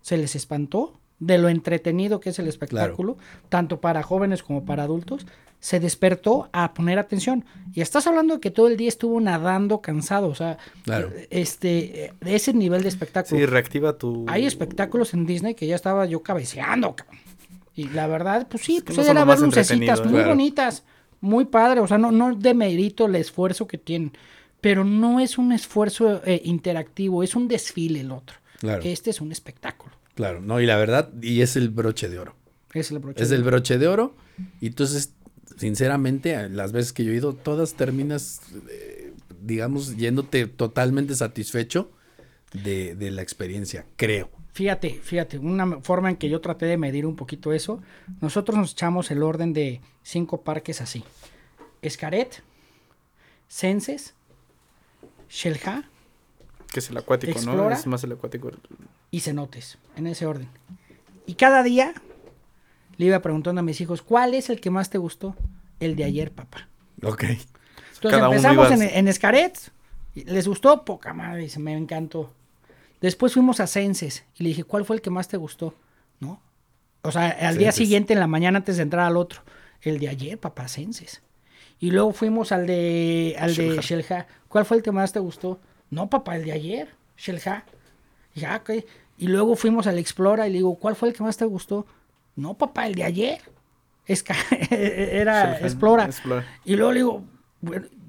se 0.00 0.16
les 0.16 0.34
espantó 0.36 0.98
de 1.18 1.38
lo 1.38 1.48
entretenido 1.48 2.20
que 2.20 2.30
es 2.30 2.38
el 2.38 2.48
espectáculo, 2.48 3.16
tanto 3.48 3.80
para 3.80 4.02
jóvenes 4.02 4.42
como 4.42 4.64
para 4.64 4.82
adultos, 4.84 5.26
se 5.60 5.80
despertó 5.80 6.50
a 6.52 6.74
poner 6.74 6.98
atención. 6.98 7.44
Y 7.72 7.80
estás 7.80 8.06
hablando 8.06 8.34
de 8.34 8.40
que 8.40 8.50
todo 8.50 8.68
el 8.68 8.76
día 8.76 8.88
estuvo 8.88 9.18
nadando 9.20 9.80
cansado, 9.80 10.28
o 10.28 10.34
sea, 10.34 10.58
Claro. 10.82 11.10
este, 11.30 12.12
de 12.20 12.34
ese 12.34 12.52
nivel 12.52 12.82
de 12.82 12.88
espectáculo. 12.88 13.38
Sí, 13.40 13.46
reactiva 13.46 13.96
tu... 13.96 14.26
Hay 14.28 14.44
espectáculos 14.44 15.14
en 15.14 15.24
Disney 15.24 15.54
que 15.54 15.66
ya 15.66 15.74
estaba 15.76 16.04
yo 16.04 16.22
cabeceando. 16.22 16.94
cabrón. 16.96 17.18
Y 17.74 17.88
la 17.88 18.06
verdad, 18.06 18.46
pues 18.48 18.62
sí, 18.62 18.82
pues 18.84 18.96
no 18.98 19.04
era 19.04 19.24
ver 19.24 19.40
lucecitas 19.40 20.00
muy 20.04 20.12
Claro. 20.14 20.28
bonitas, 20.30 20.84
muy 21.20 21.46
padre. 21.46 21.80
O 21.80 21.86
sea, 21.86 21.96
no, 21.98 22.12
no 22.12 22.34
demerito 22.36 23.06
el 23.06 23.14
esfuerzo 23.16 23.66
que 23.66 23.78
tienen. 23.78 24.12
Pero 24.64 24.82
no 24.82 25.20
es 25.20 25.36
un 25.36 25.52
esfuerzo 25.52 26.22
eh, 26.24 26.40
interactivo, 26.42 27.22
es 27.22 27.36
un 27.36 27.48
desfile 27.48 28.00
el 28.00 28.10
otro. 28.10 28.38
Claro. 28.60 28.80
Este 28.82 29.10
es 29.10 29.20
un 29.20 29.30
espectáculo. 29.30 29.94
Claro, 30.14 30.40
no, 30.40 30.58
y 30.58 30.64
la 30.64 30.78
verdad, 30.78 31.10
y 31.20 31.42
es 31.42 31.56
el 31.56 31.68
broche 31.68 32.08
de 32.08 32.18
oro. 32.18 32.34
Es 32.72 32.90
el 32.90 32.98
broche 32.98 33.22
Es 33.22 33.28
de 33.28 33.36
el 33.36 33.42
oro. 33.42 33.50
broche 33.50 33.76
de 33.76 33.88
oro. 33.88 34.16
Y 34.62 34.68
entonces, 34.68 35.12
sinceramente, 35.58 36.48
las 36.48 36.72
veces 36.72 36.94
que 36.94 37.04
yo 37.04 37.12
he 37.12 37.16
ido, 37.16 37.34
todas 37.34 37.74
terminas, 37.74 38.40
eh, 38.70 39.12
digamos, 39.42 39.98
yéndote 39.98 40.46
totalmente 40.46 41.14
satisfecho 41.14 41.90
de, 42.54 42.94
de 42.94 43.10
la 43.10 43.20
experiencia, 43.20 43.84
creo. 43.96 44.30
Fíjate, 44.54 44.98
fíjate, 45.02 45.38
una 45.40 45.82
forma 45.82 46.08
en 46.08 46.16
que 46.16 46.30
yo 46.30 46.40
traté 46.40 46.64
de 46.64 46.78
medir 46.78 47.04
un 47.04 47.16
poquito 47.16 47.52
eso, 47.52 47.82
nosotros 48.22 48.56
nos 48.56 48.72
echamos 48.72 49.10
el 49.10 49.22
orden 49.22 49.52
de 49.52 49.82
cinco 50.02 50.40
parques 50.40 50.80
así. 50.80 51.04
Escaret, 51.82 52.42
Censes, 53.46 54.14
Shelja 55.28 55.84
Que 56.72 56.80
es 56.80 56.90
el 56.90 56.96
acuático, 56.96 57.40
¿no? 57.42 57.70
Es 57.70 57.86
más 57.86 58.04
el 58.04 58.12
acuático. 58.12 58.50
y 59.10 59.20
cenotes, 59.20 59.78
en 59.96 60.06
ese 60.06 60.26
orden. 60.26 60.48
Y 61.26 61.34
cada 61.34 61.62
día 61.62 61.94
le 62.96 63.06
iba 63.06 63.20
preguntando 63.20 63.60
a 63.60 63.62
mis 63.62 63.80
hijos, 63.80 64.02
¿cuál 64.02 64.34
es 64.34 64.50
el 64.50 64.60
que 64.60 64.70
más 64.70 64.90
te 64.90 64.98
gustó? 64.98 65.36
El 65.80 65.96
de 65.96 66.04
ayer, 66.04 66.32
papá. 66.32 66.68
Ok. 67.02 67.24
Entonces 67.24 67.40
Cada 68.00 68.26
empezamos 68.26 68.70
en, 68.70 68.82
en 68.82 69.08
Escaret, 69.08 69.58
les 70.14 70.46
gustó, 70.46 70.84
poca 70.84 71.12
madre, 71.14 71.42
dice, 71.42 71.58
me 71.58 71.76
encantó. 71.76 72.32
Después 73.00 73.34
fuimos 73.34 73.60
a 73.60 73.66
Censes 73.66 74.24
y 74.36 74.44
le 74.44 74.48
dije, 74.50 74.64
¿cuál 74.64 74.84
fue 74.84 74.96
el 74.96 75.02
que 75.02 75.10
más 75.10 75.28
te 75.28 75.36
gustó? 75.36 75.74
¿No? 76.20 76.40
O 77.02 77.12
sea, 77.12 77.28
al 77.28 77.58
día 77.58 77.70
siguiente, 77.72 78.14
en 78.14 78.20
la 78.20 78.26
mañana, 78.26 78.58
antes 78.58 78.76
de 78.76 78.82
entrar 78.82 79.06
al 79.06 79.16
otro. 79.16 79.42
El 79.82 79.98
de 79.98 80.08
ayer, 80.08 80.38
papá, 80.38 80.68
Censes. 80.68 81.20
Y 81.80 81.90
luego 81.90 82.12
fuimos 82.12 82.52
al 82.52 82.66
de, 82.66 83.36
al 83.38 83.54
de. 83.54 83.78
Shelja. 83.82 84.26
¿Cuál 84.48 84.64
fue 84.64 84.76
el 84.78 84.82
que 84.82 84.92
más 84.92 85.12
te 85.12 85.18
gustó? 85.18 85.60
No, 85.90 86.08
papá, 86.08 86.36
el 86.36 86.44
de 86.44 86.52
ayer, 86.52 86.88
Shelja. 87.16 87.64
Ya, 88.34 88.56
ok. 88.56 88.84
Y 89.18 89.26
luego 89.28 89.54
fuimos 89.56 89.86
al 89.86 89.98
Explora 89.98 90.46
y 90.48 90.50
le 90.52 90.58
digo, 90.58 90.74
¿cuál 90.76 90.96
fue 90.96 91.08
el 91.08 91.14
que 91.14 91.22
más 91.22 91.36
te 91.36 91.44
gustó? 91.44 91.86
No, 92.36 92.54
papá, 92.54 92.86
el 92.86 92.94
de 92.94 93.04
ayer. 93.04 93.40
Esca- 94.08 94.34
era 94.70 95.58
Explora. 95.60 96.04
Explora. 96.06 96.44
Y 96.64 96.76
luego 96.76 96.92
le 96.92 96.98
digo, 97.00 97.22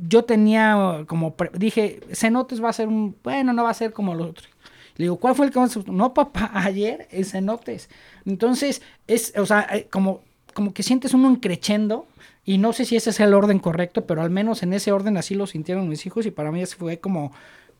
yo 0.08 0.24
tenía 0.26 1.04
como, 1.08 1.36
dije, 1.54 2.00
Cenotes 2.14 2.64
va 2.64 2.70
a 2.70 2.74
ser 2.74 2.88
un, 2.88 3.16
bueno, 3.24 3.54
no 3.54 3.64
va 3.64 3.70
a 3.70 3.74
ser 3.76 3.94
como 3.94 4.14
los 4.16 4.30
otros. 4.32 4.50
Le 4.98 5.06
digo, 5.06 5.18
¿cuál 5.18 5.36
fue 5.36 5.46
el 5.46 5.52
que 5.52 5.60
más 5.60 5.72
te 5.72 5.80
gustó? 5.80 5.92
No, 5.92 6.14
papá, 6.14 6.52
ayer 6.56 7.08
en 7.12 7.26
Cenotes. 7.26 7.90
Entonces, 8.26 8.82
es, 9.08 9.34
o 9.38 9.46
sea, 9.46 9.68
eh, 9.72 9.88
como, 9.92 10.22
como 10.54 10.74
que 10.74 10.84
sientes 10.84 11.14
uno 11.14 11.30
encrechendo 11.30 12.08
y 12.46 12.60
no 12.60 12.74
sé 12.74 12.86
si 12.86 12.96
ese 12.96 13.10
es 13.10 13.20
el 13.20 13.34
orden 13.34 13.58
correcto, 13.58 14.06
pero 14.06 14.22
al 14.22 14.30
menos 14.30 14.62
en 14.62 14.74
ese 14.74 14.92
orden 14.92 15.18
así 15.18 15.34
lo 15.34 15.48
sintieron 15.48 15.90
mis 15.90 16.06
hijos 16.06 16.28
y 16.28 16.32
para 16.32 16.52
mí 16.52 16.62
ese 16.62 16.76
fue 16.76 17.00
como 17.00 17.34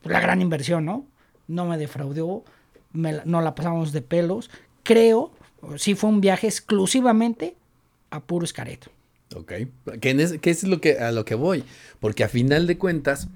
la 0.04 0.20
gran 0.20 0.42
inversión, 0.42 0.86
¿no? 0.86 1.06
No 1.48 1.66
me 1.66 1.78
defraudó, 1.78 2.44
me 2.92 3.22
no 3.26 3.42
la 3.42 3.54
pasamos 3.54 3.92
de 3.92 4.02
pelos. 4.02 4.50
Creo, 4.82 5.32
sí 5.78 5.94
fue 5.94 6.10
un 6.10 6.20
viaje 6.20 6.48
exclusivamente 6.48 7.56
a 8.10 8.24
puro 8.24 8.44
escareto. 8.44 8.90
Ok. 9.36 9.54
Que, 10.02 10.12
es, 10.12 10.40
que 10.40 10.50
es 10.50 10.64
lo 10.64 10.82
que, 10.82 10.98
a 10.98 11.12
lo 11.12 11.26
que 11.26 11.36
voy. 11.36 11.64
Porque 12.00 12.24
a 12.24 12.30
final 12.30 12.66
de 12.66 12.80
cuentas, 12.80 13.28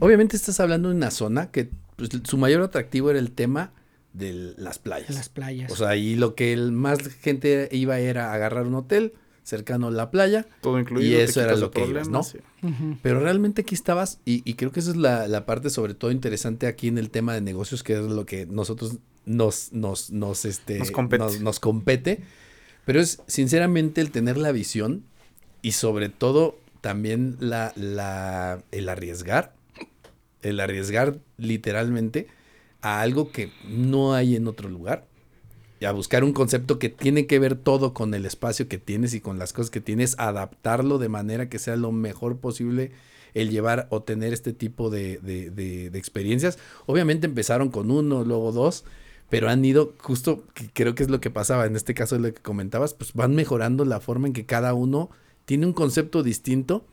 obviamente 0.00 0.36
estás 0.36 0.58
hablando 0.58 0.88
de 0.88 0.96
una 0.96 1.12
zona 1.12 1.52
que 1.52 1.70
pues, 1.94 2.10
su 2.24 2.36
mayor 2.36 2.62
atractivo 2.62 3.10
era 3.10 3.20
el 3.20 3.30
tema 3.30 3.72
de 4.12 4.54
las 4.56 4.80
playas. 4.80 5.10
Las 5.10 5.28
playas. 5.28 5.70
O 5.70 5.76
sea, 5.76 5.90
ahí 5.90 6.16
lo 6.16 6.34
que 6.34 6.52
el 6.52 6.72
más 6.72 6.98
gente 7.08 7.68
iba 7.70 7.98
era 8.00 8.32
agarrar 8.32 8.66
un 8.66 8.74
hotel 8.74 9.14
cercano 9.44 9.86
a 9.86 9.90
la 9.92 10.10
playa. 10.10 10.46
Todo 10.60 10.80
incluido. 10.80 11.08
Y 11.08 11.14
eso 11.20 11.40
era 11.40 11.54
lo 11.54 11.68
de 11.68 11.70
que 11.70 11.86
ibas, 11.86 12.08
¿no? 12.08 12.22
Pero 13.02 13.20
realmente 13.20 13.62
aquí 13.62 13.74
estabas, 13.76 14.18
y, 14.24 14.42
y 14.50 14.54
creo 14.54 14.72
que 14.72 14.80
esa 14.80 14.90
es 14.90 14.96
la, 14.96 15.28
la 15.28 15.46
parte 15.46 15.70
sobre 15.70 15.94
todo 15.94 16.10
interesante 16.10 16.66
aquí 16.66 16.88
en 16.88 16.98
el 16.98 17.10
tema 17.10 17.34
de 17.34 17.40
negocios, 17.42 17.82
que 17.82 17.92
es 17.92 18.00
lo 18.00 18.26
que 18.26 18.46
nosotros 18.46 18.96
nos, 19.26 19.72
nos, 19.72 20.10
nos, 20.10 20.44
este, 20.44 20.78
Nos 20.80 20.90
compete. 20.90 21.22
nos- 21.24 21.40
nos 21.40 21.60
compete. 21.60 22.22
Pero 22.86 23.00
es 23.00 23.22
sinceramente 23.26 24.00
el 24.00 24.10
tener 24.10 24.36
la 24.36 24.50
visión 24.52 25.04
y 25.62 25.72
sobre 25.72 26.08
todo 26.10 26.58
también 26.80 27.36
la, 27.40 27.72
la, 27.76 28.62
el 28.72 28.88
arriesgar, 28.90 29.54
el 30.42 30.60
arriesgar 30.60 31.18
literalmente 31.38 32.26
a 32.82 33.00
algo 33.00 33.30
que 33.32 33.50
no 33.66 34.12
hay 34.12 34.36
en 34.36 34.46
otro 34.48 34.68
lugar. 34.68 35.06
Y 35.80 35.86
a 35.86 35.92
buscar 35.92 36.24
un 36.24 36.32
concepto 36.32 36.78
que 36.78 36.88
tiene 36.88 37.26
que 37.26 37.38
ver 37.38 37.56
todo 37.56 37.92
con 37.94 38.14
el 38.14 38.24
espacio 38.26 38.68
que 38.68 38.78
tienes 38.78 39.12
y 39.14 39.20
con 39.20 39.38
las 39.38 39.52
cosas 39.52 39.70
que 39.70 39.80
tienes, 39.80 40.14
adaptarlo 40.18 40.98
de 40.98 41.08
manera 41.08 41.48
que 41.48 41.58
sea 41.58 41.76
lo 41.76 41.92
mejor 41.92 42.36
posible 42.38 42.92
el 43.34 43.50
llevar 43.50 43.88
o 43.90 44.00
tener 44.02 44.32
este 44.32 44.52
tipo 44.52 44.88
de, 44.90 45.18
de- 45.18 45.50
de- 45.50 45.90
de 45.90 45.98
experiencias. 45.98 46.58
Obviamente 46.86 47.26
empezaron 47.26 47.70
con 47.70 47.90
uno, 47.90 48.24
luego 48.24 48.52
dos, 48.52 48.84
pero 49.28 49.48
han 49.48 49.64
ido 49.64 49.92
justo, 49.98 50.44
creo 50.74 50.94
que 50.94 51.02
es 51.02 51.10
lo 51.10 51.20
que 51.20 51.30
pasaba 51.30 51.66
en 51.66 51.74
este 51.74 51.94
caso 51.94 52.14
de 52.14 52.20
lo 52.28 52.32
que 52.34 52.40
comentabas, 52.40 52.94
pues 52.94 53.12
van 53.12 53.34
mejorando 53.34 53.84
la 53.84 53.98
forma 54.00 54.28
en 54.28 54.32
que 54.32 54.46
cada 54.46 54.74
uno 54.74 55.10
tiene 55.44 55.66
un 55.66 55.72
concepto 55.72 56.22
distinto 56.22 56.84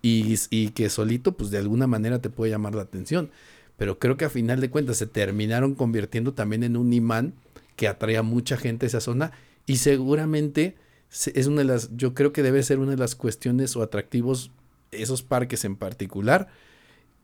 y, 0.00 0.36
y 0.50 0.68
que 0.70 0.88
solito, 0.90 1.32
pues 1.32 1.50
de 1.50 1.58
alguna 1.58 1.86
manera 1.88 2.20
te 2.20 2.30
puede 2.30 2.52
llamar 2.52 2.74
la 2.76 2.82
atención. 2.82 3.30
Pero 3.76 3.98
creo 3.98 4.16
que 4.16 4.24
a 4.24 4.30
final 4.30 4.60
de 4.60 4.70
cuentas 4.70 4.98
se 4.98 5.06
terminaron 5.06 5.74
convirtiendo 5.74 6.32
también 6.34 6.62
en 6.62 6.76
un 6.76 6.92
imán 6.92 7.34
que 7.82 7.88
atrae 7.88 8.16
a 8.16 8.22
mucha 8.22 8.56
gente 8.56 8.86
a 8.86 8.88
esa 8.88 9.00
zona 9.00 9.32
y 9.66 9.78
seguramente 9.78 10.76
se- 11.08 11.32
es 11.34 11.48
una 11.48 11.62
de 11.62 11.64
las, 11.64 11.90
yo 11.96 12.14
creo 12.14 12.32
que 12.32 12.44
debe 12.44 12.62
ser 12.62 12.78
una 12.78 12.92
de 12.92 12.96
las 12.96 13.16
cuestiones 13.16 13.74
o 13.74 13.82
atractivos, 13.82 14.52
esos 14.92 15.24
parques 15.24 15.64
en 15.64 15.74
particular, 15.74 16.46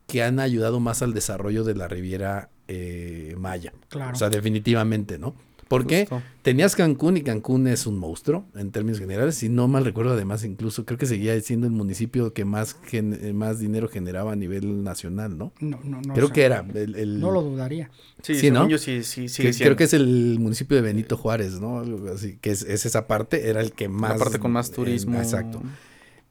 que 0.09 0.25
han 0.25 0.41
ayudado 0.41 0.81
más 0.81 1.01
al 1.03 1.15
desarrollo 1.15 1.63
de 1.63 1.77
la 1.77 1.87
Riviera 1.87 2.51
eh, 2.67 3.37
Maya. 3.39 3.73
Claro. 3.89 4.17
O 4.17 4.19
sea, 4.19 4.31
definitivamente, 4.31 5.17
¿no? 5.17 5.37
Porque 5.69 6.07
Justo. 6.09 6.23
tenías 6.41 6.75
Cancún 6.75 7.19
y 7.19 7.23
Cancún 7.23 7.67
es 7.69 7.87
un 7.87 7.99
monstruo 7.99 8.47
en 8.57 8.71
términos 8.71 8.99
generales. 8.99 9.35
Si 9.35 9.51
no 9.51 9.69
mal 9.69 9.85
recuerdo, 9.85 10.15
además, 10.15 10.43
incluso 10.45 10.87
creo 10.87 10.97
que 10.97 11.05
seguía 11.05 11.39
siendo 11.43 11.67
el 11.67 11.73
municipio 11.75 12.33
que 12.33 12.47
más, 12.47 12.75
gen- 12.87 13.19
eh, 13.23 13.35
más 13.35 13.59
dinero 13.59 13.87
generaba 13.89 14.33
a 14.33 14.37
nivel 14.37 14.83
nacional, 14.83 15.37
¿no? 15.37 15.53
No, 15.61 15.79
no, 15.85 16.01
no 16.01 16.15
creo 16.15 16.31
que 16.33 16.45
era. 16.45 16.65
El, 16.75 16.95
el- 16.95 17.21
No 17.21 17.31
lo 17.31 17.43
dudaría. 17.43 17.91
Sí, 18.23 18.35
Sí, 18.35 18.41
según 18.41 18.55
¿no? 18.61 18.69
yo 18.71 18.79
sí, 18.79 19.03
sí, 19.05 19.23
que- 19.23 19.29
sigue 19.53 19.65
creo 19.65 19.77
que 19.77 19.85
es 19.85 19.93
el 19.93 20.39
municipio 20.41 20.75
de 20.77 20.83
Benito 20.83 21.19
Juárez, 21.19 21.61
¿no? 21.61 21.85
Así. 22.15 22.39
Que 22.41 22.51
es, 22.51 22.63
es 22.63 22.87
esa 22.87 23.07
parte, 23.07 23.51
era 23.51 23.61
el 23.61 23.73
que 23.73 23.89
más. 23.91 24.13
la 24.13 24.17
parte 24.25 24.39
con 24.39 24.51
más 24.53 24.71
eh, 24.71 24.73
turismo. 24.73 25.19
exacto. 25.19 25.61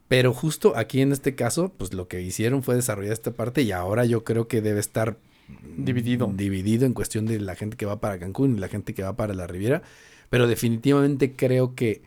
Pero 0.08 0.34
justo 0.34 0.76
aquí 0.78 1.02
en 1.02 1.12
este 1.12 1.36
caso, 1.36 1.74
pues 1.78 1.94
lo 1.94 2.08
que 2.08 2.22
hicieron 2.22 2.64
fue 2.64 2.76
desarrollar 2.76 3.12
esta 3.14 3.32
parte 3.32 3.62
y 3.64 3.72
ahora 3.74 4.06
yo 4.06 4.24
creo 4.24 4.48
que 4.48 4.62
debe 4.62 4.80
estar 4.80 5.18
Dividido. 5.78 6.32
Dividido 6.34 6.86
en 6.86 6.94
cuestión 6.94 7.26
de 7.26 7.40
la 7.40 7.56
gente 7.56 7.78
que 7.78 7.86
va 7.86 8.00
para 8.00 8.20
Cancún 8.20 8.58
y 8.58 8.60
la 8.60 8.68
gente 8.68 8.94
que 8.94 9.04
va 9.04 9.16
para 9.16 9.34
la 9.34 9.48
Riviera. 9.48 9.82
Pero 10.30 10.48
definitivamente 10.48 11.36
creo 11.36 11.76
que 11.76 12.02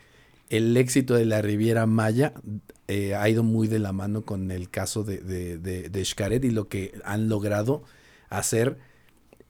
el 0.50 0.76
éxito 0.76 1.14
de 1.14 1.24
la 1.24 1.40
Riviera 1.40 1.86
Maya 1.86 2.34
eh, 2.88 3.14
ha 3.14 3.28
ido 3.28 3.42
muy 3.42 3.68
de 3.68 3.78
la 3.78 3.92
mano 3.92 4.22
con 4.22 4.50
el 4.50 4.68
caso 4.68 5.04
de, 5.04 5.18
de, 5.18 5.58
de, 5.58 5.88
de 5.88 6.04
Xcaret 6.04 6.44
y 6.44 6.50
lo 6.50 6.68
que 6.68 6.92
han 7.04 7.28
logrado 7.28 7.82
hacer 8.28 8.78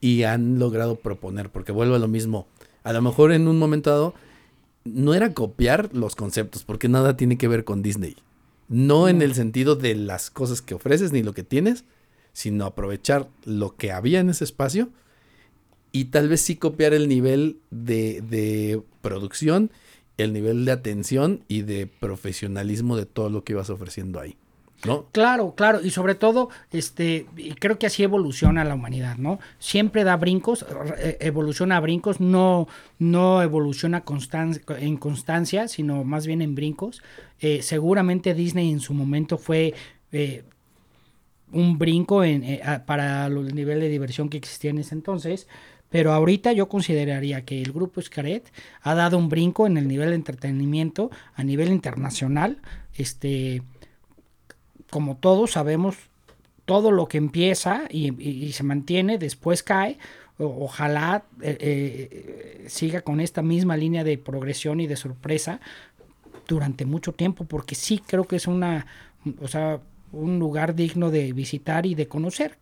y 0.01 0.22
han 0.24 0.59
logrado 0.59 0.97
proponer. 0.97 1.51
Porque 1.51 1.72
vuelvo 1.72 1.95
a 1.95 1.99
lo 1.99 2.09
mismo. 2.09 2.47
A 2.84 2.93
lo 2.93 3.03
mejor 3.03 3.32
en 3.32 3.49
un 3.49 3.59
momento 3.59 3.91
dado 3.91 4.14
no 4.84 5.14
era 5.14 5.34
copiar 5.34 5.91
los 5.93 6.16
conceptos, 6.16 6.64
porque 6.64 6.88
nada 6.88 7.16
tiene 7.16 7.38
que 7.38 7.49
ver 7.49 7.64
con 7.64 7.82
Disney. 7.82 8.16
No 8.68 9.09
en 9.09 9.20
el 9.20 9.34
sentido 9.34 9.76
de 9.76 9.95
las 9.95 10.30
cosas 10.30 10.62
que 10.62 10.74
ofreces 10.74 11.12
ni 11.12 11.22
lo 11.22 11.34
que 11.34 11.43
tienes, 11.43 11.84
sino 12.33 12.64
aprovechar 12.64 13.28
lo 13.45 13.76
que 13.76 13.93
había 13.93 14.20
en 14.20 14.31
ese 14.31 14.45
espacio 14.45 14.91
y 15.93 16.07
tal 16.07 16.28
vez 16.28 16.41
sí 16.41 16.57
copiar 16.57 16.95
el 16.95 17.09
nivel 17.09 17.59
de, 17.70 18.20
de 18.22 18.81
producción, 19.03 19.70
el 20.18 20.33
nivel 20.33 20.64
de 20.64 20.72
atención 20.72 21.45
y 21.49 21.62
de 21.62 21.87
profesionalismo 21.87 22.97
de 22.97 23.07
todo 23.07 23.31
lo 23.31 23.43
que 23.43 23.55
ibas 23.55 23.70
ofreciendo 23.70 24.20
ahí. 24.20 24.37
¿No? 24.87 25.05
Claro, 25.12 25.55
claro, 25.55 25.81
y 25.85 25.91
sobre 25.91 26.14
todo, 26.14 26.49
este, 26.72 27.26
creo 27.59 27.78
que 27.78 27.85
así 27.87 28.03
evoluciona 28.03 28.64
la 28.64 28.74
humanidad, 28.74 29.18
¿no? 29.18 29.39
Siempre 29.59 30.05
da 30.05 30.16
brincos, 30.16 30.64
eh, 30.97 31.18
evoluciona 31.20 31.76
a 31.76 31.81
brincos, 31.81 32.18
no, 32.18 32.66
no 32.99 33.43
evoluciona 33.43 34.07
constan- 34.07 34.62
en 34.78 34.97
constancia, 34.97 35.68
sino 35.68 36.03
más 36.05 36.26
bien 36.26 36.41
en 36.41 36.55
brincos. 36.55 37.03
Eh, 37.41 37.61
seguramente 37.61 38.33
Disney 38.33 38.70
en 38.70 38.81
su 38.81 38.95
momento 38.95 39.37
fue 39.37 39.74
eh, 40.12 40.45
un 41.53 41.78
brinco 41.78 42.24
en, 42.24 42.42
eh, 42.44 42.61
para 42.86 43.26
el 43.26 43.55
nivel 43.55 43.80
de 43.80 43.88
diversión 43.88 44.28
que 44.28 44.38
existía 44.38 44.70
en 44.70 44.78
ese 44.78 44.94
entonces. 44.94 45.48
Pero 45.90 46.12
ahorita 46.12 46.53
yo 46.53 46.68
consideraría 46.68 47.44
que 47.44 47.61
el 47.61 47.72
grupo 47.72 48.01
Xcaret 48.01 48.53
ha 48.82 48.94
dado 48.94 49.18
un 49.18 49.28
brinco 49.28 49.66
en 49.66 49.76
el 49.76 49.88
nivel 49.88 50.11
de 50.11 50.14
entretenimiento 50.14 51.11
a 51.34 51.42
nivel 51.42 51.70
internacional. 51.72 52.59
Este, 52.94 53.62
como 54.88 55.16
todos 55.16 55.53
sabemos, 55.53 55.96
todo 56.64 56.92
lo 56.92 57.09
que 57.09 57.18
empieza 57.18 57.82
y, 57.90 58.53
se 58.53 58.62
mantiene, 58.62 59.18
después 59.18 59.64
cae. 59.64 59.98
Ojalá 60.38 61.24
eh, 61.42 61.59
eh, 61.61 62.64
siga 62.68 63.03
con 63.03 63.20
esta 63.20 63.42
misma 63.42 63.76
línea 63.76 64.05
de 64.05 64.16
progresión 64.16 64.80
y 64.80 64.86
de 64.86 64.96
sorpresa 64.96 65.61
durante 66.46 66.86
mucho 66.86 67.12
tiempo, 67.12 67.44
porque 67.44 67.74
sí 67.74 68.01
creo 68.05 68.24
que 68.24 68.36
es 68.36 68.46
una, 68.46 68.86
o 69.40 69.48
sea, 69.48 69.80
un 70.12 70.38
lugar 70.38 70.74
digno 70.74 71.11
de 71.11 71.32
visitar 71.32 71.86
y 71.86 71.94
de 71.94 72.08
conocer. 72.08 72.58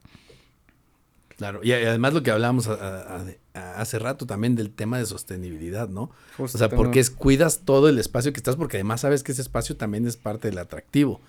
Claro, 1.36 1.60
y 1.62 1.70
además 1.72 2.14
lo 2.14 2.22
que 2.24 2.32
hablábamos 2.32 2.66
a- 2.66 2.74
a- 2.74 3.24
a- 3.54 3.80
hace 3.80 3.98
rato 4.00 4.26
también 4.26 4.56
del 4.56 4.70
tema 4.70 4.98
de 4.98 5.06
sostenibilidad, 5.06 5.88
¿no? 5.88 6.10
Justo 6.36 6.56
o 6.56 6.58
sea, 6.58 6.68
porque 6.68 6.98
es, 6.98 7.10
cuidas 7.10 7.60
todo 7.64 7.88
el 7.88 7.98
espacio 7.98 8.32
que 8.32 8.38
estás, 8.38 8.56
porque 8.56 8.76
además 8.78 9.02
sabes 9.02 9.22
que 9.22 9.30
ese 9.32 9.42
espacio 9.42 9.76
también 9.76 10.04
es 10.06 10.16
parte 10.16 10.48
del 10.48 10.58
atractivo. 10.58 11.20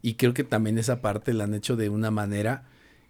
Y 0.00 0.14
creo 0.14 0.32
que 0.32 0.44
también 0.44 0.78
esa 0.78 1.00
parte 1.00 1.32
la 1.34 1.44
han 1.44 1.54
hecho 1.54 1.74
de 1.74 1.88
una 1.88 2.12
manera 2.12 2.68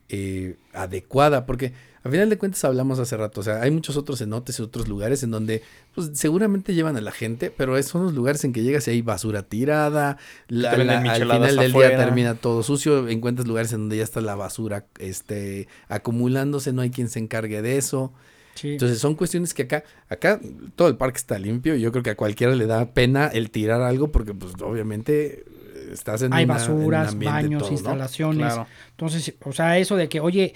eh, 0.09 0.57
adecuada, 0.73 1.45
porque 1.47 1.73
a 2.05 2.11
final 2.11 2.31
de 2.31 2.39
cuentas 2.39 2.65
hablamos 2.65 2.99
hace 3.01 3.17
rato, 3.17 3.41
o 3.41 3.45
sea, 3.45 3.61
hay 3.61 3.71
muchos 3.71 3.97
otros 3.97 4.21
cenotes 4.21 4.59
y 4.59 4.63
otros 4.63 4.89
lugares 4.89 5.23
en 5.25 5.31
donde 5.31 5.63
pues, 5.95 6.11
seguramente 6.15 6.73
llevan 6.73 6.97
a 6.97 7.01
la 7.01 7.11
gente, 7.13 7.51
pero 7.55 7.81
son 7.83 8.05
los 8.05 8.15
lugares 8.15 8.43
en 8.45 8.53
que 8.53 8.63
llegas 8.63 8.87
y 8.89 8.93
hay 8.93 9.03
basura 9.03 9.43
tirada, 9.43 10.17
la- 10.49 10.71
al 11.11 11.19
final 11.27 11.57
del 11.57 11.73
día 11.73 11.89
termina 12.05 12.35
todo 12.37 12.63
sucio, 12.63 13.09
encuentras 13.09 13.47
lugares 13.49 13.73
en 13.73 13.81
donde 13.81 13.97
ya 13.99 14.05
está 14.05 14.21
la 14.21 14.37
basura 14.37 14.87
este, 14.99 15.69
acumulándose, 15.89 16.73
no 16.73 16.83
hay 16.83 16.91
quien 16.91 17.09
se 17.09 17.19
encargue 17.19 17.61
de 17.63 17.77
eso. 17.77 18.13
Sí. 18.55 18.73
Entonces 18.73 18.99
son 18.99 19.15
cuestiones 19.15 19.55
que 19.55 19.63
acá, 19.63 19.85
acá 20.09 20.41
todo 20.75 20.89
el 20.89 20.97
parque 20.97 21.19
está 21.19 21.39
limpio 21.39 21.77
y 21.77 21.81
yo 21.81 21.93
creo 21.93 22.03
que 22.03 22.11
a 22.11 22.17
cualquiera 22.17 22.55
le 22.57 22.67
da 22.67 22.93
pena 22.93 23.27
el 23.29 23.51
tirar 23.51 23.83
algo 23.83 24.11
porque 24.11 24.35
pues 24.35 24.53
obviamente 24.63 25.45
estás 25.93 26.23
en 26.23 26.33
hay 26.33 26.45
una- 26.45 26.55
en 26.57 26.71
un 26.71 26.77
basuras, 26.79 27.19
baños, 27.19 27.61
todo, 27.63 27.71
¿no? 27.71 27.75
instalaciones. 27.77 28.47
Claro. 28.47 28.67
Entonces, 28.91 29.35
o 29.45 29.53
sea, 29.53 29.79
eso 29.79 29.97
de 29.97 30.09
que, 30.09 30.21
oye, 30.21 30.55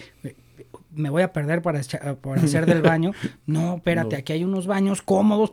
me 0.94 1.08
voy 1.08 1.22
a 1.22 1.32
perder 1.32 1.62
para, 1.62 1.80
echa- 1.80 2.14
para 2.16 2.42
hacer 2.42 2.66
del 2.66 2.82
baño. 2.82 3.12
No, 3.46 3.76
espérate, 3.76 4.14
No. 4.16 4.18
aquí 4.20 4.32
hay 4.34 4.44
unos 4.44 4.66
baños 4.66 5.02
cómodos. 5.02 5.52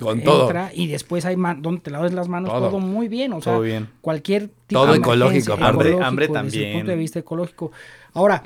Con 0.00 0.20
todo. 0.22 0.42
entra 0.42 0.70
y 0.74 0.88
después 0.88 1.24
hay 1.24 1.36
man- 1.36 1.62
donde 1.62 1.80
te 1.80 1.90
laves 1.90 2.12
las 2.12 2.28
manos, 2.28 2.50
Todo. 2.50 2.68
todo, 2.70 2.80
muy 2.80 3.08
bien. 3.08 3.32
O 3.32 3.40
sea, 3.40 3.52
Todo 3.54 3.62
bien. 3.62 3.88
cualquier 4.00 4.48
tipo 4.66 4.80
Todo 4.82 4.92
de 4.92 4.98
ecológico, 4.98 5.52
aparte. 5.54 5.96
Hambre 6.02 6.26
desde 6.26 6.26
el 6.26 6.32
también. 6.32 6.72
punto 6.78 6.90
de 6.90 6.96
vista 6.96 7.18
ecológico. 7.20 7.72
Ahora, 8.12 8.42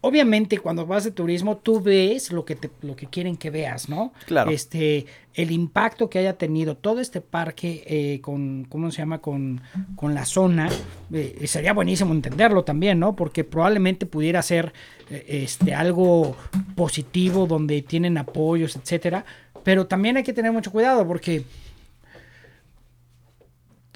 obviamente 0.00 0.58
cuando 0.58 0.86
vas 0.86 1.04
de 1.04 1.10
turismo 1.10 1.56
tú 1.56 1.80
ves 1.80 2.30
lo 2.30 2.44
que 2.44 2.54
te, 2.54 2.70
lo 2.82 2.94
que 2.94 3.06
quieren 3.06 3.36
que 3.36 3.50
veas, 3.50 3.88
¿no? 3.88 4.12
Claro. 4.26 4.50
Este, 4.50 5.06
el 5.34 5.50
impacto 5.50 6.08
que 6.08 6.18
haya 6.18 6.34
tenido 6.34 6.76
todo 6.76 7.00
este 7.00 7.20
parque 7.20 7.84
eh, 7.86 8.20
con, 8.20 8.64
¿cómo 8.68 8.90
se 8.90 8.98
llama? 8.98 9.18
Con, 9.18 9.60
con 9.96 10.14
la 10.14 10.24
zona, 10.24 10.68
eh, 11.12 11.44
sería 11.46 11.72
buenísimo 11.72 12.12
entenderlo 12.12 12.64
también, 12.64 12.98
¿no? 12.98 13.16
Porque 13.16 13.44
probablemente 13.44 14.06
pudiera 14.06 14.42
ser 14.42 14.72
eh, 15.10 15.24
este, 15.44 15.74
algo 15.74 16.36
positivo 16.76 17.46
donde 17.46 17.82
tienen 17.82 18.18
apoyos, 18.18 18.76
etcétera. 18.76 19.24
Pero 19.64 19.86
también 19.86 20.16
hay 20.16 20.22
que 20.22 20.32
tener 20.32 20.52
mucho 20.52 20.70
cuidado 20.70 21.06
porque 21.06 21.44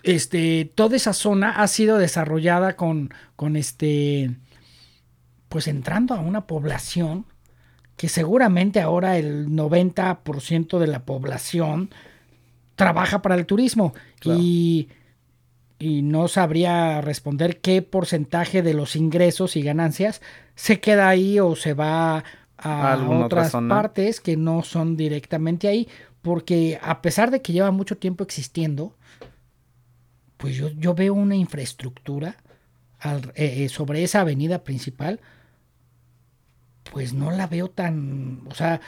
este, 0.03 0.71
toda 0.75 0.97
esa 0.97 1.13
zona 1.13 1.51
ha 1.63 1.69
sido 1.69 1.99
desarrollada 1.99 2.75
con, 2.75 3.15
con 3.37 3.57
este, 3.57 4.31
pues 5.53 5.69
entrando 5.69 6.15
a 6.15 6.21
una 6.21 6.47
población 6.47 7.27
que 7.97 8.09
seguramente 8.09 8.81
ahora 8.81 9.19
el 9.19 9.49
90% 9.51 10.79
de 10.79 10.87
la 10.87 11.05
población 11.05 11.91
trabaja 12.75 13.21
para 13.21 13.35
el 13.35 13.45
turismo. 13.45 13.93
Y, 14.41 14.89
y 15.79 16.01
no 16.01 16.27
sabría 16.29 17.03
responder 17.03 17.61
qué 17.61 17.83
porcentaje 17.83 18.63
de 18.63 18.73
los 18.73 18.97
ingresos 18.97 19.55
y 19.57 19.63
ganancias 19.63 20.23
se 20.55 20.81
queda 20.81 21.09
ahí 21.11 21.39
o 21.39 21.55
se 21.55 21.75
va 21.75 22.17
A 22.17 22.25
a 22.57 22.93
alguna 22.95 23.27
otra 23.27 23.41
otras 23.41 23.53
partes 23.69 24.21
que 24.21 24.37
no 24.39 24.63
son 24.63 24.97
directamente 24.97 25.69
ahí, 25.69 25.87
porque 26.23 26.79
a 26.83 27.03
pesar 27.03 27.31
de 27.31 27.43
que 27.43 27.53
lleva 27.53 27.73
mucho 27.73 27.99
tiempo 27.99 28.25
existiendo, 28.25 28.97
pues 30.39 30.57
yo, 30.57 30.71
yo 30.71 30.95
veo 30.95 31.13
una 31.15 31.37
infraestructura 31.37 32.37
al- 33.01 33.33
eh, 33.35 33.69
sobre 33.69 34.03
esa 34.03 34.21
avenida 34.21 34.65
principal, 34.65 35.21
pues 36.93 37.15
no 37.15 37.31
la 37.31 37.47
veo 37.47 37.71
tan, 37.71 38.43
o 38.51 38.55
sea, 38.55 38.83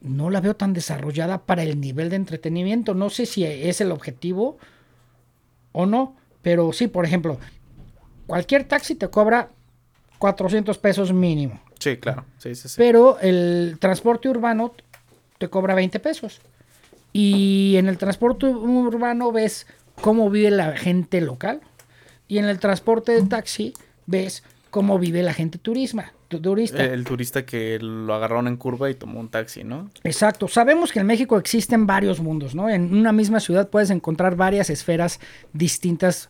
no 0.00 0.28
la 0.28 0.40
veo 0.40 0.56
tan 0.56 0.72
desarrollada 0.72 1.46
para 1.46 1.62
el 1.62 1.80
nivel 1.80 2.10
de 2.10 2.16
entretenimiento. 2.16 2.94
No 2.94 3.10
sé 3.10 3.26
si 3.26 3.44
es 3.44 3.80
el 3.80 3.92
objetivo 3.92 4.58
o 5.70 5.86
no, 5.86 6.16
pero 6.42 6.72
sí, 6.72 6.88
por 6.88 7.04
ejemplo, 7.04 7.38
cualquier 8.26 8.64
taxi 8.64 8.96
te 8.96 9.08
cobra 9.08 9.50
400 10.18 10.76
pesos 10.78 11.12
mínimo, 11.12 11.60
Sí, 11.78 11.96
claro. 11.96 12.24
Sí, 12.38 12.56
sí, 12.56 12.68
sí. 12.68 12.74
pero 12.76 13.20
el 13.20 13.76
transporte 13.78 14.28
urbano 14.28 14.72
te 15.38 15.48
cobra 15.48 15.74
20 15.76 16.00
pesos. 16.00 16.40
Y 17.12 17.76
en 17.76 17.86
el 17.88 17.98
transporte 17.98 18.46
urbano 18.46 19.30
ves 19.30 19.68
cómo 20.00 20.28
vive 20.28 20.50
la 20.50 20.76
gente 20.76 21.20
local. 21.20 21.60
Y 22.26 22.38
en 22.38 22.46
el 22.46 22.58
transporte 22.58 23.12
de 23.12 23.22
taxi 23.22 23.74
ves 24.06 24.42
cómo 24.74 24.98
vive 24.98 25.22
la 25.22 25.32
gente 25.32 25.56
turisma, 25.56 26.12
tu- 26.26 26.40
turista. 26.40 26.82
El 26.82 27.04
turista 27.04 27.46
que 27.46 27.78
lo 27.78 28.12
agarraron 28.12 28.48
en 28.48 28.56
curva 28.56 28.90
y 28.90 28.96
tomó 28.96 29.20
un 29.20 29.28
taxi, 29.28 29.62
¿no? 29.62 29.88
Exacto. 30.02 30.48
Sabemos 30.48 30.90
que 30.90 30.98
en 30.98 31.06
México 31.06 31.38
existen 31.38 31.86
varios 31.86 32.18
mundos, 32.18 32.56
¿no? 32.56 32.68
En 32.68 32.92
una 32.92 33.12
misma 33.12 33.38
ciudad 33.38 33.70
puedes 33.70 33.90
encontrar 33.90 34.34
varias 34.34 34.70
esferas 34.70 35.20
distintas 35.52 36.28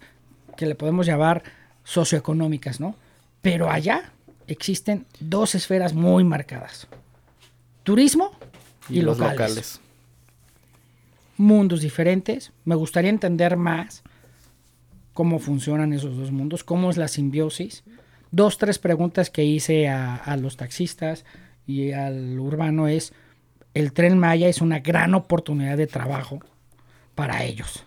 que 0.59 0.67
le 0.67 0.75
podemos 0.75 1.07
llamar 1.07 1.43
socioeconómicas, 1.85 2.81
¿no? 2.81 2.97
Pero 3.41 3.71
allá 3.71 4.13
existen 4.47 5.07
dos 5.21 5.55
esferas 5.55 5.95
muy 5.95 6.23
marcadas. 6.23 6.87
Turismo 7.83 8.31
y, 8.91 9.01
locales. 9.01 9.81
Mundos 11.39 11.81
diferentes. 11.81 12.53
Me 12.67 12.75
gustaría 12.75 13.09
entender 13.09 13.57
más 13.57 14.03
cómo 15.15 15.39
funcionan 15.39 15.95
esos 15.95 16.15
dos 16.15 16.31
mundos, 16.31 16.63
cómo 16.63 16.91
es 16.91 16.99
la 16.99 17.09
simbiosis. 17.09 17.85
Dos, 18.35 18.59
tres 18.59 18.81
preguntas 18.81 19.31
que 19.31 19.45
hice 19.45 19.87
a, 19.87 20.37
los 20.37 20.57
taxistas 20.57 21.25
y 21.69 21.93
al 21.93 22.37
urbano 22.41 22.89
es 22.89 23.13
el 23.75 23.93
tren 23.93 24.19
Maya 24.19 24.49
es 24.49 24.61
una 24.61 24.81
gran 24.81 25.15
oportunidad 25.15 25.77
de 25.77 25.87
trabajo 25.87 26.41
para 27.15 27.45
ellos. 27.45 27.85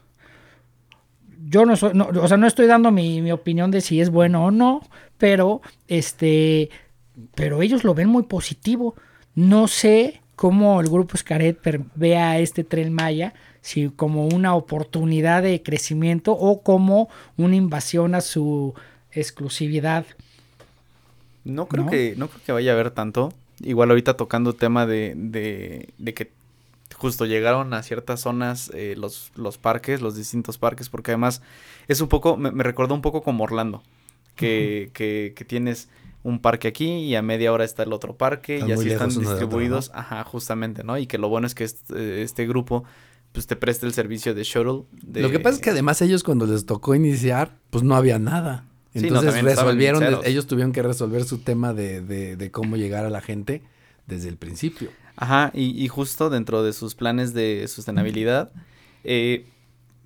Yo 1.50 1.66
no 1.66 1.76
soy, 1.76 1.94
no, 1.96 2.08
o 2.08 2.28
sea, 2.30 2.38
no 2.38 2.48
estoy 2.48 2.66
dando 2.66 2.92
mi, 2.92 3.22
mi 3.22 3.34
opinión 3.34 3.72
de 3.72 3.82
si 3.82 4.00
es 4.00 4.10
bueno 4.10 4.46
o 4.46 4.52
no, 4.52 4.88
pero 5.18 5.62
este, 5.90 6.70
pero 7.36 7.62
ellos 7.62 7.84
lo 7.84 7.94
ven 7.94 8.08
muy 8.08 8.24
positivo. 8.24 8.96
No 9.36 9.68
sé 9.68 10.22
cómo 10.38 10.80
el 10.80 10.88
grupo 10.88 11.18
Scaret 11.18 11.60
vea 11.96 12.40
este 12.40 12.64
tren 12.64 12.94
Maya, 12.94 13.34
si 13.60 13.90
como 13.90 14.28
una 14.28 14.56
oportunidad 14.56 15.44
de 15.44 15.62
crecimiento 15.62 16.32
o 16.32 16.64
como 16.64 17.10
una 17.36 17.58
invasión 17.58 18.16
a 18.16 18.22
su 18.22 18.76
exclusividad. 19.12 20.06
No 21.48 21.68
creo, 21.68 21.88
Que, 21.88 22.16
no 22.18 22.28
creo 22.28 22.42
que 22.46 22.52
vaya 22.52 22.72
a 22.72 22.74
haber 22.74 22.92
tanto. 22.92 23.34
Igual 23.60 23.90
ahorita 23.90 24.16
tocando 24.16 24.54
tema 24.54 24.86
de, 24.86 25.14
de, 25.16 25.90
de 25.98 26.14
que 26.14 26.32
justo 26.96 27.26
llegaron 27.26 27.74
a 27.74 27.84
ciertas 27.84 28.22
zonas 28.22 28.72
eh, 28.74 28.96
los, 28.98 29.32
los 29.36 29.58
parques, 29.58 30.02
los 30.02 30.16
distintos 30.16 30.58
parques, 30.58 30.90
porque 30.90 31.12
además 31.12 31.42
es 31.88 32.02
un 32.02 32.08
poco, 32.08 32.38
me, 32.38 32.52
recordó 32.64 32.94
un 32.94 33.02
poco 33.02 33.24
como 33.24 33.44
Orlando, 33.44 33.84
que, 34.36 34.92
que, 34.94 35.34
que, 35.36 35.46
tienes 35.46 35.90
un 36.24 36.40
parque 36.40 36.68
aquí 36.68 36.88
y 36.88 37.16
a 37.16 37.22
media 37.22 37.52
hora 37.54 37.64
está 37.64 37.84
el 37.84 37.94
otro 37.94 38.16
parque 38.16 38.64
y 38.66 38.72
así 38.72 38.92
están 38.92 39.10
distribuidos, 39.10 39.92
ajá, 39.94 40.24
justamente, 40.24 40.84
¿no? 40.84 40.98
Y 40.98 41.08
que 41.08 41.18
lo 41.18 41.30
bueno 41.30 41.48
es 41.48 41.56
que 41.56 41.64
este, 41.64 42.22
este 42.22 42.46
grupo 42.48 42.84
pues 43.32 43.48
te 43.48 43.56
presta 43.56 43.86
el 43.86 43.94
servicio 43.94 44.34
de 44.34 44.44
shuttle. 44.44 44.84
Lo 45.14 45.30
que 45.30 45.40
pasa 45.40 45.58
es 45.58 45.62
que 45.62 45.70
además 45.70 46.02
ellos 46.02 46.24
cuando 46.24 46.46
les 46.46 46.66
tocó 46.66 46.96
iniciar, 46.96 47.58
pues 47.70 47.84
no 47.84 47.96
había 47.96 48.20
nada. 48.20 48.66
Entonces 49.04 49.44
resolvieron, 49.44 50.04
ellos 50.26 50.48
tuvieron 50.48 50.72
que 50.72 50.82
resolver 50.82 51.24
su 51.24 51.40
tema 51.40 51.74
de, 51.74 52.02
de, 52.02 52.52
cómo 52.52 52.78
llegar 52.78 53.06
a 53.06 53.10
la 53.10 53.22
gente 53.22 53.62
desde 54.06 54.30
el 54.30 54.38
principio. 54.38 54.90
Ajá, 55.16 55.52
y, 55.54 55.84
y 55.84 55.88
justo 55.88 56.30
dentro 56.30 56.64
de 56.64 56.74
sus 56.74 56.96
planes 56.96 57.34
de 57.34 57.68
sustentabilidad, 57.68 58.52
eh, 59.04 59.46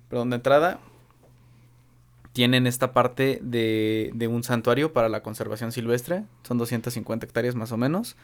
perdón, 0.08 0.30
de 0.30 0.36
entrada, 0.36 0.80
tienen 2.32 2.66
esta 2.66 2.92
parte 2.92 3.38
de, 3.42 4.10
de, 4.14 4.28
un 4.28 4.42
santuario 4.42 4.92
para 4.92 5.08
la 5.08 5.22
conservación 5.22 5.70
silvestre, 5.70 6.24
son 6.42 6.58
250 6.58 7.26
hectáreas 7.26 7.54
más 7.54 7.72
o 7.72 7.76
menos, 7.76 8.16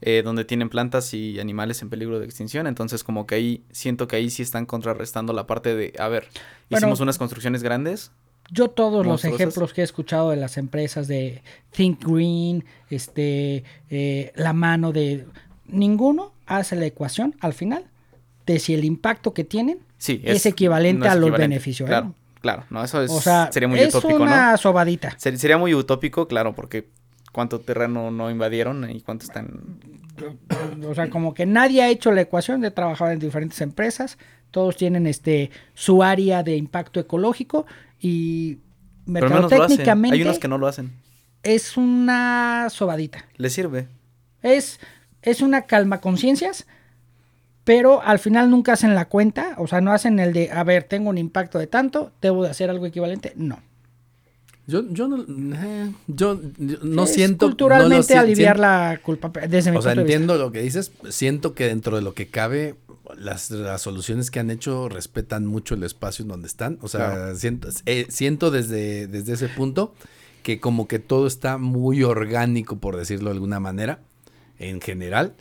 eh, 0.00 0.22
donde 0.24 0.44
tienen 0.44 0.68
plantas 0.68 1.14
y 1.14 1.38
animales 1.38 1.80
en 1.80 1.88
peligro 1.88 2.18
de 2.18 2.24
extinción, 2.24 2.66
entonces 2.66 3.04
como 3.04 3.24
que 3.24 3.36
ahí 3.36 3.64
siento 3.70 4.08
que 4.08 4.16
ahí 4.16 4.30
sí 4.30 4.42
están 4.42 4.66
contrarrestando 4.66 5.32
la 5.32 5.46
parte 5.46 5.76
de, 5.76 5.92
a 5.98 6.08
ver, 6.08 6.26
hicimos 6.70 6.98
unas 6.98 7.18
construcciones 7.18 7.62
grandes, 7.62 8.10
yo 8.50 8.68
todos 8.68 9.06
los 9.06 9.24
ejemplos 9.24 9.72
que 9.72 9.80
he 9.80 9.84
escuchado 9.84 10.30
de 10.30 10.36
las 10.36 10.56
empresas 10.58 11.08
de 11.08 11.42
Think 11.70 12.04
Green, 12.04 12.64
este, 12.90 13.64
eh, 13.90 14.32
la 14.34 14.52
mano 14.52 14.92
de 14.92 15.26
ninguno 15.66 16.32
hace 16.46 16.76
la 16.76 16.86
ecuación 16.86 17.34
al 17.40 17.54
final 17.54 17.84
de 18.46 18.58
si 18.58 18.74
el 18.74 18.84
impacto 18.84 19.32
que 19.32 19.44
tienen 19.44 19.78
es, 20.06 20.46
equivalente 20.46 21.08
a 21.08 21.14
los 21.14 21.30
beneficios. 21.30 21.88
¿eh? 21.88 21.90
Claro, 21.90 22.14
claro, 22.40 22.64
no, 22.70 22.84
eso 22.84 23.02
es, 23.02 23.12
sería 23.50 23.68
muy 23.68 23.78
es 23.80 23.94
utópico, 23.94 24.22
una 24.22 24.56
sobadita. 24.56 25.16
sería 25.18 25.58
muy 25.58 25.74
utópico, 25.74 26.26
claro, 26.26 26.54
porque 26.54 26.88
cuánto 27.32 27.60
terreno 27.60 28.10
no 28.10 28.30
invadieron 28.30 28.88
y 28.90 29.00
cuánto 29.00 29.24
están. 29.24 29.80
O 30.86 30.94
sea, 30.94 31.08
como 31.08 31.34
que 31.34 31.46
nadie 31.46 31.82
ha 31.82 31.88
hecho 31.88 32.12
la 32.12 32.20
ecuación 32.20 32.60
de 32.60 32.70
trabajar 32.70 33.12
en 33.12 33.18
diferentes 33.18 33.60
empresas. 33.60 34.18
Todos 34.50 34.76
tienen 34.76 35.06
este 35.06 35.50
su 35.74 36.02
área 36.02 36.42
de 36.42 36.56
impacto 36.56 37.00
ecológico 37.00 37.64
y 38.02 38.58
mercadotécnicamente. 39.06 40.16
Hay 40.16 40.22
unos 40.22 40.38
que 40.38 40.48
no 40.48 40.58
lo 40.58 40.66
hacen. 40.66 40.92
Es 41.42 41.76
una 41.76 42.68
sobadita. 42.68 43.24
Le 43.36 43.48
sirve. 43.48 43.88
Es, 44.42 44.80
es 45.22 45.40
una 45.40 45.62
calma 45.62 46.00
conciencias, 46.00 46.66
pero 47.64 48.02
al 48.02 48.18
final 48.18 48.50
nunca 48.50 48.72
hacen 48.72 48.94
la 48.94 49.06
cuenta, 49.06 49.54
o 49.58 49.68
sea, 49.68 49.80
no 49.80 49.92
hacen 49.92 50.18
el 50.18 50.32
de, 50.32 50.50
a 50.50 50.64
ver, 50.64 50.84
tengo 50.84 51.10
un 51.10 51.18
impacto 51.18 51.58
de 51.58 51.68
tanto, 51.68 52.12
debo 52.20 52.42
de 52.42 52.50
hacer 52.50 52.68
algo 52.70 52.86
equivalente. 52.86 53.32
No. 53.36 53.60
Yo, 54.66 54.84
yo 54.90 55.08
no, 55.08 55.24
eh, 55.56 55.92
yo, 56.06 56.40
no 56.82 57.06
siento. 57.06 57.46
Culturalmente 57.46 58.16
aliviar 58.16 58.60
la 58.60 59.00
culpa. 59.02 59.32
Desde 59.48 59.76
o 59.76 59.82
sea, 59.82 59.92
entiendo 59.92 60.36
lo 60.38 60.52
que 60.52 60.62
dices. 60.62 60.92
Siento 61.08 61.54
que 61.54 61.66
dentro 61.66 61.96
de 61.96 62.02
lo 62.02 62.14
que 62.14 62.28
cabe, 62.28 62.76
las, 63.16 63.50
las, 63.50 63.82
soluciones 63.82 64.30
que 64.30 64.40
han 64.40 64.50
hecho 64.50 64.88
respetan 64.88 65.46
mucho 65.46 65.74
el 65.74 65.82
espacio 65.82 66.22
en 66.22 66.28
donde 66.28 66.48
están. 66.48 66.78
O 66.82 66.88
sea, 66.88 67.34
siento, 67.34 67.68
eh, 67.86 68.06
siento 68.08 68.50
desde, 68.50 69.06
desde 69.06 69.34
ese 69.34 69.48
punto 69.48 69.94
que 70.42 70.60
como 70.60 70.88
que 70.88 70.98
todo 70.98 71.26
está 71.26 71.58
muy 71.58 72.02
orgánico, 72.02 72.78
por 72.78 72.96
decirlo 72.96 73.30
de 73.30 73.34
alguna 73.36 73.60
manera, 73.60 74.00
en 74.58 74.80
general, 74.80 75.34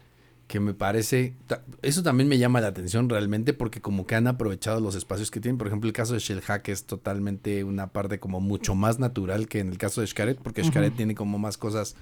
que 0.47 0.59
me 0.59 0.73
parece, 0.73 1.33
eso 1.81 2.03
también 2.03 2.27
me 2.27 2.37
llama 2.37 2.61
la 2.61 2.67
atención 2.67 3.09
realmente 3.09 3.53
porque 3.53 3.79
como 3.79 4.05
que 4.05 4.15
han 4.15 4.27
aprovechado 4.27 4.79
los 4.79 4.95
espacios 4.95 5.31
que 5.31 5.39
tienen. 5.39 5.57
Por 5.57 5.67
ejemplo, 5.67 5.87
el 5.87 5.93
caso 5.93 6.13
de 6.13 6.19
Shellhack 6.19 6.67
es 6.69 6.83
totalmente 6.83 7.63
una 7.63 7.87
parte 7.87 8.19
como 8.19 8.41
mucho 8.41 8.75
más 8.75 8.99
natural 8.99 9.47
que 9.47 9.59
en 9.59 9.69
el 9.69 9.77
caso 9.77 10.01
de 10.01 10.07
Xcaret, 10.07 10.39
porque 10.39 10.63
Xcaret 10.63 10.95
tiene 10.95 11.15
como 11.15 11.39
más 11.39 11.57
cosas 11.57 11.95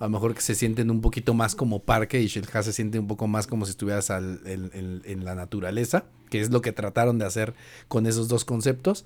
a 0.00 0.04
lo 0.04 0.10
mejor 0.10 0.34
que 0.34 0.40
se 0.40 0.54
sienten 0.54 0.90
un 0.90 1.02
poquito 1.02 1.34
más 1.34 1.54
como 1.54 1.82
parque 1.82 2.20
y 2.22 2.26
Shilha 2.26 2.62
se 2.62 2.72
siente 2.72 2.98
un 2.98 3.06
poco 3.06 3.28
más 3.28 3.46
como 3.46 3.66
si 3.66 3.72
estuvieras 3.72 4.08
en, 4.10 5.24
la 5.24 5.34
naturaleza, 5.34 6.06
que 6.30 6.40
es 6.40 6.50
lo 6.50 6.62
que 6.62 6.72
trataron 6.72 7.18
de 7.18 7.26
hacer 7.26 7.54
con 7.86 8.06
esos 8.06 8.26
dos 8.26 8.46
conceptos. 8.46 9.04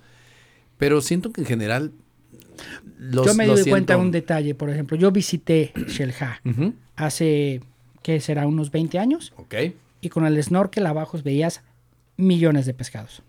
Pero 0.79 1.01
siento 1.01 1.33
que 1.33 1.41
en 1.41 1.49
general 1.49 1.93
los, 2.97 3.27
Yo 3.27 3.35
me 3.35 3.45
di 3.45 3.69
cuenta 3.69 3.97
de 3.97 4.01
un 4.01 4.13
detalle, 4.13 4.55
por 4.55 4.71
ejemplo, 4.71 4.97
yo 4.97 5.11
visité 5.11 5.73
Shelha 5.89 6.41
hace, 6.95 7.61
¿qué 8.03 8.21
será? 8.21 8.47
Unos 8.47 8.71
20 8.71 9.01
años. 9.01 9.33
Ok. 9.37 9.55
Y 10.01 10.09
con 10.11 10.25
el 10.27 10.41
snorkel 10.41 10.87
abajo 10.87 11.19
veías 11.25 11.63
millones 12.17 12.67
de 12.67 12.75
pescados. 12.75 13.23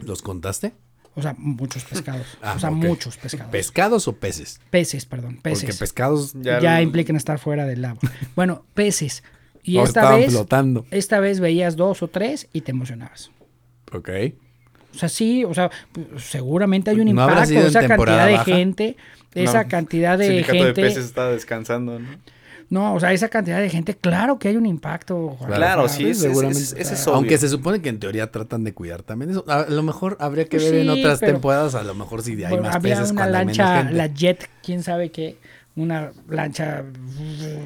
¿Los 0.00 0.22
contaste? 0.22 0.72
O 1.20 1.22
sea, 1.22 1.34
muchos 1.38 1.84
pescados. 1.84 2.26
Ah, 2.42 2.54
o 2.56 2.58
sea, 2.58 2.70
muchos 2.70 3.16
pescados. 3.16 3.52
¿Pescados 3.52 4.08
o 4.08 4.14
peces? 4.14 4.60
Peces, 4.70 5.06
perdón, 5.06 5.38
peces. 5.42 5.64
Porque 5.64 5.78
pescados 5.78 6.34
ya, 6.34 6.80
implican 6.82 7.16
estar 7.16 7.38
fuera 7.38 7.66
del 7.66 7.84
agua. 7.84 8.00
bueno, 8.36 8.64
peces. 8.74 9.22
Y 9.62 9.78
esta 9.78 10.16
vez, 10.16 10.32
flotando. 10.32 10.86
esta 10.90 11.20
vez 11.20 11.38
veías 11.38 11.76
dos 11.76 12.02
o 12.02 12.08
tres 12.08 12.48
y 12.52 12.62
te 12.62 12.70
emocionabas. 12.70 13.30
Ok. 13.92 14.08
O 14.94 14.98
sea, 14.98 15.08
sí, 15.08 15.44
o 15.44 15.54
sea, 15.54 15.70
seguramente 16.16 16.90
hay 16.90 17.00
un 17.00 17.08
impacto. 17.08 17.52
Esa 17.52 17.86
cantidad 17.86 18.26
de 18.26 18.38
gente, 18.38 18.96
esa 19.34 19.68
cantidad 19.68 20.18
de 20.18 20.42
gente. 20.42 20.64
de 20.64 20.72
peces 20.72 21.04
está 21.04 21.30
descansando, 21.30 21.98
¿no? 21.98 22.08
No, 22.70 22.94
o 22.94 23.00
sea, 23.00 23.12
esa 23.12 23.28
cantidad 23.28 23.58
de 23.58 23.68
gente, 23.68 23.96
claro 23.96 24.38
que 24.38 24.46
hay 24.46 24.56
un 24.56 24.64
impacto. 24.64 25.36
Claro, 25.44 25.88
sí, 25.88 26.14
seguramente. 26.14 26.60
Aunque 27.06 27.36
se 27.36 27.48
supone 27.48 27.82
que 27.82 27.88
en 27.88 27.98
teoría 27.98 28.30
tratan 28.30 28.62
de 28.62 28.72
cuidar 28.72 29.02
también 29.02 29.32
eso. 29.32 29.44
A 29.48 29.66
lo 29.68 29.82
mejor 29.82 30.16
habría 30.20 30.44
que 30.44 30.58
pues 30.58 30.70
ver 30.70 30.82
en 30.82 30.90
otras 30.90 31.18
temporadas, 31.18 31.74
a 31.74 31.82
lo 31.82 31.96
mejor 31.96 32.22
si 32.22 32.42
hay 32.42 32.58
más 32.58 32.76
había 32.76 33.02
una 33.02 33.26
lancha, 33.26 33.90
la 33.90 34.06
Jet, 34.06 34.48
quién 34.62 34.84
sabe 34.84 35.10
qué, 35.10 35.36
una 35.74 36.12
lancha, 36.28 36.84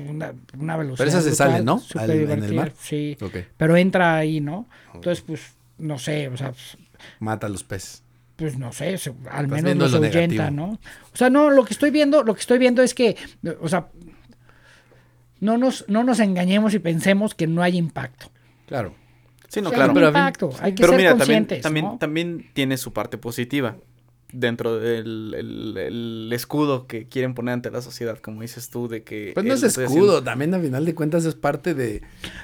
una, 0.09 0.33
una 0.59 0.77
velocidad. 0.79 1.05
Pero 1.05 1.11
esa 1.11 1.21
se 1.21 1.35
sale, 1.35 1.63
¿no? 1.63 1.83
en 2.01 2.43
el 2.43 2.55
mar. 2.55 2.73
Sí, 2.81 3.19
pero 3.59 3.77
entra 3.77 4.17
ahí, 4.17 4.41
¿no? 4.41 4.67
Entonces, 4.95 5.23
pues, 5.27 5.43
no 5.77 5.99
sé, 5.99 6.29
o 6.29 6.37
sea... 6.37 6.49
Pues, 6.53 6.79
Mata 7.21 7.47
a 7.47 7.51
los 7.51 7.63
peces 7.63 8.03
pues 8.37 8.59
no 8.59 8.73
sé, 8.73 8.99
al 9.31 9.47
menos 9.47 9.93
los 9.93 9.95
ahuyenta, 9.95 10.51
¿no? 10.51 10.71
O 11.13 11.17
sea, 11.17 11.31
no, 11.31 11.51
lo 11.51 11.65
que 11.65 11.73
estoy 11.73 11.91
viendo, 11.93 12.25
lo 12.25 12.35
que 12.35 12.41
estoy 12.41 12.59
viendo 12.59 12.83
es 12.83 12.93
que, 12.93 13.17
o 13.61 13.69
sea, 13.69 13.87
no 15.45 15.59
nos, 15.59 15.85
no 15.89 16.05
nos 16.05 16.21
engañemos 16.21 16.73
y 16.73 16.79
pensemos 16.79 17.35
que 17.35 17.47
no 17.47 17.63
hay 17.63 17.77
impacto. 17.77 18.31
Claro. 18.67 18.95
Sí, 19.49 19.61
no, 19.61 19.71
claro. 19.71 19.91
Hay 19.91 19.95
pero, 19.95 20.09
impacto, 20.09 20.51
hay 20.59 20.75
que 20.75 20.85
ser 20.85 20.97
mira, 20.97 21.11
conscientes, 21.11 21.61
también, 21.61 21.99
también, 21.99 22.51
tiene 22.55 22.79
su 22.79 22.95
parte 22.95 23.19
positiva 23.19 23.77
dentro 24.33 24.81
del 24.81 25.35
el, 25.77 26.33
escudo 26.33 26.87
que 26.87 27.07
quieren 27.09 27.35
poner 27.35 27.53
ante 27.53 27.71
la 27.71 27.83
sociedad, 27.83 28.19
como 28.19 28.41
dices 28.41 28.71
tú, 28.71 28.89
de 28.89 29.05
que... 29.05 29.33
Pues 29.35 29.45
no 29.45 29.53
es 29.53 29.63
escudo, 29.63 30.25
también 30.25 30.55
a 30.55 30.59
final 30.59 30.85
de 30.87 30.95
cuentas 30.95 31.27
es 31.27 31.35
parte 31.35 31.75
de... 31.75 32.01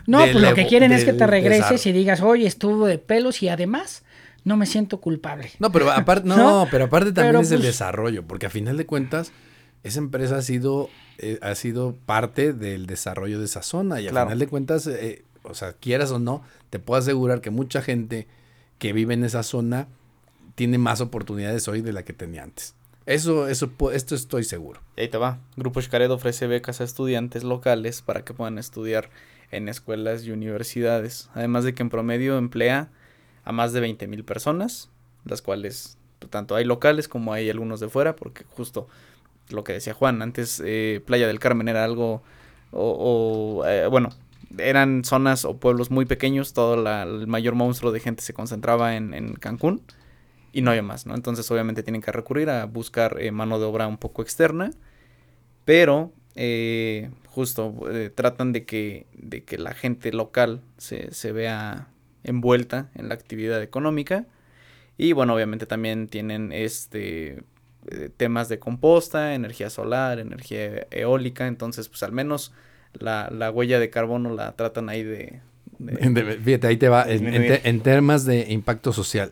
No, 0.07 0.18
pues 0.18 0.34
lo 0.34 0.55
que 0.55 0.66
quieren 0.66 0.92
es 0.92 1.05
que 1.07 1.14
te 1.14 1.26
regreses 1.26 1.84
y 1.86 1.92
digas, 1.92 2.20
oye, 2.20 2.46
estuvo 2.46 2.86
de 2.86 2.98
pelos 2.98 3.42
y 3.42 3.48
además 3.48 4.05
no 4.44 4.59
me 4.59 4.66
siento 4.66 5.01
culpable. 5.01 5.51
No, 5.59 5.72
pero 5.72 5.90
aparte, 5.90 6.28
no, 6.28 6.68
pero 6.70 6.84
aparte 6.84 7.12
también 7.12 7.42
es 7.42 7.51
el 7.51 7.59
pues 7.59 7.68
desarrollo, 7.68 8.24
porque 8.24 8.44
a 8.44 8.51
final 8.51 8.76
de 8.76 8.84
cuentas 8.84 9.32
esa 9.83 9.99
empresa 9.99 10.37
ha 10.37 10.43
sido, 10.43 10.89
eh, 11.18 11.39
ha 11.43 11.55
sido 11.55 11.95
parte 12.07 12.53
del 12.53 12.87
desarrollo 12.87 13.39
de 13.39 13.47
esa 13.47 13.62
zona 13.62 14.01
y 14.01 14.09
al 14.09 14.14
final 14.14 14.39
de 14.39 14.47
cuentas, 14.47 14.87
eh, 14.87 15.24
o 15.43 15.55
sea, 15.55 15.72
quieras 15.72 16.11
o 16.11 16.18
no, 16.18 16.43
te 16.68 16.78
puedo 16.78 16.99
asegurar 16.99 17.41
que 17.41 17.51
mucha 17.51 17.83
gente 17.83 18.26
que 18.78 18.93
vive 18.93 19.14
en 19.14 19.24
esa 19.24 19.43
zona 19.43 19.89
tiene 20.55 20.78
más 20.78 21.01
oportunidades 21.01 21.66
hoy 21.68 21.81
de 21.81 21.93
la 21.93 22.05
que 22.05 22.12
tenía 22.12 22.43
antes. 22.43 22.74
Eso, 23.07 23.49
eso, 23.49 23.72
esto 23.93 24.14
estoy 24.14 24.45
seguro. 24.45 24.81
Y 24.97 25.03
ahí 25.03 25.09
te 25.09 25.18
va. 25.18 25.39
Grupo 25.57 25.81
Xcaret 25.81 26.11
ofrece 26.11 26.47
becas 26.47 26.81
a 26.81 26.85
estudiantes 26.85 27.45
locales 27.45 28.03
para 28.03 28.24
que 28.24 28.35
puedan 28.35 28.59
estudiar 28.59 29.11
en 29.51 29.68
escuelas 29.68 30.24
y 30.24 30.31
universidades. 30.31 31.31
Además 31.35 31.64
de 31.64 31.74
que 31.74 31.83
en 31.83 31.91
promedio 31.91 32.39
emplea 32.39 32.91
a 33.45 33.53
más 33.53 33.72
de 33.72 33.81
20 33.81 34.07
mil 34.07 34.24
personas, 34.24 34.91
las 35.24 35.43
cuales 35.43 35.97
tanto 36.28 36.55
hay 36.55 36.64
locales 36.64 37.09
como 37.09 37.33
hay 37.33 37.49
algunos 37.49 37.81
de 37.81 37.89
fuera, 37.89 38.14
porque 38.14 38.45
justo 38.45 38.87
lo 39.53 39.64
que 39.64 39.72
decía 39.74 39.94
Juan, 39.94 40.22
antes 40.22 40.62
eh, 40.64 41.01
Playa 41.05 41.26
del 41.26 41.38
Carmen 41.40 41.68
era 41.68 41.84
algo 41.84 42.22
o, 42.72 43.64
eh, 43.66 43.86
bueno, 43.88 44.11
eran 44.59 45.05
zonas 45.05 45.44
o 45.44 45.57
pueblos 45.59 45.90
muy 45.90 46.05
pequeños, 46.07 46.53
todo 46.53 46.76
la- 46.76 47.03
el 47.03 47.26
mayor 47.26 47.55
monstruo 47.55 47.92
de 47.92 48.01
gente 48.01 48.22
se 48.22 48.32
concentraba 48.34 48.96
en, 48.96 49.14
en 49.14 49.34
Cancún 49.34 49.82
y 50.53 50.62
no 50.62 50.70
había 50.70 50.82
más, 50.82 51.07
¿no? 51.07 51.14
Entonces 51.14 51.51
obviamente 51.51 51.82
tienen 51.82 52.03
que 52.03 52.12
recurrir 52.12 52.51
a 52.51 52.66
buscar 52.66 53.18
eh, 53.20 53.32
mano 53.32 53.59
de 53.59 53.66
obra 53.66 53.86
un 53.88 53.98
poco 53.98 54.22
externa, 54.22 54.70
pero 55.64 56.12
eh, 56.34 57.11
justo 57.26 57.74
tratan 58.14 58.53
de 58.53 58.64
que, 58.64 59.07
de 59.14 59.44
que 59.44 59.59
la 59.59 59.74
gente 59.74 60.12
local 60.12 60.61
se, 60.78 61.12
se 61.12 61.32
vea 61.32 61.88
envuelta 62.24 62.90
en 62.94 63.09
la 63.09 63.14
actividad 63.14 63.62
económica 63.62 64.26
y 64.98 65.12
bueno, 65.12 65.34
obviamente 65.34 65.66
también 65.66 66.09
tienen 66.09 66.53
este 66.53 67.42
eh, 67.91 68.11
temas 68.16 68.49
de 68.49 68.59
composta, 68.59 69.35
energía 69.35 69.70
solar, 69.70 70.18
energía 70.18 70.87
eólica, 70.91 71.47
entonces 71.47 71.89
pues 71.89 72.03
al 72.03 72.12
menos 72.12 72.53
la, 72.93 73.31
la 73.31 73.51
huella 73.51 73.78
de 73.81 73.91
carbono 73.91 74.35
la 74.35 74.53
tratan 74.53 74.89
ahí 74.89 75.03
de... 75.03 75.41
de- 75.78 76.11
De- 76.24 76.37
Fíjate, 76.39 76.66
ahí 76.66 76.76
te 76.76 76.89
va. 76.89 77.03
En, 77.05 77.11
en 77.11 77.18
Disminuir. 77.20 77.61
te- 77.62 77.68
en 77.68 77.81
temas 77.81 78.24
de 78.24 78.51
impacto 78.53 78.93
social. 78.93 79.31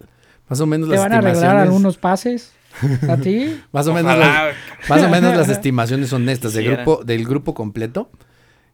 Más 0.49 0.61
o 0.61 0.67
menos 0.67 0.89
¿Te 0.89 0.95
las 0.95 1.03
van 1.05 1.13
a 1.13 1.17
arreglar 1.19 1.35
estimaciones. 1.37 1.63
algunos 1.69 1.99
pases 1.99 2.53
a 3.09 3.17
ti? 3.19 3.61
Más 3.73 3.87
o, 3.87 3.93
menos 3.93 4.17
las, 4.19 4.55
más 4.89 5.03
o 5.03 5.09
menos 5.11 5.37
las 5.37 5.49
estimaciones 5.51 6.13
honestas 6.13 6.53
del 6.55 6.65
Quisiera. 6.65 6.85
grupo, 6.85 7.05
del 7.05 7.25
grupo 7.27 7.53
completo. 7.55 8.11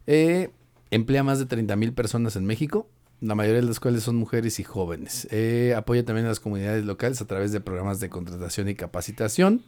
Eh, 0.06 0.50
emplea 0.90 1.22
más 1.24 1.38
de 1.40 1.46
30 1.46 1.74
mil 1.76 1.92
personas 1.92 2.36
en 2.36 2.44
México, 2.44 2.86
la 3.20 3.34
mayoría 3.34 3.60
de 3.60 3.66
las 3.66 3.80
cuales 3.80 4.02
son 4.02 4.16
mujeres 4.16 4.60
y 4.60 4.64
jóvenes. 4.64 5.26
Eh, 5.30 5.74
apoya 5.76 6.04
también 6.04 6.26
a 6.26 6.28
las 6.30 6.40
comunidades 6.40 6.84
locales 6.84 7.20
a 7.22 7.26
través 7.26 7.52
de 7.52 7.60
programas 7.60 8.00
de 8.00 8.08
contratación 8.10 8.68
y 8.68 8.74
capacitación. 8.74 9.62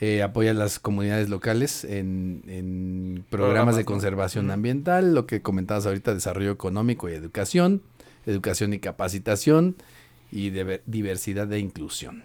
Eh, 0.00 0.22
apoya 0.22 0.50
a 0.50 0.54
las 0.54 0.78
comunidades 0.80 1.28
locales 1.28 1.84
en, 1.84 2.42
en 2.48 3.24
programas, 3.28 3.28
Programas, 3.30 3.76
de 3.76 3.84
conservación 3.84 4.50
ambiental, 4.50 5.14
lo 5.14 5.26
que 5.26 5.42
comentabas 5.42 5.86
ahorita, 5.86 6.12
desarrollo 6.14 6.50
económico 6.50 7.08
y 7.08 7.12
educación, 7.12 7.82
educación 8.26 8.72
y 8.72 8.78
capacitación 8.80 9.76
y 10.32 10.50
de- 10.50 10.82
diversidad 10.86 11.52
e 11.52 11.58
inclusión. 11.60 12.24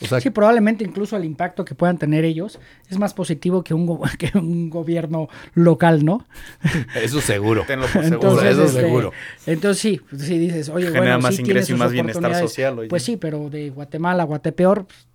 O 0.00 0.06
sea, 0.06 0.20
Sí, 0.20 0.30
probablemente 0.30 0.82
incluso 0.84 1.16
el 1.16 1.24
impacto 1.24 1.64
que 1.64 1.74
puedan 1.76 1.96
tener 1.98 2.24
ellos 2.24 2.58
es 2.88 2.98
más 2.98 3.14
positivo 3.14 3.62
que 3.62 3.72
un, 3.74 3.86
go- 3.86 4.02
que 4.18 4.36
un 4.36 4.68
gobierno 4.70 5.28
local, 5.54 6.04
¿no? 6.04 6.26
eso 6.96 7.20
seguro. 7.20 7.64
Tenlo 7.66 7.86
por 7.86 8.02
seguro. 8.02 8.14
Entonces, 8.30 8.50
eso 8.52 8.64
este, 8.64 8.80
seguro. 8.80 9.12
Entonces 9.46 9.80
sí, 9.80 10.00
pues 10.10 10.22
sí 10.22 10.38
dices, 10.38 10.68
oye, 10.70 10.86
Genera 10.86 11.00
bueno, 11.02 11.18
más 11.20 11.36
sí 11.36 11.42
ingreso 11.42 11.72
y 11.72 11.76
más 11.76 11.92
bienestar 11.92 12.34
social, 12.36 12.78
oye. 12.80 12.88
Pues 12.88 13.02
sí, 13.04 13.16
pero 13.16 13.48
de 13.50 13.70
Guatemala 13.70 14.22
a 14.24 14.26
Guatepeor, 14.26 14.86
pues, 14.86 15.06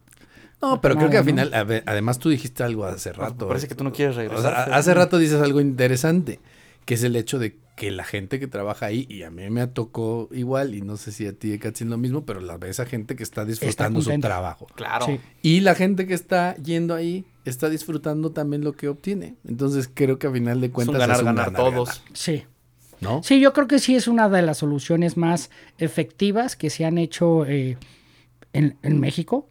No, 0.62 0.80
pero 0.80 0.96
creo 0.96 1.10
que 1.10 1.18
al 1.18 1.26
final, 1.26 1.54
a 1.54 1.64
ver, 1.64 1.84
además 1.86 2.18
tú 2.20 2.30
dijiste 2.30 2.64
algo 2.64 2.86
hace 2.86 3.12
rato. 3.12 3.48
Parece 3.48 3.68
que 3.68 3.76
tú 3.76 3.84
no 3.84 3.92
quieres 3.92 4.16
O 4.16 4.20
regresar. 4.20 4.42
sea, 4.54 4.64
a- 4.76 4.78
hace 4.78 4.94
rato 4.94 5.18
dices 5.18 5.42
algo 5.42 5.60
interesante, 5.60 6.40
que 6.86 6.94
es 6.94 7.04
el 7.04 7.16
hecho 7.16 7.40
de 7.40 7.58
que 7.78 7.92
la 7.92 8.04
gente 8.04 8.40
que 8.40 8.48
trabaja 8.48 8.88
ahí, 8.88 9.06
y 9.08 9.22
a 9.22 9.30
mí 9.30 9.48
me 9.52 9.68
tocó 9.68 10.28
igual, 10.32 10.74
y 10.74 10.82
no 10.82 10.98
sé 10.98 11.12
si 11.12 11.28
a 11.28 11.34
ti, 11.34 11.58
Katzin, 11.60 11.92
lo 11.92 11.98
mismo, 12.00 12.26
pero 12.26 12.42
la 12.42 12.58
ves 12.58 12.80
a 12.80 12.88
gente 12.88 13.16
que 13.16 13.22
está 13.22 13.46
disfrutando 13.46 14.02
su 14.02 14.20
trabajo. 14.20 14.66
Claro. 14.76 15.06
sí. 15.06 15.20
Y 15.44 15.60
la 15.60 15.76
gente 15.76 16.08
que 16.08 16.16
está 16.16 16.56
yendo 16.56 16.96
ahí 16.96 17.24
está 17.46 17.70
disfrutando 17.70 18.32
también 18.32 18.64
lo 18.64 18.74
que 18.74 18.88
obtiene. 18.88 19.36
Entonces 19.48 19.90
creo 19.94 20.18
que 20.18 20.26
a 20.26 20.32
final 20.32 20.60
de 20.60 20.68
Es 20.68 20.74
cuentas 20.74 20.96
un 20.96 21.00
ganar, 21.00 21.16
es 21.18 21.20
un 21.22 21.26
ganar 21.28 21.46
ganar, 21.54 21.72
todos. 21.72 21.88
ganar, 22.00 22.04
Sí. 22.14 22.44
¿no? 23.00 23.22
Sí, 23.22 23.40
yo 23.40 23.54
creo 23.54 23.68
que 23.68 23.78
sí 23.78 23.96
es 23.96 24.08
una 24.08 24.28
de 24.28 24.42
las 24.42 24.58
soluciones 24.58 25.16
más 25.16 25.52
efectivas 25.78 26.56
que 26.56 26.72
se 26.72 26.84
han 26.84 26.98
hecho 26.98 27.46
eh, 27.46 27.78
en, 28.54 28.76
en 28.82 29.00
México 29.00 29.48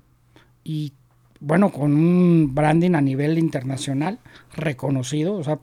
y 0.65 0.95
bueno, 1.39 1.71
con 1.71 1.93
un 1.93 2.57
branding 2.57 2.97
a 2.97 3.01
nivel 3.01 3.39
internacional 3.39 4.19
reconocido, 4.57 5.35
o 5.35 5.45
sea, 5.45 5.61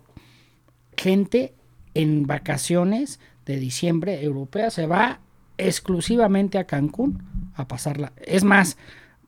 gente 0.96 1.54
en 1.94 2.26
vacaciones 2.26 3.20
de 3.46 3.58
diciembre 3.58 4.24
europea 4.24 4.70
se 4.70 4.88
va 4.88 5.20
exclusivamente 5.58 6.58
a 6.58 6.66
Cancún 6.66 7.24
a 7.56 7.68
pasarla. 7.68 8.14
Es 8.18 8.44
más, 8.44 8.78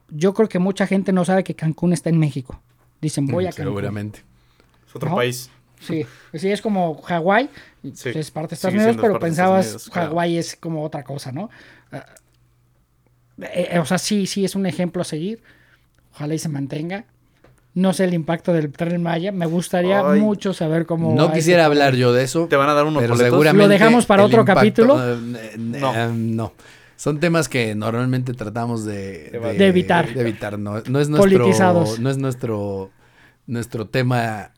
yo 0.10 0.34
creo 0.34 0.50
que 0.50 0.60
mucha 0.60 0.88
gente 0.88 1.12
no 1.12 1.26
sabe 1.26 1.44
que 1.44 1.56
Cancún 1.56 1.94
está 1.94 2.10
en 2.10 2.18
México. 2.18 2.62
Dicen, 3.02 3.28
voy 3.28 3.46
a 3.46 3.50
Cancún. 3.52 3.66
Seguramente. 3.66 4.20
Es 4.88 4.96
otro 4.96 5.10
¿No? 5.10 5.16
país. 5.16 5.50
Sí, 5.80 6.06
sí, 6.34 6.50
es 6.50 6.62
como 6.62 7.02
Hawái, 7.02 7.50
Sí, 7.94 8.10
es 8.16 8.32
parte 8.32 8.52
de 8.52 8.56
Estados 8.56 8.76
Unidos, 8.76 8.98
pero 9.00 9.20
pensabas 9.20 9.90
claro. 9.92 10.10
Hawái 10.10 10.38
es 10.38 10.56
como 10.56 10.84
otra 10.84 11.04
cosa, 11.04 11.32
¿no? 11.32 11.50
Ah, 11.92 12.06
eh, 13.42 13.70
eh, 13.74 13.80
o 13.80 13.86
sea, 13.86 13.98
sí, 13.98 14.26
sí 14.26 14.46
es 14.46 14.56
un 14.56 14.66
ejemplo 14.66 15.02
a 15.02 15.06
seguir. 15.06 15.44
Ojalá 16.14 16.34
y 16.34 16.40
se 16.40 16.50
mantenga. 16.50 17.06
No 17.76 17.92
sé 17.94 18.06
el 18.06 18.14
impacto 18.14 18.54
del 18.54 18.72
tren 18.72 19.04
Maya. 19.04 19.32
Me 19.34 19.46
gustaría 19.46 20.00
Ay. 20.10 20.22
mucho 20.22 20.54
saber 20.54 20.86
cómo. 20.86 21.14
No 21.14 21.32
quisiera 21.34 21.66
hablar 21.66 21.96
yo 21.96 22.14
de 22.14 22.24
eso. 22.24 22.48
Te 22.48 22.56
van 22.56 22.70
a 22.70 22.74
dar 22.74 22.86
unos 22.86 23.02
pero 23.02 23.14
boletos. 23.14 23.32
seguramente 23.34 23.64
¿Lo 23.66 23.70
dejamos 23.70 24.06
para 24.06 24.24
otro 24.24 24.44
capítulo? 24.46 24.98
eh, 24.98 25.18
eh, 25.38 25.56
No. 25.58 25.94
eh, 25.94 26.10
no. 26.14 26.54
Son 26.96 27.20
temas 27.20 27.50
que 27.50 27.76
normalmente 27.76 28.34
tratamos 28.34 28.86
de, 28.86 29.30
De- 29.30 29.54
De 29.58 29.68
evitar. 29.68 30.14
de 30.14 30.22
evitar. 30.22 30.58
No, 30.58 30.82
no 30.90 31.00
es 31.02 31.10
nuestro, 31.10 31.30
Politizados. 31.40 32.00
no 32.00 32.10
es 32.10 32.18
nuestro, 32.18 32.92
nuestro 33.46 33.88
tema 33.88 34.52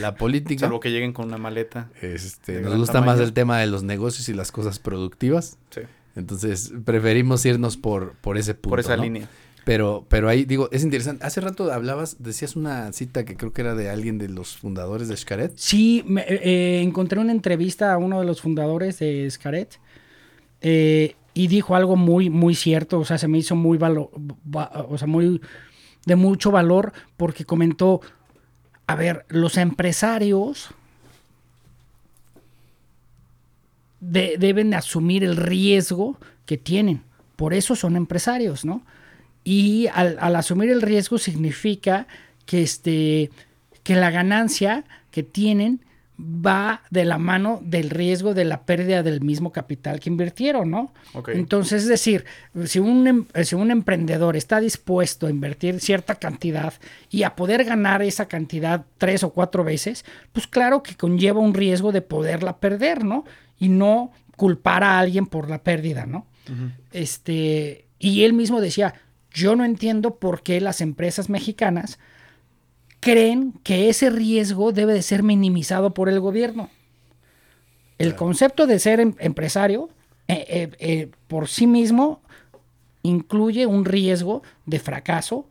la 0.00 0.16
política. 0.16 0.62
Salvo 0.62 0.80
que 0.80 0.90
lleguen 0.90 1.12
con 1.12 1.26
una 1.28 1.38
maleta. 1.38 1.90
Este, 2.02 2.60
nos 2.60 2.76
gusta 2.76 3.00
más 3.02 3.20
el 3.20 3.32
tema 3.32 3.60
de 3.60 3.68
los 3.68 3.84
negocios 3.84 4.28
y 4.28 4.34
las 4.34 4.50
cosas 4.50 4.80
productivas. 4.80 5.58
Sí. 5.70 5.82
Entonces, 6.16 6.72
preferimos 6.84 7.44
irnos 7.46 7.76
por, 7.76 8.14
por 8.14 8.38
ese 8.38 8.54
punto. 8.54 8.70
por 8.70 8.80
esa 8.80 8.96
¿no? 8.96 9.02
línea. 9.04 9.28
Pero, 9.64 10.04
pero 10.08 10.28
ahí 10.28 10.44
digo, 10.44 10.68
es 10.72 10.84
interesante. 10.84 11.24
Hace 11.24 11.40
rato 11.40 11.72
hablabas, 11.72 12.22
decías 12.22 12.54
una 12.54 12.92
cita 12.92 13.24
que 13.24 13.36
creo 13.36 13.52
que 13.52 13.62
era 13.62 13.74
de 13.74 13.88
alguien 13.88 14.18
de 14.18 14.28
los 14.28 14.56
fundadores 14.56 15.08
de 15.08 15.16
Xcaret. 15.16 15.52
Sí, 15.56 16.04
me- 16.06 16.24
eh, 16.28 16.82
encontré 16.82 17.18
una 17.18 17.32
entrevista 17.32 17.92
a 17.92 17.98
uno 17.98 18.20
de 18.20 18.26
los 18.26 18.42
fundadores 18.42 18.98
de 18.98 19.30
Scaret 19.30 19.78
eh, 20.60 21.16
y 21.32 21.46
dijo 21.48 21.74
algo 21.76 21.96
muy, 21.96 22.28
muy 22.28 22.54
cierto. 22.54 22.98
O 23.00 23.04
sea, 23.06 23.16
se 23.16 23.26
me 23.26 23.38
hizo 23.38 23.56
muy 23.56 23.78
valo- 23.78 24.10
va- 24.54 24.70
o 24.88 24.98
sea, 24.98 25.08
muy 25.08 25.40
de 26.04 26.16
mucho 26.16 26.50
valor 26.50 26.92
porque 27.16 27.46
comentó, 27.46 28.02
a 28.86 28.94
ver, 28.96 29.24
los 29.28 29.56
empresarios 29.56 30.68
de- 34.00 34.36
deben 34.38 34.74
asumir 34.74 35.24
el 35.24 35.36
riesgo 35.36 36.18
que 36.46 36.58
tienen. 36.58 37.02
Por 37.36 37.54
eso 37.54 37.74
son 37.74 37.96
empresarios, 37.96 38.64
¿no? 38.64 38.82
Y 39.44 39.88
al, 39.92 40.16
al 40.20 40.36
asumir 40.36 40.70
el 40.70 40.82
riesgo 40.82 41.18
significa 41.18 42.06
que, 42.46 42.62
este, 42.62 43.30
que 43.82 43.94
la 43.94 44.10
ganancia 44.10 44.84
que 45.10 45.22
tienen 45.22 45.80
va 46.18 46.82
de 46.90 47.04
la 47.04 47.18
mano 47.18 47.60
del 47.64 47.90
riesgo 47.90 48.34
de 48.34 48.44
la 48.44 48.62
pérdida 48.62 49.02
del 49.02 49.20
mismo 49.20 49.50
capital 49.50 49.98
que 49.98 50.08
invirtieron, 50.10 50.70
¿no? 50.70 50.94
Entonces, 51.36 51.82
es 51.82 51.88
decir, 51.88 52.24
si 52.66 52.78
un, 52.78 53.06
em- 53.08 53.26
si 53.42 53.56
un 53.56 53.72
emprendedor 53.72 54.36
está 54.36 54.60
dispuesto 54.60 55.26
a 55.26 55.30
invertir 55.30 55.80
cierta 55.80 56.14
cantidad 56.14 56.72
y 57.10 57.24
a 57.24 57.34
poder 57.34 57.64
ganar 57.64 58.00
esa 58.02 58.28
cantidad 58.28 58.86
tres 58.96 59.24
o 59.24 59.30
cuatro 59.30 59.64
veces, 59.64 60.04
pues 60.32 60.46
claro 60.46 60.84
que 60.84 60.94
conlleva 60.94 61.40
un 61.40 61.52
riesgo 61.52 61.90
de 61.90 62.00
poderla 62.00 62.58
perder, 62.58 63.04
¿no? 63.04 63.24
Y 63.58 63.68
no 63.68 64.12
culpar 64.36 64.84
a 64.84 65.00
alguien 65.00 65.26
por 65.26 65.50
la 65.50 65.64
pérdida, 65.64 66.06
¿no? 66.06 66.26
Este, 66.92 67.86
y 67.98 68.22
él 68.22 68.34
mismo 68.34 68.60
decía, 68.60 68.94
yo 69.34 69.56
no 69.56 69.64
entiendo 69.64 70.14
por 70.14 70.42
qué 70.42 70.60
las 70.60 70.80
empresas 70.80 71.28
mexicanas 71.28 71.98
creen 73.00 73.52
que 73.62 73.90
ese 73.90 74.08
riesgo 74.08 74.72
debe 74.72 74.94
de 74.94 75.02
ser 75.02 75.22
minimizado 75.22 75.92
por 75.92 76.08
el 76.08 76.20
gobierno. 76.20 76.70
El 77.98 78.14
concepto 78.14 78.66
de 78.66 78.78
ser 78.78 79.00
em- 79.00 79.14
empresario 79.18 79.90
eh, 80.28 80.46
eh, 80.48 80.70
eh, 80.78 81.10
por 81.28 81.48
sí 81.48 81.66
mismo 81.66 82.22
incluye 83.02 83.66
un 83.66 83.84
riesgo 83.84 84.42
de 84.64 84.78
fracaso 84.78 85.46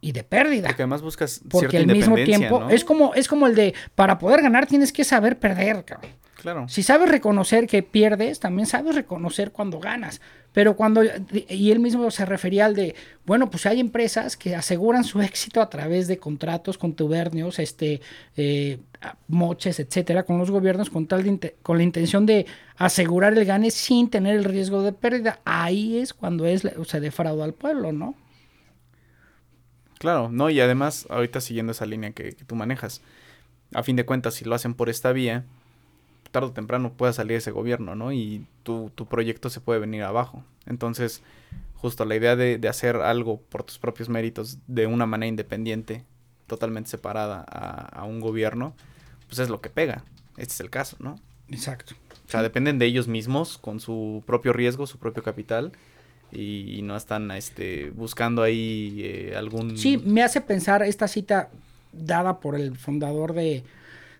y 0.00 0.12
de 0.12 0.24
pérdida. 0.24 0.68
Porque 0.68 0.82
además 0.82 1.02
buscas 1.02 1.40
Porque 1.50 1.68
cierta 1.70 1.90
al 1.92 1.96
mismo 1.96 2.14
tiempo 2.16 2.60
¿no? 2.60 2.70
es 2.70 2.84
como 2.84 3.14
es 3.14 3.28
como 3.28 3.46
el 3.46 3.54
de 3.54 3.74
para 3.94 4.18
poder 4.18 4.42
ganar 4.42 4.66
tienes 4.66 4.92
que 4.92 5.04
saber 5.04 5.38
perder, 5.38 5.84
cabrón. 5.84 6.10
Claro. 6.44 6.68
Si 6.68 6.82
sabes 6.82 7.08
reconocer 7.08 7.66
que 7.66 7.82
pierdes, 7.82 8.38
también 8.38 8.66
sabes 8.66 8.94
reconocer 8.94 9.50
cuando 9.50 9.80
ganas. 9.80 10.20
Pero 10.52 10.76
cuando, 10.76 11.00
y 11.48 11.70
él 11.72 11.80
mismo 11.80 12.10
se 12.10 12.26
refería 12.26 12.66
al 12.66 12.74
de, 12.74 12.94
bueno, 13.24 13.48
pues 13.48 13.64
hay 13.64 13.80
empresas 13.80 14.36
que 14.36 14.54
aseguran 14.54 15.04
su 15.04 15.22
éxito 15.22 15.62
a 15.62 15.70
través 15.70 16.06
de 16.06 16.18
contratos 16.18 16.76
contubernios, 16.76 17.58
este, 17.58 18.02
eh, 18.36 18.78
moches, 19.26 19.80
etcétera, 19.80 20.24
con 20.24 20.36
los 20.36 20.50
gobiernos 20.50 20.90
con, 20.90 21.06
tal 21.06 21.22
de 21.24 21.56
con 21.62 21.78
la 21.78 21.82
intención 21.82 22.26
de 22.26 22.44
asegurar 22.76 23.32
el 23.38 23.46
gane 23.46 23.70
sin 23.70 24.10
tener 24.10 24.36
el 24.36 24.44
riesgo 24.44 24.82
de 24.82 24.92
pérdida. 24.92 25.40
Ahí 25.46 25.96
es 25.96 26.12
cuando 26.12 26.44
es, 26.44 26.62
la- 26.62 26.74
se 26.84 27.00
defrauda 27.00 27.44
al 27.44 27.54
pueblo, 27.54 27.90
¿no? 27.92 28.14
Claro, 29.98 30.28
no, 30.30 30.50
y 30.50 30.60
además, 30.60 31.06
ahorita 31.08 31.40
siguiendo 31.40 31.72
esa 31.72 31.86
línea 31.86 32.10
que, 32.10 32.34
que 32.34 32.44
tú 32.44 32.54
manejas, 32.54 33.00
a 33.72 33.82
fin 33.82 33.96
de 33.96 34.04
cuentas, 34.04 34.34
si 34.34 34.44
lo 34.44 34.54
hacen 34.54 34.74
por 34.74 34.90
esta 34.90 35.12
vía, 35.12 35.44
tarde 36.34 36.48
o 36.48 36.52
temprano 36.52 36.92
pueda 36.92 37.12
salir 37.12 37.36
ese 37.36 37.52
gobierno, 37.52 37.94
¿no? 37.94 38.12
Y 38.12 38.44
tu, 38.64 38.90
tu 38.94 39.06
proyecto 39.06 39.48
se 39.50 39.60
puede 39.60 39.78
venir 39.78 40.02
abajo. 40.02 40.42
Entonces, 40.66 41.22
justo 41.76 42.04
la 42.04 42.16
idea 42.16 42.34
de, 42.34 42.58
de 42.58 42.68
hacer 42.68 42.96
algo 42.96 43.40
por 43.40 43.62
tus 43.62 43.78
propios 43.78 44.08
méritos 44.08 44.58
de 44.66 44.86
una 44.88 45.06
manera 45.06 45.28
independiente, 45.28 46.04
totalmente 46.48 46.90
separada 46.90 47.44
a, 47.48 48.00
a 48.00 48.04
un 48.04 48.20
gobierno, 48.20 48.74
pues 49.28 49.38
es 49.38 49.48
lo 49.48 49.60
que 49.60 49.70
pega. 49.70 50.02
este 50.36 50.54
es 50.54 50.60
el 50.60 50.70
caso, 50.70 50.96
¿no? 50.98 51.20
Exacto. 51.50 51.94
O 52.26 52.30
sea, 52.30 52.42
dependen 52.42 52.78
de 52.78 52.86
ellos 52.86 53.06
mismos 53.06 53.58
con 53.58 53.78
su 53.78 54.22
propio 54.26 54.52
riesgo, 54.52 54.86
su 54.86 54.98
propio 54.98 55.22
capital 55.22 55.72
y, 56.32 56.78
y 56.78 56.82
no 56.82 56.96
están 56.96 57.30
este, 57.30 57.90
buscando 57.90 58.42
ahí 58.42 59.00
eh, 59.04 59.34
algún... 59.36 59.78
Sí, 59.78 59.98
me 59.98 60.22
hace 60.22 60.40
pensar 60.40 60.82
esta 60.82 61.06
cita 61.06 61.50
dada 61.92 62.40
por 62.40 62.56
el 62.56 62.76
fundador 62.76 63.34
de, 63.34 63.62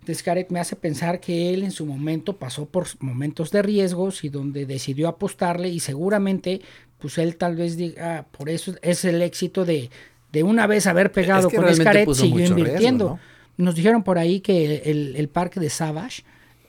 de 0.04 0.14
Scaret, 0.14 0.50
me 0.50 0.60
hace 0.60 0.76
pensar 0.76 1.20
que 1.20 1.52
él 1.52 1.62
en 1.62 1.70
su 1.70 1.86
momento 1.86 2.36
pasó 2.36 2.66
por 2.66 2.86
momentos 3.00 3.50
de 3.50 3.62
riesgos 3.62 4.24
y 4.24 4.28
donde 4.28 4.66
decidió 4.66 5.08
apostarle 5.08 5.68
y 5.68 5.80
seguramente 5.80 6.60
pues 6.98 7.18
él 7.18 7.36
tal 7.36 7.56
vez 7.56 7.76
diga, 7.76 8.18
ah, 8.18 8.26
por 8.30 8.48
eso 8.48 8.74
es 8.80 9.04
el 9.04 9.20
éxito 9.22 9.64
de, 9.64 9.90
de 10.32 10.42
una 10.42 10.66
vez 10.66 10.86
haber 10.86 11.12
pegado 11.12 11.48
que 11.48 11.56
con 11.56 12.14
siguió 12.14 12.46
invirtiendo. 12.46 13.04
riesgo, 13.04 13.20
Nos 13.56 13.74
dijeron 13.74 14.02
por 14.02 14.18
ahí 14.18 14.40
que 14.40 14.82
el, 14.84 15.14
el 15.16 15.28
parque 15.28 15.60
de 15.60 15.70
Savage 15.70 16.22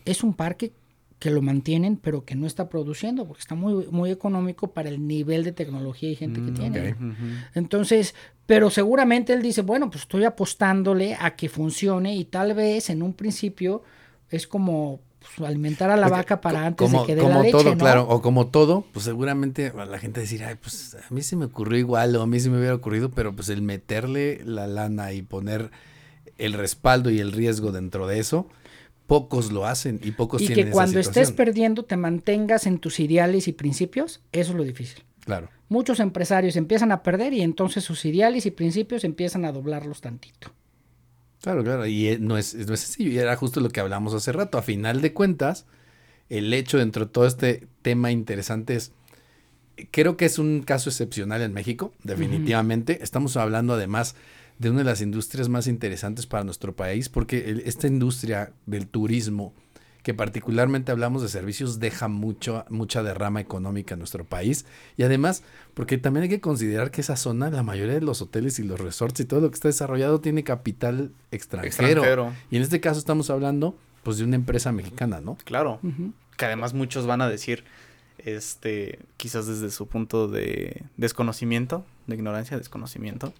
es 0.04 0.24
un 0.24 0.34
parque 0.34 0.72
que 1.20 1.32
lo 1.32 1.42
mantienen, 1.42 1.98
pero 1.98 2.26
que 2.26 2.36
no 2.36 2.46
está 2.46 2.70
produciendo, 2.70 3.26
porque 3.26 3.42
está 3.42 3.56
muy, 3.56 3.88
muy 3.90 4.12
económico 4.12 4.72
para 4.72 4.90
el 4.90 5.08
nivel 5.08 5.44
de 5.44 5.54
tecnología 5.54 6.10
y 6.10 6.16
gente 6.16 6.42
que 6.42 6.52
Mm, 6.52 6.54
tiene. 6.54 6.96
Entonces, 7.54 8.16
pero 8.46 8.70
seguramente 8.70 9.34
él 9.34 9.42
dice, 9.42 9.62
bueno, 9.62 9.90
pues 9.90 10.02
estoy 10.04 10.26
apostándole 10.26 11.16
a 11.20 11.36
que 11.36 11.50
funcione 11.50 12.16
y 12.16 12.26
tal 12.26 12.54
vez 12.54 12.90
en 12.90 13.02
un 13.02 13.14
principio 13.14 13.84
es 14.30 14.46
como 14.46 15.00
pues, 15.20 15.48
alimentar 15.50 15.90
a 15.90 15.96
la 15.96 16.08
Porque 16.08 16.22
vaca 16.22 16.42
para 16.42 16.66
antes 16.66 16.86
como, 16.86 17.02
de 17.02 17.08
que 17.08 17.16
dé 17.16 17.22
como 17.22 17.36
la 17.36 17.42
leche, 17.42 17.52
todo, 17.52 17.72
¿no? 17.72 17.78
claro, 17.78 18.08
o 18.08 18.22
como 18.22 18.48
todo, 18.48 18.86
pues 18.92 19.06
seguramente 19.06 19.74
la 19.74 19.98
gente 19.98 20.20
decir, 20.20 20.44
ay, 20.44 20.56
pues 20.56 20.96
a 20.96 21.14
mí 21.14 21.22
se 21.22 21.36
me 21.36 21.46
ocurrió 21.46 21.80
igual 21.80 22.16
o 22.16 22.22
a 22.22 22.28
mí 22.28 22.40
se 22.40 22.50
me 22.50 22.58
hubiera 22.58 22.76
ocurrido, 22.76 23.10
pero 23.10 23.36
pues 23.36 23.50
el 23.50 23.62
meterle 23.62 24.42
la 24.46 24.68
lana 24.68 25.14
y 25.14 25.22
poner 25.22 25.72
el 26.38 26.54
respaldo 26.54 27.10
y 27.10 27.20
el 27.20 27.32
riesgo 27.32 27.72
dentro 27.72 28.08
de 28.08 28.20
eso, 28.20 28.48
pocos 29.08 29.52
lo 29.52 29.66
hacen 29.66 30.00
y 30.04 30.12
pocos 30.12 30.42
Y 30.42 30.48
tienen 30.48 30.66
que 30.66 30.70
esa 30.70 30.74
cuando 30.74 31.00
estés 31.00 31.32
perdiendo 31.32 31.84
te 31.84 31.98
mantengas 31.98 32.66
en 32.66 32.80
tus 32.80 33.00
ideales 33.00 33.48
y 33.48 33.54
principios, 33.54 34.22
eso 34.32 34.52
es 34.52 34.58
lo 34.58 34.64
difícil. 34.64 35.04
Claro. 35.20 35.50
Muchos 35.70 36.00
empresarios 36.00 36.56
empiezan 36.56 36.92
a 36.92 37.02
perder 37.04 37.34
y 37.34 37.42
entonces 37.42 37.84
sus 37.84 38.06
ideales 38.06 38.46
y 38.46 38.52
principios 38.52 39.04
empiezan 39.04 39.46
a 39.46 39.52
doblarlos 39.52 40.02
tantito. 40.02 40.52
Claro, 41.42 41.64
claro, 41.64 41.86
y 41.86 42.08
eh, 42.08 42.18
no 42.20 42.38
es, 42.38 42.56
no 42.56 42.74
es 42.74 42.80
sencillo, 42.80 43.12
y 43.12 43.18
era 43.20 43.36
justo 43.36 43.60
lo 43.60 43.70
que 43.70 43.80
hablamos 43.80 44.14
hace 44.14 44.32
rato. 44.32 44.58
A 44.58 44.64
final 44.64 45.02
de 45.02 45.14
cuentas, 45.14 45.66
el 46.30 46.52
hecho 46.54 46.78
dentro 46.80 47.06
de 47.06 47.12
todo 47.12 47.28
este 47.28 47.68
tema 47.84 48.12
interesante 48.12 48.76
es, 48.76 48.94
creo 49.92 50.18
que 50.18 50.26
es 50.26 50.40
un 50.40 50.64
caso 50.64 50.90
excepcional 50.90 51.42
en 51.44 51.54
México, 51.54 51.94
definitivamente. 52.04 53.04
Estamos 53.04 53.38
hablando 53.38 53.74
además 53.74 54.16
de 54.60 54.70
una 54.70 54.80
de 54.80 54.86
las 54.86 55.02
industrias 55.02 55.50
más 55.50 55.68
interesantes 55.68 56.26
para 56.28 56.44
nuestro 56.44 56.76
país, 56.76 57.10
porque 57.10 57.50
el- 57.50 57.60
esta 57.62 57.88
industria 57.88 58.54
del 58.66 58.88
turismo, 58.88 59.54
que 60.04 60.14
particularmente 60.14 60.92
hablamos 60.92 61.24
de 61.24 61.30
servicios, 61.30 61.80
deja 61.80 62.08
mucho, 62.08 62.64
mucha 62.70 63.02
derrama 63.02 63.42
económica 63.42 63.96
en 63.96 64.00
nuestro 64.00 64.24
país. 64.24 64.66
Y 64.98 65.04
además, 65.04 65.42
porque 65.74 65.98
también 65.98 66.24
hay 66.24 66.30
que 66.30 66.40
considerar 66.40 66.92
que 66.92 67.02
esa 67.02 67.16
zona, 67.16 67.50
la 67.50 67.64
mayoría 67.64 67.96
de 67.96 68.02
los 68.02 68.22
hoteles 68.22 68.60
y 68.60 68.64
los 68.64 68.80
resorts 68.80 69.20
y 69.22 69.26
todo 69.26 69.42
lo 69.42 69.50
que 69.50 69.56
está 69.56 69.68
desarrollado 69.68 70.22
tiene 70.22 70.44
capital 70.44 71.12
extranjero. 71.32 72.02
Extranjero. 72.04 72.34
Y 72.52 72.58
en 72.58 72.62
este 72.62 72.80
caso 72.80 73.00
estamos 73.00 73.30
hablando 73.32 73.76
pues 74.04 74.20
de 74.20 74.24
una 74.26 74.36
empresa 74.36 74.72
mexicana, 74.72 75.20
¿no? 75.22 75.36
Claro. 75.44 75.80
Que 76.38 76.46
además 76.46 76.76
muchos 76.76 77.08
van 77.08 77.22
a 77.22 77.28
decir, 77.28 77.64
este, 78.26 79.00
quizás 79.18 79.48
desde 79.48 79.70
su 79.72 79.88
punto 79.88 80.28
de 80.28 80.84
desconocimiento, 80.98 81.86
de 82.08 82.16
ignorancia, 82.16 82.58
desconocimiento, 82.58 83.34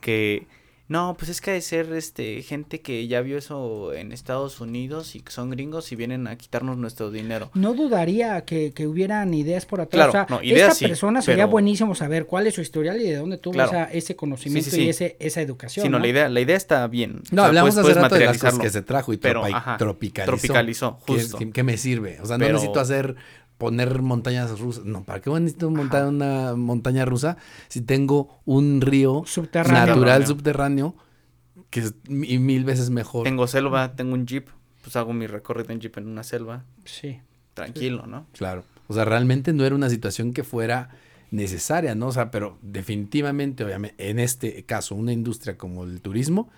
que 0.00 0.46
no, 0.88 1.14
pues 1.18 1.30
es 1.30 1.40
que 1.40 1.52
ha 1.52 1.54
de 1.54 1.62
ser 1.62 1.90
este 1.94 2.42
gente 2.42 2.80
que 2.82 3.06
ya 3.06 3.22
vio 3.22 3.38
eso 3.38 3.94
en 3.94 4.12
Estados 4.12 4.60
Unidos 4.60 5.14
y 5.14 5.20
que 5.20 5.32
son 5.32 5.48
gringos 5.48 5.90
y 5.90 5.96
vienen 5.96 6.26
a 6.26 6.36
quitarnos 6.36 6.76
nuestro 6.76 7.10
dinero. 7.10 7.50
No 7.54 7.72
dudaría 7.72 8.44
que, 8.44 8.72
que 8.72 8.86
hubieran 8.86 9.32
ideas 9.32 9.64
por 9.64 9.80
atrás. 9.80 10.10
Claro, 10.10 10.24
o 10.24 10.28
sea, 10.28 10.36
no, 10.36 10.42
ideas 10.42 10.72
esta 10.72 10.74
sí, 10.74 10.86
persona 10.88 11.22
sería 11.22 11.44
pero- 11.44 11.52
buenísimo 11.52 11.94
saber 11.94 12.26
cuál 12.26 12.46
es 12.46 12.54
su 12.56 12.60
historial 12.60 13.00
y 13.00 13.04
de 13.04 13.16
dónde 13.16 13.38
tuvo 13.38 13.54
Claro. 13.54 13.70
esa- 13.70 13.84
ese 13.84 14.16
conocimiento 14.16 14.68
Sí, 14.68 14.76
sí, 14.76 14.82
sí. 14.82 14.86
y 14.86 14.88
ese, 14.90 15.16
esa 15.18 15.40
educación. 15.40 15.84
Sí, 15.84 15.88
no, 15.88 15.96
¿no? 15.98 16.02
la 16.04 16.08
idea, 16.10 16.28
la 16.28 16.40
idea 16.40 16.56
está 16.56 16.86
bien. 16.88 17.22
No, 17.30 17.42
O 17.42 17.44
sea, 17.44 17.44
hablamos 17.46 17.70
puedes- 17.70 17.74
hace 17.78 17.82
puedes 17.82 18.02
rato 18.02 18.14
de 18.16 18.24
las 18.26 18.38
cosas 18.38 18.58
que 18.58 18.70
se 18.70 18.82
trajo 18.82 19.12
y 19.14 19.16
Pero, 19.16 19.42
tropa- 19.44 19.56
ajá, 19.56 19.76
tropicalizó. 19.78 20.30
tropicalizó, 20.30 20.98
¿Qué, 21.06 21.12
justo. 21.14 21.38
qué- 21.38 21.50
qué 21.52 21.62
me 21.62 21.78
sirve? 21.78 22.18
O 22.20 22.26
sea, 22.26 22.36
no 22.36 22.46
necesito 22.46 22.80
hacer, 22.80 23.16
poner 23.62 24.02
montañas 24.02 24.58
rusas. 24.58 24.84
No, 24.84 25.04
¿para 25.04 25.20
qué 25.20 25.30
necesito 25.30 25.70
montar 25.70 26.02
Ajá. 26.02 26.08
una 26.10 26.54
montaña 26.56 27.04
rusa 27.04 27.36
si 27.68 27.80
tengo 27.80 28.40
un 28.44 28.80
río 28.80 29.22
Subterráneo. 29.26 29.86
natural 29.94 30.26
Subterráneo. 30.26 30.94
subterráneo 30.94 31.66
que 31.70 31.80
es 31.80 31.94
mi- 32.08 32.38
mil 32.38 32.64
veces 32.64 32.90
mejor? 32.90 33.24
Tengo 33.24 33.46
selva, 33.46 33.94
tengo 33.94 34.14
un 34.14 34.26
jeep, 34.26 34.48
pues 34.82 34.96
hago 34.96 35.12
mi 35.12 35.26
recorrido 35.26 35.72
en 35.72 35.80
jeep 35.80 35.96
en 35.98 36.08
una 36.08 36.22
selva, 36.24 36.64
Sí. 36.84 37.20
tranquilo, 37.54 38.06
¿no? 38.06 38.26
Claro. 38.32 38.64
O 38.88 38.94
sea, 38.94 39.04
realmente 39.04 39.52
no 39.52 39.64
era 39.64 39.74
una 39.74 39.88
situación 39.88 40.32
que 40.32 40.42
fuera 40.44 40.90
necesaria, 41.30 41.94
¿no? 41.94 42.08
O 42.08 42.12
sea, 42.12 42.30
pero 42.30 42.58
definitivamente, 42.62 43.64
obviamente, 43.64 44.10
en 44.10 44.18
este 44.18 44.64
caso, 44.64 44.94
una 44.94 45.12
industria 45.12 45.56
como 45.56 45.84
el 45.84 46.00
turismo, 46.02 46.50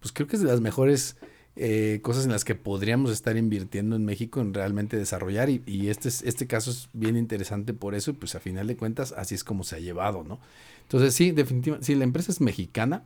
pues 0.00 0.12
creo 0.12 0.26
que 0.26 0.36
es 0.36 0.42
de 0.42 0.48
las 0.48 0.60
mejores 0.60 1.16
eh, 1.58 2.00
cosas 2.02 2.24
en 2.26 2.32
las 2.32 2.44
que 2.44 2.54
podríamos 2.54 3.10
estar 3.12 3.36
invirtiendo 3.36 3.96
en 3.96 4.04
México 4.06 4.40
en 4.40 4.54
realmente 4.54 4.96
desarrollar 4.96 5.50
y, 5.50 5.62
y 5.66 5.88
este, 5.88 6.08
es- 6.08 6.22
este 6.22 6.46
caso 6.46 6.70
es 6.70 6.88
bien 6.94 7.16
interesante 7.16 7.74
por 7.74 7.94
eso 7.96 8.12
y 8.12 8.14
pues 8.14 8.34
a 8.36 8.40
final 8.40 8.66
de 8.68 8.76
cuentas 8.76 9.12
así 9.16 9.34
es 9.34 9.44
como 9.44 9.64
se 9.64 9.76
ha 9.76 9.80
llevado, 9.80 10.24
¿no? 10.24 10.40
Entonces 10.84 11.14
sí, 11.14 11.32
definitivamente, 11.32 11.86
sí, 11.86 11.94
la 11.96 12.04
empresa 12.04 12.32
es 12.32 12.40
mexicana, 12.40 13.04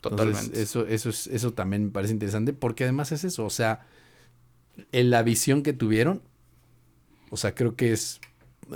Totalmente. 0.00 0.60
eso, 0.62 0.86
eso, 0.86 1.10
es, 1.10 1.28
eso 1.28 1.52
también 1.52 1.86
me 1.86 1.90
parece 1.92 2.12
interesante 2.14 2.52
porque 2.52 2.84
además 2.84 3.12
es 3.12 3.24
eso, 3.24 3.44
o 3.46 3.50
sea, 3.50 3.86
en 4.92 5.10
la 5.10 5.22
visión 5.22 5.62
que 5.62 5.72
tuvieron, 5.72 6.22
o 7.30 7.36
sea, 7.36 7.54
creo 7.54 7.76
que 7.76 7.92
es, 7.92 8.20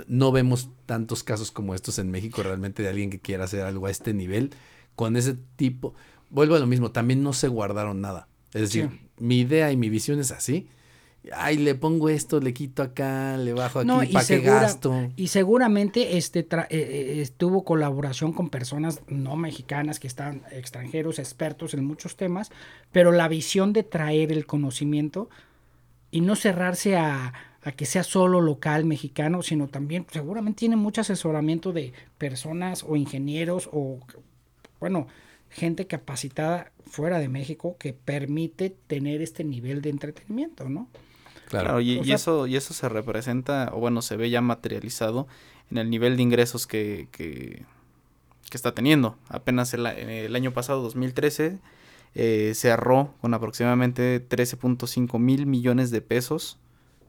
no 0.07 0.31
vemos 0.31 0.69
tantos 0.85 1.23
casos 1.23 1.51
como 1.51 1.75
estos 1.75 1.99
en 1.99 2.11
México 2.11 2.43
realmente 2.43 2.83
de 2.83 2.89
alguien 2.89 3.09
que 3.09 3.19
quiera 3.19 3.45
hacer 3.45 3.61
algo 3.61 3.87
a 3.87 3.91
este 3.91 4.13
nivel, 4.13 4.51
con 4.95 5.15
ese 5.15 5.35
tipo, 5.55 5.93
vuelvo 6.29 6.55
a 6.55 6.59
lo 6.59 6.67
mismo, 6.67 6.91
también 6.91 7.23
no 7.23 7.33
se 7.33 7.47
guardaron 7.47 8.01
nada. 8.01 8.26
Es 8.53 8.61
decir, 8.61 8.89
mi 9.19 9.39
idea 9.39 9.71
y 9.71 9.77
mi 9.77 9.89
visión 9.89 10.19
es 10.19 10.31
así. 10.31 10.67
Ay, 11.33 11.57
le 11.57 11.75
pongo 11.75 12.07
esto, 12.07 12.39
le 12.39 12.53
quito 12.53 12.81
acá, 12.81 13.35
le 13.35 13.51
bajo 13.51 13.79
aquí, 13.79 13.87
No, 13.87 13.97
¿para 14.13 14.25
qué 14.25 14.39
gasto? 14.39 15.09
Y 15.17 15.27
seguramente 15.27 16.17
este 16.17 16.47
tra- 16.47 16.67
eh, 16.69 17.21
eh, 17.21 17.29
tuvo 17.35 17.65
colaboración 17.65 18.31
con 18.31 18.49
personas 18.49 19.01
no 19.07 19.35
mexicanas 19.35 19.99
que 19.99 20.07
están 20.07 20.43
extranjeros, 20.51 21.19
expertos 21.19 21.73
en 21.73 21.83
muchos 21.83 22.15
temas, 22.15 22.49
pero 22.93 23.11
la 23.11 23.27
visión 23.27 23.73
de 23.73 23.83
traer 23.83 24.31
el 24.31 24.45
conocimiento 24.45 25.29
y 26.11 26.21
no 26.21 26.37
cerrarse 26.37 26.95
a, 26.95 27.33
a 27.61 27.71
que 27.73 27.85
sea 27.85 28.03
solo 28.03 28.39
local 28.39 28.85
mexicano, 28.85 29.43
sino 29.43 29.67
también 29.67 30.05
seguramente 30.09 30.59
tiene 30.59 30.77
mucho 30.77 31.01
asesoramiento 31.01 31.73
de 31.73 31.91
personas 32.17 32.85
o 32.87 32.95
ingenieros 32.95 33.69
o, 33.73 33.99
bueno, 34.79 35.07
gente 35.57 35.87
capacitada 35.87 36.71
fuera 36.85 37.17
de 37.19 37.29
México 37.29 37.75
que 37.79 37.91
permite 37.93 38.75
tener 38.87 39.21
este 39.23 39.43
nivel 39.43 39.81
de 39.81 39.89
entretenimiento, 39.89 40.69
¿no? 40.69 40.87
Claro, 41.49 41.81
y, 41.81 41.97
O 41.97 42.01
y 42.03 42.05
sea- 42.05 42.15
eso, 42.15 42.45
y 42.47 42.55
eso 42.55 42.73
se 42.73 42.87
representa, 42.89 43.71
o 43.73 43.79
bueno, 43.79 44.01
se 44.01 44.15
ve 44.17 44.29
ya 44.29 44.41
materializado 44.41 45.27
en 45.71 45.77
el 45.79 45.89
nivel 45.89 46.15
de 46.15 46.21
ingresos 46.21 46.67
que, 46.67 47.07
que, 47.11 47.63
que 48.49 48.57
está 48.57 48.73
teniendo. 48.73 49.17
Apenas 49.29 49.73
el, 49.73 49.85
año 50.35 50.53
pasado, 50.53 50.81
2013, 50.83 51.57
eh, 52.15 52.51
cerró 52.55 53.13
con 53.21 53.33
aproximadamente 53.33 54.21
13.5 54.27 55.19
mil 55.19 55.45
millones 55.45 55.89
de 55.89 56.01
pesos 56.01 56.57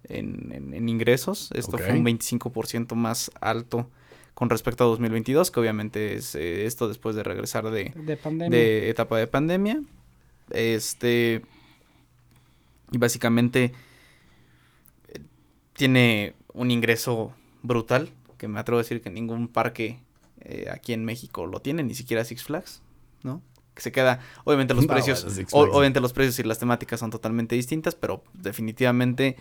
en, 0.04 0.52
en- 0.52 0.72
en 0.74 0.88
ingresos. 0.88 1.50
Esto 1.54 1.76
fue 1.76 1.92
un 1.92 2.04
25% 2.04 2.94
más 2.94 3.30
alto 3.40 3.90
con 4.38 4.50
respecto 4.50 4.84
a 4.84 4.86
2022, 4.86 5.50
que 5.50 5.58
obviamente 5.58 6.14
es 6.14 6.36
eh, 6.36 6.64
esto 6.64 6.86
después 6.86 7.16
de 7.16 7.24
regresar 7.24 7.68
de, 7.72 7.92
De 7.96 8.16
pandemia. 8.16 8.56
de 8.56 8.88
etapa 8.88 9.18
de 9.18 9.26
pandemia. 9.26 9.82
Este. 10.50 11.42
Y 12.92 12.98
básicamente 12.98 13.72
eh, 15.08 15.18
tiene 15.72 16.34
un 16.54 16.70
ingreso 16.70 17.34
brutal, 17.64 18.10
que 18.36 18.46
me 18.46 18.60
atrevo 18.60 18.78
a 18.78 18.82
decir 18.82 19.00
que 19.02 19.10
ningún 19.10 19.48
parque 19.48 19.98
eh, 20.42 20.68
aquí 20.72 20.92
en 20.92 21.04
México 21.04 21.46
lo 21.46 21.60
tiene, 21.60 21.82
ni 21.82 21.94
siquiera 21.96 22.24
Six 22.24 22.44
Flags, 22.44 22.80
¿no? 23.24 23.42
Que 23.74 23.82
se 23.82 23.90
queda, 23.90 24.20
obviamente 24.44 24.72
los 24.72 24.86
No, 24.86 24.92
precios, 24.94 25.26
o- 25.50 25.62
obviamente 25.62 26.00
los 26.00 26.12
precios 26.12 26.38
y 26.38 26.44
las 26.44 26.60
temáticas 26.60 27.00
son 27.00 27.10
totalmente 27.10 27.56
distintas, 27.56 27.96
pero 27.96 28.22
definitivamente 28.34 29.36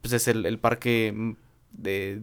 pues 0.00 0.14
es 0.14 0.28
el, 0.28 0.46
el 0.46 0.58
parque 0.58 1.12
mm, 1.14 1.32
de 1.72 2.22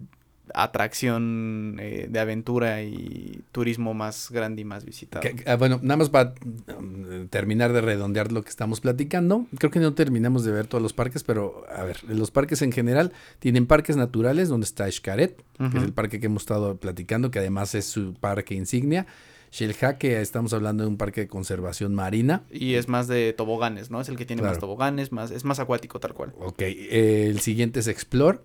atracción 0.54 1.78
eh, 1.80 2.08
de 2.10 2.20
aventura 2.20 2.82
y 2.84 3.42
turismo 3.52 3.94
más 3.94 4.30
grande 4.32 4.62
y 4.62 4.66
más 4.66 4.86
visitado. 4.86 5.22
Que- 5.22 5.36
que- 5.36 5.50
ah, 5.50 5.56
bueno, 5.56 5.80
nada 5.82 5.98
más 5.98 6.10
para 6.10 6.34
um, 6.78 7.28
terminar 7.30 7.74
de 7.74 7.82
redondear 7.82 8.32
lo 8.32 8.44
que 8.44 8.50
estamos 8.50 8.82
platicando. 8.82 9.46
Creo 9.58 9.72
que 9.72 9.80
no 9.80 9.94
terminamos 9.94 10.44
de 10.44 10.52
ver 10.52 10.68
todos 10.68 10.82
los 10.82 10.94
parques, 10.94 11.24
pero 11.24 11.64
a 11.74 11.84
ver, 11.84 12.04
los 12.06 12.32
parques 12.32 12.62
en 12.62 12.72
general 12.72 13.12
tienen 13.40 13.66
parques 13.68 13.96
naturales 13.98 14.50
donde 14.50 14.66
está 14.66 14.90
Xcaret, 14.92 15.44
que 15.58 15.78
es 15.78 15.84
el 15.84 15.94
parque 15.94 16.20
que 16.20 16.28
hemos 16.28 16.44
estado 16.44 16.78
platicando, 16.78 17.32
que 17.32 17.40
además 17.40 17.76
es 17.76 17.86
su 17.86 18.14
parque 18.14 18.56
insignia. 18.56 19.08
Shelljaque, 19.50 20.20
estamos 20.22 20.52
hablando 20.54 20.84
de 20.84 20.90
un 20.90 20.98
parque 20.98 21.22
de 21.22 21.28
conservación 21.30 21.96
marina. 21.96 22.44
Y 22.52 22.74
es 22.74 22.90
más 22.90 23.08
de 23.08 23.32
toboganes, 23.32 23.90
¿no? 23.90 24.02
Es 24.02 24.10
el 24.10 24.18
que 24.18 24.26
tiene 24.26 24.42
más 24.42 24.60
toboganes, 24.60 25.14
más, 25.14 25.32
es 25.32 25.46
más 25.46 25.60
acuático 25.60 26.00
tal 26.02 26.14
cual. 26.14 26.34
Ok, 26.40 26.62
eh, 26.64 27.28
el 27.30 27.40
siguiente 27.40 27.80
es 27.80 27.88
Explore, 27.88 28.40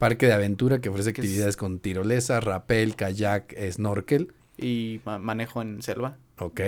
parque 0.00 0.26
de 0.26 0.32
aventura 0.32 0.80
que 0.80 0.88
ofrece 0.88 1.12
Que 1.12 1.20
es- 1.20 1.26
actividades 1.28 1.56
con 1.56 1.78
tirolesa, 1.78 2.40
rappel, 2.40 2.96
kayak, 2.96 3.54
snorkel. 3.70 4.32
Y 4.58 5.00
ma- 5.04 5.18
manejo 5.20 5.62
en 5.62 5.80
selva. 5.82 6.16
Ok. 6.38 6.60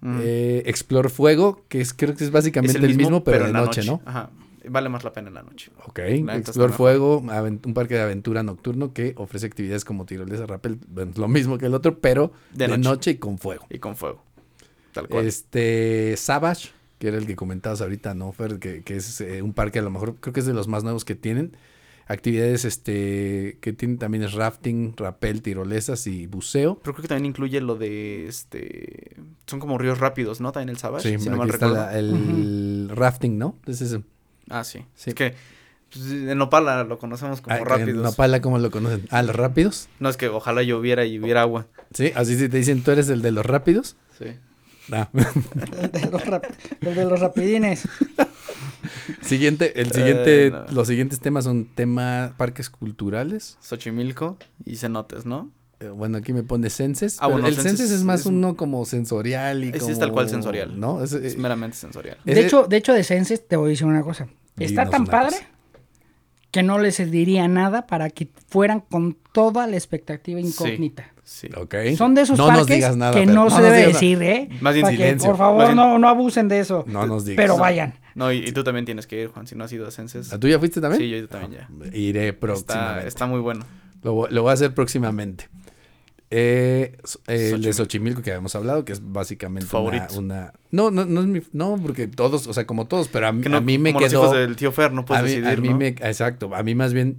Mm. 0.00 0.18
Eh, 0.22 0.62
Explore 0.66 1.08
Fuego, 1.08 1.64
que 1.68 1.80
es, 1.80 1.92
creo 1.92 2.14
que 2.14 2.22
es 2.22 2.30
básicamente 2.30 2.78
Es 2.78 2.84
el, 2.84 2.96
mismo, 2.96 3.24
pero, 3.24 3.40
de 3.40 3.46
en 3.46 3.52
la 3.54 3.60
noche, 3.62 3.82
¿no? 3.84 4.00
Ajá. 4.04 4.30
Vale 4.70 4.88
más 4.90 5.02
la 5.02 5.12
pena 5.12 5.28
en 5.28 5.34
la 5.34 5.42
noche. 5.42 5.70
Ok. 5.86 5.98
está 5.98 6.36
Explore. 6.36 6.72
Fuego, 6.72 7.18
un 7.18 7.74
parque 7.74 7.94
de 7.94 8.02
aventura 8.02 8.42
nocturno 8.42 8.92
que 8.92 9.14
ofrece 9.16 9.46
actividades 9.46 9.84
como 9.84 10.04
tirolesa, 10.04 10.46
rappel, 10.46 10.78
bueno, 10.88 11.12
lo 11.16 11.26
mismo 11.26 11.56
que 11.58 11.66
el 11.66 11.74
otro, 11.74 11.98
pero 12.00 12.32
de, 12.52 12.66
De 12.68 12.76
noche. 12.76 12.82
noche. 12.90 13.10
y 13.12 13.14
con 13.16 13.38
fuego. 13.38 13.66
Y 13.70 13.78
con 13.78 13.96
fuego. 13.96 14.22
Tal 14.92 15.08
cual. 15.08 15.26
Este, 15.26 16.14
Savage, 16.18 16.68
que 16.98 17.08
era 17.08 17.16
el 17.18 17.26
que 17.26 17.34
comentabas 17.34 17.80
ahorita, 17.80 18.14
¿no, 18.14 18.30
Fer? 18.32 18.58
Que, 18.58 18.82
que 18.82 18.96
es 18.96 19.20
eh, 19.22 19.40
un 19.42 19.52
parque, 19.54 19.78
a 19.78 19.82
lo 19.82 19.90
mejor, 19.90 20.16
creo 20.20 20.32
que 20.34 20.40
es 20.40 20.46
de 20.46 20.52
los 20.54 20.68
más 20.68 20.82
nuevos 20.84 21.04
que 21.04 21.14
tienen. 21.14 21.56
Actividades, 22.10 22.64
este, 22.64 23.58
que 23.60 23.72
tienen 23.74 23.98
también 23.98 24.24
es 24.24 24.32
rafting, 24.32 24.94
rappel, 24.96 25.42
tirolesas 25.42 26.06
y 26.06 26.26
buceo. 26.26 26.78
Pero 26.82 26.94
creo 26.94 27.02
que 27.02 27.08
también 27.08 27.26
incluye 27.26 27.60
lo 27.60 27.74
de 27.76 28.26
este. 28.26 29.14
Son 29.46 29.60
como 29.60 29.76
ríos 29.76 29.98
rápidos, 29.98 30.40
¿no? 30.40 30.50
También 30.50 30.70
el 30.70 30.78
Savage. 30.78 31.08
Sí, 31.18 31.22
si 31.22 31.28
no 31.28 31.36
mal 31.36 31.50
está 31.50 31.66
recuerdo. 31.66 31.86
la- 31.86 31.98
el 31.98 32.90
rafting, 32.94 33.36
¿no? 33.38 33.56
Entonces, 33.58 33.92
ese. 33.92 34.02
Ah, 34.48 34.64
sí. 34.64 34.86
Sí. 34.94 35.10
Es 35.10 35.14
que 35.14 35.34
pues, 35.92 36.04
en 36.10 36.38
Nopala 36.38 36.82
lo 36.84 36.98
conocemos 36.98 37.42
como 37.42 37.54
Ah, 37.54 37.58
en 37.58 37.66
rápidos. 37.66 38.02
Nopala, 38.02 38.40
¿cómo 38.40 38.58
lo 38.58 38.70
conocen? 38.70 39.04
Ah, 39.10 39.22
los 39.22 39.36
rápidos. 39.36 39.88
No 40.00 40.08
es 40.08 40.16
que 40.16 40.28
ojalá 40.28 40.62
lloviera 40.62 41.04
y 41.04 41.18
hubiera 41.20 41.42
agua. 41.42 41.66
Sí, 41.92 42.12
así 42.14 42.38
sí 42.38 42.48
te 42.48 42.56
dicen, 42.56 42.82
tú 42.82 42.90
eres 42.90 43.10
el 43.10 43.20
de 43.20 43.32
los 43.32 43.44
rápidos. 43.44 43.96
Sí. 44.18 44.26
Ah. 44.90 45.10
El 45.82 45.92
de 45.92 46.10
los, 46.10 46.24
rap- 46.24 46.46
el 46.80 46.94
de 46.94 47.04
los 47.04 47.20
rapidines. 47.20 47.86
Siguiente, 49.22 49.80
el 49.80 49.92
siguiente, 49.92 50.46
Eh, 50.46 50.50
no. 50.50 50.64
los 50.70 50.88
siguientes 50.88 51.20
temas 51.20 51.44
son 51.44 51.66
tema 51.74 52.34
parques 52.36 52.70
culturales. 52.70 53.56
Xochimilco 53.60 54.36
y 54.64 54.76
cenotes, 54.76 55.26
¿no? 55.26 55.50
Eh, 55.80 55.88
Bueno, 55.88 56.18
aquí 56.18 56.32
me 56.32 56.42
pone 56.42 56.70
senses. 56.70 57.18
Ah, 57.20 57.28
bueno, 57.28 57.46
el 57.46 57.54
Senses 57.54 57.78
senses 57.78 57.90
es 57.98 58.04
más 58.04 58.20
es- 58.20 58.26
uno 58.26 58.56
como 58.56 58.84
sensorial 58.84 59.62
y 59.64 59.72
como... 59.72 59.90
es 59.92 59.98
tal 59.98 60.12
cual 60.12 60.28
sensorial. 60.28 60.78
¿No? 60.78 61.02
Es, 61.04 61.12
Es 61.12 61.34
eh, 61.34 61.38
meramente 61.38 61.76
sensorial. 61.76 62.18
De 62.24 62.32
Ese- 62.32 62.46
hecho, 62.46 62.66
de 62.66 62.76
hecho, 62.76 62.92
de 62.92 63.04
Senses 63.04 63.46
te 63.46 63.56
voy 63.56 63.68
a 63.68 63.70
decir 63.70 63.86
una 63.86 64.02
cosa. 64.02 64.28
Está 64.58 64.90
tan 64.90 65.06
padre 65.06 65.36
cosa. 65.36 65.48
Que 66.50 66.62
no 66.62 66.78
les 66.78 67.10
diría 67.10 67.46
nada 67.48 67.86
para 67.86 68.10
que 68.10 68.28
fueran 68.48 68.80
con 68.80 69.16
toda 69.32 69.66
la 69.66 69.76
expectativa 69.76 70.40
incógnita. 70.40 71.12
Sí. 71.24 71.48
Ok. 71.56 71.74
Son 71.96 72.14
de 72.14 72.22
esos 72.22 72.38
no 72.38 72.46
nos 72.46 72.56
parques 72.60 72.76
digas 72.76 72.96
nada, 72.96 73.12
que 73.12 73.26
no, 73.26 73.50
se 73.50 73.60
debe 73.60 73.76
nada. 73.80 73.86
decir, 73.88 74.22
¿eh? 74.22 74.48
Más 74.62 74.72
bien 74.72 74.84
Para 74.84 74.96
que, 74.96 75.02
silencio. 75.02 75.28
por 75.28 75.36
favor, 75.38 75.64
bien- 75.66 75.76
no, 75.76 75.98
no 75.98 76.08
abusen 76.08 76.48
de 76.48 76.60
eso. 76.60 76.84
No 76.86 77.06
nos 77.06 77.26
digas. 77.26 77.36
Pero 77.42 77.54
No. 77.56 77.60
vayan. 77.60 77.94
No, 78.14 78.32
y, 78.32 78.38
y 78.38 78.52
tú 78.52 78.64
también 78.64 78.86
tienes 78.86 79.06
que 79.06 79.20
ir, 79.22 79.28
Juan, 79.28 79.46
si 79.46 79.54
no 79.54 79.64
has 79.64 79.72
ido 79.72 79.86
a 79.86 79.90
Censes. 79.90 80.32
¿Ah, 80.32 80.38
¿Tú 80.40 80.48
ya 80.48 80.58
fuiste 80.58 80.80
también? 80.80 81.02
Sí, 81.02 81.10
yo 81.10 81.28
también 81.28 81.60
ya. 81.68 81.96
Iré 81.96 82.28
Está, 82.28 82.40
próximamente. 82.40 83.08
está 83.08 83.26
muy 83.26 83.40
bueno. 83.40 83.64
Lo, 84.02 84.26
lo 84.28 84.42
voy 84.42 84.50
a 84.50 84.54
hacer 84.54 84.72
próximamente. 84.74 85.48
Eh, 86.30 86.98
eh, 87.26 87.50
el 87.54 87.62
de 87.62 87.72
Xochimilco. 87.72 88.20
Que 88.22 88.30
habíamos 88.32 88.54
hablado, 88.54 88.84
que 88.84 88.92
es 88.92 89.00
básicamente 89.12 89.74
una, 90.16 90.52
No, 90.70 90.90
no, 90.90 91.04
no 91.06 91.20
es 91.20 91.26
mi... 91.26 91.40
No, 91.52 91.78
porque 91.82 92.06
todos, 92.06 92.46
o 92.46 92.52
sea, 92.52 92.66
como 92.66 92.86
todos, 92.86 93.08
pero 93.08 93.28
a, 93.28 93.32
mí- 93.32 93.42
Que 93.42 93.48
no, 93.48 93.56
a 93.56 93.60
mí 93.60 93.78
me 93.78 93.92
como 93.92 94.02
los 94.02 94.10
quedó... 94.10 94.24
hijos 94.24 94.36
del 94.36 94.56
tío 94.56 94.70
Fer, 94.72 94.92
no 94.92 95.04
puedes 95.04 95.22
a 95.22 95.24
mí, 95.24 95.30
decidir, 95.30 95.58
a 95.58 95.60
mí 95.60 95.68
¿no? 95.70 95.76
me... 95.78 95.88
Exacto, 95.88 96.54
a 96.54 96.62
mí 96.62 96.74
más 96.74 96.92
bien 96.92 97.16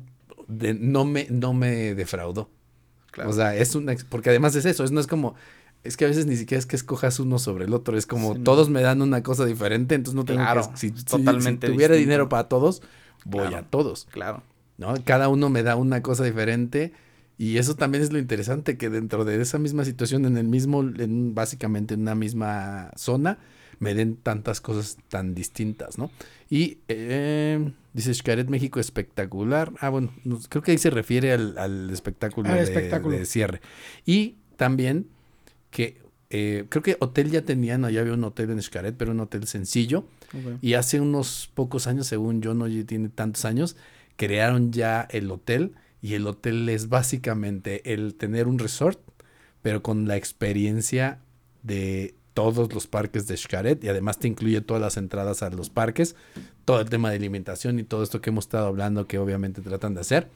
de- 0.47 0.75
no, 0.75 1.05
me, 1.05 1.25
no 1.31 1.53
me 1.53 1.95
defraudó. 1.95 2.49
Claro. 3.11 3.31
O 3.31 3.33
sea, 3.33 3.55
es 3.55 3.73
una... 3.73 3.95
Porque 4.09 4.29
además 4.29 4.55
es 4.55 4.65
eso, 4.65 4.83
es, 4.83 4.91
no 4.91 4.99
es 4.99 5.07
como... 5.07 5.35
Es 5.83 5.95
que 5.97 6.05
a 6.05 6.09
veces 6.09 6.25
ni 6.25 6.35
siquiera 6.35 6.59
es 6.59 6.65
que 6.65 6.75
escojas 6.75 7.19
uno 7.19 7.39
sobre 7.39 7.63
el 7.65 7.73
otro, 7.73 7.97
es 7.97 8.05
como 8.05 8.33
Sí, 8.33 8.39
no. 8.39 8.43
todos 8.43 8.69
me 8.69 8.81
dan 8.81 9.01
una 9.01 9.23
cosa 9.23 9.45
diferente, 9.45 9.95
entonces 9.95 10.13
no 10.15 10.25
tengo 10.25 10.41
Claro, 10.41 10.69
que... 10.71 10.77
Si, 10.77 10.91
totalmente 10.91 11.67
si 11.67 11.73
tuviera 11.73 11.93
distinto. 11.95 12.11
dinero 12.11 12.29
para 12.29 12.49
todos, 12.49 12.81
voy 13.25 13.47
Claro. 13.47 13.57
a 13.57 13.69
todos. 13.69 14.07
Claro. 14.11 14.43
¿no? 14.77 14.93
Cada 15.03 15.29
uno 15.29 15.49
me 15.49 15.63
da 15.63 15.75
una 15.77 16.01
cosa 16.03 16.23
diferente 16.25 16.91
y 17.39 17.57
eso 17.57 17.75
también 17.75 18.03
es 18.03 18.11
lo 18.11 18.19
interesante, 18.19 18.77
que 18.77 18.89
dentro 18.89 19.23
de 19.23 19.41
esa 19.41 19.57
misma 19.57 19.85
situación, 19.85 20.25
en 20.25 20.37
el 20.37 20.47
mismo, 20.47 20.81
en, 20.81 21.33
básicamente 21.33 21.93
en 21.93 22.01
una 22.01 22.13
misma 22.13 22.91
zona, 22.97 23.39
me 23.79 23.93
den 23.93 24.17
tantas 24.17 24.59
cosas 24.59 24.97
tan 25.07 25.33
distintas, 25.33 25.97
¿no? 25.97 26.11
Y 26.49 26.79
eh, 26.89 27.71
dice 27.93 28.13
Xcaret 28.13 28.49
México 28.49 28.81
espectacular. 28.81 29.71
Ah, 29.79 29.87
bueno, 29.87 30.11
creo 30.49 30.61
que 30.61 30.71
ahí 30.71 30.77
se 30.77 30.89
refiere 30.89 31.31
al, 31.31 31.57
al 31.57 31.89
espectáculo, 31.89 32.49
Al 32.49 32.57
de, 32.57 32.63
espectáculo. 32.63 33.17
de 33.17 33.25
cierre. 33.25 33.61
Y 34.05 34.35
también 34.57 35.07
que 35.71 35.97
eh, 36.29 36.65
creo 36.69 36.83
que 36.83 36.97
hotel 36.99 37.31
ya 37.31 37.43
tenían, 37.43 37.89
ya 37.89 38.01
había 38.01 38.13
un 38.13 38.23
hotel 38.23 38.51
en 38.51 38.61
Xcaret, 38.61 38.95
pero 38.97 39.11
un 39.11 39.19
hotel 39.21 39.47
sencillo. 39.47 40.03
Y 40.61 40.73
hace 40.73 40.99
unos 40.99 41.49
pocos 41.53 41.87
años, 41.87 42.05
según 42.05 42.41
yo, 42.41 42.53
no 42.53 42.67
tiene 42.85 43.09
tantos 43.09 43.45
años, 43.45 43.77
crearon 44.15 44.71
ya 44.71 45.07
el 45.09 45.31
hotel. 45.31 45.73
Y 46.01 46.13
el 46.13 46.27
hotel 46.27 46.67
es 46.69 46.89
básicamente 46.89 47.93
el 47.93 48.15
tener 48.15 48.47
un 48.47 48.59
resort, 48.59 48.99
pero 49.61 49.81
con 49.83 50.07
la 50.07 50.15
experiencia 50.15 51.19
de 51.63 52.15
todos 52.33 52.73
los 52.73 52.87
parques 52.87 53.27
de 53.27 53.35
Xcaret. 53.35 53.83
Y 53.83 53.89
además 53.89 54.17
te 54.17 54.27
incluye 54.27 54.61
todas 54.61 54.81
las 54.81 54.97
entradas 54.97 55.43
a 55.43 55.49
los 55.49 55.69
parques, 55.69 56.15
todo 56.63 56.79
el 56.79 56.89
tema 56.89 57.09
de 57.09 57.17
alimentación 57.17 57.79
y 57.79 57.83
todo 57.83 58.03
esto 58.03 58.21
que 58.21 58.29
hemos 58.29 58.45
estado 58.45 58.67
hablando 58.67 59.07
que 59.07 59.17
obviamente 59.17 59.61
tratan 59.61 59.93
de 59.93 60.01
hacer. 60.01 60.29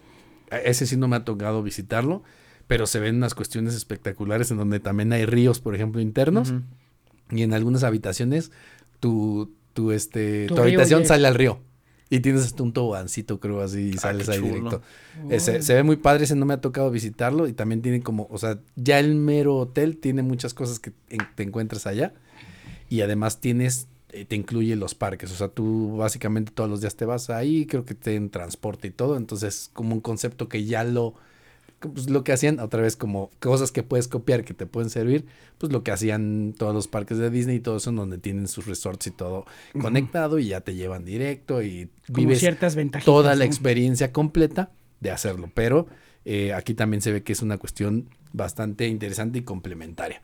A 0.51 0.57
Ese 0.57 0.85
sí 0.85 0.97
no 0.97 1.07
me 1.07 1.15
ha 1.15 1.23
tocado 1.23 1.63
visitarlo, 1.63 2.23
pero 2.67 2.87
se 2.87 2.99
ven 2.99 3.15
unas 3.15 3.35
cuestiones 3.35 3.73
espectaculares 3.73 4.51
en 4.51 4.57
donde 4.57 4.79
también 4.79 5.13
hay 5.13 5.25
ríos, 5.25 5.59
por 5.59 5.75
ejemplo, 5.75 6.01
internos. 6.01 6.53
Y 7.31 7.41
en 7.41 7.53
algunas 7.53 7.83
habitaciones, 7.83 8.51
tu, 8.99 9.53
tu, 9.73 9.91
este, 9.91 10.47
Tu 10.47 10.61
habitación 10.61 11.05
sale 11.05 11.27
al 11.27 11.35
río. 11.35 11.59
Y 12.13 12.19
tienes 12.19 12.43
hasta 12.43 12.61
un 12.63 12.73
tobogancito, 12.73 13.39
creo, 13.39 13.61
así, 13.61 13.89
y 13.89 13.93
Ah, 13.97 14.01
sales 14.01 14.29
ahí 14.29 14.39
directo. 14.41 14.81
Se, 15.39 15.61
se 15.63 15.73
ve 15.73 15.83
muy 15.83 15.95
padre, 15.95 16.25
ese 16.25 16.35
no 16.35 16.45
me 16.45 16.53
ha 16.53 16.61
tocado 16.61 16.91
visitarlo. 16.91 17.47
Y 17.47 17.53
también 17.53 17.81
tiene 17.81 18.01
como, 18.01 18.27
o 18.29 18.37
sea, 18.37 18.59
ya 18.75 18.99
el 18.99 19.15
mero 19.15 19.55
hotel 19.57 19.97
tiene 19.97 20.21
muchas 20.21 20.53
cosas 20.53 20.79
que 20.79 20.91
en- 21.09 21.25
te 21.35 21.43
encuentras 21.43 21.87
allá. 21.87 22.13
Y 22.89 23.01
además 23.01 23.39
tienes, 23.39 23.87
eh, 24.09 24.25
te 24.25 24.35
incluye 24.35 24.75
los 24.75 24.93
parques. 24.93 25.31
O 25.31 25.35
sea, 25.35 25.47
tú 25.47 25.95
básicamente 25.97 26.51
todos 26.53 26.69
los 26.69 26.81
días 26.81 26.95
te 26.95 27.05
vas 27.05 27.29
ahí, 27.31 27.65
creo 27.65 27.85
que 27.85 27.95
te 27.95 28.15
en 28.15 28.29
transporte 28.29 28.89
y 28.89 28.91
todo. 28.91 29.17
Entonces, 29.17 29.71
como 29.73 29.95
un 29.95 30.01
concepto 30.01 30.47
que 30.49 30.65
ya 30.65 30.83
lo, 30.83 31.15
pues 31.89 32.09
lo 32.09 32.23
que 32.23 32.31
hacían, 32.31 32.59
otra 32.59 32.81
vez 32.81 32.95
como 32.95 33.29
cosas 33.39 33.71
que 33.71 33.83
puedes 33.83 34.07
copiar 34.07 34.43
que 34.43 34.53
te 34.53 34.65
pueden 34.65 34.89
servir, 34.89 35.25
pues 35.57 35.71
lo 35.71 35.83
que 35.83 35.91
hacían 35.91 36.53
todos 36.57 36.73
los 36.73 36.87
parques 36.87 37.17
de 37.17 37.29
Disney 37.29 37.57
y 37.57 37.59
todo 37.59 37.77
eso, 37.77 37.89
en 37.89 37.95
donde 37.97 38.17
tienen 38.17 38.47
sus 38.47 38.65
resorts 38.65 39.07
y 39.07 39.11
todo 39.11 39.45
conectado 39.79 40.39
y 40.39 40.47
ya 40.47 40.61
te 40.61 40.75
llevan 40.75 41.05
directo 41.05 41.61
y 41.61 41.89
Como 42.07 42.17
vives 42.17 42.39
ciertas 42.39 42.75
ventajas. 42.75 43.05
toda 43.05 43.35
la 43.35 43.45
experiencia 43.45 44.11
completa 44.11 44.71
de 44.99 45.11
hacerlo. 45.11 45.51
Pero 45.53 45.87
eh, 46.25 46.53
aquí 46.53 46.73
también 46.73 47.01
se 47.01 47.11
ve 47.11 47.23
que 47.23 47.33
es 47.33 47.41
una 47.41 47.57
cuestión 47.57 48.09
bastante 48.31 48.87
interesante 48.87 49.39
y 49.39 49.41
complementaria. 49.43 50.21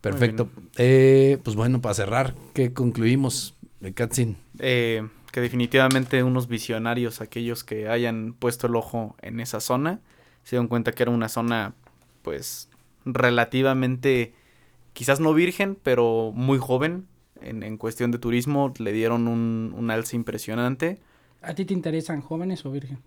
Perfecto. 0.00 0.48
Eh, 0.78 1.38
pues 1.44 1.56
bueno, 1.56 1.80
para 1.80 1.94
cerrar, 1.94 2.34
¿qué 2.54 2.72
concluimos 2.72 3.54
de 3.80 3.94
Katsin? 3.94 4.36
Eh, 4.58 5.06
que 5.30 5.40
definitivamente 5.40 6.22
unos 6.22 6.48
visionarios, 6.48 7.20
aquellos 7.20 7.62
que 7.64 7.88
hayan 7.88 8.34
puesto 8.34 8.66
el 8.66 8.76
ojo 8.76 9.16
en 9.22 9.40
esa 9.40 9.60
zona, 9.60 10.00
se 10.44 10.56
dieron 10.56 10.68
cuenta 10.68 10.92
que 10.92 11.02
era 11.02 11.12
una 11.12 11.28
zona, 11.28 11.74
pues, 12.22 12.68
relativamente, 13.04 14.34
quizás 14.92 15.20
no 15.20 15.34
virgen, 15.34 15.76
pero 15.82 16.32
muy 16.34 16.58
joven 16.58 17.06
en, 17.40 17.62
en 17.62 17.76
cuestión 17.76 18.10
de 18.10 18.18
turismo. 18.18 18.72
Le 18.78 18.92
dieron 18.92 19.28
un, 19.28 19.74
un 19.76 19.90
alce 19.90 20.16
impresionante. 20.16 21.00
¿A 21.42 21.54
ti 21.54 21.64
te 21.64 21.74
interesan 21.74 22.20
jóvenes 22.20 22.64
o 22.64 22.70
virgen? 22.70 22.98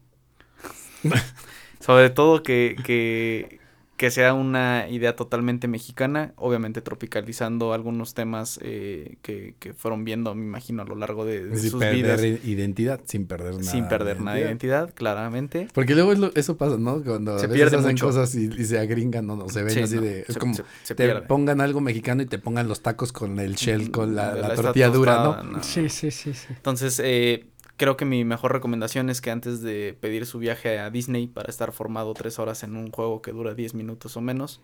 Sobre 1.80 2.10
todo 2.10 2.44
que, 2.44 2.76
que, 2.84 3.60
que 3.98 4.12
sea 4.12 4.34
una 4.34 4.90
idea 4.90 5.16
totalmente 5.16 5.70
mexicana, 5.70 6.34
obviamente 6.36 6.82
tropicalizando 6.82 7.72
algunos 7.74 8.14
temas 8.14 8.60
eh, 8.62 9.16
que, 9.22 9.56
que 9.60 9.74
fueron 9.74 10.04
viendo, 10.04 10.36
me 10.36 10.44
imagino, 10.46 10.82
a 10.82 10.86
lo 10.86 10.96
largo 10.96 11.24
de, 11.24 11.46
de 11.46 11.58
Sin 11.58 11.72
sus 11.72 11.80
perder 11.80 11.96
vidas. 12.20 12.46
identidad, 12.46 13.00
sin 13.06 13.26
perder 13.26 13.54
nada. 13.56 13.64
Sin 13.72 13.88
perder 13.88 14.20
nada 14.20 14.36
de 14.38 14.44
identidad, 14.44 14.94
claramente. 14.94 15.70
Porque 15.74 15.96
luego 15.96 16.12
es 16.12 16.20
lo- 16.20 16.32
eso 16.36 16.58
pasa, 16.58 16.78
¿no? 16.78 17.02
Cuando 17.04 17.40
Se 17.40 17.46
a 17.46 17.48
veces 17.48 17.62
pierde 17.62 17.78
hacen 17.78 17.92
mucho. 17.92 18.06
cosas 18.08 18.36
y, 18.36 18.50
y 18.58 18.66
se 18.66 18.80
agringan, 18.80 19.26
no, 19.28 19.38
no, 19.38 19.48
se 19.48 19.64
ven 19.64 19.74
Sí, 19.74 19.80
así 19.82 19.96
no, 19.96 20.02
de... 20.02 20.20
Es 20.22 20.34
se- 20.34 20.40
como 20.40 20.54
se- 20.56 20.64
se 20.84 20.96
te 20.96 21.06
pierde. 21.06 21.28
pongan 21.28 21.62
algo 21.62 21.80
mexicano 21.80 22.22
y 22.22 22.26
te 22.26 22.38
pongan 22.38 22.68
los 22.68 22.82
tacos 22.82 23.14
con 23.14 23.40
el 23.40 23.56
shell, 23.56 23.92
con 23.92 24.14
la, 24.16 24.34
Mm, 24.36 24.40
la 24.42 24.56
tortilla 24.56 24.90
dura, 24.90 25.42
no. 25.44 25.64
Sí, 25.64 25.88
sí, 25.90 26.12
sí, 26.12 26.34
sí. 26.34 26.48
Entonces, 26.50 27.00
eh, 27.04 27.46
creo 27.78 27.98
que 27.98 28.06
mi 28.06 28.24
mejor 28.24 28.54
recomendación 28.54 29.10
es 29.10 29.22
que 29.22 29.32
antes 29.32 29.62
de 29.62 29.98
pedir 30.00 30.26
su 30.26 30.40
viaje 30.40 30.80
a 30.80 30.90
Disney 30.90 31.28
para 31.28 31.50
estar 31.50 31.72
formado 31.72 32.14
tres 32.14 32.40
horas 32.40 32.64
en 32.64 32.76
un 32.76 32.92
juego 32.92 33.22
que 33.22 33.32
dura 33.32 33.54
10 33.54 33.74
minutos 33.74 34.16
o 34.18 34.22
menos, 34.22 34.62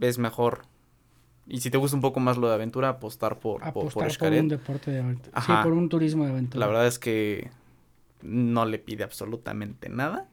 es 0.00 0.18
mejor. 0.18 0.62
Y 1.46 1.60
si 1.60 1.70
te 1.70 1.76
gusta 1.78 1.94
un 1.96 2.00
poco 2.00 2.20
más 2.20 2.36
lo 2.38 2.48
de 2.48 2.54
aventura, 2.54 2.88
apostar 2.88 3.38
por, 3.38 3.60
por, 3.60 3.60
por 3.60 3.68
Apostar 3.68 4.02
por 4.04 4.12
Xcaret. 4.12 4.40
un 4.42 4.48
deporte 4.48 4.90
de 4.90 5.00
aventura. 5.00 5.40
Sí, 5.42 5.52
por 5.62 5.72
un 5.72 5.88
turismo 5.88 6.24
de 6.24 6.30
aventura. 6.30 6.60
La 6.60 6.66
verdad 6.66 6.86
es 6.86 6.98
que 6.98 7.50
no 8.22 8.64
le 8.64 8.78
pide 8.78 9.04
absolutamente 9.04 9.88
nada 9.90 10.26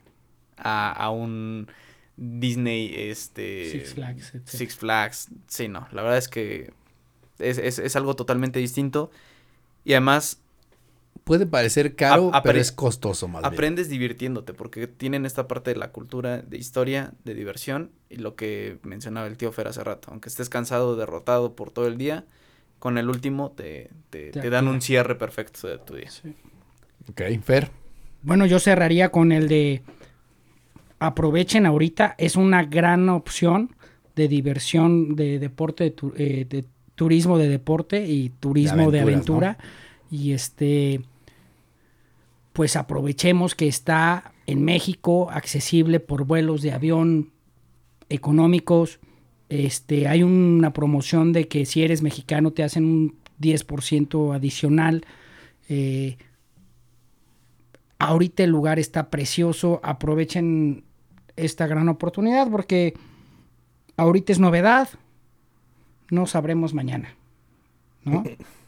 a, 0.57 0.91
a 0.91 1.09
un 1.09 1.67
Disney, 2.15 2.93
este... 2.95 3.69
Six 3.71 3.93
Flags, 3.95 4.23
etcétera. 4.35 4.57
Six 4.57 4.75
Flags. 4.77 5.27
Sí, 5.47 5.67
no, 5.67 5.87
la 5.91 6.01
verdad 6.01 6.17
es 6.17 6.27
que 6.29 6.71
es, 7.39 7.57
es- 7.57 7.79
es 7.79 7.95
algo 7.95 8.15
totalmente 8.15 8.59
distinto. 8.59 9.11
Y 9.83 9.93
además 9.93 10.40
Puede 11.31 11.45
parecer 11.45 11.95
caro, 11.95 12.29
A- 12.33 12.43
pero 12.43 12.59
es 12.59 12.73
costoso 12.73 13.29
más 13.29 13.41
bien. 13.43 13.53
aprendes 13.53 13.87
divirtiéndote 13.87 14.53
porque 14.53 14.85
tienen 14.85 15.25
esta 15.25 15.47
parte 15.47 15.71
de 15.71 15.77
la 15.77 15.93
cultura, 15.93 16.41
de 16.41 16.57
historia, 16.57 17.13
de 17.23 17.33
diversión 17.33 17.91
y 18.09 18.17
lo 18.17 18.35
que 18.35 18.79
mencionaba 18.83 19.27
el 19.27 19.37
tío 19.37 19.49
Fer 19.53 19.69
hace 19.69 19.81
rato. 19.81 20.09
Aunque 20.11 20.27
estés 20.27 20.49
cansado, 20.49 20.97
derrotado 20.97 21.55
por 21.55 21.71
todo 21.71 21.87
el 21.87 21.97
día, 21.97 22.25
con 22.79 22.97
el 22.97 23.07
último 23.07 23.51
te, 23.51 23.91
te, 24.09 24.31
Te 24.31 24.41
te 24.41 24.49
dan 24.49 24.67
un 24.67 24.81
cierre 24.81 25.15
perfecto 25.15 25.69
de 25.69 25.77
tu 25.77 25.95
día. 25.95 26.09
Ok, 27.09 27.21
Fer. 27.41 27.69
Bueno, 28.23 28.45
yo 28.45 28.59
cerraría 28.59 29.07
con 29.07 29.31
el 29.31 29.47
de 29.47 29.83
aprovechen 30.99 31.65
ahorita, 31.65 32.13
es 32.17 32.35
una 32.35 32.65
gran 32.65 33.07
opción 33.07 33.73
de 34.17 34.27
diversión, 34.27 35.15
de 35.15 35.39
deporte, 35.39 35.85
de, 35.85 35.91
tu- 35.91 36.13
eh, 36.17 36.45
de 36.49 36.65
turismo 36.95 37.37
de 37.37 37.47
deporte 37.47 38.05
y 38.05 38.31
turismo 38.31 38.91
de 38.91 38.99
aventura. 38.99 39.57
Y 40.11 40.33
este, 40.33 40.99
pues 42.53 42.75
aprovechemos 42.75 43.55
que 43.55 43.67
está 43.67 44.33
en 44.45 44.63
México 44.63 45.29
accesible 45.31 45.99
por 45.99 46.25
vuelos 46.25 46.61
de 46.61 46.73
avión 46.73 47.31
económicos. 48.09 48.99
Este, 49.49 50.07
hay 50.07 50.23
una 50.23 50.73
promoción 50.73 51.33
de 51.33 51.47
que 51.47 51.65
si 51.65 51.83
eres 51.83 52.01
mexicano 52.01 52.51
te 52.51 52.63
hacen 52.63 52.85
un 52.85 53.15
10% 53.39 54.35
adicional. 54.35 55.05
Eh, 55.69 56.17
ahorita 57.99 58.43
el 58.43 58.49
lugar 58.49 58.79
está 58.79 59.09
precioso, 59.09 59.79
aprovechen 59.83 60.83
esta 61.35 61.67
gran 61.67 61.87
oportunidad 61.89 62.49
porque 62.49 62.93
ahorita 63.97 64.33
es 64.33 64.39
novedad, 64.39 64.89
no 66.09 66.25
sabremos 66.25 66.73
mañana, 66.73 67.15
¿no? 68.03 68.23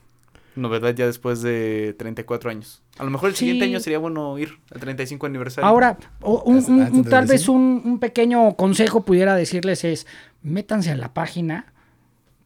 Novedad 0.56 0.94
ya 0.96 1.06
después 1.08 1.42
de 1.42 1.96
34 1.98 2.52
años. 2.52 2.82
A 2.98 3.04
lo 3.04 3.10
mejor 3.10 3.30
el 3.30 3.36
siguiente 3.36 3.66
año 3.66 3.80
sería 3.80 3.98
bueno 4.00 4.38
ir 4.38 4.60
al 4.72 4.80
35 4.80 5.26
aniversario. 5.26 5.68
Ahora, 5.68 5.98
un- 6.22 7.04
tal 7.10 7.26
vez 7.26 7.48
un, 7.50 7.82
un 7.84 8.00
pequeño 8.00 8.56
consejo 8.56 9.04
pudiera 9.04 9.36
decirles 9.36 9.84
es, 9.84 10.06
métanse 10.44 10.92
a 10.92 10.96
la 10.96 11.14
página, 11.14 11.74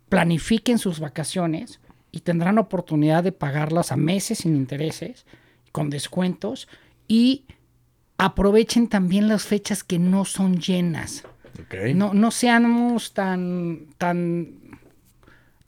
planifiquen 0.10 0.78
sus 0.78 1.00
vacaciones 1.00 1.80
y 2.12 2.22
tendrán 2.22 2.58
oportunidad 2.58 3.24
de 3.24 3.32
pagarlas 3.34 3.92
a 3.92 3.98
meses 3.98 4.40
sin 4.40 4.56
intereses, 4.56 5.26
con 5.72 5.90
descuentos 5.90 6.68
y 7.08 7.44
aprovechen 8.18 8.88
también 8.88 9.28
las 9.28 9.44
fechas 9.44 9.84
que 9.84 10.00
no 10.00 10.26
son 10.26 10.58
llenas. 10.60 11.24
Ok. 11.60 11.94
No, 11.96 12.14
no 12.14 12.32
seamos 12.32 13.14
tan, 13.14 13.88
tan, 13.98 14.60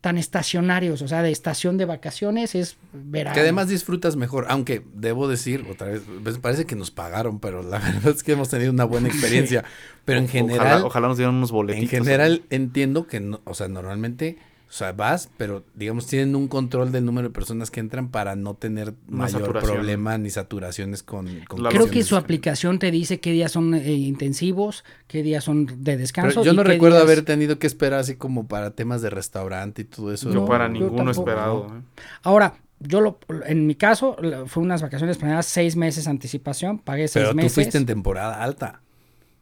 tan 0.01 0.17
estacionarios, 0.17 1.01
o 1.01 1.07
sea, 1.07 1.21
de 1.21 1.31
estación 1.31 1.77
de 1.77 1.85
vacaciones 1.85 2.55
es 2.55 2.77
verano. 2.93 3.33
Que 3.33 3.41
además 3.41 3.67
disfrutas 3.67 4.15
mejor, 4.15 4.45
aunque 4.47 4.81
debo 4.93 5.27
decir 5.27 5.65
otra 5.69 5.87
vez, 5.87 6.01
pues, 6.23 6.37
parece 6.37 6.65
que 6.65 6.75
nos 6.75 6.89
pagaron, 6.89 7.39
pero 7.39 7.63
la 7.63 7.79
verdad 7.79 8.13
es 8.15 8.23
que 8.23 8.31
hemos 8.31 8.49
tenido 8.49 8.71
una 8.71 8.85
buena 8.85 9.09
experiencia. 9.09 9.65
Pero 10.05 10.19
en 10.19 10.29
general, 10.29 10.59
Ojalá, 10.67 10.85
ojalá 10.85 11.07
nos 11.09 11.17
dieran 11.17 11.35
unos 11.35 11.51
boletitos. 11.51 11.93
en 11.93 12.03
general 12.05 12.43
entiendo 12.49 13.07
que, 13.07 13.19
no, 13.19 13.41
o 13.43 13.53
sea, 13.53 13.67
normalmente, 13.67 14.37
o 14.69 14.71
sea, 14.71 14.91
vas, 14.91 15.31
pero 15.35 15.63
digamos 15.73 16.05
tienen 16.05 16.35
un 16.35 16.47
control 16.47 16.91
del 16.91 17.03
número 17.03 17.29
de 17.29 17.33
personas 17.33 17.71
que 17.71 17.79
entran 17.79 18.09
para 18.09 18.35
no 18.35 18.53
tener 18.53 18.93
Una 19.07 19.23
mayor 19.23 19.41
saturación. 19.41 19.73
problema 19.75 20.17
ni 20.19 20.29
saturaciones 20.29 21.01
con, 21.01 21.27
con. 21.47 21.63
Creo 21.65 21.89
que 21.89 22.03
su 22.03 22.15
aplicación 22.15 22.77
te 22.77 22.91
dice 22.91 23.19
qué 23.19 23.31
días 23.31 23.51
son 23.51 23.73
eh, 23.73 23.91
intensivos, 23.91 24.83
qué 25.07 25.23
días 25.23 25.43
son 25.43 25.65
de 25.65 25.73
Pero 25.83 25.97
descanso. 25.97 26.43
yo 26.43 26.53
y 26.53 26.55
no 26.55 26.61
qué 26.63 26.69
recuerdo 26.69 26.97
días- 26.97 27.03
haber 27.05 27.25
tenido 27.25 27.57
que 27.57 27.65
esperar 27.65 28.01
así 28.01 28.15
como 28.15 28.47
para 28.47 28.71
temas 28.71 29.01
de 29.01 29.09
restaurante 29.09 29.81
y 29.81 29.85
todo 29.85 30.13
eso. 30.13 30.29
Yo 30.29 30.41
No, 30.41 30.45
para 30.45 30.69
ninguno 30.69 31.09
esperado. 31.09 31.65
¿eh? 31.75 31.81
Ahora, 32.21 32.53
yo 32.79 33.01
lo, 33.01 33.17
en 33.47 33.65
mi 33.65 33.73
caso, 33.73 34.17
fue 34.45 34.61
unas 34.61 34.83
vacaciones 34.83 35.17
planeadas 35.17 35.47
seis 35.47 35.75
meses 35.75 36.07
anticipación, 36.07 36.77
pagué 36.77 37.07
seis 37.07 37.23
Pero 37.23 37.31
tú 37.31 37.35
meses 37.37 37.53
fuiste 37.55 37.77
en 37.79 37.87
temporada 37.87 38.43
alta. 38.43 38.81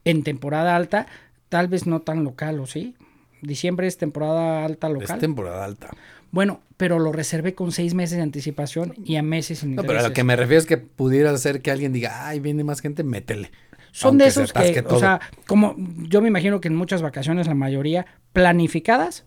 en 0.06 0.24
temporada 0.24 0.76
alta, 0.76 1.06
tal 1.50 1.68
vez 1.68 1.86
no 1.86 2.00
tan 2.02 2.24
local, 2.24 2.62
¿o 2.62 2.66
sí? 2.66 2.96
Diciembre 3.42 3.88
es 3.88 3.98
temporada 3.98 4.66
alta 4.66 4.90
local. 4.90 5.16
Es 5.16 5.20
temporada 5.22 5.64
alta. 5.66 5.90
Bueno, 6.32 6.62
pero 6.76 7.00
lo 7.00 7.12
reservé 7.12 7.56
con 7.56 7.72
seis 7.72 7.94
meses 7.94 8.18
de 8.18 8.24
anticipación 8.24 8.94
y 9.04 9.16
a 9.16 9.24
meses 9.24 9.60
sin 9.60 9.76
No, 9.76 9.84
pero 9.84 10.00
a 10.00 10.04
lo 10.04 10.14
que 10.14 10.24
me 10.24 10.36
refiero 10.36 10.60
es 10.60 10.66
que 10.66 10.78
pudiera 10.78 11.36
ser 11.38 11.62
que 11.62 11.72
alguien 11.72 11.94
diga, 11.94 12.28
ay, 12.28 12.40
viene 12.40 12.64
más 12.64 12.82
gente, 12.82 13.04
métele. 13.04 13.52
Son 13.92 14.10
Aunque 14.10 14.26
de 14.26 14.32
se 14.32 14.44
esos 14.44 14.54
que, 14.54 14.84
o 14.88 15.00
sea, 15.00 15.20
como 15.48 15.76
yo 15.78 16.22
me 16.22 16.28
imagino 16.28 16.60
que 16.62 16.68
en 16.68 16.76
muchas 16.76 17.02
vacaciones, 17.02 17.48
la 17.48 17.56
mayoría 17.56 18.06
planificadas, 18.34 19.26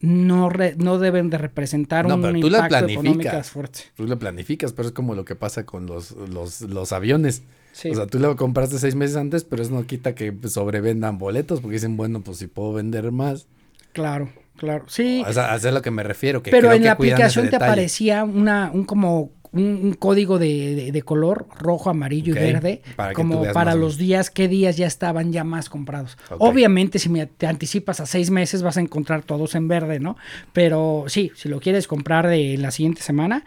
no, 0.00 0.48
re- 0.48 0.74
no 0.78 0.98
deben 0.98 1.28
de 1.30 1.38
representar 1.38 2.06
No, 2.06 2.14
un 2.16 2.22
pero 2.22 2.40
tú 2.40 2.50
la 2.50 2.58
impacto 2.58 2.76
económico 2.88 3.00
planificas. 3.20 3.50
fuerte. 3.50 3.80
Tú 3.94 4.06
lo 4.06 4.18
planificas, 4.18 4.72
pero 4.72 4.88
es 4.88 4.94
como 4.94 5.14
lo 5.14 5.24
que 5.24 5.34
pasa 5.36 5.64
con 5.66 5.86
los, 5.86 6.12
los, 6.12 6.62
los 6.62 6.92
aviones. 6.92 7.42
Sí. 7.72 7.90
O 7.90 7.94
sea, 7.94 8.06
tú 8.06 8.18
lo 8.18 8.36
compraste 8.36 8.78
seis 8.78 8.94
meses 8.94 9.16
antes, 9.16 9.44
pero 9.44 9.62
eso 9.62 9.72
no 9.72 9.84
quita 9.86 10.14
que 10.14 10.32
sobrevendan 10.48 11.18
boletos, 11.18 11.60
porque 11.60 11.74
dicen, 11.74 11.96
bueno, 11.96 12.20
pues 12.20 12.38
si 12.38 12.46
puedo 12.46 12.72
vender 12.74 13.10
más. 13.12 13.46
claro, 13.92 14.28
claro. 14.56 14.84
Sí, 14.88 15.22
O 15.26 15.32
sea, 15.32 15.52
a 15.52 15.56
eso 15.56 15.68
es 15.68 15.74
lo 15.74 15.82
que 15.82 15.90
me 15.90 16.02
refiero. 16.02 16.42
Que 16.42 16.50
pero 16.50 16.68
creo 16.68 16.72
en 16.76 16.82
que 16.82 16.86
la 16.86 16.92
aplicación 16.92 17.48
te 17.50 17.56
aparecía 17.56 18.24
una, 18.24 18.70
un 18.72 18.84
como 18.84 19.30
un, 19.52 19.64
un 19.82 19.92
código 19.94 20.38
de, 20.38 20.74
de- 20.74 20.92
de 20.92 21.02
color 21.02 21.46
rojo, 21.58 21.90
amarillo 21.90 22.32
y 22.34 22.38
verde, 22.38 22.80
para 22.96 23.12
como 23.12 23.42
para 23.52 23.74
los 23.74 23.98
días, 23.98 24.30
qué 24.30 24.48
días 24.48 24.78
ya 24.78 24.86
estaban 24.86 25.30
ya 25.32 25.44
más 25.44 25.68
comprados. 25.68 26.16
Obviamente, 26.38 26.98
si 26.98 27.08
me- 27.10 27.26
te 27.26 27.46
anticipas 27.46 28.00
a 28.00 28.06
seis 28.06 28.30
meses, 28.30 28.62
vas 28.62 28.76
a 28.78 28.80
encontrar 28.80 29.22
todos 29.24 29.54
en 29.54 29.68
verde, 29.68 30.00
¿no? 30.00 30.16
Pero 30.54 31.04
sí, 31.08 31.32
si 31.34 31.48
lo 31.50 31.60
quieres 31.60 31.86
comprar 31.86 32.28
de 32.28 32.56
la 32.56 32.70
siguiente 32.70 33.02
semana, 33.02 33.44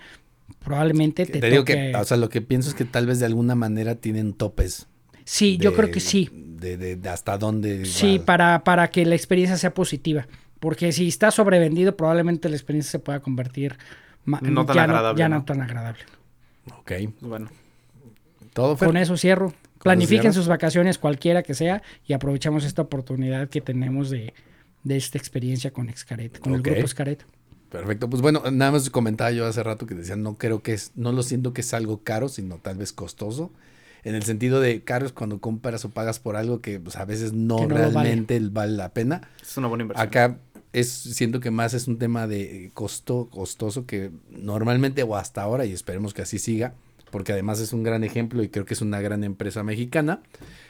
probablemente 0.64 1.26
te, 1.26 1.40
Te, 1.40 1.50
digo 1.50 1.64
toque- 1.64 1.92
que, 1.92 1.96
o 1.96 2.04
sea, 2.04 2.18
lo 2.18 2.30
que 2.30 2.42
pienso 2.42 2.70
es 2.70 2.76
que 2.76 2.86
tal 2.86 3.06
vez 3.06 3.20
de 3.20 3.26
alguna 3.26 3.56
manera 3.56 3.96
tienen 3.96 4.34
topes. 4.34 4.88
Sí, 5.24 5.58
yo 5.58 5.74
creo 5.74 5.92
que 5.92 6.00
sí. 6.00 6.30
De, 6.34 6.78
de- 6.78 6.96
de 6.96 7.10
hasta 7.10 7.38
dónde. 7.38 7.86
Sí, 7.86 8.20
va. 8.20 8.26
para, 8.26 8.64
para 8.64 8.90
que 8.90 9.06
la 9.06 9.16
experiencia 9.16 9.58
sea 9.58 9.74
positiva. 9.74 10.28
Porque 10.60 10.92
si 10.92 11.08
está 11.08 11.32
sobrevendido, 11.32 11.96
probablemente 11.98 12.48
la 12.50 12.56
experiencia 12.56 12.92
se 12.92 13.00
pueda 13.00 13.20
convertir 13.20 13.78
No 14.26 14.66
tan 14.66 14.76
ya 14.76 14.84
agradable, 14.84 15.20
ya 15.20 15.30
¿no? 15.30 15.38
no 15.40 15.46
tan 15.46 15.62
agradable. 15.62 16.00
Ok. 16.80 16.92
Bueno, 17.22 17.50
Todo 18.54 18.78
Fer? 18.78 18.88
Con 18.88 18.98
eso 18.98 19.18
cierro. 19.18 19.54
Planifiquen 19.84 20.34
sus 20.34 20.48
vacaciones, 20.48 20.98
cualquiera 20.98 21.44
que 21.44 21.54
sea, 21.54 21.84
y 22.08 22.14
aprovechamos 22.14 22.64
esta 22.66 22.82
oportunidad 22.82 23.50
que 23.50 23.62
tenemos 23.62 24.10
de, 24.10 24.34
de 24.84 24.98
esta 24.98 25.20
experiencia 25.20 25.72
con 25.72 25.88
Xcaret, 25.96 26.40
con 26.40 26.56
el 26.56 26.62
grupo 26.64 26.88
Xcaret. 26.88 27.24
Perfecto, 27.78 28.10
pues 28.10 28.22
bueno, 28.22 28.44
nada 28.52 28.72
más 28.72 28.90
comentaba 28.90 29.32
yo 29.32 29.46
hace 29.46 29.64
rato 29.64 29.86
que 29.86 29.96
decía, 29.96 30.16
no 30.16 30.38
creo 30.38 30.62
que 30.62 30.74
es, 30.74 30.92
no 30.96 31.12
lo 31.12 31.24
siento 31.24 31.54
que 31.54 31.62
es 31.62 31.74
algo 31.74 32.04
caro, 32.04 32.30
sino 32.30 32.58
tal 32.58 32.78
vez 32.78 32.94
costoso. 32.94 33.52
En 34.04 34.14
el 34.14 34.24
sentido 34.24 34.60
de 34.60 34.84
caro 34.84 35.06
es 35.06 35.12
cuando 35.12 35.40
compras 35.40 35.84
o 35.84 35.90
pagas 35.90 36.20
por 36.20 36.36
algo 36.36 36.62
que 36.62 36.80
pues, 36.80 36.96
a 36.96 37.06
veces 37.06 37.34
no, 37.34 37.68
realmente 37.68 38.40
vale. 38.52 38.74
la 38.74 38.94
pena. 38.94 39.28
es 39.42 39.58
una 39.58 39.68
buena 39.68 39.84
inversión. 39.84 40.08
Acá 40.08 40.38
es, 40.74 40.90
siento 40.90 41.40
que 41.40 41.52
más 41.52 41.74
es 41.74 41.88
un 41.88 41.98
tema 41.98 42.28
de 42.28 42.70
costo, 42.74 43.30
costoso 43.32 43.86
que 43.86 44.12
normalmente 44.30 45.04
o 45.04 45.16
hasta 45.16 45.42
ahora, 45.42 45.66
y 45.66 45.72
esperemos 45.72 46.14
que 46.14 46.22
así 46.22 46.38
siga, 46.38 46.74
porque 47.12 47.32
además 47.32 47.60
es 47.62 47.74
un 47.74 47.84
gran 47.84 48.04
ejemplo 48.04 48.44
y 48.44 48.50
creo 48.50 48.66
que 48.66 48.74
es 48.74 48.82
una 48.82 49.00
gran 49.00 49.24
empresa 49.24 49.64
mexicana, 49.64 50.22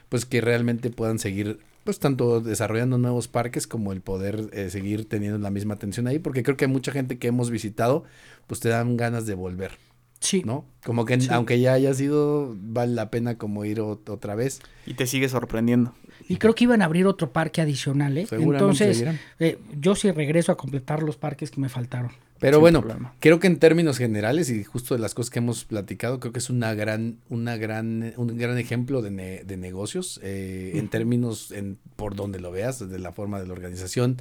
pues 0.10 0.26
que 0.26 0.42
realmente 0.42 0.92
puedan 0.92 1.20
seguir, 1.20 1.60
pues 1.86 2.00
tanto 2.00 2.42
desarrollando 2.42 2.98
nuevos 2.98 3.30
parques 3.30 3.68
como 3.68 3.94
el 3.94 4.02
poder 4.02 4.50
eh, 4.52 4.70
seguir 4.70 5.08
teniendo 5.08 5.38
la 5.38 5.52
misma 5.52 5.76
atención 5.76 6.08
ahí, 6.08 6.20
porque 6.20 6.44
creo 6.44 6.58
que 6.58 6.66
hay 6.66 6.72
mucha 6.72 6.92
gente 6.92 7.18
que 7.18 7.28
hemos 7.28 7.50
visitado, 7.52 8.04
pues 8.48 8.60
te 8.60 8.68
dan 8.70 8.98
ganas 8.98 9.26
de 9.26 9.36
volver, 9.36 9.72
Sí. 10.20 10.42
¿no? 10.44 10.66
Como 10.84 11.06
que 11.06 11.18
aunque 11.30 11.60
ya 11.60 11.74
haya 11.74 11.94
sido, 11.94 12.54
vale 12.58 12.94
la 12.96 13.12
pena 13.12 13.38
como 13.38 13.64
ir 13.66 13.78
ot- 13.80 14.10
otra 14.10 14.34
vez. 14.36 14.60
Y 14.88 14.96
te 14.96 15.06
sigue 15.06 15.30
sorprendiendo. 15.30 15.94
Y 16.28 16.38
creo 16.38 16.56
que 16.56 16.64
iban 16.64 16.82
a 16.82 16.86
abrir 16.86 17.06
otro 17.06 17.32
parque 17.32 17.62
adicional, 17.62 18.18
¿eh? 18.18 18.28
Entonces, 18.32 19.06
eh, 19.40 19.60
yo 19.80 19.94
sí 19.96 20.10
regreso 20.12 20.52
a 20.52 20.58
completar 20.58 21.04
los 21.04 21.18
parques 21.18 21.52
que 21.52 21.62
me 21.62 21.70
faltaron. 21.70 22.12
Pero 22.40 22.58
Sin 22.58 22.62
bueno, 22.62 22.82
problema. 22.82 23.16
creo 23.22 23.40
que 23.40 23.48
en 23.48 23.60
términos 23.60 23.98
generales 23.98 24.50
y 24.50 24.64
justo 24.66 24.94
de 24.94 25.00
las 25.00 25.14
cosas 25.14 25.30
que 25.30 25.40
hemos 25.40 25.64
platicado, 25.64 26.20
creo 26.20 26.34
que 26.34 26.40
es 26.40 26.50
una 26.50 26.74
gran, 26.74 27.20
una 27.30 27.56
gran, 27.56 28.14
un 28.18 28.38
gran 28.38 28.58
ejemplo 28.58 29.02
de, 29.02 29.10
ne- 29.12 29.44
de 29.46 29.56
negocios 29.56 30.20
eh, 30.22 30.74
en 30.76 30.90
términos, 30.90 31.52
en, 31.52 31.78
por 31.96 32.16
donde 32.16 32.42
lo 32.42 32.52
veas, 32.52 32.80
desde 32.80 33.00
la 33.00 33.14
forma 33.14 33.40
de 33.40 33.48
la 33.48 33.54
organización, 33.54 34.18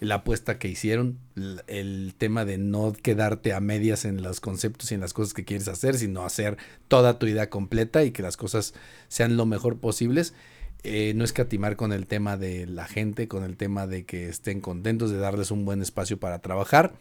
la 0.00 0.16
apuesta 0.16 0.58
que 0.58 0.68
hicieron, 0.68 1.18
el 1.66 2.14
tema 2.18 2.44
de 2.44 2.58
no 2.58 2.92
quedarte 2.92 3.54
a 3.54 3.60
medias 3.60 4.04
en 4.04 4.22
los 4.22 4.40
conceptos 4.40 4.92
y 4.92 4.94
en 4.94 5.00
las 5.00 5.14
cosas 5.14 5.32
que 5.32 5.46
quieres 5.46 5.66
hacer, 5.68 5.96
sino 5.96 6.24
hacer 6.26 6.58
toda 6.88 7.18
tu 7.18 7.26
idea 7.26 7.48
completa 7.48 8.04
y 8.04 8.10
que 8.10 8.20
las 8.22 8.36
cosas 8.36 8.74
sean 9.08 9.38
lo 9.38 9.46
mejor 9.46 9.78
posibles. 9.78 10.34
Eh, 10.82 11.14
no 11.16 11.24
escatimar 11.24 11.76
con 11.76 11.94
el 11.94 12.06
tema 12.06 12.36
de 12.36 12.66
la 12.66 12.84
gente, 12.86 13.26
con 13.26 13.42
el 13.42 13.56
tema 13.56 13.86
de 13.86 14.04
que 14.04 14.28
estén 14.28 14.60
contentos, 14.60 15.10
de 15.10 15.16
darles 15.16 15.50
un 15.50 15.64
buen 15.64 15.80
espacio 15.80 16.18
para 16.20 16.40
trabajar 16.40 16.92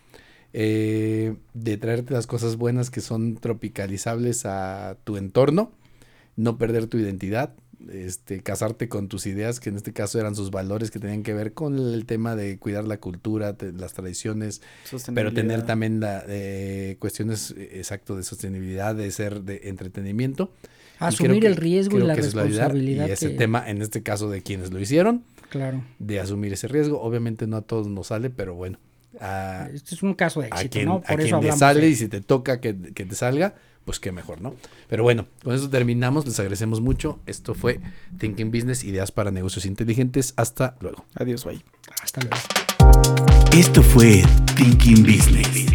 eh, 0.54 1.36
de 1.54 1.78
traerte 1.78 2.14
las 2.14 2.28
cosas 2.28 2.56
buenas 2.58 2.90
que 2.92 3.02
son 3.02 3.36
tropicalizables 3.36 4.46
a 4.46 4.98
tu 5.04 5.18
entorno, 5.18 5.72
no 6.36 6.58
perder 6.58 6.88
tu 6.88 6.98
identidad, 6.98 7.54
este, 7.92 8.42
casarte 8.42 8.88
con 8.88 9.10
tus 9.10 9.26
ideas, 9.26 9.60
que 9.60 9.70
en 9.70 9.76
este 9.76 9.92
caso 9.92 10.20
eran 10.20 10.36
sus 10.36 10.52
valores 10.52 10.90
que 10.90 11.00
tenían 11.00 11.22
que 11.24 11.34
ver 11.34 11.54
con 11.54 11.78
el 11.78 12.06
tema 12.06 12.36
de 12.36 12.58
cuidar 12.58 12.86
la 12.86 12.98
cultura, 12.98 13.58
te- 13.58 13.74
las 13.74 13.94
tradiciones, 13.94 14.62
pero 15.14 15.34
tener 15.34 15.64
también 15.66 16.00
la, 16.00 16.24
eh, 16.28 16.96
cuestiones 17.00 17.52
eh, 17.58 17.72
exacto 17.80 18.16
de 18.16 18.24
sostenibilidad, 18.24 18.96
de 18.96 19.12
ser 19.12 19.42
de 19.42 19.62
entretenimiento. 19.66 20.52
Asumir 21.00 21.42
que- 21.42 21.48
el 21.48 21.56
riesgo 21.58 21.98
y 22.00 22.04
la 22.04 22.14
es 22.14 22.20
responsabilidad. 22.34 23.08
Y 23.08 23.12
ese 23.12 23.32
que- 23.32 23.38
tema, 23.38 23.68
en 23.70 23.82
este 23.82 24.02
caso 24.02 24.30
de 24.30 24.42
quienes 24.42 24.72
lo 24.72 24.80
hicieron, 24.80 25.24
Claro. 25.50 25.84
de 26.00 26.20
asumir 26.22 26.54
ese 26.54 26.68
riesgo. 26.70 27.02
Obviamente 27.02 27.48
no 27.48 27.58
a 27.58 27.62
todos 27.64 27.88
nos 27.88 28.08
sale, 28.08 28.30
pero 28.30 28.56
bueno, 28.56 28.80
a, 29.20 29.68
Este 29.74 29.96
es 29.96 30.04
un 30.04 30.14
caso 30.14 30.42
de 30.42 30.48
a 30.48 30.50
éxito, 30.50 30.72
quien, 30.72 30.86
¿no? 30.86 30.94
a 30.96 31.02
Por 31.02 31.08
quien 31.08 31.20
eso 31.22 31.28
le 31.30 31.36
hablamos 31.38 31.60
sale 31.60 31.82
de- 31.82 31.90
y 31.90 31.96
si 31.96 32.08
te 32.08 32.22
toca 32.22 32.60
que, 32.62 32.76
que 32.94 33.06
te 33.06 33.16
salga, 33.16 33.56
pues 33.86 34.00
qué 34.00 34.12
mejor, 34.12 34.40
¿no? 34.42 34.56
Pero 34.90 35.04
bueno, 35.04 35.26
con 35.44 35.54
eso 35.54 35.70
terminamos. 35.70 36.26
Les 36.26 36.40
agradecemos 36.40 36.80
mucho. 36.82 37.20
Esto 37.26 37.54
fue 37.54 37.82
Thinking 38.18 38.50
Business, 38.52 38.84
ideas 38.86 39.12
para 39.12 39.30
negocios 39.32 39.66
inteligentes. 39.66 40.34
Hasta 40.38 40.76
luego. 40.80 41.06
Adiós, 41.16 41.44
bye. 41.46 41.62
Hasta 42.02 42.22
luego. 42.22 42.38
Esto 43.52 43.84
fue 43.84 44.24
Thinking 44.56 45.04
Business. 45.04 45.66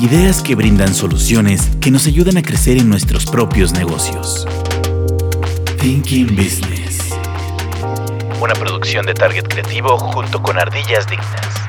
Ideas 0.00 0.42
que 0.42 0.54
brindan 0.54 0.94
soluciones 0.94 1.70
que 1.80 1.90
nos 1.90 2.06
ayudan 2.06 2.36
a 2.36 2.42
crecer 2.42 2.78
en 2.78 2.88
nuestros 2.88 3.26
propios 3.26 3.72
negocios. 3.72 4.46
Thinking 5.80 6.34
Business. 6.36 6.98
Una 8.40 8.54
producción 8.54 9.06
de 9.06 9.14
Target 9.14 9.44
Creativo 9.48 9.96
junto 9.98 10.42
con 10.42 10.58
Ardillas 10.58 11.06
Dignas. 11.08 11.63